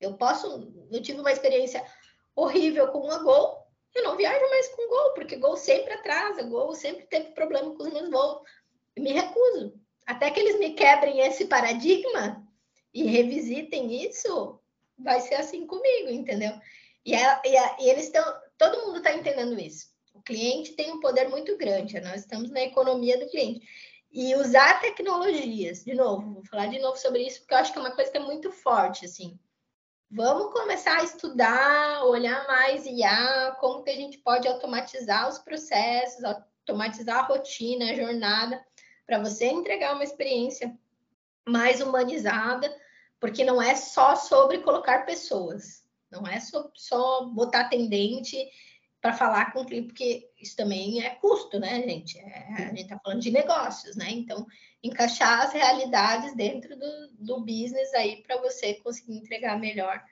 Eu 0.00 0.14
posso, 0.14 0.88
eu 0.90 1.00
tive 1.00 1.20
uma 1.20 1.30
experiência 1.30 1.84
horrível 2.42 2.88
com 2.88 2.98
uma 2.98 3.18
Gol, 3.22 3.66
eu 3.94 4.04
não 4.04 4.16
viajo 4.16 4.48
mais 4.48 4.68
com 4.68 4.88
Gol, 4.88 5.14
porque 5.14 5.36
Gol 5.36 5.56
sempre 5.56 5.92
atrasa, 5.94 6.42
Gol 6.42 6.74
sempre 6.74 7.06
teve 7.06 7.32
problema 7.32 7.74
com 7.74 7.82
os 7.82 7.92
meus 7.92 8.10
voos. 8.10 8.42
Eu 8.96 9.02
me 9.02 9.12
recuso. 9.12 9.74
Até 10.06 10.30
que 10.30 10.40
eles 10.40 10.58
me 10.58 10.74
quebrem 10.74 11.20
esse 11.20 11.46
paradigma 11.46 12.46
e 12.92 13.04
revisitem 13.04 14.04
isso, 14.04 14.60
vai 14.98 15.20
ser 15.20 15.36
assim 15.36 15.66
comigo, 15.66 16.10
entendeu? 16.10 16.52
E, 17.04 17.14
a, 17.14 17.42
e, 17.44 17.56
a, 17.56 17.76
e 17.80 17.88
eles 17.88 18.04
estão, 18.04 18.24
todo 18.58 18.86
mundo 18.86 18.98
está 18.98 19.12
entendendo 19.14 19.58
isso. 19.58 19.88
O 20.14 20.22
cliente 20.22 20.72
tem 20.72 20.92
um 20.92 21.00
poder 21.00 21.28
muito 21.28 21.56
grande, 21.56 22.00
nós 22.00 22.22
estamos 22.22 22.50
na 22.50 22.62
economia 22.62 23.18
do 23.18 23.30
cliente. 23.30 23.66
E 24.12 24.34
usar 24.34 24.80
tecnologias, 24.80 25.84
de 25.84 25.94
novo, 25.94 26.34
vou 26.34 26.44
falar 26.44 26.66
de 26.66 26.80
novo 26.80 26.96
sobre 26.96 27.22
isso, 27.22 27.40
porque 27.40 27.54
eu 27.54 27.58
acho 27.58 27.72
que 27.72 27.78
é 27.78 27.80
uma 27.80 27.94
coisa 27.94 28.10
que 28.10 28.18
é 28.18 28.20
muito 28.20 28.50
forte, 28.50 29.04
assim. 29.04 29.38
Vamos 30.12 30.52
começar 30.52 30.98
a 30.98 31.04
estudar, 31.04 32.04
olhar 32.04 32.44
mais 32.48 32.84
IA, 32.84 33.56
como 33.60 33.84
que 33.84 33.90
a 33.90 33.94
gente 33.94 34.18
pode 34.18 34.48
automatizar 34.48 35.28
os 35.28 35.38
processos, 35.38 36.24
automatizar 36.24 37.18
a 37.18 37.28
rotina, 37.28 37.92
a 37.92 37.94
jornada, 37.94 38.60
para 39.06 39.20
você 39.20 39.46
entregar 39.46 39.94
uma 39.94 40.02
experiência 40.02 40.76
mais 41.48 41.80
humanizada, 41.80 42.68
porque 43.20 43.44
não 43.44 43.62
é 43.62 43.76
só 43.76 44.16
sobre 44.16 44.58
colocar 44.58 45.06
pessoas, 45.06 45.84
não 46.10 46.26
é 46.26 46.40
só, 46.40 46.68
só 46.74 47.26
botar 47.26 47.60
atendente 47.60 48.36
para 49.00 49.12
falar 49.12 49.52
com 49.52 49.60
o 49.60 49.64
cliente, 49.64 49.88
porque 49.88 50.30
isso 50.38 50.56
também 50.56 51.02
é 51.02 51.10
custo, 51.10 51.58
né, 51.58 51.82
gente? 51.82 52.18
É, 52.18 52.54
a 52.54 52.68
gente 52.68 52.82
está 52.82 52.98
falando 52.98 53.20
de 53.20 53.30
negócios, 53.30 53.96
né? 53.96 54.10
Então, 54.10 54.46
encaixar 54.82 55.42
as 55.42 55.52
realidades 55.52 56.34
dentro 56.34 56.78
do, 56.78 57.08
do 57.18 57.40
business 57.40 57.92
aí 57.94 58.22
para 58.22 58.36
você 58.38 58.74
conseguir 58.74 59.16
entregar 59.16 59.58
melhor 59.58 60.02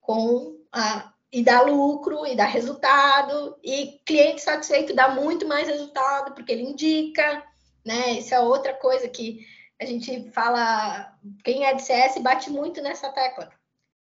com 0.00 0.56
a 0.72 1.12
e 1.30 1.42
dar 1.42 1.60
lucro 1.60 2.26
e 2.26 2.34
dar 2.34 2.46
resultado 2.46 3.58
e 3.62 4.00
cliente 4.06 4.40
satisfeito 4.40 4.94
dá 4.94 5.08
muito 5.08 5.46
mais 5.46 5.68
resultado 5.68 6.34
porque 6.34 6.52
ele 6.52 6.62
indica, 6.62 7.44
né? 7.84 8.12
Isso 8.12 8.34
é 8.34 8.40
outra 8.40 8.72
coisa 8.72 9.06
que 9.08 9.46
a 9.80 9.84
gente 9.84 10.30
fala, 10.30 11.14
quem 11.44 11.64
é 11.64 11.74
de 11.74 11.82
CS 11.82 12.18
bate 12.22 12.50
muito 12.50 12.80
nessa 12.82 13.12
tecla. 13.12 13.50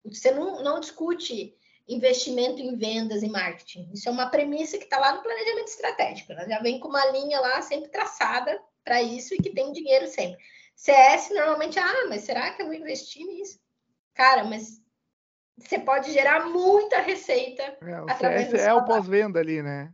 Você 0.03 0.31
não, 0.31 0.61
não 0.63 0.79
discute 0.79 1.55
investimento 1.87 2.61
em 2.61 2.75
vendas 2.77 3.23
e 3.23 3.29
marketing. 3.29 3.89
Isso 3.93 4.07
é 4.07 4.11
uma 4.11 4.29
premissa 4.29 4.77
que 4.77 4.85
está 4.85 4.97
lá 4.97 5.13
no 5.13 5.21
planejamento 5.21 5.67
estratégico. 5.67 6.31
Ela 6.31 6.47
já 6.47 6.59
vem 6.59 6.79
com 6.79 6.87
uma 6.87 7.05
linha 7.07 7.39
lá 7.39 7.61
sempre 7.61 7.89
traçada 7.89 8.59
para 8.83 9.01
isso 9.01 9.33
e 9.33 9.37
que 9.37 9.49
tem 9.49 9.71
dinheiro 9.71 10.07
sempre. 10.07 10.37
CS 10.75 11.29
normalmente, 11.31 11.77
ah, 11.79 12.05
mas 12.09 12.21
será 12.21 12.51
que 12.51 12.61
eu 12.61 12.67
vou 12.67 12.75
investir 12.75 13.25
nisso? 13.25 13.59
Cara, 14.13 14.43
mas 14.43 14.81
você 15.57 15.77
pode 15.77 16.11
gerar 16.11 16.45
muita 16.47 16.99
receita 16.99 17.63
é, 17.81 18.01
o 18.01 18.09
através 18.09 18.49
CS 18.49 18.63
é 18.63 18.73
o 18.73 18.85
pós-venda 18.85 19.39
ali, 19.39 19.61
né? 19.61 19.91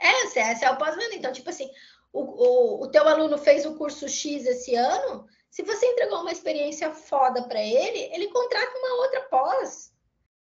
É, 0.00 0.24
o 0.24 0.28
CS 0.28 0.62
é 0.62 0.70
o 0.70 0.76
pós-venda. 0.76 1.14
Então, 1.14 1.32
tipo 1.32 1.50
assim, 1.50 1.68
o, 2.12 2.20
o, 2.20 2.82
o 2.84 2.90
teu 2.90 3.06
aluno 3.06 3.36
fez 3.36 3.66
o 3.66 3.76
curso 3.76 4.08
X 4.08 4.46
esse 4.46 4.74
ano, 4.74 5.26
se 5.50 5.62
você 5.62 5.84
entregou 5.86 6.20
uma 6.20 6.32
experiência 6.32 6.90
foda 6.94 7.42
para 7.42 7.60
ele, 7.60 8.10
ele 8.14 8.28
contrata 8.28 8.78
uma 8.78 9.02
outra 9.02 9.20
pós 9.22 9.91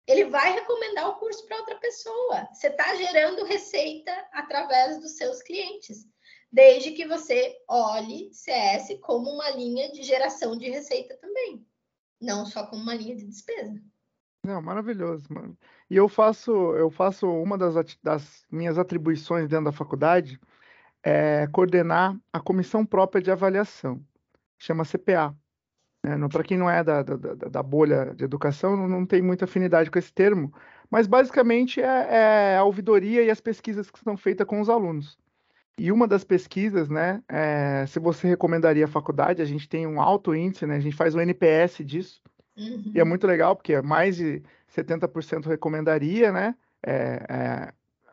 ele 0.07 0.26
vai 0.26 0.52
recomendar 0.52 1.09
o 1.09 1.16
curso 1.16 1.44
para 1.46 1.59
outra 1.59 1.76
pessoa. 1.76 2.48
Você 2.52 2.68
está 2.68 2.94
gerando 2.94 3.44
receita 3.44 4.12
através 4.32 5.00
dos 5.00 5.16
seus 5.16 5.42
clientes, 5.42 6.07
desde 6.50 6.92
que 6.92 7.07
você 7.07 7.57
olhe 7.68 8.32
CS 8.32 8.98
como 9.00 9.30
uma 9.30 9.50
linha 9.50 9.90
de 9.90 10.02
geração 10.02 10.57
de 10.57 10.70
receita 10.70 11.16
também, 11.16 11.66
não 12.20 12.46
só 12.46 12.66
como 12.66 12.82
uma 12.82 12.94
linha 12.94 13.16
de 13.16 13.26
despesa. 13.26 13.82
Não, 14.44 14.62
maravilhoso, 14.62 15.26
mano. 15.28 15.59
E 15.90 15.96
eu 15.96 16.09
faço, 16.09 16.52
eu 16.76 16.88
faço 16.88 17.26
uma 17.28 17.59
das, 17.59 17.96
das 18.00 18.46
minhas 18.48 18.78
atribuições 18.78 19.48
dentro 19.48 19.64
da 19.64 19.72
faculdade 19.72 20.38
é 21.02 21.46
coordenar 21.48 22.18
a 22.32 22.40
comissão 22.40 22.84
própria 22.84 23.22
de 23.22 23.30
avaliação, 23.30 24.04
chama 24.59 24.84
CPA. 24.84 25.36
Né? 26.07 26.28
Para 26.28 26.44
quem 26.44 26.57
não 26.57 26.70
é 26.70 26.84
da, 26.84 27.02
da, 27.02 27.16
da, 27.16 27.62
bolha 27.62 28.14
de 28.14 28.22
educação, 28.22 28.76
não, 28.76 28.86
não, 28.86 29.04
tem 29.04 29.20
muita 29.20 29.44
afinidade 29.44 29.90
com 29.90 29.98
esse 29.98 30.12
termo, 30.12 30.54
mas 30.88 31.09
basicamente 31.09 31.80
é, 31.80 32.54
é, 32.54 32.57
a 32.57 32.62
ouvidoria 32.62 33.24
e 33.24 33.30
as 33.30 33.40
pesquisas 33.40 33.90
que 33.90 33.98
são 33.98 34.16
feitas 34.16 34.46
com 34.46 34.61
os 34.61 34.68
alunos. 34.68 35.18
E 35.76 35.90
uma 35.90 36.07
das 36.07 36.22
pesquisas, 36.22 36.88
né, 36.88 37.22
é, 37.28 37.84
se 37.86 37.98
você 37.98 38.28
recomendaria 38.28 38.84
a 38.84 38.88
faculdade, 38.88 39.42
a 39.42 39.44
gente 39.44 39.68
tem 39.68 39.84
um 39.84 40.00
alto 40.00 40.32
índice, 40.32 40.64
né, 40.64 40.76
a 40.76 40.80
gente 40.80 40.94
faz 40.94 41.14
um 41.14 41.20
NPS 41.20 41.84
disso, 41.84 42.22
uhum. 42.57 42.92
e 42.94 43.00
é 43.00 43.04
muito 43.04 43.26
legal, 43.26 43.57
porque 43.57 43.82
mais 43.82 44.16
de 44.16 44.42
70% 44.74 45.44
recomendaria, 45.46 46.30
né, 46.30 46.54
é, 46.84 47.26
é, 47.28 47.72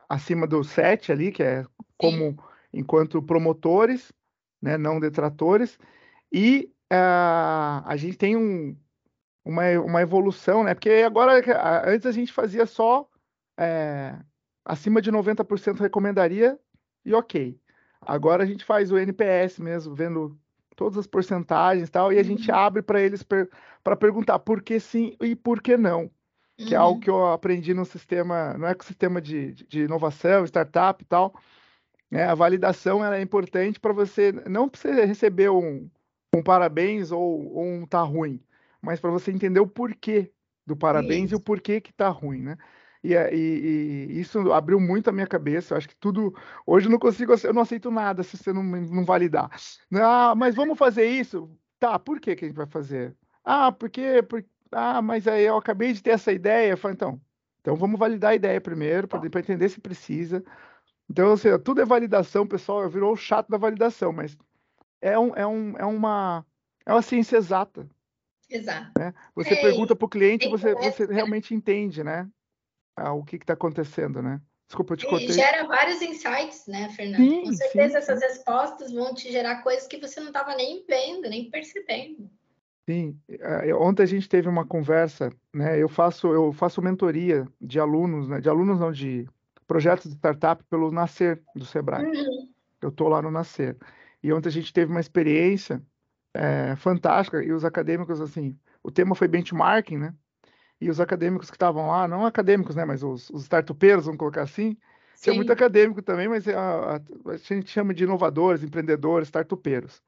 acima 0.09 0.47
do 0.47 0.63
7 0.63 1.11
ali, 1.11 1.31
que 1.31 1.43
é 1.43 1.63
como 1.95 2.31
Sim. 2.31 2.37
enquanto 2.73 3.21
promotores, 3.21 4.11
né, 4.59 4.77
não 4.77 4.99
detratores, 4.99 5.77
e 6.31 6.72
a 6.95 7.95
gente 7.95 8.17
tem 8.17 8.35
um, 8.35 8.75
uma, 9.43 9.63
uma 9.79 10.01
evolução, 10.01 10.63
né? 10.63 10.73
Porque 10.73 10.89
agora, 11.05 11.41
antes 11.85 12.05
a 12.05 12.11
gente 12.11 12.31
fazia 12.31 12.65
só 12.65 13.07
é, 13.57 14.15
acima 14.65 15.01
de 15.01 15.11
90% 15.11 15.79
recomendaria 15.79 16.59
e 17.05 17.13
ok. 17.13 17.59
Agora 18.01 18.43
a 18.43 18.45
gente 18.45 18.65
faz 18.65 18.91
o 18.91 18.97
NPS 18.97 19.59
mesmo, 19.59 19.95
vendo 19.95 20.37
todas 20.75 20.97
as 20.97 21.07
porcentagens 21.07 21.87
e 21.87 21.91
tal, 21.91 22.11
e 22.11 22.19
a 22.19 22.23
gente 22.23 22.49
uhum. 22.49 22.57
abre 22.57 22.81
para 22.81 23.01
eles 23.01 23.23
per, 23.23 23.49
para 23.83 23.95
perguntar 23.95 24.39
por 24.39 24.61
que 24.61 24.79
sim 24.79 25.15
e 25.21 25.35
por 25.35 25.61
que 25.61 25.77
não. 25.77 26.09
Que 26.57 26.65
uhum. 26.65 26.73
é 26.73 26.75
algo 26.75 26.95
uhum. 26.95 26.99
que 26.99 27.09
eu 27.09 27.25
aprendi 27.27 27.73
no 27.73 27.85
sistema, 27.85 28.53
no 28.57 28.65
ecossistema 28.65 29.21
de, 29.21 29.53
de 29.53 29.83
inovação, 29.83 30.45
startup 30.45 31.01
e 31.01 31.05
tal. 31.05 31.33
Né? 32.09 32.25
A 32.25 32.35
validação 32.35 33.03
é 33.05 33.21
importante 33.21 33.79
para 33.79 33.93
você 33.93 34.31
não 34.31 34.67
precisa 34.67 35.05
receber 35.05 35.49
um, 35.49 35.89
um 36.33 36.43
parabéns 36.43 37.11
ou, 37.11 37.53
ou 37.53 37.65
um 37.65 37.85
tá 37.85 38.01
ruim, 38.01 38.41
mas 38.81 38.99
para 38.99 39.11
você 39.11 39.31
entender 39.31 39.59
o 39.59 39.67
porquê 39.67 40.31
do 40.65 40.75
parabéns 40.75 41.25
isso. 41.25 41.35
e 41.35 41.37
o 41.37 41.39
porquê 41.39 41.81
que 41.81 41.93
tá 41.93 42.09
ruim, 42.09 42.41
né? 42.41 42.57
E, 43.03 43.13
e, 43.13 44.07
e, 44.11 44.19
isso 44.21 44.53
abriu 44.53 44.79
muito 44.79 45.09
a 45.09 45.11
minha 45.11 45.27
cabeça. 45.27 45.73
Eu 45.73 45.77
acho 45.77 45.89
que 45.89 45.95
tudo. 45.95 46.33
Hoje 46.65 46.87
eu 46.87 46.91
não 46.91 46.97
consigo, 46.97 47.33
eu 47.43 47.53
não 47.53 47.61
aceito 47.61 47.91
nada 47.91 48.23
se 48.23 48.37
você 48.37 48.53
não, 48.53 48.63
não 48.63 49.03
validar. 49.03 49.51
Ah, 49.93 50.33
mas 50.35 50.55
vamos 50.55 50.77
fazer 50.77 51.05
isso? 51.05 51.51
Tá, 51.79 51.99
por 51.99 52.19
que, 52.19 52.35
que 52.35 52.45
a 52.45 52.47
gente 52.47 52.55
vai 52.55 52.65
fazer? 52.65 53.13
Ah, 53.43 53.71
porque, 53.71 54.23
porque. 54.23 54.47
Ah, 54.71 55.01
mas 55.01 55.27
aí 55.27 55.43
eu 55.43 55.57
acabei 55.57 55.91
de 55.91 56.01
ter 56.01 56.11
essa 56.11 56.31
ideia. 56.31 56.71
Eu 56.71 56.77
falei, 56.77 56.95
então, 56.95 57.21
então 57.59 57.75
vamos 57.75 57.99
validar 57.99 58.31
a 58.31 58.35
ideia 58.35 58.61
primeiro, 58.61 59.07
para 59.07 59.39
entender 59.39 59.67
se 59.67 59.81
precisa. 59.81 60.43
Então, 61.09 61.33
assim, 61.33 61.49
tudo 61.59 61.81
é 61.81 61.85
validação, 61.85 62.47
pessoal. 62.47 62.89
Virou 62.89 63.11
o 63.11 63.17
chato 63.17 63.49
da 63.49 63.57
validação, 63.57 64.13
mas 64.13 64.37
é, 65.03 65.19
um, 65.19 65.35
é, 65.35 65.45
um, 65.45 65.77
é, 65.77 65.85
uma, 65.85 66.45
é 66.85 66.93
uma 66.93 67.01
ciência 67.01 67.35
exata. 67.37 67.87
Exato. 68.49 68.91
Né? 68.97 69.13
Você 69.35 69.53
é, 69.53 69.61
pergunta 69.61 69.95
para 69.95 70.05
o 70.05 70.09
cliente, 70.09 70.47
você, 70.47 70.73
você 70.75 71.05
realmente 71.05 71.53
entende, 71.53 72.03
né? 72.03 72.29
Ah, 72.95 73.11
o 73.11 73.23
que 73.23 73.35
está 73.35 73.53
acontecendo, 73.53 74.21
né? 74.21 74.39
Desculpa, 74.67 74.93
eu 74.93 74.97
te 74.97 75.07
cortei. 75.07 75.27
E 75.27 75.33
gera 75.33 75.67
vários 75.67 76.01
insights, 76.01 76.65
né, 76.67 76.89
Fernando? 76.89 77.21
Sim, 77.21 77.43
Com 77.43 77.53
certeza 77.53 77.89
sim, 77.89 77.97
essas 77.97 78.19
sim. 78.19 78.25
respostas 78.25 78.91
vão 78.93 79.13
te 79.13 79.31
gerar 79.31 79.61
coisas 79.61 79.87
que 79.87 79.99
você 79.99 80.19
não 80.19 80.27
estava 80.27 80.55
nem 80.55 80.85
vendo, 80.87 81.29
nem 81.29 81.49
percebendo. 81.49 82.29
Sim, 82.87 83.17
é, 83.29 83.73
ontem 83.75 84.03
a 84.03 84.05
gente 84.05 84.29
teve 84.29 84.47
uma 84.47 84.65
conversa, 84.65 85.31
né? 85.53 85.81
Eu 85.81 85.89
faço 85.89 86.27
eu 86.27 86.51
faço 86.53 86.81
mentoria 86.81 87.47
de 87.59 87.79
alunos, 87.79 88.27
né? 88.27 88.41
De 88.41 88.49
alunos 88.49 88.79
não 88.79 88.91
de 88.91 89.27
projetos 89.65 90.11
de 90.11 90.17
startup 90.17 90.63
pelo 90.65 90.91
Nascer 90.91 91.41
do 91.55 91.65
Sebrae. 91.65 92.05
Uhum. 92.05 92.49
Eu 92.81 92.89
estou 92.89 93.07
lá 93.07 93.21
no 93.21 93.31
Nascer. 93.31 93.77
E 94.23 94.31
ontem 94.31 94.47
a 94.47 94.51
gente 94.51 94.71
teve 94.71 94.89
uma 94.89 95.01
experiência 95.01 95.83
é, 96.33 96.75
fantástica 96.77 97.43
e 97.43 97.51
os 97.51 97.65
acadêmicos, 97.65 98.21
assim, 98.21 98.57
o 98.81 98.89
tema 98.89 99.13
foi 99.13 99.27
benchmarking, 99.27 99.97
né? 99.97 100.15
E 100.79 100.89
os 100.89 100.99
acadêmicos 100.99 101.49
que 101.49 101.55
estavam 101.55 101.87
lá, 101.87 102.07
não 102.07 102.25
acadêmicos, 102.25 102.75
né, 102.75 102.83
mas 102.85 103.03
os, 103.03 103.29
os 103.29 103.43
startupeiros, 103.43 104.05
vamos 104.05 104.17
colocar 104.17 104.41
assim, 104.41 104.77
Sim. 105.15 105.21
tinha 105.21 105.35
muito 105.35 105.51
acadêmico 105.51 106.01
também, 106.01 106.27
mas 106.27 106.47
a, 106.47 106.95
a, 106.95 107.01
a, 107.31 107.37
gente 107.37 107.69
chama 107.69 107.93
de 107.93 108.03
inovadores, 108.03 108.63
empreendedores, 108.63 109.27
startupeiros. 109.27 110.01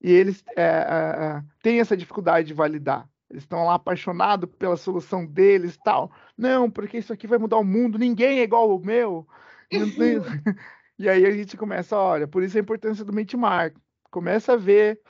E 0.00 0.10
eles 0.10 0.44
é, 0.56 0.62
é, 0.62 1.42
têm 1.62 1.80
essa 1.80 1.96
dificuldade 1.96 2.48
de 2.48 2.54
validar. 2.54 3.08
Eles 3.30 3.44
estão 3.44 3.64
lá 3.64 3.74
apaixonados 3.74 4.50
pela 4.58 4.76
solução 4.76 5.24
deles 5.24 5.78
tal. 5.82 6.12
Não, 6.36 6.70
porque 6.70 6.98
isso 6.98 7.12
aqui 7.12 7.26
vai 7.26 7.38
mudar 7.38 7.56
o 7.56 7.64
mundo, 7.64 7.98
ninguém 7.98 8.40
é 8.40 8.42
igual 8.42 8.70
ao 8.70 8.78
meu. 8.80 9.26
E 11.02 11.08
aí 11.08 11.26
a 11.26 11.32
gente 11.32 11.56
começa, 11.56 11.98
olha, 11.98 12.28
por 12.28 12.44
isso 12.44 12.56
a 12.56 12.60
importância 12.60 13.04
do 13.04 13.12
benchmark. 13.12 13.76
Começa 14.08 14.52
a 14.52 14.56
ver. 14.56 15.00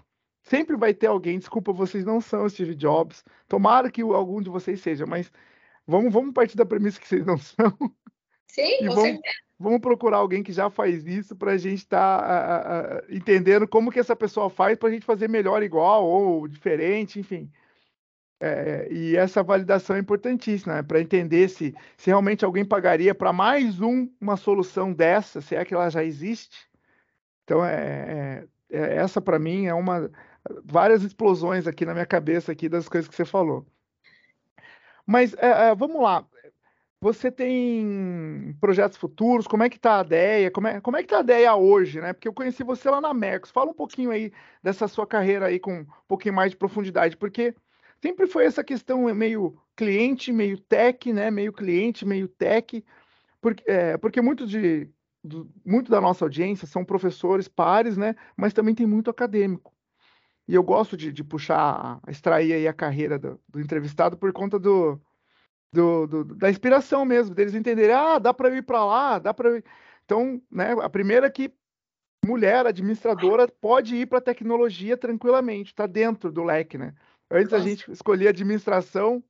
Sempre 0.43 0.75
vai 0.75 0.95
ter 0.95 1.07
alguém, 1.07 1.39
desculpa, 1.39 1.71
vocês 1.71 2.03
não 2.03 2.19
são 2.19 2.49
Steve 2.49 2.75
Jobs. 2.75 3.23
Tomara 3.47 3.91
que 3.91 4.01
algum 4.01 4.41
de 4.41 4.49
vocês 4.49 4.81
seja, 4.81 5.05
mas 5.05 5.31
vamos, 5.87 6.11
vamos 6.11 6.33
partir 6.33 6.57
da 6.57 6.65
premissa 6.65 6.99
que 6.99 7.07
vocês 7.07 7.27
não 7.27 7.37
são. 7.37 7.77
Sim, 8.49 8.79
e 8.81 8.89
com 8.89 8.95
vamos, 8.95 9.03
certeza. 9.03 9.35
Vamos 9.59 9.81
procurar 9.83 10.17
alguém 10.17 10.43
que 10.43 10.51
já 10.51 10.71
faz 10.71 11.07
isso 11.07 11.37
para 11.37 11.53
a 11.53 11.59
gente 11.59 11.81
estar 11.81 12.23
tá, 12.23 13.05
entendendo 13.11 13.69
como 13.69 13.93
que 13.93 14.01
essa 14.01 14.17
pessoa 14.17 14.49
faz 14.49 14.79
para 14.79 14.89
a 14.89 14.93
gente 14.93 15.05
fazer 15.05 15.29
melhor, 15.29 15.63
igual 15.63 16.07
ou 16.07 16.49
diferente, 16.49 17.21
enfim. 17.21 17.53
É, 18.45 18.89
e 18.91 19.17
essa 19.17 19.41
validação 19.41 19.95
é 19.95 20.01
importantíssima 20.01 20.75
né, 20.75 20.83
para 20.83 21.01
entender 21.01 21.49
se, 21.49 21.73
se 21.97 22.11
realmente 22.11 22.45
alguém 22.45 22.65
pagaria 22.65 23.15
para 23.15 23.33
mais 23.33 23.81
um, 23.81 24.11
uma 24.21 24.37
solução 24.37 24.93
dessa, 24.93 25.41
se 25.41 25.55
é 25.55 25.65
que 25.65 25.73
ela 25.73 25.89
já 25.89 26.03
existe. 26.03 26.69
Então, 27.45 27.65
é, 27.65 28.45
é, 28.69 28.79
é 28.79 28.97
essa 28.97 29.21
para 29.21 29.39
mim 29.39 29.67
é 29.67 29.75
uma 29.75 30.11
várias 30.65 31.05
explosões 31.05 31.69
aqui 31.69 31.87
na 31.87 31.93
minha 31.93 32.05
cabeça 32.05 32.51
aqui 32.51 32.69
das 32.69 32.89
coisas 32.89 33.09
que 33.09 33.15
você 33.15 33.25
falou. 33.25 33.65
Mas 35.07 35.35
é, 35.35 35.69
é, 35.71 35.75
vamos 35.77 36.03
lá. 36.03 36.27
você 37.01 37.31
tem 37.31 38.57
projetos 38.61 38.99
futuros? 38.99 39.47
Como 39.47 39.63
é 39.63 39.71
que 39.71 39.77
está 39.77 40.01
a 40.01 40.05
ideia? 40.05 40.51
Como 40.51 40.67
é, 40.67 40.81
como 40.81 40.97
é 40.97 41.01
que 41.01 41.07
está 41.07 41.19
a 41.19 41.23
ideia 41.23 41.55
hoje, 41.55 42.01
né? 42.01 42.13
Porque 42.13 42.27
eu 42.27 42.35
conheci 42.35 42.65
você 42.65 42.91
lá 42.91 43.01
na 43.01 43.15
Mercos. 43.15 43.53
Fala 43.53 43.71
um 43.71 43.75
pouquinho 43.75 44.11
aí 44.11 44.33
dessa 44.63 44.89
sua 44.89 45.07
carreira 45.07 45.47
aí 45.47 45.61
com 45.61 45.81
um 45.83 45.87
pouquinho 46.09 46.35
mais 46.35 46.51
de 46.51 46.57
profundidade, 46.57 47.17
porque 47.17 47.55
sempre 48.03 48.27
foi 48.27 48.45
essa 48.45 48.65
questão 48.65 49.13
meio 49.15 49.57
cliente, 49.77 50.33
meio 50.33 50.59
tech, 50.59 51.13
né? 51.13 51.31
Meio 51.31 51.53
cliente, 51.53 52.05
meio 52.05 52.29
tech, 52.29 52.85
porque, 53.41 53.71
é, 53.71 53.97
porque 53.97 54.21
muito 54.21 54.47
de 54.47 54.91
do, 55.23 55.49
muito 55.65 55.91
da 55.91 56.01
nossa 56.01 56.25
audiência 56.25 56.67
são 56.67 56.85
professores 56.85 57.47
pares, 57.47 57.97
né? 57.97 58.17
Mas 58.37 58.53
também 58.53 58.75
tem 58.75 58.87
muito 58.87 59.11
acadêmico. 59.11 59.73
E 60.49 60.55
eu 60.55 60.63
gosto 60.63 60.97
de, 60.97 61.13
de 61.13 61.23
puxar, 61.23 62.01
extrair 62.09 62.53
aí 62.53 62.67
a 62.67 62.73
carreira 62.73 63.19
do, 63.19 63.41
do 63.49 63.61
entrevistado 63.61 64.17
por 64.17 64.33
conta 64.33 64.59
do, 64.59 65.01
do, 65.73 66.07
do, 66.07 66.25
da 66.25 66.51
inspiração 66.51 67.05
mesmo, 67.05 67.35
deles 67.35 67.55
entenderem, 67.55 67.95
ah, 67.95 68.19
dá 68.19 68.35
para 68.35 68.51
ir 68.51 68.63
para 68.63 68.85
lá, 68.85 69.19
dá 69.21 69.33
para. 69.33 69.63
Então, 70.05 70.43
né, 70.51 70.73
a 70.83 70.91
primeira 70.91 71.29
é 71.29 71.31
que 71.31 71.53
mulher 72.25 72.67
administradora 72.67 73.49
pode 73.49 73.97
ir 73.97 74.07
para 74.07 74.21
tecnologia 74.21 74.97
tranquilamente, 74.97 75.71
está 75.73 75.87
dentro 75.87 76.31
do 76.33 76.43
leque, 76.43 76.77
né? 76.77 76.95
Antes 77.33 77.53
Nossa. 77.53 77.65
a 77.65 77.67
gente 77.67 77.91
escolhia 77.91 78.29
administração 78.29 79.25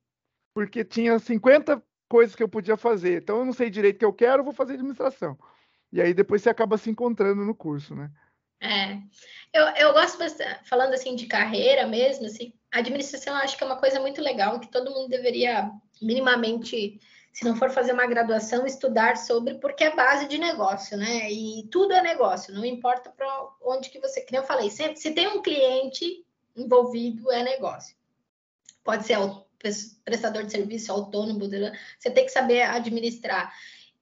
porque 0.53 0.83
tinha 0.83 1.17
50 1.17 1.81
coisas 2.09 2.35
que 2.35 2.43
eu 2.43 2.49
podia 2.49 2.75
fazer. 2.75 3.21
Então 3.21 3.39
eu 3.39 3.45
não 3.45 3.53
sei 3.53 3.69
direito 3.69 3.95
o 3.95 3.99
que 3.99 4.05
eu 4.05 4.13
quero, 4.13 4.43
vou 4.43 4.53
fazer 4.53 4.73
administração. 4.73 5.37
E 5.91 6.01
aí 6.01 6.13
depois 6.13 6.41
você 6.41 6.49
acaba 6.49 6.77
se 6.77 6.89
encontrando 6.89 7.45
no 7.45 7.55
curso, 7.55 7.95
né? 7.95 8.11
É. 8.61 8.97
Eu, 9.53 9.67
eu 9.75 9.93
gosto 9.93 10.17
bastante, 10.17 10.67
falando 10.67 10.93
assim 10.93 11.15
de 11.15 11.27
carreira 11.27 11.85
mesmo, 11.85 12.25
assim, 12.25 12.53
a 12.71 12.79
administração 12.79 13.35
eu 13.35 13.41
acho 13.41 13.57
que 13.57 13.63
é 13.63 13.67
uma 13.67 13.79
coisa 13.79 13.99
muito 13.99 14.21
legal 14.21 14.59
que 14.59 14.71
todo 14.71 14.89
mundo 14.89 15.09
deveria 15.09 15.69
minimamente, 16.01 16.99
se 17.31 17.45
não 17.45 17.55
for 17.55 17.69
fazer 17.69 17.91
uma 17.91 18.07
graduação, 18.07 18.65
estudar 18.65 19.17
sobre, 19.17 19.55
porque 19.55 19.83
é 19.83 19.95
base 19.95 20.27
de 20.27 20.37
negócio, 20.37 20.97
né? 20.97 21.29
E 21.31 21.67
tudo 21.69 21.93
é 21.93 22.01
negócio, 22.01 22.53
não 22.53 22.65
importa 22.65 23.09
para 23.09 23.27
onde 23.61 23.89
que 23.89 23.99
você, 23.99 24.21
como 24.21 24.37
eu 24.37 24.43
falei, 24.43 24.69
sempre, 24.69 24.95
se 24.95 25.11
tem 25.11 25.27
um 25.27 25.41
cliente 25.41 26.22
envolvido, 26.55 27.31
é 27.31 27.43
negócio. 27.43 27.95
Pode 28.83 29.05
ser 29.05 29.17
prestador 30.03 30.43
de 30.43 30.51
serviço, 30.51 30.91
autônomo, 30.91 31.49
você 31.97 32.11
tem 32.11 32.25
que 32.25 32.31
saber 32.31 32.63
administrar. 32.63 33.53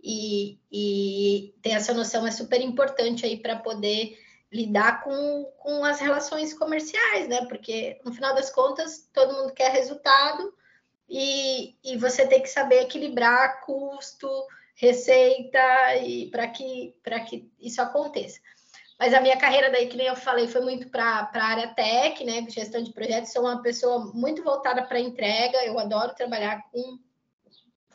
E, 0.03 0.59
e 0.71 1.53
ter 1.61 1.71
essa 1.71 1.93
noção 1.93 2.25
é 2.25 2.31
super 2.31 2.59
importante 2.59 3.25
aí 3.25 3.37
para 3.37 3.55
poder 3.55 4.17
lidar 4.51 5.03
com, 5.03 5.45
com 5.57 5.85
as 5.85 5.99
relações 5.99 6.53
comerciais, 6.53 7.27
né? 7.27 7.45
Porque 7.45 8.01
no 8.03 8.11
final 8.11 8.33
das 8.33 8.49
contas 8.49 9.07
todo 9.13 9.33
mundo 9.35 9.53
quer 9.53 9.71
resultado 9.71 10.53
e, 11.07 11.75
e 11.83 11.97
você 11.97 12.27
tem 12.27 12.41
que 12.41 12.49
saber 12.49 12.81
equilibrar 12.81 13.61
custo, 13.61 14.27
receita 14.75 15.95
e 16.03 16.29
para 16.31 16.47
que 16.47 16.95
para 17.03 17.19
que 17.19 17.49
isso 17.59 17.81
aconteça. 17.81 18.39
Mas 19.01 19.15
a 19.15 19.19
minha 19.19 19.35
carreira 19.35 19.71
daí, 19.71 19.87
que 19.87 19.97
nem 19.97 20.05
eu 20.05 20.15
falei, 20.15 20.47
foi 20.47 20.61
muito 20.61 20.87
para 20.87 21.27
a 21.33 21.43
área 21.43 21.69
tech, 21.69 22.23
né? 22.23 22.45
Gestão 22.47 22.83
de 22.83 22.93
projetos. 22.93 23.31
Sou 23.31 23.41
uma 23.41 23.59
pessoa 23.59 24.11
muito 24.13 24.43
voltada 24.43 24.83
para 24.83 24.99
entrega. 24.99 25.57
Eu 25.65 25.79
adoro 25.79 26.13
trabalhar 26.13 26.61
com, 26.71 26.99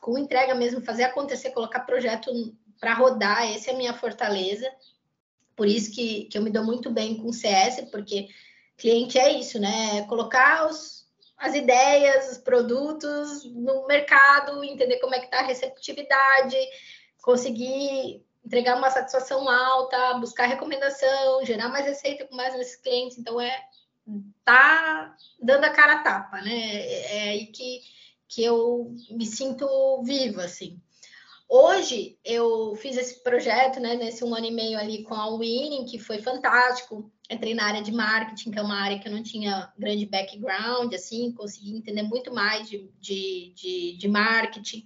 com 0.00 0.18
entrega 0.18 0.52
mesmo, 0.56 0.84
fazer 0.84 1.04
acontecer, 1.04 1.52
colocar 1.52 1.86
projeto 1.86 2.32
para 2.80 2.92
rodar. 2.94 3.48
Essa 3.54 3.70
é 3.70 3.74
a 3.74 3.76
minha 3.76 3.94
fortaleza. 3.94 4.68
Por 5.54 5.68
isso 5.68 5.94
que, 5.94 6.24
que 6.24 6.36
eu 6.36 6.42
me 6.42 6.50
dou 6.50 6.64
muito 6.64 6.90
bem 6.90 7.18
com 7.18 7.32
CS, 7.32 7.82
porque 7.92 8.26
cliente 8.76 9.16
é 9.16 9.30
isso, 9.30 9.60
né? 9.60 10.04
Colocar 10.08 10.66
os, 10.66 11.06
as 11.38 11.54
ideias, 11.54 12.32
os 12.32 12.38
produtos 12.38 13.44
no 13.44 13.86
mercado, 13.86 14.64
entender 14.64 14.98
como 14.98 15.14
é 15.14 15.20
que 15.20 15.26
está 15.26 15.38
a 15.38 15.46
receptividade, 15.46 16.56
conseguir 17.22 18.26
entregar 18.47 18.77
uma 18.77 18.90
satisfação 18.90 19.48
alta, 19.48 20.14
buscar 20.14 20.47
recomendação, 20.47 21.44
gerar 21.44 21.68
mais 21.68 21.85
receita 21.85 22.24
com 22.24 22.36
mais 22.36 22.55
nesses 22.55 22.77
clientes. 22.77 23.18
Então, 23.18 23.40
é 23.40 23.64
tá 24.44 25.16
dando 25.43 25.64
a 25.64 25.70
cara 25.70 25.94
a 25.94 26.02
tapa, 26.02 26.40
né? 26.40 26.56
É, 26.56 27.16
é 27.16 27.28
aí 27.31 27.47
que, 27.47 27.81
que 28.28 28.44
eu 28.44 28.94
me 29.10 29.27
sinto 29.27 29.66
viva, 30.05 30.44
assim. 30.44 30.81
Hoje 31.48 32.18
eu 32.24 32.74
fiz 32.77 32.97
esse 32.97 33.23
projeto, 33.23 33.78
né, 33.78 33.94
nesse 33.94 34.24
um 34.24 34.35
ano 34.35 34.47
e 34.47 34.51
meio 34.51 34.78
ali 34.78 35.05
com 35.05 35.14
a 35.14 35.28
Winning, 35.36 35.85
que 35.85 35.98
foi 35.98 36.18
fantástico. 36.18 37.10
Entrei 37.28 37.55
na 37.55 37.64
área 37.64 37.82
de 37.82 37.93
marketing, 37.93 38.52
que 38.52 38.59
é 38.59 38.62
uma 38.62 38.81
área 38.81 38.98
que 38.98 39.09
eu 39.09 39.12
não 39.12 39.23
tinha 39.23 39.73
grande 39.77 40.06
background, 40.06 40.93
assim, 40.94 41.32
consegui 41.32 41.77
entender 41.77 42.02
muito 42.02 42.32
mais 42.32 42.68
de, 42.68 42.89
de, 43.01 43.52
de, 43.55 43.97
de 43.97 44.09
marketing. 44.09 44.85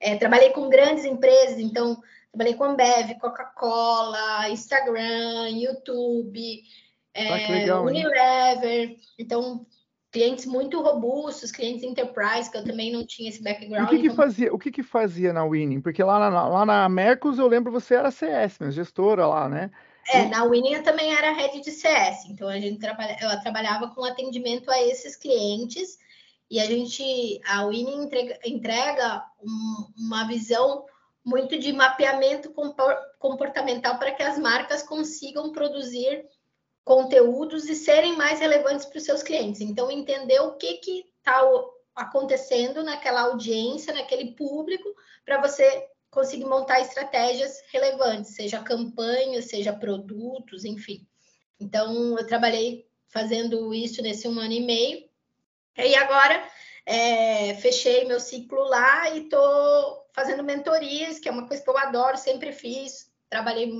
É, 0.00 0.16
trabalhei 0.16 0.50
com 0.50 0.68
grandes 0.68 1.04
empresas, 1.04 1.58
então 1.58 2.00
trabalhei 2.36 2.54
com 2.54 2.64
Ambev, 2.64 3.18
Coca-Cola, 3.18 4.50
Instagram, 4.50 5.48
YouTube, 5.48 6.62
é, 7.14 7.28
ah, 7.28 7.50
legal, 7.50 7.84
Unilever. 7.84 8.90
Hein? 8.90 9.00
Então 9.18 9.66
clientes 10.12 10.46
muito 10.46 10.80
robustos, 10.80 11.50
clientes 11.50 11.82
enterprise, 11.82 12.50
que 12.50 12.56
eu 12.56 12.64
também 12.64 12.90
não 12.90 13.04
tinha 13.04 13.28
esse 13.28 13.42
background. 13.42 13.86
O 13.86 13.90
que, 13.90 13.98
que 13.98 14.06
então... 14.06 14.16
fazia, 14.16 14.54
o 14.54 14.58
que, 14.58 14.70
que 14.70 14.82
fazia 14.82 15.32
na 15.32 15.44
Winning? 15.44 15.80
Porque 15.80 16.02
lá 16.02 16.30
na, 16.30 16.48
lá 16.48 16.64
na 16.64 16.88
Mercos 16.88 17.38
eu 17.38 17.46
lembro 17.46 17.72
você 17.72 17.94
era 17.94 18.10
CS, 18.10 18.58
gestora 18.70 19.26
lá, 19.26 19.48
né? 19.48 19.70
É, 20.08 20.24
na 20.26 20.44
Winning 20.44 20.74
eu 20.74 20.82
também 20.82 21.12
era 21.14 21.32
head 21.32 21.60
de 21.60 21.70
CS, 21.70 22.26
então 22.30 22.48
a 22.48 22.58
gente 22.58 22.78
trabalha, 22.78 23.16
eu 23.20 23.40
trabalhava 23.40 23.88
com 23.88 24.04
atendimento 24.04 24.70
a 24.70 24.80
esses 24.80 25.16
clientes 25.16 25.98
e 26.50 26.60
a 26.60 26.64
gente, 26.64 27.40
a 27.44 27.66
Winning 27.66 28.04
entrega, 28.04 28.38
entrega 28.46 29.24
um, 29.42 29.88
uma 29.98 30.26
visão 30.28 30.86
muito 31.26 31.58
de 31.58 31.72
mapeamento 31.72 32.54
comportamental 33.18 33.98
para 33.98 34.12
que 34.12 34.22
as 34.22 34.38
marcas 34.38 34.84
consigam 34.84 35.50
produzir 35.50 36.24
conteúdos 36.84 37.68
e 37.68 37.74
serem 37.74 38.16
mais 38.16 38.38
relevantes 38.38 38.86
para 38.86 38.98
os 38.98 39.04
seus 39.04 39.24
clientes. 39.24 39.60
Então, 39.60 39.90
entender 39.90 40.38
o 40.38 40.54
que 40.54 41.04
está 41.18 41.42
acontecendo 41.96 42.84
naquela 42.84 43.22
audiência, 43.22 43.92
naquele 43.92 44.36
público, 44.36 44.88
para 45.24 45.40
você 45.40 45.88
conseguir 46.12 46.44
montar 46.44 46.80
estratégias 46.80 47.60
relevantes, 47.72 48.36
seja 48.36 48.62
campanhas, 48.62 49.46
seja 49.46 49.72
produtos, 49.72 50.64
enfim. 50.64 51.04
Então, 51.58 52.16
eu 52.16 52.24
trabalhei 52.24 52.86
fazendo 53.08 53.74
isso 53.74 54.00
nesse 54.00 54.28
um 54.28 54.38
ano 54.38 54.52
e 54.52 54.60
meio. 54.60 55.08
E 55.76 55.96
agora, 55.96 56.48
é, 56.86 57.54
fechei 57.56 58.04
meu 58.04 58.20
ciclo 58.20 58.62
lá 58.62 59.10
e 59.10 59.24
estou 59.24 60.06
fazendo 60.12 60.44
mentorias, 60.44 61.18
que 61.18 61.28
é 61.28 61.32
uma 61.32 61.48
coisa 61.48 61.62
que 61.62 61.68
eu 61.68 61.76
adoro, 61.76 62.16
sempre 62.16 62.52
fiz. 62.52 63.10
Trabalhei 63.28 63.72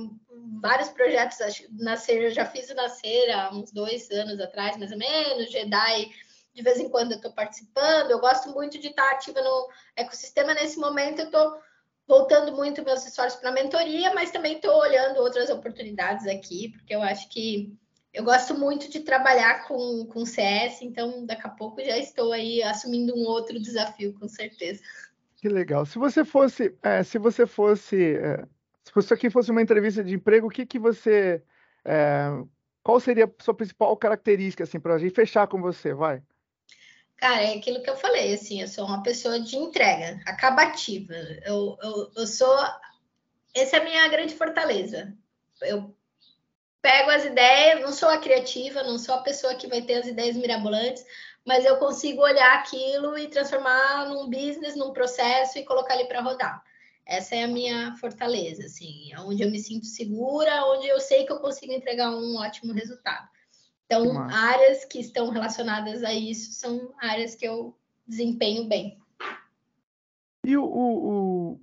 vários 0.61 0.89
projetos, 0.89 1.37
Nascer, 1.71 2.31
já 2.31 2.45
fiz 2.45 2.69
o 2.69 2.75
Nascer 2.75 3.31
há 3.33 3.49
uns 3.53 3.71
dois 3.71 4.11
anos 4.11 4.39
atrás, 4.41 4.75
mais 4.75 4.91
ou 4.91 4.97
menos, 4.97 5.49
Jedi, 5.49 6.11
de 6.53 6.61
vez 6.61 6.79
em 6.79 6.89
quando 6.89 7.13
eu 7.13 7.17
estou 7.17 7.31
participando, 7.31 8.11
eu 8.11 8.19
gosto 8.19 8.49
muito 8.49 8.77
de 8.77 8.89
estar 8.89 9.09
ativa 9.11 9.41
no 9.41 9.69
ecossistema, 9.95 10.53
nesse 10.53 10.77
momento 10.77 11.19
eu 11.19 11.25
estou 11.25 11.57
voltando 12.05 12.51
muito 12.53 12.83
meus 12.83 13.05
esforços 13.05 13.39
para 13.39 13.51
mentoria, 13.51 14.13
mas 14.13 14.31
também 14.31 14.55
estou 14.55 14.75
olhando 14.77 15.21
outras 15.21 15.49
oportunidades 15.49 16.27
aqui, 16.27 16.69
porque 16.69 16.93
eu 16.93 17.01
acho 17.01 17.29
que 17.29 17.73
eu 18.17 18.23
gosto 18.23 18.57
muito 18.57 18.89
de 18.89 19.01
trabalhar 19.01 19.67
com, 19.67 20.05
com 20.05 20.25
CS, 20.25 20.81
então 20.81 21.25
daqui 21.25 21.45
a 21.45 21.49
pouco 21.49 21.83
já 21.83 21.97
estou 21.97 22.33
aí 22.33 22.63
assumindo 22.63 23.15
um 23.15 23.25
outro 23.25 23.59
desafio, 23.59 24.13
com 24.19 24.27
certeza. 24.27 24.81
Que 25.35 25.47
legal. 25.47 25.85
Se 25.85 25.99
você 25.99 26.25
fosse, 26.25 26.75
é, 26.81 27.03
se 27.03 27.17
você 27.17 27.45
fosse 27.45 28.15
é 28.15 28.43
se 28.87 28.99
isso 28.99 29.13
aqui 29.13 29.29
fosse 29.29 29.51
uma 29.51 29.61
entrevista 29.61 30.03
de 30.03 30.15
emprego, 30.15 30.47
o 30.47 30.49
que, 30.49 30.65
que 30.65 30.79
você. 30.79 31.43
É, 31.83 32.29
qual 32.81 32.99
seria 32.99 33.25
a 33.25 33.43
sua 33.43 33.53
principal 33.53 33.95
característica, 33.97 34.63
assim, 34.63 34.79
para 34.79 34.95
a 34.95 34.97
gente 34.97 35.13
fechar 35.13 35.45
com 35.47 35.61
você? 35.61 35.93
Vai. 35.93 36.21
Cara, 37.17 37.41
é 37.41 37.57
aquilo 37.57 37.81
que 37.81 37.89
eu 37.89 37.97
falei, 37.97 38.33
assim, 38.33 38.61
eu 38.61 38.67
sou 38.67 38.85
uma 38.85 39.03
pessoa 39.03 39.39
de 39.39 39.57
entrega, 39.57 40.21
acabativa. 40.25 41.13
Eu, 41.45 41.77
eu, 41.81 42.11
eu 42.15 42.27
sou. 42.27 42.55
Essa 43.53 43.77
é 43.77 43.81
a 43.81 43.83
minha 43.83 44.07
grande 44.07 44.35
fortaleza. 44.35 45.13
Eu 45.61 45.93
pego 46.87 47.09
as 47.09 47.25
ideias, 47.25 47.81
não 47.81 47.91
sou 47.91 48.07
a 48.07 48.17
criativa, 48.17 48.81
não 48.81 48.97
sou 48.97 49.15
a 49.15 49.21
pessoa 49.21 49.55
que 49.55 49.67
vai 49.67 49.81
ter 49.81 49.95
as 49.95 50.07
ideias 50.07 50.37
mirabolantes, 50.37 51.05
mas 51.45 51.65
eu 51.65 51.75
consigo 51.75 52.21
olhar 52.21 52.53
aquilo 52.53 53.17
e 53.17 53.27
transformar 53.27 54.07
num 54.07 54.29
business, 54.29 54.73
num 54.77 54.93
processo 54.93 55.57
e 55.57 55.65
colocar 55.65 55.95
ele 55.95 56.07
para 56.07 56.21
rodar. 56.21 56.63
Essa 57.05 57.35
é 57.35 57.43
a 57.43 57.47
minha 57.47 57.93
fortaleza, 57.97 58.65
assim, 58.65 59.09
onde 59.19 59.43
eu 59.43 59.51
me 59.51 59.59
sinto 59.59 59.85
segura, 59.85 60.65
onde 60.67 60.87
eu 60.87 61.01
sei 61.01 61.25
que 61.25 61.31
eu 61.33 61.39
consigo 61.39 61.73
entregar 61.73 62.09
um 62.09 62.37
ótimo 62.37 62.71
resultado. 62.71 63.27
Então, 63.85 64.05
Nossa. 64.05 64.33
áreas 64.33 64.85
que 64.85 64.99
estão 64.99 65.29
relacionadas 65.29 66.05
a 66.05 66.13
isso 66.13 66.53
são 66.53 66.93
áreas 67.01 67.35
que 67.35 67.45
eu 67.45 67.75
desempenho 68.07 68.65
bem. 68.65 68.97
E 70.45 70.55
o, 70.55 70.63
o, 70.63 71.51
o 71.51 71.59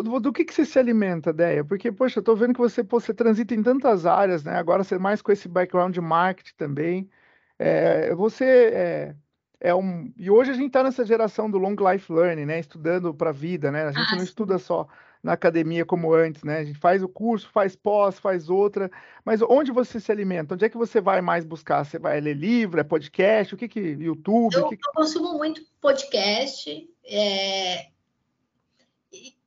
do 0.00 0.32
que, 0.32 0.44
que 0.44 0.54
você 0.54 0.64
se 0.64 0.78
alimenta, 0.78 1.32
Deia? 1.32 1.64
Porque, 1.64 1.92
poxa, 1.92 2.20
eu 2.20 2.22
tô 2.22 2.34
vendo 2.34 2.54
que 2.54 2.60
você, 2.60 2.82
pô, 2.82 2.98
você 2.98 3.12
transita 3.12 3.54
em 3.54 3.62
tantas 3.62 4.06
áreas, 4.06 4.42
né? 4.42 4.54
Agora 4.56 4.82
você 4.82 4.96
mais 4.96 5.20
com 5.20 5.30
esse 5.30 5.48
background 5.48 5.92
de 5.92 6.00
marketing 6.00 6.54
também. 6.56 7.10
É, 7.58 8.14
você 8.14 8.44
é, 8.44 9.14
é 9.60 9.74
um. 9.74 10.12
E 10.16 10.30
hoje 10.30 10.50
a 10.50 10.54
gente 10.54 10.68
está 10.68 10.82
nessa 10.82 11.04
geração 11.04 11.50
do 11.50 11.58
long 11.58 11.76
life 11.92 12.10
learning, 12.10 12.46
né? 12.46 12.58
Estudando 12.58 13.12
para 13.12 13.30
a 13.30 13.32
vida, 13.34 13.70
né? 13.70 13.84
A 13.84 13.92
gente 13.92 14.14
ah, 14.14 14.16
não 14.16 14.24
estuda 14.24 14.58
só 14.58 14.88
na 15.22 15.34
academia 15.34 15.84
como 15.84 16.12
antes, 16.12 16.42
né? 16.42 16.58
A 16.58 16.64
gente 16.64 16.78
faz 16.78 17.02
o 17.02 17.08
curso, 17.08 17.48
faz 17.50 17.76
pós, 17.76 18.18
faz 18.18 18.48
outra. 18.48 18.90
Mas 19.24 19.40
onde 19.42 19.70
você 19.70 20.00
se 20.00 20.10
alimenta? 20.10 20.54
Onde 20.54 20.64
é 20.64 20.68
que 20.68 20.76
você 20.76 21.00
vai 21.00 21.20
mais 21.20 21.44
buscar? 21.44 21.84
Você 21.84 21.98
vai 21.98 22.20
ler 22.20 22.34
livro, 22.34 22.80
é 22.80 22.84
podcast? 22.84 23.54
O 23.54 23.58
que 23.58 23.68
que 23.68 23.80
YouTube? 23.80 24.54
Eu, 24.54 24.68
que... 24.68 24.74
eu 24.74 24.92
consumo 24.94 25.38
muito 25.38 25.62
podcast. 25.80 26.88
É... 27.04 27.91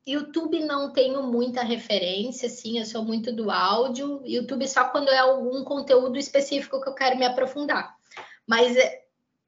YouTube 0.06 0.60
não 0.60 0.94
tenho 0.94 1.24
muita 1.24 1.64
referência, 1.64 2.48
assim, 2.48 2.78
eu 2.78 2.86
sou 2.86 3.04
muito 3.04 3.34
do 3.34 3.50
áudio. 3.50 4.22
YouTube 4.24 4.68
só 4.68 4.90
quando 4.90 5.10
é 5.10 5.18
algum 5.18 5.64
conteúdo 5.64 6.18
específico 6.18 6.80
que 6.80 6.88
eu 6.88 6.94
quero 6.94 7.18
me 7.18 7.26
aprofundar. 7.26 7.96
Mas 8.46 8.78
é, 8.78 9.04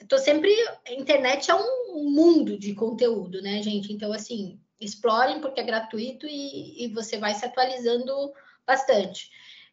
tô 0.07 0.17
sempre. 0.17 0.51
A 0.87 0.93
internet 0.93 1.51
é 1.51 1.55
um 1.55 2.09
mundo 2.09 2.57
de 2.57 2.73
conteúdo, 2.73 3.41
né, 3.41 3.61
gente? 3.61 3.93
Então, 3.93 4.11
assim, 4.11 4.59
explorem 4.79 5.39
porque 5.39 5.59
é 5.59 5.63
gratuito 5.63 6.25
e, 6.27 6.85
e 6.85 6.87
você 6.93 7.17
vai 7.17 7.35
se 7.35 7.45
atualizando 7.45 8.33
bastante. 8.65 9.29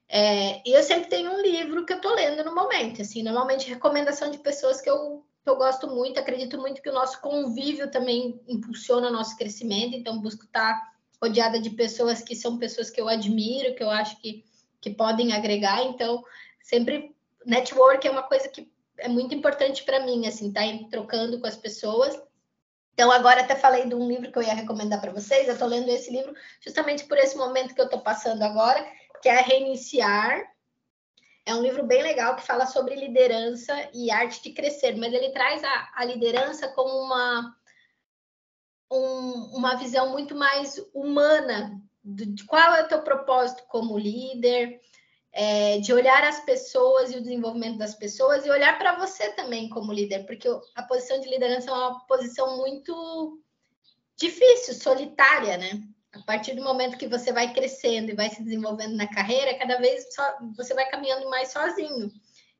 É, 0.06 0.60
e 0.68 0.72
eu 0.72 0.82
sempre 0.82 1.08
tenho 1.08 1.32
um 1.32 1.40
livro 1.40 1.86
que 1.86 1.94
eu 1.94 2.00
tô 2.00 2.14
lendo 2.14 2.44
no 2.44 2.54
momento, 2.54 3.00
assim, 3.00 3.22
normalmente 3.22 3.68
recomendação 3.68 4.30
de 4.30 4.38
pessoas 4.38 4.80
que 4.80 4.90
eu 4.90 5.24
eu 5.46 5.56
gosto 5.56 5.88
muito, 5.88 6.18
acredito 6.18 6.58
muito 6.58 6.80
que 6.80 6.88
o 6.88 6.94
nosso 6.94 7.20
convívio 7.20 7.90
também 7.90 8.40
impulsiona 8.48 9.08
o 9.08 9.12
nosso 9.12 9.36
crescimento, 9.36 9.94
então 9.94 10.20
busco 10.20 10.44
estar 10.44 10.94
rodeada 11.22 11.60
de 11.60 11.70
pessoas 11.70 12.22
que 12.22 12.34
são 12.34 12.58
pessoas 12.58 12.90
que 12.90 13.00
eu 13.00 13.08
admiro, 13.08 13.74
que 13.74 13.82
eu 13.82 13.90
acho 13.90 14.20
que, 14.20 14.44
que 14.80 14.90
podem 14.90 15.32
agregar, 15.32 15.82
então 15.84 16.24
sempre 16.62 17.14
network 17.44 18.06
é 18.06 18.10
uma 18.10 18.22
coisa 18.22 18.48
que 18.48 18.72
é 18.98 19.08
muito 19.08 19.34
importante 19.34 19.82
para 19.84 20.04
mim, 20.04 20.26
assim, 20.26 20.52
tá 20.52 20.62
trocando 20.90 21.40
com 21.40 21.46
as 21.46 21.56
pessoas. 21.56 22.20
Então, 22.94 23.10
agora 23.10 23.40
até 23.40 23.56
falei 23.56 23.88
de 23.88 23.94
um 23.94 24.08
livro 24.08 24.30
que 24.30 24.38
eu 24.38 24.42
ia 24.42 24.54
recomendar 24.54 25.00
para 25.00 25.12
vocês, 25.12 25.48
eu 25.48 25.54
estou 25.54 25.66
lendo 25.66 25.88
esse 25.88 26.10
livro 26.10 26.32
justamente 26.60 27.04
por 27.04 27.18
esse 27.18 27.36
momento 27.36 27.74
que 27.74 27.80
eu 27.80 27.86
estou 27.86 28.00
passando 28.00 28.42
agora, 28.42 28.86
que 29.20 29.28
é 29.28 29.40
Reiniciar, 29.40 30.53
é 31.46 31.54
um 31.54 31.62
livro 31.62 31.84
bem 31.84 32.02
legal 32.02 32.36
que 32.36 32.46
fala 32.46 32.66
sobre 32.66 32.94
liderança 32.94 33.90
e 33.92 34.10
arte 34.10 34.42
de 34.42 34.52
crescer, 34.52 34.96
mas 34.96 35.12
ele 35.12 35.30
traz 35.30 35.62
a, 35.62 35.92
a 35.94 36.04
liderança 36.04 36.68
como 36.68 36.90
uma, 36.90 37.56
um, 38.90 39.56
uma 39.56 39.76
visão 39.76 40.10
muito 40.10 40.34
mais 40.34 40.80
humana 40.94 41.80
de, 42.02 42.26
de 42.26 42.44
qual 42.44 42.74
é 42.74 42.82
o 42.82 42.88
teu 42.88 43.02
propósito 43.02 43.62
como 43.68 43.98
líder, 43.98 44.80
é, 45.32 45.78
de 45.78 45.92
olhar 45.92 46.22
as 46.24 46.40
pessoas 46.44 47.10
e 47.12 47.16
o 47.16 47.20
desenvolvimento 47.20 47.76
das 47.76 47.94
pessoas 47.94 48.46
e 48.46 48.50
olhar 48.50 48.78
para 48.78 48.96
você 48.98 49.32
também 49.32 49.68
como 49.68 49.92
líder, 49.92 50.24
porque 50.24 50.48
a 50.74 50.82
posição 50.84 51.20
de 51.20 51.28
liderança 51.28 51.70
é 51.70 51.74
uma 51.74 52.06
posição 52.06 52.56
muito 52.56 53.42
difícil, 54.16 54.74
solitária, 54.74 55.58
né? 55.58 55.82
A 56.14 56.22
partir 56.22 56.54
do 56.54 56.62
momento 56.62 56.96
que 56.96 57.08
você 57.08 57.32
vai 57.32 57.52
crescendo 57.52 58.10
e 58.10 58.14
vai 58.14 58.30
se 58.30 58.42
desenvolvendo 58.42 58.96
na 58.96 59.06
carreira, 59.06 59.58
cada 59.58 59.78
vez 59.78 60.06
você 60.56 60.74
vai 60.74 60.88
caminhando 60.88 61.28
mais 61.28 61.50
sozinho. 61.52 62.10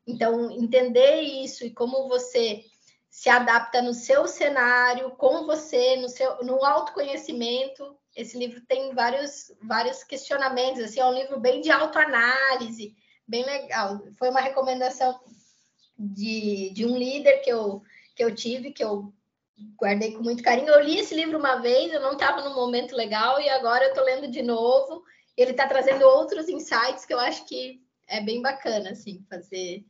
Então, 0.07 0.51
entender 0.51 1.21
isso 1.21 1.65
e 1.65 1.71
como 1.71 2.09
você 2.09 2.65
se 3.09 3.29
adapta 3.29 3.81
no 3.81 3.95
seu 3.95 4.27
cenário, 4.27 5.13
com 5.13 5.47
você, 5.47 5.97
no 5.97 6.09
seu 6.09 6.45
no 6.45 6.65
autoconhecimento. 6.65 7.97
Esse 8.15 8.37
livro 8.37 8.61
tem 8.63 8.93
vários 8.93 9.53
vários 9.63 10.03
questionamentos, 10.03 10.83
assim, 10.83 11.01
é 11.01 11.07
um 11.07 11.15
livro 11.15 11.39
bem 11.39 11.61
de 11.61 11.71
autoanálise, 11.71 12.97
bem 13.27 13.45
legal. 13.45 14.03
Foi 14.19 14.31
uma 14.31 14.41
recomendação 14.41 15.19
de, 15.97 16.71
de 16.71 16.85
um 16.85 16.97
líder 16.99 17.39
que 17.39 17.51
eu 17.51 17.83
que 18.17 18.25
eu 18.25 18.35
tive, 18.35 18.73
que 18.73 18.83
eu 18.83 19.13
guardei 19.77 20.13
com 20.13 20.23
muito 20.23 20.43
carinho. 20.43 20.69
Eu 20.69 20.83
li 20.83 20.99
esse 20.99 21.15
livro 21.15 21.39
uma 21.39 21.57
vez, 21.57 21.93
eu 21.93 22.01
não 22.01 22.13
estava 22.13 22.43
num 22.43 22.55
momento 22.55 22.95
legal 22.95 23.41
e 23.41 23.49
agora 23.49 23.85
eu 23.85 23.91
estou 23.91 24.05
lendo 24.05 24.29
de 24.29 24.43
novo. 24.43 25.03
Ele 25.37 25.51
está 25.51 25.67
trazendo 25.67 26.05
outros 26.05 26.49
insights 26.49 27.05
que 27.05 27.13
eu 27.13 27.19
acho 27.19 27.45
que 27.47 27.83
é 28.09 28.21
bem 28.21 28.43
bacana, 28.43 28.91
assim, 28.91 29.25
fazer. 29.29 29.85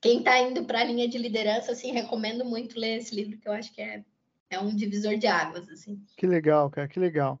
Quem 0.00 0.18
está 0.18 0.38
indo 0.38 0.64
para 0.64 0.80
a 0.80 0.84
linha 0.84 1.08
de 1.08 1.18
liderança, 1.18 1.72
assim, 1.72 1.92
recomendo 1.92 2.44
muito 2.44 2.78
ler 2.78 2.98
esse 2.98 3.14
livro, 3.14 3.38
que 3.38 3.48
eu 3.48 3.52
acho 3.52 3.72
que 3.72 3.80
é, 3.80 4.02
é 4.50 4.58
um 4.58 4.74
divisor 4.74 5.16
de 5.16 5.26
águas, 5.26 5.68
assim. 5.68 6.02
Que 6.16 6.26
legal, 6.26 6.70
cara, 6.70 6.88
que 6.88 6.98
legal. 6.98 7.40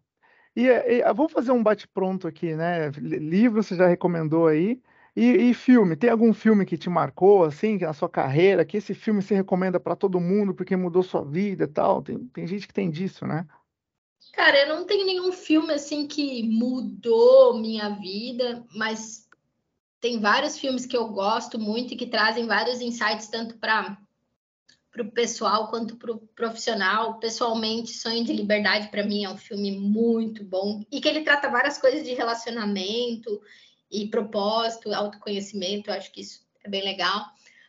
E, 0.54 0.66
e 0.66 1.12
vamos 1.14 1.32
fazer 1.32 1.50
um 1.50 1.62
bate-pronto 1.62 2.28
aqui, 2.28 2.54
né? 2.54 2.90
Livro 2.90 3.62
você 3.62 3.74
já 3.74 3.86
recomendou 3.86 4.46
aí. 4.46 4.80
E, 5.14 5.50
e, 5.50 5.54
filme, 5.54 5.94
tem 5.94 6.08
algum 6.08 6.32
filme 6.32 6.64
que 6.64 6.78
te 6.78 6.88
marcou, 6.88 7.44
assim, 7.44 7.76
na 7.78 7.92
sua 7.92 8.08
carreira, 8.08 8.64
que 8.64 8.78
esse 8.78 8.94
filme 8.94 9.20
se 9.20 9.34
recomenda 9.34 9.78
para 9.78 9.94
todo 9.94 10.18
mundo 10.18 10.54
porque 10.54 10.74
mudou 10.74 11.02
sua 11.02 11.22
vida 11.22 11.64
e 11.64 11.68
tal? 11.68 12.02
Tem, 12.02 12.18
tem 12.18 12.46
gente 12.46 12.66
que 12.66 12.72
tem 12.72 12.90
disso, 12.90 13.26
né? 13.26 13.46
Cara, 14.32 14.62
eu 14.62 14.74
não 14.74 14.86
tenho 14.86 15.04
nenhum 15.04 15.30
filme, 15.30 15.74
assim, 15.74 16.06
que 16.06 16.42
mudou 16.48 17.58
minha 17.58 17.90
vida, 17.90 18.64
mas 18.74 19.28
tem 20.00 20.18
vários 20.18 20.58
filmes 20.58 20.86
que 20.86 20.96
eu 20.96 21.08
gosto 21.08 21.58
muito 21.58 21.92
e 21.92 21.96
que 21.96 22.06
trazem 22.06 22.46
vários 22.46 22.80
insights, 22.80 23.28
tanto 23.28 23.58
para 23.58 23.98
o 24.98 25.10
pessoal 25.12 25.68
quanto 25.68 25.96
para 25.96 26.12
o 26.12 26.18
profissional. 26.34 27.18
Pessoalmente, 27.18 27.92
Sonho 27.92 28.24
de 28.24 28.32
Liberdade, 28.32 28.88
para 28.88 29.04
mim, 29.04 29.24
é 29.24 29.30
um 29.30 29.36
filme 29.36 29.78
muito 29.78 30.42
bom 30.42 30.82
e 30.90 31.02
que 31.02 31.08
ele 31.08 31.20
trata 31.20 31.50
várias 31.50 31.76
coisas 31.76 32.02
de 32.02 32.14
relacionamento 32.14 33.42
e 33.92 34.08
propósito, 34.08 34.92
autoconhecimento, 34.92 35.92
acho 35.92 36.10
que 36.10 36.22
isso 36.22 36.40
é 36.64 36.68
bem 36.68 36.82
legal. 36.82 37.26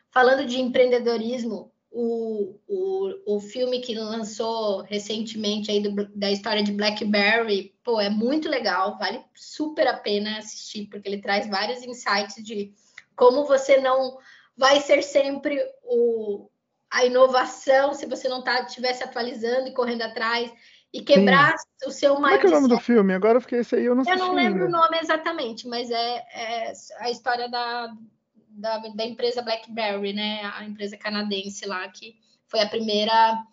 Falando 0.10 0.46
de 0.46 0.60
empreendedorismo, 0.60 1.72
o, 1.92 2.60
o, 2.68 3.36
o 3.36 3.40
filme 3.40 3.80
que 3.80 3.94
lançou 3.94 4.82
recentemente 4.82 5.70
aí 5.70 5.80
do, 5.82 6.08
da 6.16 6.32
história 6.32 6.64
de 6.64 6.72
BlackBerry, 6.72 7.76
pô, 7.84 8.00
é 8.00 8.10
muito 8.10 8.50
legal, 8.50 8.98
vale 8.98 9.24
super 9.36 9.86
a 9.88 9.98
pena 9.98 10.40
assistir, 10.40 10.88
porque 10.88 11.08
ele 11.08 11.22
traz 11.22 11.48
vários 11.48 11.84
insights 11.84 12.44
de 12.44 12.74
como 13.16 13.46
você 13.46 13.78
não 13.78 14.18
vai 14.58 14.80
ser 14.80 15.04
sempre 15.04 15.60
o, 15.84 16.50
a 16.90 17.06
inovação 17.06 17.94
se 17.94 18.06
você 18.08 18.28
não 18.28 18.44
tá, 18.44 18.62
estiver 18.62 18.94
se 18.94 19.04
atualizando 19.04 19.68
e 19.68 19.74
correndo 19.74 20.04
atrás 20.04 20.52
e 20.94 21.02
quebrar 21.02 21.58
Sim. 21.58 21.88
o 21.88 21.92
seu 21.92 22.20
mindset. 22.20 22.22
Como 22.22 22.28
é 22.28 22.38
que 22.38 22.46
é 22.46 22.50
o 22.50 22.62
nome 22.62 22.68
do 22.68 22.80
filme? 22.80 23.14
Agora 23.16 23.38
eu 23.38 23.42
fiquei 23.42 23.60
esse 23.60 23.76
aí, 23.76 23.86
eu 23.86 23.96
não. 23.96 24.04
Eu 24.08 24.18
não 24.18 24.34
lembro 24.34 24.66
ainda. 24.66 24.78
o 24.78 24.82
nome 24.82 25.00
exatamente, 25.00 25.68
mas 25.68 25.90
é, 25.90 26.24
é 26.32 26.74
a 27.00 27.10
história 27.10 27.50
da, 27.50 27.92
da, 28.50 28.78
da, 28.78 29.04
empresa 29.04 29.42
BlackBerry, 29.42 30.14
né? 30.14 30.42
A 30.54 30.64
empresa 30.64 30.96
canadense 30.96 31.66
lá, 31.66 31.88
que 31.88 32.16
foi 32.48 32.62
a 32.62 32.70
primeira 32.70 33.44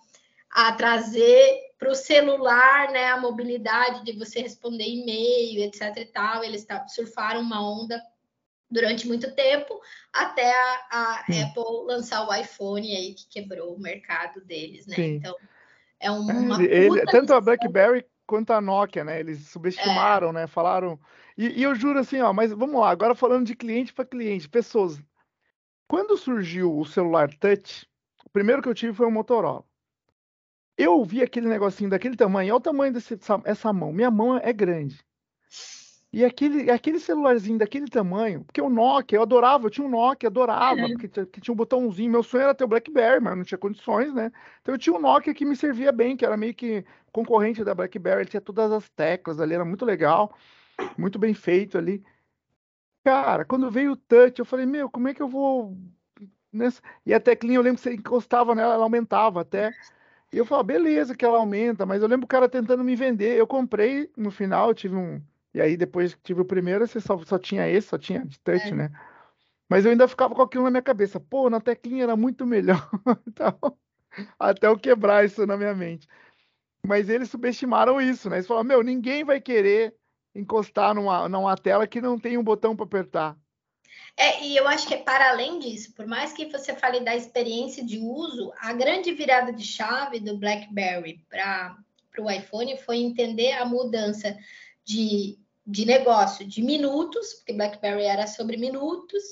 a 0.50 0.72
trazer 0.72 1.70
para 1.78 1.90
o 1.90 1.94
celular, 1.94 2.90
né, 2.90 3.06
a 3.06 3.20
mobilidade 3.20 4.04
de 4.04 4.12
você 4.18 4.40
responder 4.40 4.84
e-mail, 4.84 5.62
etc 5.62 5.96
e 5.96 6.04
tal. 6.06 6.44
Eles 6.44 6.66
surfaram 6.88 7.40
uma 7.40 7.62
onda 7.62 8.02
durante 8.68 9.06
muito 9.06 9.32
tempo, 9.34 9.80
até 10.12 10.52
a, 10.52 10.86
a 10.90 11.20
Apple 11.20 11.86
lançar 11.86 12.28
o 12.28 12.34
iPhone 12.34 12.94
aí, 12.94 13.14
que 13.14 13.28
quebrou 13.28 13.74
o 13.74 13.80
mercado 13.80 14.44
deles, 14.44 14.86
né? 14.86 14.96
Sim. 14.96 15.14
Então 15.14 15.34
é 16.00 16.10
uma 16.10 16.62
ele, 16.62 17.04
tanto 17.06 17.34
a 17.34 17.40
BlackBerry 17.40 18.04
quanto 18.26 18.52
a 18.52 18.60
Nokia, 18.60 19.04
né? 19.04 19.20
Eles 19.20 19.48
subestimaram, 19.48 20.30
é. 20.30 20.32
né? 20.32 20.46
Falaram. 20.46 20.98
E, 21.36 21.60
e, 21.60 21.62
eu 21.62 21.74
juro 21.74 21.98
assim, 21.98 22.20
ó, 22.20 22.32
mas 22.32 22.52
vamos 22.52 22.80
lá, 22.80 22.90
agora 22.90 23.14
falando 23.14 23.46
de 23.46 23.54
cliente 23.54 23.92
para 23.92 24.04
cliente, 24.04 24.48
pessoas. 24.48 25.00
Quando 25.88 26.16
surgiu 26.16 26.76
o 26.78 26.84
celular 26.84 27.28
touch, 27.38 27.86
o 28.24 28.30
primeiro 28.30 28.62
que 28.62 28.68
eu 28.68 28.74
tive 28.74 28.94
foi 28.94 29.06
o 29.06 29.10
Motorola. 29.10 29.64
Eu 30.78 31.04
vi 31.04 31.22
aquele 31.22 31.48
negocinho 31.48 31.90
daquele 31.90 32.16
tamanho, 32.16 32.54
olha 32.54 32.58
o 32.58 32.60
tamanho 32.60 32.92
dessa 32.92 33.18
essa 33.44 33.72
mão. 33.72 33.92
Minha 33.92 34.10
mão 34.10 34.38
é 34.38 34.52
grande. 34.52 34.98
E 36.12 36.24
aquele, 36.24 36.68
aquele 36.68 36.98
celularzinho 36.98 37.58
daquele 37.58 37.86
tamanho, 37.86 38.42
porque 38.42 38.60
o 38.60 38.68
Nokia, 38.68 39.18
eu 39.18 39.22
adorava, 39.22 39.66
eu 39.66 39.70
tinha 39.70 39.86
um 39.86 39.90
Nokia, 39.90 40.28
adorava, 40.28 40.88
porque 40.88 41.06
tinha, 41.06 41.24
tinha 41.24 41.52
um 41.52 41.56
botãozinho. 41.56 42.10
Meu 42.10 42.22
sonho 42.24 42.42
era 42.42 42.54
ter 42.54 42.64
o 42.64 42.68
BlackBerry, 42.68 43.20
mas 43.22 43.36
não 43.36 43.44
tinha 43.44 43.58
condições, 43.58 44.12
né? 44.12 44.32
Então 44.60 44.74
eu 44.74 44.78
tinha 44.78 44.96
um 44.96 45.00
Nokia 45.00 45.32
que 45.32 45.44
me 45.44 45.54
servia 45.54 45.92
bem, 45.92 46.16
que 46.16 46.24
era 46.24 46.36
meio 46.36 46.52
que 46.52 46.84
concorrente 47.12 47.62
da 47.62 47.74
BlackBerry, 47.74 48.22
ele 48.22 48.30
tinha 48.30 48.40
todas 48.40 48.72
as 48.72 48.88
teclas 48.90 49.40
ali, 49.40 49.54
era 49.54 49.64
muito 49.64 49.84
legal, 49.84 50.34
muito 50.98 51.16
bem 51.16 51.32
feito 51.32 51.78
ali. 51.78 52.02
Cara, 53.04 53.44
quando 53.44 53.70
veio 53.70 53.92
o 53.92 53.96
touch, 53.96 54.38
eu 54.38 54.44
falei, 54.44 54.66
meu, 54.66 54.90
como 54.90 55.08
é 55.08 55.14
que 55.14 55.22
eu 55.22 55.28
vou. 55.28 55.76
Nessa... 56.52 56.82
E 57.06 57.14
a 57.14 57.20
teclinha, 57.20 57.58
eu 57.58 57.62
lembro 57.62 57.78
que 57.80 57.88
você 57.88 57.94
encostava 57.94 58.54
nela, 58.54 58.74
ela 58.74 58.82
aumentava 58.82 59.40
até. 59.42 59.72
E 60.32 60.38
eu 60.38 60.44
falei, 60.44 60.64
beleza 60.64 61.14
que 61.14 61.24
ela 61.24 61.38
aumenta, 61.38 61.86
mas 61.86 62.02
eu 62.02 62.08
lembro 62.08 62.24
o 62.24 62.28
cara 62.28 62.48
tentando 62.48 62.84
me 62.84 62.96
vender. 62.96 63.36
Eu 63.36 63.46
comprei, 63.46 64.10
no 64.16 64.30
final, 64.30 64.68
eu 64.68 64.74
tive 64.74 64.96
um 64.96 65.20
e 65.52 65.60
aí, 65.60 65.76
depois 65.76 66.14
que 66.14 66.22
tive 66.22 66.40
o 66.40 66.44
primeiro, 66.44 66.86
você 66.86 67.00
só, 67.00 67.18
só 67.24 67.38
tinha 67.38 67.68
esse, 67.68 67.88
só 67.88 67.98
tinha 67.98 68.24
de 68.24 68.38
touch, 68.40 68.68
é. 68.68 68.74
né? 68.74 68.90
Mas 69.68 69.84
eu 69.84 69.90
ainda 69.90 70.08
ficava 70.08 70.34
com 70.34 70.42
aquilo 70.42 70.64
na 70.64 70.70
minha 70.70 70.82
cabeça. 70.82 71.20
Pô, 71.20 71.48
na 71.48 71.60
teclinha 71.60 72.04
era 72.04 72.16
muito 72.16 72.46
melhor. 72.46 72.88
então, 73.26 73.56
até 74.38 74.66
eu 74.66 74.78
quebrar 74.78 75.24
isso 75.24 75.46
na 75.46 75.56
minha 75.56 75.74
mente. 75.74 76.08
Mas 76.84 77.08
eles 77.08 77.30
subestimaram 77.30 78.00
isso, 78.00 78.28
né? 78.28 78.36
Eles 78.36 78.46
falaram, 78.46 78.66
meu, 78.66 78.82
ninguém 78.82 79.22
vai 79.22 79.40
querer 79.40 79.94
encostar 80.34 80.94
numa, 80.94 81.28
numa 81.28 81.56
tela 81.56 81.86
que 81.86 82.00
não 82.00 82.18
tem 82.18 82.38
um 82.38 82.42
botão 82.42 82.74
para 82.74 82.84
apertar. 82.84 83.36
É, 84.16 84.44
e 84.44 84.56
eu 84.56 84.66
acho 84.68 84.86
que 84.86 84.94
é 84.94 85.02
para 85.02 85.30
além 85.30 85.58
disso, 85.58 85.92
por 85.94 86.06
mais 86.06 86.32
que 86.32 86.46
você 86.46 86.74
fale 86.74 87.00
da 87.00 87.14
experiência 87.14 87.84
de 87.84 87.98
uso, 87.98 88.52
a 88.58 88.72
grande 88.72 89.12
virada 89.12 89.52
de 89.52 89.64
chave 89.64 90.20
do 90.20 90.36
BlackBerry 90.36 91.24
para 91.28 91.76
o 92.18 92.30
iPhone 92.30 92.76
foi 92.78 92.98
entender 92.98 93.52
a 93.52 93.64
mudança 93.64 94.36
de, 94.90 95.38
de 95.64 95.84
negócio 95.84 96.44
de 96.44 96.62
minutos, 96.62 97.34
porque 97.34 97.52
BlackBerry 97.52 98.04
era 98.04 98.26
sobre 98.26 98.56
minutos, 98.56 99.22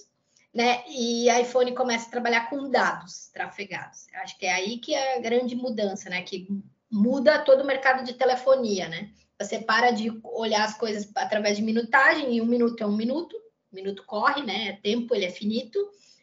né? 0.55 0.85
E 0.89 1.28
iPhone 1.40 1.74
começa 1.74 2.06
a 2.06 2.10
trabalhar 2.10 2.48
com 2.48 2.70
dados 2.70 3.28
trafegados. 3.28 4.06
Acho 4.14 4.39
que 4.39 4.47
é 4.47 4.52
aí 4.52 4.78
que 4.78 4.94
é 4.94 5.16
a 5.16 5.20
grande 5.20 5.56
mudança, 5.56 6.09
né? 6.09 6.22
Que 6.22 6.47
muda 6.90 7.40
todo 7.40 7.62
o 7.62 7.66
mercado 7.66 8.05
de 8.05 8.14
telefonia, 8.14 8.89
né? 8.89 9.10
Você 9.40 9.59
para 9.59 9.90
de 9.90 10.20
olhar 10.22 10.64
as 10.64 10.76
coisas 10.76 11.10
através 11.14 11.56
de 11.56 11.62
minutagem, 11.62 12.36
e 12.36 12.40
um 12.40 12.47
minuto 12.47 12.82
é 12.82 12.86
um 12.86 12.97
minuto, 12.97 13.36
um 13.72 13.76
minuto 13.76 14.05
corre, 14.05 14.43
né? 14.43 14.68
É 14.68 14.72
tempo, 14.72 15.14
ele 15.14 15.26
é 15.26 15.30
finito, 15.30 15.78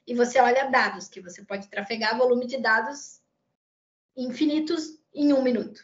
e 0.07 0.13
você 0.13 0.39
olha 0.39 0.69
dados, 0.69 1.07
que 1.07 1.21
você 1.21 1.43
pode 1.43 1.67
trafegar 1.67 2.17
volume 2.17 2.45
de 2.45 2.57
dados 2.57 3.21
infinitos 4.15 4.97
em 5.13 5.33
um 5.33 5.41
minuto. 5.41 5.81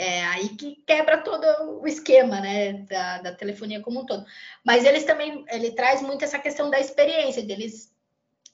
É 0.00 0.24
aí 0.26 0.50
que 0.50 0.76
quebra 0.86 1.18
todo 1.18 1.80
o 1.80 1.86
esquema, 1.86 2.40
né, 2.40 2.74
da, 2.84 3.18
da 3.18 3.32
telefonia 3.32 3.80
como 3.80 4.00
um 4.00 4.06
todo. 4.06 4.24
Mas 4.64 4.84
eles 4.84 5.02
também, 5.02 5.44
ele 5.50 5.72
traz 5.72 6.00
muito 6.00 6.24
essa 6.24 6.38
questão 6.38 6.70
da 6.70 6.78
experiência, 6.78 7.42
deles 7.42 7.92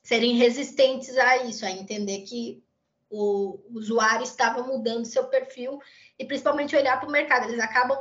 serem 0.02 0.36
resistentes 0.36 1.14
a 1.18 1.44
isso, 1.44 1.66
a 1.66 1.70
entender 1.70 2.22
que 2.22 2.64
o 3.10 3.60
usuário 3.70 4.24
estava 4.24 4.62
mudando 4.62 5.04
seu 5.04 5.24
perfil 5.24 5.78
e 6.18 6.24
principalmente 6.24 6.74
olhar 6.74 6.98
para 6.98 7.08
o 7.08 7.12
mercado. 7.12 7.44
Eles 7.44 7.60
acabam 7.60 7.98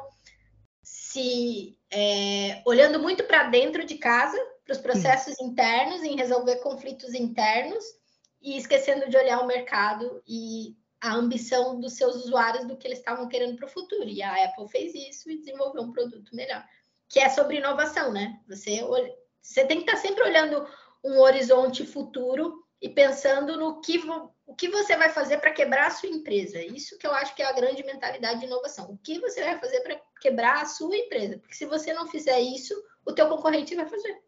se 0.81 1.77
é, 1.91 2.61
olhando 2.65 2.97
muito 2.97 3.25
para 3.25 3.43
dentro 3.43 3.85
de 3.85 3.97
casa, 3.97 4.37
para 4.63 4.73
os 4.73 4.79
processos 4.79 5.39
internos, 5.41 6.01
em 6.01 6.15
resolver 6.15 6.57
conflitos 6.57 7.13
internos 7.13 7.83
e 8.41 8.57
esquecendo 8.57 9.09
de 9.09 9.17
olhar 9.17 9.41
o 9.41 9.47
mercado 9.47 10.23
e 10.25 10.77
a 11.03 11.13
ambição 11.13 11.81
dos 11.81 11.93
seus 11.93 12.15
usuários 12.15 12.65
do 12.65 12.77
que 12.77 12.87
eles 12.87 12.99
estavam 12.99 13.27
querendo 13.27 13.57
para 13.57 13.65
o 13.65 13.69
futuro. 13.69 14.07
E 14.07 14.23
a 14.23 14.45
Apple 14.45 14.69
fez 14.69 14.95
isso 14.95 15.29
e 15.29 15.37
desenvolveu 15.37 15.83
um 15.83 15.91
produto 15.91 16.33
melhor, 16.33 16.65
que 17.09 17.19
é 17.19 17.27
sobre 17.27 17.57
inovação, 17.57 18.13
né? 18.13 18.39
Você, 18.47 18.79
você 19.41 19.65
tem 19.65 19.81
que 19.81 19.83
estar 19.83 19.97
sempre 19.97 20.23
olhando 20.23 20.65
um 21.03 21.19
horizonte 21.19 21.85
futuro 21.85 22.63
e 22.81 22.87
pensando 22.87 23.57
no 23.57 23.81
que, 23.81 24.01
o 24.45 24.55
que 24.55 24.69
você 24.69 24.95
vai 24.95 25.09
fazer 25.09 25.39
para 25.39 25.51
quebrar 25.51 25.87
a 25.87 25.91
sua 25.91 26.07
empresa. 26.07 26.63
Isso 26.63 26.97
que 26.97 27.05
eu 27.05 27.11
acho 27.11 27.35
que 27.35 27.43
é 27.43 27.47
a 27.47 27.51
grande 27.51 27.83
mentalidade 27.83 28.39
de 28.39 28.45
inovação. 28.45 28.89
O 28.89 28.97
que 28.97 29.19
você 29.19 29.43
vai 29.43 29.59
fazer 29.59 29.81
para 29.81 30.01
quebrar 30.21 30.61
a 30.61 30.65
sua 30.65 30.95
empresa? 30.95 31.37
Porque 31.37 31.53
se 31.55 31.65
você 31.65 31.93
não 31.93 32.07
fizer 32.07 32.39
isso, 32.39 32.73
o 33.05 33.11
teu 33.11 33.27
concorrente 33.27 33.75
vai 33.75 33.89
fazer. 33.89 34.21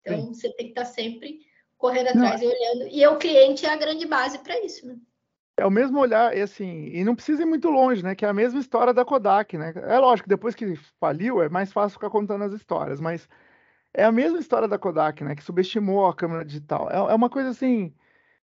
Então, 0.00 0.22
Sim. 0.22 0.32
você 0.32 0.48
tem 0.54 0.72
que 0.72 0.72
estar 0.72 0.86
sempre 0.86 1.40
correndo 1.76 2.08
atrás 2.08 2.40
não. 2.40 2.48
e 2.48 2.54
olhando. 2.54 2.88
E 2.88 3.06
o 3.06 3.18
cliente 3.18 3.66
é 3.66 3.68
a 3.68 3.76
grande 3.76 4.06
base 4.06 4.38
para 4.38 4.58
isso, 4.64 4.86
né? 4.86 4.96
É 5.58 5.66
o 5.66 5.70
mesmo 5.70 5.98
olhar, 5.98 6.36
e 6.36 6.40
assim, 6.40 6.86
e 6.86 7.02
não 7.04 7.16
precisa 7.16 7.42
ir 7.42 7.46
muito 7.46 7.68
longe, 7.68 8.00
né? 8.02 8.14
Que 8.14 8.24
é 8.24 8.28
a 8.28 8.32
mesma 8.32 8.60
história 8.60 8.94
da 8.94 9.04
Kodak, 9.04 9.58
né? 9.58 9.72
É 9.74 9.98
lógico, 9.98 10.28
depois 10.28 10.54
que 10.54 10.76
faliu, 11.00 11.42
é 11.42 11.48
mais 11.48 11.72
fácil 11.72 11.94
ficar 11.98 12.10
contando 12.10 12.44
as 12.44 12.52
histórias, 12.52 13.00
mas 13.00 13.28
é 13.94 14.04
a 14.04 14.12
mesma 14.12 14.38
história 14.38 14.68
da 14.68 14.78
Kodak, 14.78 15.24
né? 15.24 15.34
Que 15.36 15.42
subestimou 15.42 16.06
a 16.06 16.14
câmera 16.14 16.44
digital. 16.44 16.90
É, 16.90 16.96
é 16.96 17.14
uma 17.14 17.30
coisa 17.30 17.50
assim. 17.50 17.94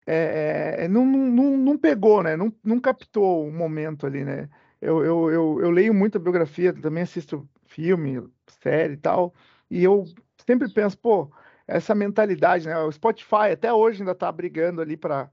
É, 0.06 0.84
é, 0.84 0.88
não, 0.88 1.04
não, 1.06 1.56
não 1.58 1.78
pegou, 1.78 2.22
né? 2.22 2.36
Não, 2.36 2.52
não 2.64 2.80
captou 2.80 3.48
o 3.48 3.52
momento 3.52 4.06
ali, 4.06 4.24
né? 4.24 4.48
Eu, 4.80 5.04
eu, 5.04 5.30
eu, 5.30 5.60
eu 5.62 5.70
leio 5.70 5.94
muita 5.94 6.18
biografia, 6.18 6.72
também 6.74 7.02
assisto 7.04 7.48
filme, 7.66 8.22
série 8.62 8.94
e 8.94 8.96
tal, 8.98 9.34
e 9.70 9.82
eu 9.84 10.04
sempre 10.46 10.68
penso, 10.68 10.98
pô, 10.98 11.30
essa 11.66 11.94
mentalidade, 11.94 12.66
né? 12.68 12.78
O 12.78 12.92
Spotify 12.92 13.52
até 13.52 13.72
hoje 13.72 14.00
ainda 14.02 14.14
tá 14.14 14.30
brigando 14.32 14.80
ali 14.82 14.96
para 14.96 15.30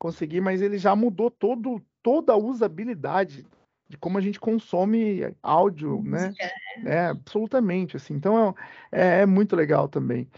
conseguir, 0.00 0.40
mas 0.40 0.62
ele 0.62 0.78
já 0.78 0.96
mudou 0.96 1.30
todo, 1.30 1.80
toda 2.02 2.32
a 2.32 2.36
usabilidade 2.36 3.46
de 3.86 3.96
como 3.98 4.16
a 4.16 4.20
gente 4.20 4.40
consome 4.40 5.34
áudio, 5.42 6.00
né? 6.02 6.32
É. 6.38 6.94
é, 6.94 7.06
absolutamente, 7.06 7.96
assim. 7.96 8.14
Então 8.14 8.54
é, 8.90 9.20
é 9.20 9.26
muito 9.26 9.54
legal 9.54 9.88
também. 9.88 10.28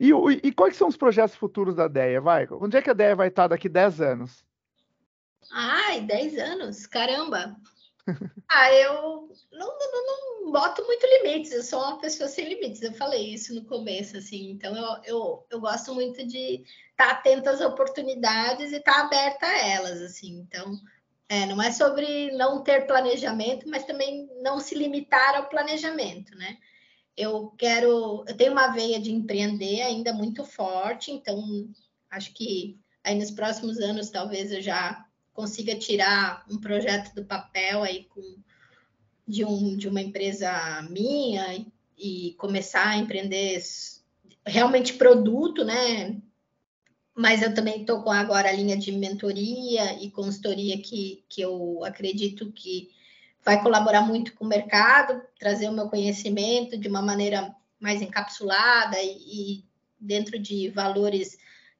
E, 0.00 0.10
e, 0.42 0.52
quais 0.52 0.76
são 0.76 0.88
os 0.88 0.96
projetos 0.96 1.36
futuros 1.36 1.76
da 1.76 1.86
DEA? 1.86 2.20
Vai? 2.20 2.48
Onde 2.50 2.76
é 2.76 2.82
que 2.82 2.90
a 2.90 2.94
DEA 2.94 3.14
vai 3.14 3.28
estar 3.28 3.46
daqui 3.46 3.68
10 3.68 4.00
anos? 4.00 4.44
Ai, 5.52 6.00
10 6.00 6.38
anos? 6.38 6.86
Caramba! 6.86 7.56
ah, 8.50 8.72
eu 8.74 9.28
não, 9.52 9.78
não, 9.78 10.06
não, 10.42 10.52
boto 10.52 10.84
muito 10.84 11.06
limites, 11.06 11.52
eu 11.52 11.62
sou 11.62 11.80
uma 11.80 11.98
pessoa 11.98 12.28
sem 12.28 12.48
limites, 12.48 12.82
eu 12.82 12.92
falei 12.92 13.32
isso 13.32 13.54
no 13.54 13.64
começo, 13.64 14.16
assim, 14.16 14.50
então 14.50 14.76
eu, 14.76 15.02
eu, 15.04 15.46
eu 15.50 15.60
gosto 15.60 15.94
muito 15.94 16.26
de 16.26 16.64
estar 16.94 17.06
tá 17.06 17.10
atenta 17.10 17.50
às 17.50 17.60
oportunidades 17.60 18.72
e 18.72 18.76
estar 18.76 18.94
tá 18.94 19.00
aberta 19.02 19.46
a 19.46 19.58
elas, 19.58 20.00
assim, 20.00 20.38
então 20.38 20.80
é, 21.28 21.46
não 21.46 21.60
é 21.60 21.70
sobre 21.72 22.30
não 22.32 22.62
ter 22.62 22.86
planejamento, 22.86 23.68
mas 23.68 23.84
também 23.84 24.28
não 24.40 24.60
se 24.60 24.74
limitar 24.74 25.34
ao 25.34 25.48
planejamento, 25.48 26.36
né? 26.36 26.58
Eu 27.16 27.52
quero, 27.58 28.24
eu 28.26 28.36
tenho 28.36 28.52
uma 28.52 28.68
veia 28.68 29.00
de 29.00 29.12
empreender 29.12 29.82
ainda 29.82 30.12
muito 30.12 30.44
forte, 30.44 31.10
então 31.10 31.68
acho 32.10 32.32
que 32.32 32.78
aí 33.02 33.14
nos 33.16 33.30
próximos 33.30 33.78
anos 33.78 34.10
talvez 34.10 34.52
eu 34.52 34.60
já 34.60 35.04
consiga 35.32 35.76
tirar 35.76 36.44
um 36.50 36.60
projeto 36.60 37.14
do 37.14 37.24
papel 37.24 37.82
aí 37.82 38.04
com 38.04 38.22
de, 39.26 39.44
um, 39.44 39.76
de 39.76 39.88
uma 39.88 40.00
empresa 40.00 40.82
minha 40.90 41.54
e, 41.54 41.66
e 41.96 42.34
começar 42.34 42.88
a 42.88 42.96
empreender 42.96 43.62
realmente 44.46 44.94
produto, 44.94 45.64
né? 45.64 46.20
Mas 47.16 47.42
eu 47.42 47.54
também 47.54 47.80
estou 47.80 48.02
com 48.02 48.10
agora 48.10 48.48
a 48.48 48.52
linha 48.52 48.76
de 48.76 48.90
mentoria 48.90 50.02
e 50.02 50.10
consultoria 50.10 50.76
que, 50.78 51.24
que 51.28 51.40
eu 51.40 51.84
acredito 51.84 52.50
que 52.52 52.90
vai 53.44 53.62
colaborar 53.62 54.00
muito 54.00 54.34
com 54.34 54.44
o 54.44 54.48
mercado, 54.48 55.22
trazer 55.38 55.68
o 55.68 55.72
meu 55.72 55.88
conhecimento 55.88 56.76
de 56.76 56.88
uma 56.88 57.02
maneira 57.02 57.54
mais 57.78 58.02
encapsulada 58.02 58.96
e, 59.00 59.58
e 59.58 59.64
dentro 60.00 60.38
de 60.38 60.70
valores 60.70 61.36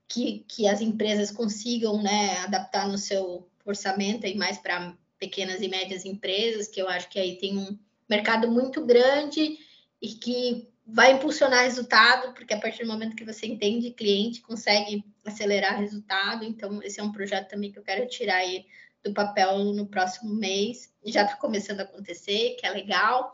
que, 0.06 0.44
que 0.46 0.68
as 0.68 0.80
empresas 0.80 1.30
consigam 1.30 2.02
né, 2.02 2.38
adaptar 2.40 2.86
no 2.86 2.98
seu 2.98 3.48
orçamento 3.64 4.26
e 4.26 4.36
mais 4.36 4.58
para 4.58 4.94
pequenas 5.18 5.62
e 5.62 5.68
médias 5.68 6.04
empresas, 6.04 6.68
que 6.68 6.80
eu 6.80 6.88
acho 6.88 7.08
que 7.08 7.18
aí 7.18 7.38
tem 7.38 7.58
um 7.58 7.78
mercado 8.08 8.50
muito 8.50 8.84
grande 8.84 9.58
e 10.00 10.08
que 10.08 10.68
vai 10.86 11.12
impulsionar 11.12 11.64
resultado, 11.64 12.34
porque 12.34 12.52
a 12.52 12.60
partir 12.60 12.84
do 12.84 12.92
momento 12.92 13.16
que 13.16 13.24
você 13.24 13.46
entende 13.46 13.90
cliente, 13.90 14.42
consegue 14.42 15.02
acelerar 15.24 15.78
resultado. 15.78 16.44
Então, 16.44 16.82
esse 16.82 17.00
é 17.00 17.02
um 17.02 17.12
projeto 17.12 17.48
também 17.48 17.72
que 17.72 17.78
eu 17.78 17.82
quero 17.82 18.06
tirar 18.08 18.36
aí 18.36 18.66
do 19.02 19.12
papel 19.12 19.58
no 19.72 19.86
próximo 19.86 20.34
mês. 20.34 20.92
Já 21.04 21.22
está 21.22 21.36
começando 21.36 21.80
a 21.80 21.84
acontecer, 21.84 22.56
que 22.58 22.66
é 22.66 22.70
legal. 22.70 23.32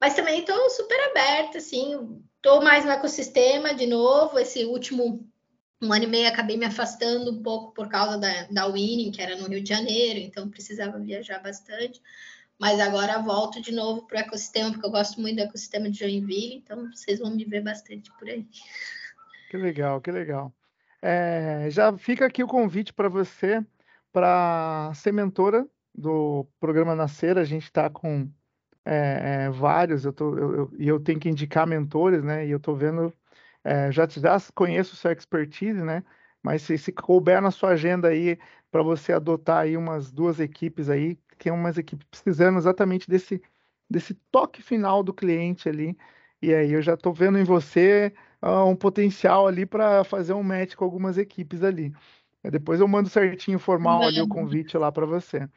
Mas 0.00 0.14
também 0.14 0.40
estou 0.40 0.70
super 0.70 0.98
aberta, 1.10 1.58
assim, 1.58 2.22
estou 2.36 2.62
mais 2.62 2.84
no 2.84 2.90
ecossistema 2.90 3.74
de 3.74 3.86
novo. 3.86 4.38
Esse 4.38 4.64
último 4.64 5.28
um 5.80 5.92
ano 5.92 6.04
e 6.04 6.08
meio 6.08 6.28
acabei 6.28 6.56
me 6.56 6.64
afastando 6.64 7.30
um 7.30 7.42
pouco 7.42 7.72
por 7.72 7.88
causa 7.88 8.18
da, 8.18 8.44
da 8.50 8.66
Winning, 8.66 9.12
que 9.12 9.22
era 9.22 9.36
no 9.36 9.46
Rio 9.46 9.62
de 9.62 9.68
Janeiro, 9.68 10.18
então 10.18 10.50
precisava 10.50 10.98
viajar 10.98 11.38
bastante. 11.40 12.02
Mas 12.58 12.80
agora 12.80 13.22
volto 13.22 13.60
de 13.60 13.70
novo 13.70 14.04
para 14.06 14.18
o 14.18 14.20
ecossistema, 14.20 14.72
porque 14.72 14.84
eu 14.84 14.90
gosto 14.90 15.20
muito 15.20 15.36
do 15.36 15.42
ecossistema 15.42 15.88
de 15.88 15.98
Joinville, 16.00 16.56
então 16.56 16.90
vocês 16.90 17.20
vão 17.20 17.30
me 17.30 17.44
ver 17.44 17.62
bastante 17.62 18.10
por 18.18 18.28
aí. 18.28 18.44
Que 19.48 19.56
legal, 19.56 20.00
que 20.00 20.10
legal. 20.10 20.52
É, 21.00 21.70
já 21.70 21.96
fica 21.96 22.26
aqui 22.26 22.42
o 22.42 22.48
convite 22.48 22.92
para 22.92 23.08
você 23.08 23.64
para 24.12 24.92
ser 24.94 25.12
mentora 25.12 25.66
do 25.94 26.46
programa 26.60 26.94
Nascer. 26.94 27.38
A 27.38 27.44
gente 27.44 27.64
está 27.64 27.88
com 27.90 28.30
é, 28.84 29.46
é, 29.46 29.50
vários, 29.50 30.04
eu 30.04 30.12
tô, 30.12 30.36
eu, 30.38 30.54
eu, 30.56 30.72
e 30.78 30.88
eu 30.88 31.00
tenho 31.00 31.20
que 31.20 31.28
indicar 31.28 31.66
mentores, 31.66 32.22
né? 32.24 32.46
E 32.46 32.50
eu 32.50 32.58
estou 32.58 32.76
vendo, 32.76 33.12
é, 33.64 33.92
já, 33.92 34.06
já 34.08 34.38
conheço 34.54 34.96
seu 34.96 35.12
expertise, 35.12 35.82
né? 35.82 36.02
Mas 36.42 36.62
se, 36.62 36.78
se 36.78 36.92
couber 36.92 37.42
na 37.42 37.50
sua 37.50 37.70
agenda 37.70 38.08
aí 38.08 38.38
para 38.70 38.82
você 38.82 39.12
adotar 39.12 39.62
aí 39.62 39.76
umas 39.76 40.10
duas 40.12 40.40
equipes 40.40 40.88
aí, 40.88 41.16
que 41.38 41.50
umas 41.50 41.78
equipes 41.78 42.06
precisando 42.10 42.58
exatamente 42.58 43.08
desse, 43.08 43.42
desse 43.90 44.14
toque 44.30 44.62
final 44.62 45.02
do 45.02 45.14
cliente 45.14 45.68
ali. 45.68 45.96
E 46.42 46.54
aí 46.54 46.72
eu 46.72 46.82
já 46.82 46.94
estou 46.94 47.12
vendo 47.12 47.38
em 47.38 47.44
você 47.44 48.14
uh, 48.42 48.64
um 48.64 48.76
potencial 48.76 49.46
ali 49.46 49.66
para 49.66 50.04
fazer 50.04 50.32
um 50.32 50.42
match 50.42 50.74
com 50.74 50.84
algumas 50.84 51.18
equipes 51.18 51.62
ali. 51.62 51.92
Depois 52.50 52.80
eu 52.80 52.88
mando 52.88 53.08
certinho 53.08 53.58
formal 53.58 54.02
ali 54.02 54.20
o 54.20 54.28
convite 54.28 54.78
lá 54.78 54.92
para 54.92 55.04
você. 55.04 55.48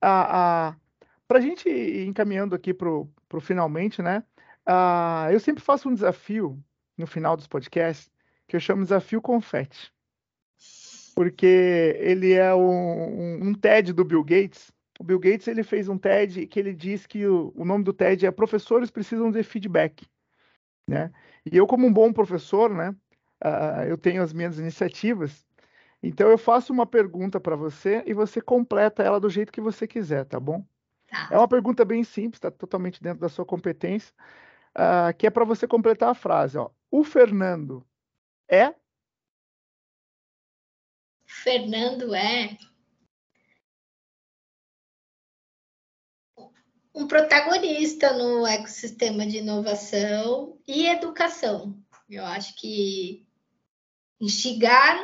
Ah, 0.00 0.68
ah, 0.70 0.76
para 1.26 1.38
a 1.38 1.40
gente 1.40 1.68
ir 1.68 2.06
encaminhando 2.06 2.54
aqui 2.54 2.72
para 2.72 2.88
o 2.88 3.10
finalmente, 3.40 4.02
né? 4.02 4.22
Ah, 4.64 5.28
eu 5.32 5.40
sempre 5.40 5.64
faço 5.64 5.88
um 5.88 5.94
desafio 5.94 6.62
no 6.96 7.06
final 7.06 7.36
dos 7.36 7.46
podcasts 7.46 8.10
que 8.46 8.54
eu 8.54 8.60
chamo 8.60 8.82
desafio 8.82 9.20
confete. 9.20 9.92
Porque 11.14 11.96
ele 11.98 12.32
é 12.34 12.54
um, 12.54 12.60
um, 12.60 13.48
um 13.48 13.54
TED 13.54 13.92
do 13.92 14.04
Bill 14.04 14.22
Gates, 14.22 14.70
o 14.98 15.04
Bill 15.04 15.18
Gates 15.18 15.46
ele 15.46 15.62
fez 15.62 15.88
um 15.88 15.96
TED 15.96 16.46
que 16.46 16.58
ele 16.58 16.74
diz 16.74 17.06
que 17.06 17.24
o, 17.24 17.52
o 17.54 17.64
nome 17.64 17.84
do 17.84 17.92
TED 17.92 18.26
é 18.26 18.30
Professores 18.30 18.90
Precisam 18.90 19.30
de 19.30 19.42
Feedback. 19.44 20.04
Né? 20.88 21.12
E 21.44 21.56
eu, 21.56 21.66
como 21.66 21.86
um 21.86 21.92
bom 21.92 22.12
professor, 22.12 22.74
né, 22.74 22.90
uh, 23.44 23.82
eu 23.86 23.98
tenho 23.98 24.22
as 24.22 24.32
minhas 24.32 24.58
iniciativas, 24.58 25.46
então 26.02 26.28
eu 26.28 26.38
faço 26.38 26.72
uma 26.72 26.86
pergunta 26.86 27.38
para 27.38 27.54
você 27.54 28.02
e 28.06 28.14
você 28.14 28.40
completa 28.40 29.02
ela 29.02 29.20
do 29.20 29.28
jeito 29.28 29.52
que 29.52 29.60
você 29.60 29.86
quiser, 29.86 30.24
tá 30.24 30.40
bom? 30.40 30.64
Tá. 31.08 31.28
É 31.30 31.36
uma 31.36 31.48
pergunta 31.48 31.84
bem 31.84 32.02
simples, 32.02 32.38
está 32.38 32.50
totalmente 32.50 33.02
dentro 33.02 33.20
da 33.20 33.28
sua 33.28 33.44
competência, 33.44 34.14
uh, 34.76 35.14
que 35.16 35.26
é 35.26 35.30
para 35.30 35.44
você 35.44 35.66
completar 35.66 36.10
a 36.10 36.14
frase. 36.14 36.56
Ó. 36.56 36.70
O 36.90 37.04
Fernando 37.04 37.86
é? 38.48 38.74
Fernando 41.26 42.14
é 42.14 42.56
um 46.94 47.06
protagonista 47.06 48.12
no 48.12 48.46
ecossistema 48.46 49.26
de 49.26 49.38
inovação 49.38 50.58
e 50.66 50.86
educação. 50.86 51.76
Eu 52.08 52.24
acho 52.24 52.54
que 52.56 53.26
instigar 54.20 54.98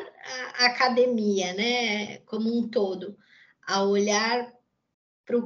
a 0.58 0.66
academia, 0.66 1.52
né, 1.54 2.18
como 2.20 2.56
um 2.56 2.68
todo, 2.68 3.16
a 3.66 3.82
olhar 3.84 4.52
para 5.24 5.36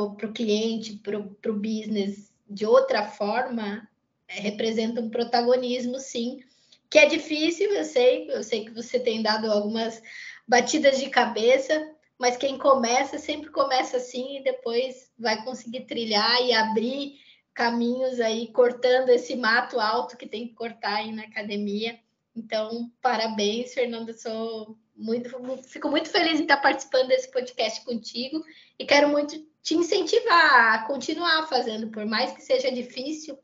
o 0.00 0.32
cliente, 0.32 1.00
para 1.02 1.18
o 1.18 1.54
business 1.54 2.32
de 2.48 2.64
outra 2.64 3.04
forma, 3.04 3.88
é, 4.28 4.40
representa 4.40 5.00
um 5.00 5.10
protagonismo, 5.10 5.98
sim, 5.98 6.40
que 6.90 6.98
é 6.98 7.06
difícil, 7.06 7.72
eu 7.72 7.84
sei, 7.84 8.30
eu 8.30 8.42
sei 8.42 8.64
que 8.64 8.70
você 8.70 8.98
tem 9.00 9.22
dado 9.22 9.50
algumas 9.50 10.00
batidas 10.46 10.98
de 10.98 11.10
cabeça, 11.10 11.95
mas 12.18 12.36
quem 12.36 12.58
começa 12.58 13.18
sempre 13.18 13.50
começa 13.50 13.98
assim 13.98 14.38
e 14.38 14.42
depois 14.42 15.10
vai 15.18 15.44
conseguir 15.44 15.82
trilhar 15.82 16.42
e 16.42 16.52
abrir 16.52 17.20
caminhos 17.52 18.20
aí, 18.20 18.48
cortando 18.52 19.08
esse 19.08 19.34
mato 19.34 19.80
alto 19.80 20.16
que 20.16 20.26
tem 20.26 20.46
que 20.48 20.54
cortar 20.54 20.96
aí 20.96 21.12
na 21.12 21.22
academia. 21.22 21.98
Então, 22.34 22.92
parabéns, 23.00 23.72
Fernanda. 23.72 24.12
Sou 24.12 24.76
muito, 24.94 25.30
fico 25.62 25.88
muito 25.88 26.10
feliz 26.10 26.38
em 26.38 26.42
estar 26.42 26.58
participando 26.58 27.08
desse 27.08 27.30
podcast 27.30 27.82
contigo 27.84 28.44
e 28.78 28.84
quero 28.84 29.08
muito 29.08 29.38
te 29.62 29.74
incentivar 29.74 30.74
a 30.74 30.86
continuar 30.86 31.48
fazendo, 31.48 31.88
por 31.88 32.04
mais 32.06 32.32
que 32.32 32.42
seja 32.42 32.70
difícil. 32.70 33.38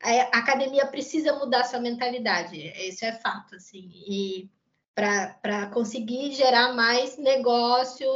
A 0.00 0.38
academia 0.38 0.86
precisa 0.86 1.32
mudar 1.38 1.64
sua 1.64 1.80
mentalidade, 1.80 2.56
isso 2.88 3.04
é 3.04 3.12
fato, 3.12 3.56
assim. 3.56 3.90
E 3.94 4.48
para 4.96 5.66
conseguir 5.74 6.32
gerar 6.32 6.72
mais 6.72 7.18
negócio 7.18 8.08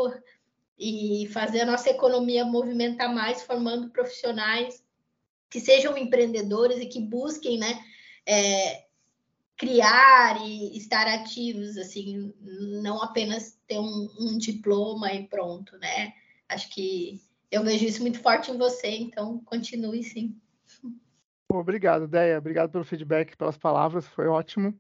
e 0.78 1.28
fazer 1.31 1.61
a 1.61 1.66
nossa 1.66 1.90
economia 1.90 2.43
movimentar 2.43 3.15
mais, 3.15 3.43
formando 3.43 3.90
profissionais 3.90 4.82
que 5.51 5.61
sejam 5.61 5.98
empreendedores 5.98 6.78
e 6.78 6.86
que 6.86 6.98
busquem, 6.98 7.59
né, 7.59 7.85
é, 8.27 8.86
criar 9.59 10.40
e 10.43 10.74
estar 10.78 11.07
ativos, 11.07 11.77
assim, 11.77 12.32
não 12.81 13.02
apenas 13.02 13.59
ter 13.66 13.78
um, 13.78 14.09
um, 14.19 14.39
diploma 14.39 15.12
e 15.12 15.27
pronto, 15.27 15.77
né? 15.77 16.15
Acho 16.48 16.70
que 16.70 17.20
eu 17.51 17.62
vejo 17.62 17.85
isso 17.85 18.01
muito 18.01 18.20
forte 18.20 18.51
em 18.51 18.57
você, 18.57 18.89
então 18.89 19.39
continue 19.44 20.02
sim. 20.02 20.35
Obrigado, 21.52 22.09
Deia. 22.09 22.39
Obrigado 22.39 22.70
pelo 22.70 22.85
feedback, 22.85 23.36
pelas 23.36 23.59
palavras, 23.59 24.07
foi 24.07 24.28
ótimo. 24.28 24.73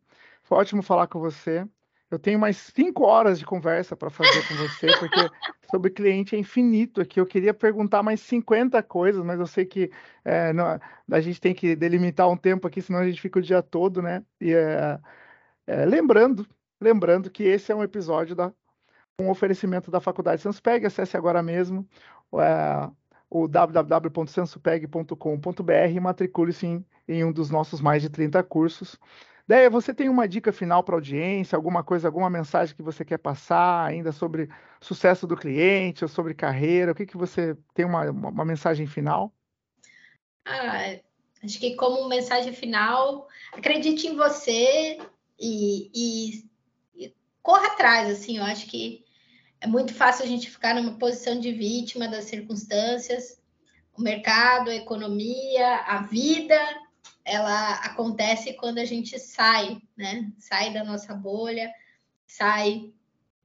Foi 0.42 0.56
ótimo 0.56 0.82
falar 0.82 1.08
com 1.08 1.20
você. 1.20 1.68
Eu 2.10 2.18
tenho 2.18 2.38
mais 2.38 2.56
cinco 2.56 3.04
horas 3.04 3.38
de 3.38 3.46
conversa 3.46 3.96
para 3.96 4.10
fazer 4.10 4.46
com 4.48 4.54
você, 4.56 4.88
porque 4.98 5.18
sobre 5.70 5.90
cliente 5.90 6.34
é 6.34 6.38
infinito 6.38 7.00
aqui. 7.00 7.20
Eu 7.20 7.26
queria 7.26 7.54
perguntar 7.54 8.02
mais 8.02 8.20
50 8.20 8.82
coisas, 8.82 9.24
mas 9.24 9.38
eu 9.38 9.46
sei 9.46 9.64
que 9.64 9.90
é, 10.24 10.52
não, 10.52 10.78
a 11.10 11.20
gente 11.20 11.40
tem 11.40 11.54
que 11.54 11.76
delimitar 11.76 12.28
um 12.28 12.36
tempo 12.36 12.66
aqui, 12.66 12.82
senão 12.82 12.98
a 12.98 13.06
gente 13.06 13.20
fica 13.20 13.38
o 13.38 13.42
dia 13.42 13.62
todo, 13.62 14.02
né? 14.02 14.24
E 14.40 14.52
é, 14.52 14.98
é, 15.66 15.86
lembrando, 15.86 16.46
lembrando 16.80 17.30
que 17.30 17.44
esse 17.44 17.70
é 17.70 17.74
um 17.74 17.82
episódio 17.82 18.34
da 18.34 18.52
um 19.20 19.30
oferecimento 19.30 19.90
da 19.90 20.00
Faculdade 20.00 20.40
Sanspeg. 20.42 20.86
Acesse 20.86 21.16
agora 21.16 21.42
mesmo 21.42 21.88
é, 22.34 22.90
o 23.28 23.46
www.sensupeg.com.br 23.46 25.72
e 25.92 26.00
matricule-se 26.00 26.66
em, 26.66 26.84
em 27.06 27.24
um 27.24 27.30
dos 27.32 27.50
nossos 27.50 27.80
mais 27.80 28.02
de 28.02 28.10
30 28.10 28.42
cursos. 28.42 28.98
Deia, 29.46 29.70
você 29.70 29.92
tem 29.92 30.08
uma 30.08 30.28
dica 30.28 30.52
final 30.52 30.82
para 30.82 30.94
a 30.94 30.98
audiência, 30.98 31.56
alguma 31.56 31.82
coisa, 31.82 32.08
alguma 32.08 32.30
mensagem 32.30 32.74
que 32.74 32.82
você 32.82 33.04
quer 33.04 33.18
passar 33.18 33.86
ainda 33.86 34.12
sobre 34.12 34.48
sucesso 34.80 35.26
do 35.26 35.36
cliente 35.36 36.04
ou 36.04 36.08
sobre 36.08 36.34
carreira? 36.34 36.92
O 36.92 36.94
que, 36.94 37.06
que 37.06 37.16
você 37.16 37.56
tem 37.74 37.84
uma, 37.84 38.10
uma 38.10 38.44
mensagem 38.44 38.86
final? 38.86 39.32
Ah, 40.44 40.96
acho 41.42 41.58
que 41.58 41.74
como 41.76 42.08
mensagem 42.08 42.52
final, 42.52 43.28
acredite 43.52 44.06
em 44.06 44.16
você 44.16 44.98
e, 45.38 45.90
e, 45.94 46.48
e 46.94 47.14
corra 47.42 47.66
atrás, 47.68 48.10
assim, 48.10 48.38
eu 48.38 48.44
acho 48.44 48.66
que 48.66 49.04
é 49.60 49.66
muito 49.66 49.92
fácil 49.92 50.24
a 50.24 50.28
gente 50.28 50.50
ficar 50.50 50.74
numa 50.74 50.98
posição 50.98 51.38
de 51.38 51.52
vítima 51.52 52.08
das 52.08 52.24
circunstâncias, 52.24 53.40
o 53.96 54.02
mercado, 54.02 54.70
a 54.70 54.74
economia, 54.74 55.76
a 55.86 56.02
vida 56.02 56.58
ela 57.30 57.74
acontece 57.74 58.54
quando 58.54 58.78
a 58.78 58.84
gente 58.84 59.18
sai, 59.18 59.80
né? 59.96 60.32
Sai 60.38 60.72
da 60.72 60.82
nossa 60.82 61.14
bolha, 61.14 61.72
sai, 62.26 62.92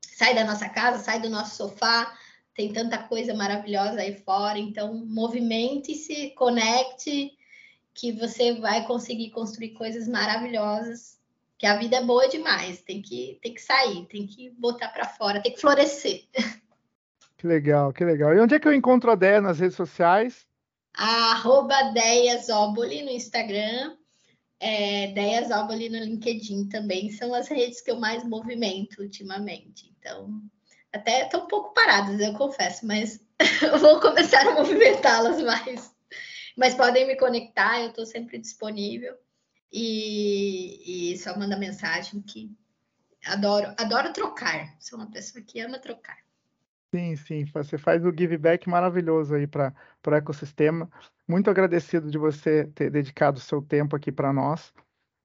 sai 0.02 0.34
da 0.34 0.44
nossa 0.44 0.68
casa, 0.68 1.04
sai 1.04 1.22
do 1.22 1.30
nosso 1.30 1.56
sofá. 1.56 2.18
Tem 2.56 2.74
tanta 2.74 2.98
coisa 2.98 3.34
maravilhosa 3.36 4.02
aí 4.02 4.16
fora. 4.16 4.58
Então, 4.58 5.06
movimente-se, 5.06 6.32
conecte, 6.32 7.38
que 7.94 8.12
você 8.12 8.60
vai 8.60 8.88
conseguir 8.88 9.30
construir 9.30 9.72
coisas 9.72 10.08
maravilhosas. 10.08 11.20
Que 11.58 11.68
a 11.68 11.78
vida 11.78 11.98
é 11.98 12.04
boa 12.04 12.28
demais. 12.28 12.82
Tem 12.82 13.02
que, 13.02 13.38
tem 13.42 13.54
que 13.54 13.62
sair, 13.62 14.06
tem 14.08 14.26
que 14.26 14.50
botar 14.52 14.90
para 14.90 15.08
fora, 15.08 15.42
tem 15.42 15.54
que 15.54 15.62
florescer. 15.62 16.26
Que 17.38 17.46
legal, 17.46 17.94
que 17.94 18.04
legal. 18.04 18.34
E 18.34 18.40
onde 18.40 18.56
é 18.56 18.60
que 18.60 18.68
eu 18.68 18.74
encontro 18.74 19.12
a 19.12 19.16
Déia 19.16 19.40
nas 19.40 19.60
redes 19.60 19.76
sociais? 19.76 20.48
Arroba 20.98 21.92
Deiazoboli 21.92 23.02
no 23.04 23.12
Instagram, 23.12 23.98
é, 24.60 25.08
no 25.90 25.98
LinkedIn 25.98 26.70
também, 26.70 27.12
são 27.12 27.34
as 27.34 27.48
redes 27.48 27.82
que 27.82 27.92
eu 27.92 28.00
mais 28.00 28.24
movimento 28.24 29.02
ultimamente. 29.02 29.94
Então, 30.00 30.42
até 30.94 31.24
estou 31.24 31.44
um 31.44 31.48
pouco 31.48 31.74
paradas, 31.74 32.20
eu 32.20 32.34
confesso, 32.34 32.86
mas 32.86 33.20
eu 33.62 33.78
vou 33.80 34.00
começar 34.00 34.48
a 34.48 34.56
movimentá-las 34.56 35.42
mais. 35.42 35.94
Mas 36.56 36.74
podem 36.74 37.06
me 37.06 37.18
conectar, 37.18 37.82
eu 37.82 37.90
estou 37.90 38.06
sempre 38.06 38.38
disponível. 38.38 39.16
E, 39.72 41.12
e 41.12 41.18
só 41.18 41.38
manda 41.38 41.58
mensagem 41.58 42.22
que 42.22 42.50
adoro, 43.26 43.74
adoro 43.78 44.14
trocar. 44.14 44.74
Sou 44.80 44.98
uma 44.98 45.12
pessoa 45.12 45.44
que 45.44 45.60
ama 45.60 45.80
trocar. 45.80 46.25
Sim, 46.94 47.16
sim, 47.16 47.46
você 47.46 47.78
faz 47.78 48.06
o 48.06 48.14
give 48.18 48.38
back 48.38 48.70
maravilhoso 48.70 49.36
aí 49.36 49.48
para 49.48 49.74
o 50.08 50.14
ecossistema. 50.14 50.90
Muito 51.28 51.50
agradecido 51.50 52.10
de 52.10 52.18
você 52.18 52.68
ter 52.68 52.90
dedicado 52.90 53.38
o 53.38 53.42
seu 53.42 53.62
tempo 53.62 53.96
aqui 53.96 54.12
para 54.12 54.32
nós. 54.32 54.74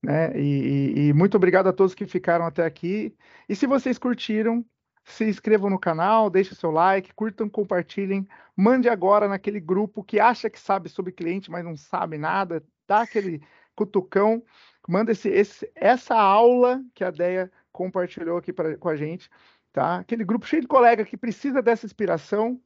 Né? 0.03 0.37
E, 0.39 0.41
e, 0.41 1.09
e, 1.09 1.13
muito 1.13 1.37
obrigado 1.37 1.69
a 1.69 1.73
todos 1.73 1.95
que 1.95 2.07
ficaram 2.07 2.45
até 2.47 2.65
aqui. 2.65 3.15
E 3.49 3.55
se 3.55 3.67
vocês 3.67 3.99
curtiram, 3.99 4.65
se 5.05 5.25
inscrevam 5.29 5.71
no 5.71 5.79
canal, 5.79 6.31
deixem 6.31 6.57
seu 6.57 6.71
like, 6.71 7.15
curtam, 7.15 7.49
compartilhem, 7.49 8.27
mande 8.57 8.89
agora 8.89 9.29
naquele 9.29 9.61
grupo 9.61 10.03
que 10.03 10.19
acha 10.19 10.51
que 10.51 10.59
sabe 10.59 10.89
sobre 10.89 11.13
cliente, 11.13 11.51
mas 11.51 11.65
não 11.65 11.77
sabe 11.77 12.17
nada, 12.19 12.65
dá 12.87 13.03
aquele 13.03 13.43
cutucão, 13.75 14.43
manda 14.89 15.13
esse, 15.13 15.29
esse, 15.29 15.71
essa 15.75 16.15
aula 16.15 16.83
que 16.95 17.05
a 17.05 17.11
Deia 17.11 17.51
compartilhou 17.73 18.39
aqui 18.39 18.53
pra, 18.53 18.77
com 18.77 18.89
a 18.89 18.97
gente 18.97 19.31
tá? 19.73 19.99
Aquele 19.99 20.25
grupo 20.25 20.47
cheio 20.47 20.63
de 20.63 20.69
colega 20.69 21.05
que 21.05 21.17
precisa 21.17 21.63
dessa 21.63 21.87
inspiração, 21.87 22.61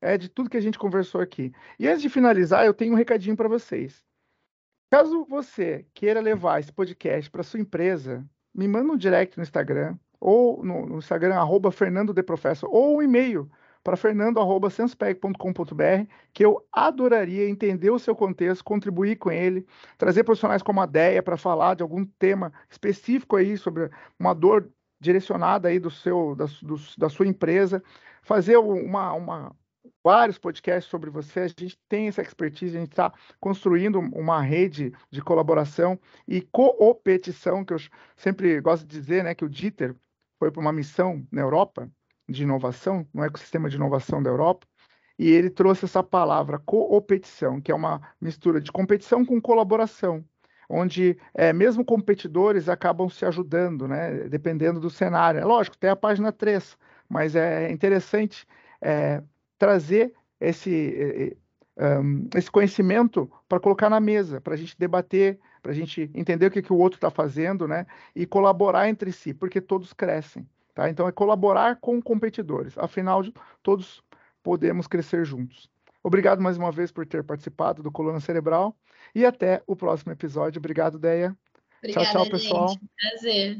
é 0.00 0.18
de 0.18 0.28
tudo 0.28 0.50
que 0.50 0.56
a 0.56 0.60
gente 0.60 0.78
conversou 0.78 1.20
aqui. 1.20 1.52
E 1.78 1.88
antes 1.88 2.02
de 2.02 2.08
finalizar, 2.08 2.66
eu 2.66 2.74
tenho 2.74 2.92
um 2.92 2.96
recadinho 2.96 3.36
para 3.36 3.48
vocês. 3.48 4.04
Caso 4.90 5.24
você 5.24 5.86
queira 5.94 6.20
levar 6.20 6.60
esse 6.60 6.72
podcast 6.72 7.30
para 7.30 7.42
sua 7.42 7.60
empresa, 7.60 8.28
me 8.54 8.68
manda 8.68 8.92
um 8.92 8.96
direct 8.96 9.38
no 9.38 9.42
Instagram 9.42 9.96
ou 10.20 10.62
no, 10.62 10.86
no 10.86 10.98
Instagram 10.98 11.36
arroba 11.36 11.72
Fernando 11.72 12.12
de 12.12 12.22
Professor 12.22 12.68
ou 12.70 12.98
um 12.98 13.02
e-mail 13.02 13.50
para 13.82 13.96
fernando@senspeg.com.br, 13.96 16.06
que 16.32 16.44
eu 16.44 16.64
adoraria 16.70 17.48
entender 17.48 17.90
o 17.90 17.98
seu 17.98 18.14
contexto, 18.14 18.62
contribuir 18.62 19.16
com 19.16 19.30
ele, 19.30 19.66
trazer 19.98 20.24
profissionais 20.24 20.62
como 20.62 20.80
a 20.80 20.86
Deia 20.86 21.22
para 21.22 21.36
falar 21.36 21.74
de 21.74 21.82
algum 21.82 22.04
tema 22.04 22.52
específico 22.70 23.36
aí 23.36 23.56
sobre 23.56 23.90
uma 24.18 24.34
dor 24.34 24.70
direcionada 25.02 25.68
aí 25.68 25.80
do 25.80 25.90
seu, 25.90 26.36
da, 26.36 26.46
do, 26.62 26.76
da 26.96 27.08
sua 27.08 27.26
empresa, 27.26 27.82
fazer 28.22 28.56
uma, 28.56 29.12
uma, 29.12 29.56
vários 30.02 30.38
podcasts 30.38 30.88
sobre 30.88 31.10
você. 31.10 31.40
A 31.40 31.48
gente 31.48 31.76
tem 31.88 32.06
essa 32.06 32.22
expertise, 32.22 32.76
a 32.76 32.80
gente 32.80 32.92
está 32.92 33.12
construindo 33.40 33.98
uma 33.98 34.40
rede 34.40 34.92
de 35.10 35.20
colaboração 35.20 35.98
e 36.26 36.40
coopetição, 36.40 37.64
que 37.64 37.74
eu 37.74 37.78
sempre 38.16 38.60
gosto 38.60 38.86
de 38.86 38.96
dizer, 38.96 39.24
né, 39.24 39.34
que 39.34 39.44
o 39.44 39.48
Dieter 39.48 39.96
foi 40.38 40.52
para 40.52 40.60
uma 40.60 40.72
missão 40.72 41.26
na 41.32 41.42
Europa 41.42 41.90
de 42.28 42.44
inovação, 42.44 43.06
no 43.12 43.24
ecossistema 43.24 43.68
de 43.68 43.76
inovação 43.76 44.22
da 44.22 44.30
Europa, 44.30 44.66
e 45.18 45.28
ele 45.28 45.50
trouxe 45.50 45.84
essa 45.84 46.02
palavra 46.02 46.60
coopetição, 46.60 47.60
que 47.60 47.72
é 47.72 47.74
uma 47.74 48.00
mistura 48.20 48.60
de 48.60 48.70
competição 48.70 49.24
com 49.24 49.40
colaboração 49.40 50.24
onde 50.72 51.18
é, 51.34 51.52
mesmo 51.52 51.84
competidores 51.84 52.68
acabam 52.68 53.08
se 53.08 53.24
ajudando, 53.26 53.86
né? 53.86 54.28
Dependendo 54.28 54.80
do 54.80 54.88
cenário. 54.88 55.38
É 55.38 55.44
lógico, 55.44 55.76
tem 55.76 55.90
a 55.90 55.96
página 55.96 56.32
3, 56.32 56.78
mas 57.08 57.36
é 57.36 57.70
interessante 57.70 58.46
é, 58.80 59.22
trazer 59.58 60.14
esse, 60.40 61.36
um, 61.76 62.28
esse 62.34 62.50
conhecimento 62.50 63.30
para 63.48 63.60
colocar 63.60 63.90
na 63.90 64.00
mesa, 64.00 64.40
para 64.40 64.54
a 64.54 64.56
gente 64.56 64.74
debater, 64.78 65.38
para 65.62 65.72
a 65.72 65.74
gente 65.74 66.10
entender 66.14 66.46
o 66.46 66.50
que, 66.50 66.62
que 66.62 66.72
o 66.72 66.78
outro 66.78 66.96
está 66.96 67.10
fazendo, 67.10 67.68
né? 67.68 67.86
E 68.16 68.26
colaborar 68.26 68.88
entre 68.88 69.12
si, 69.12 69.34
porque 69.34 69.60
todos 69.60 69.92
crescem. 69.92 70.48
Tá? 70.74 70.88
Então, 70.88 71.06
é 71.06 71.12
colaborar 71.12 71.76
com 71.76 72.00
competidores. 72.00 72.76
Afinal, 72.78 73.22
todos 73.62 74.02
podemos 74.42 74.86
crescer 74.86 75.24
juntos. 75.24 75.70
Obrigado 76.02 76.42
mais 76.42 76.56
uma 76.56 76.72
vez 76.72 76.90
por 76.90 77.06
ter 77.06 77.22
participado 77.22 77.82
do 77.82 77.92
Coluna 77.92 78.20
Cerebral 78.20 78.76
e 79.14 79.24
até 79.24 79.62
o 79.66 79.76
próximo 79.76 80.12
episódio. 80.12 80.58
Obrigado, 80.58 80.98
Deia. 80.98 81.36
Obrigada, 81.78 82.06
tchau, 82.06 82.22
tchau, 82.22 82.30
pessoal. 82.30 82.76
Prazer. 83.00 83.58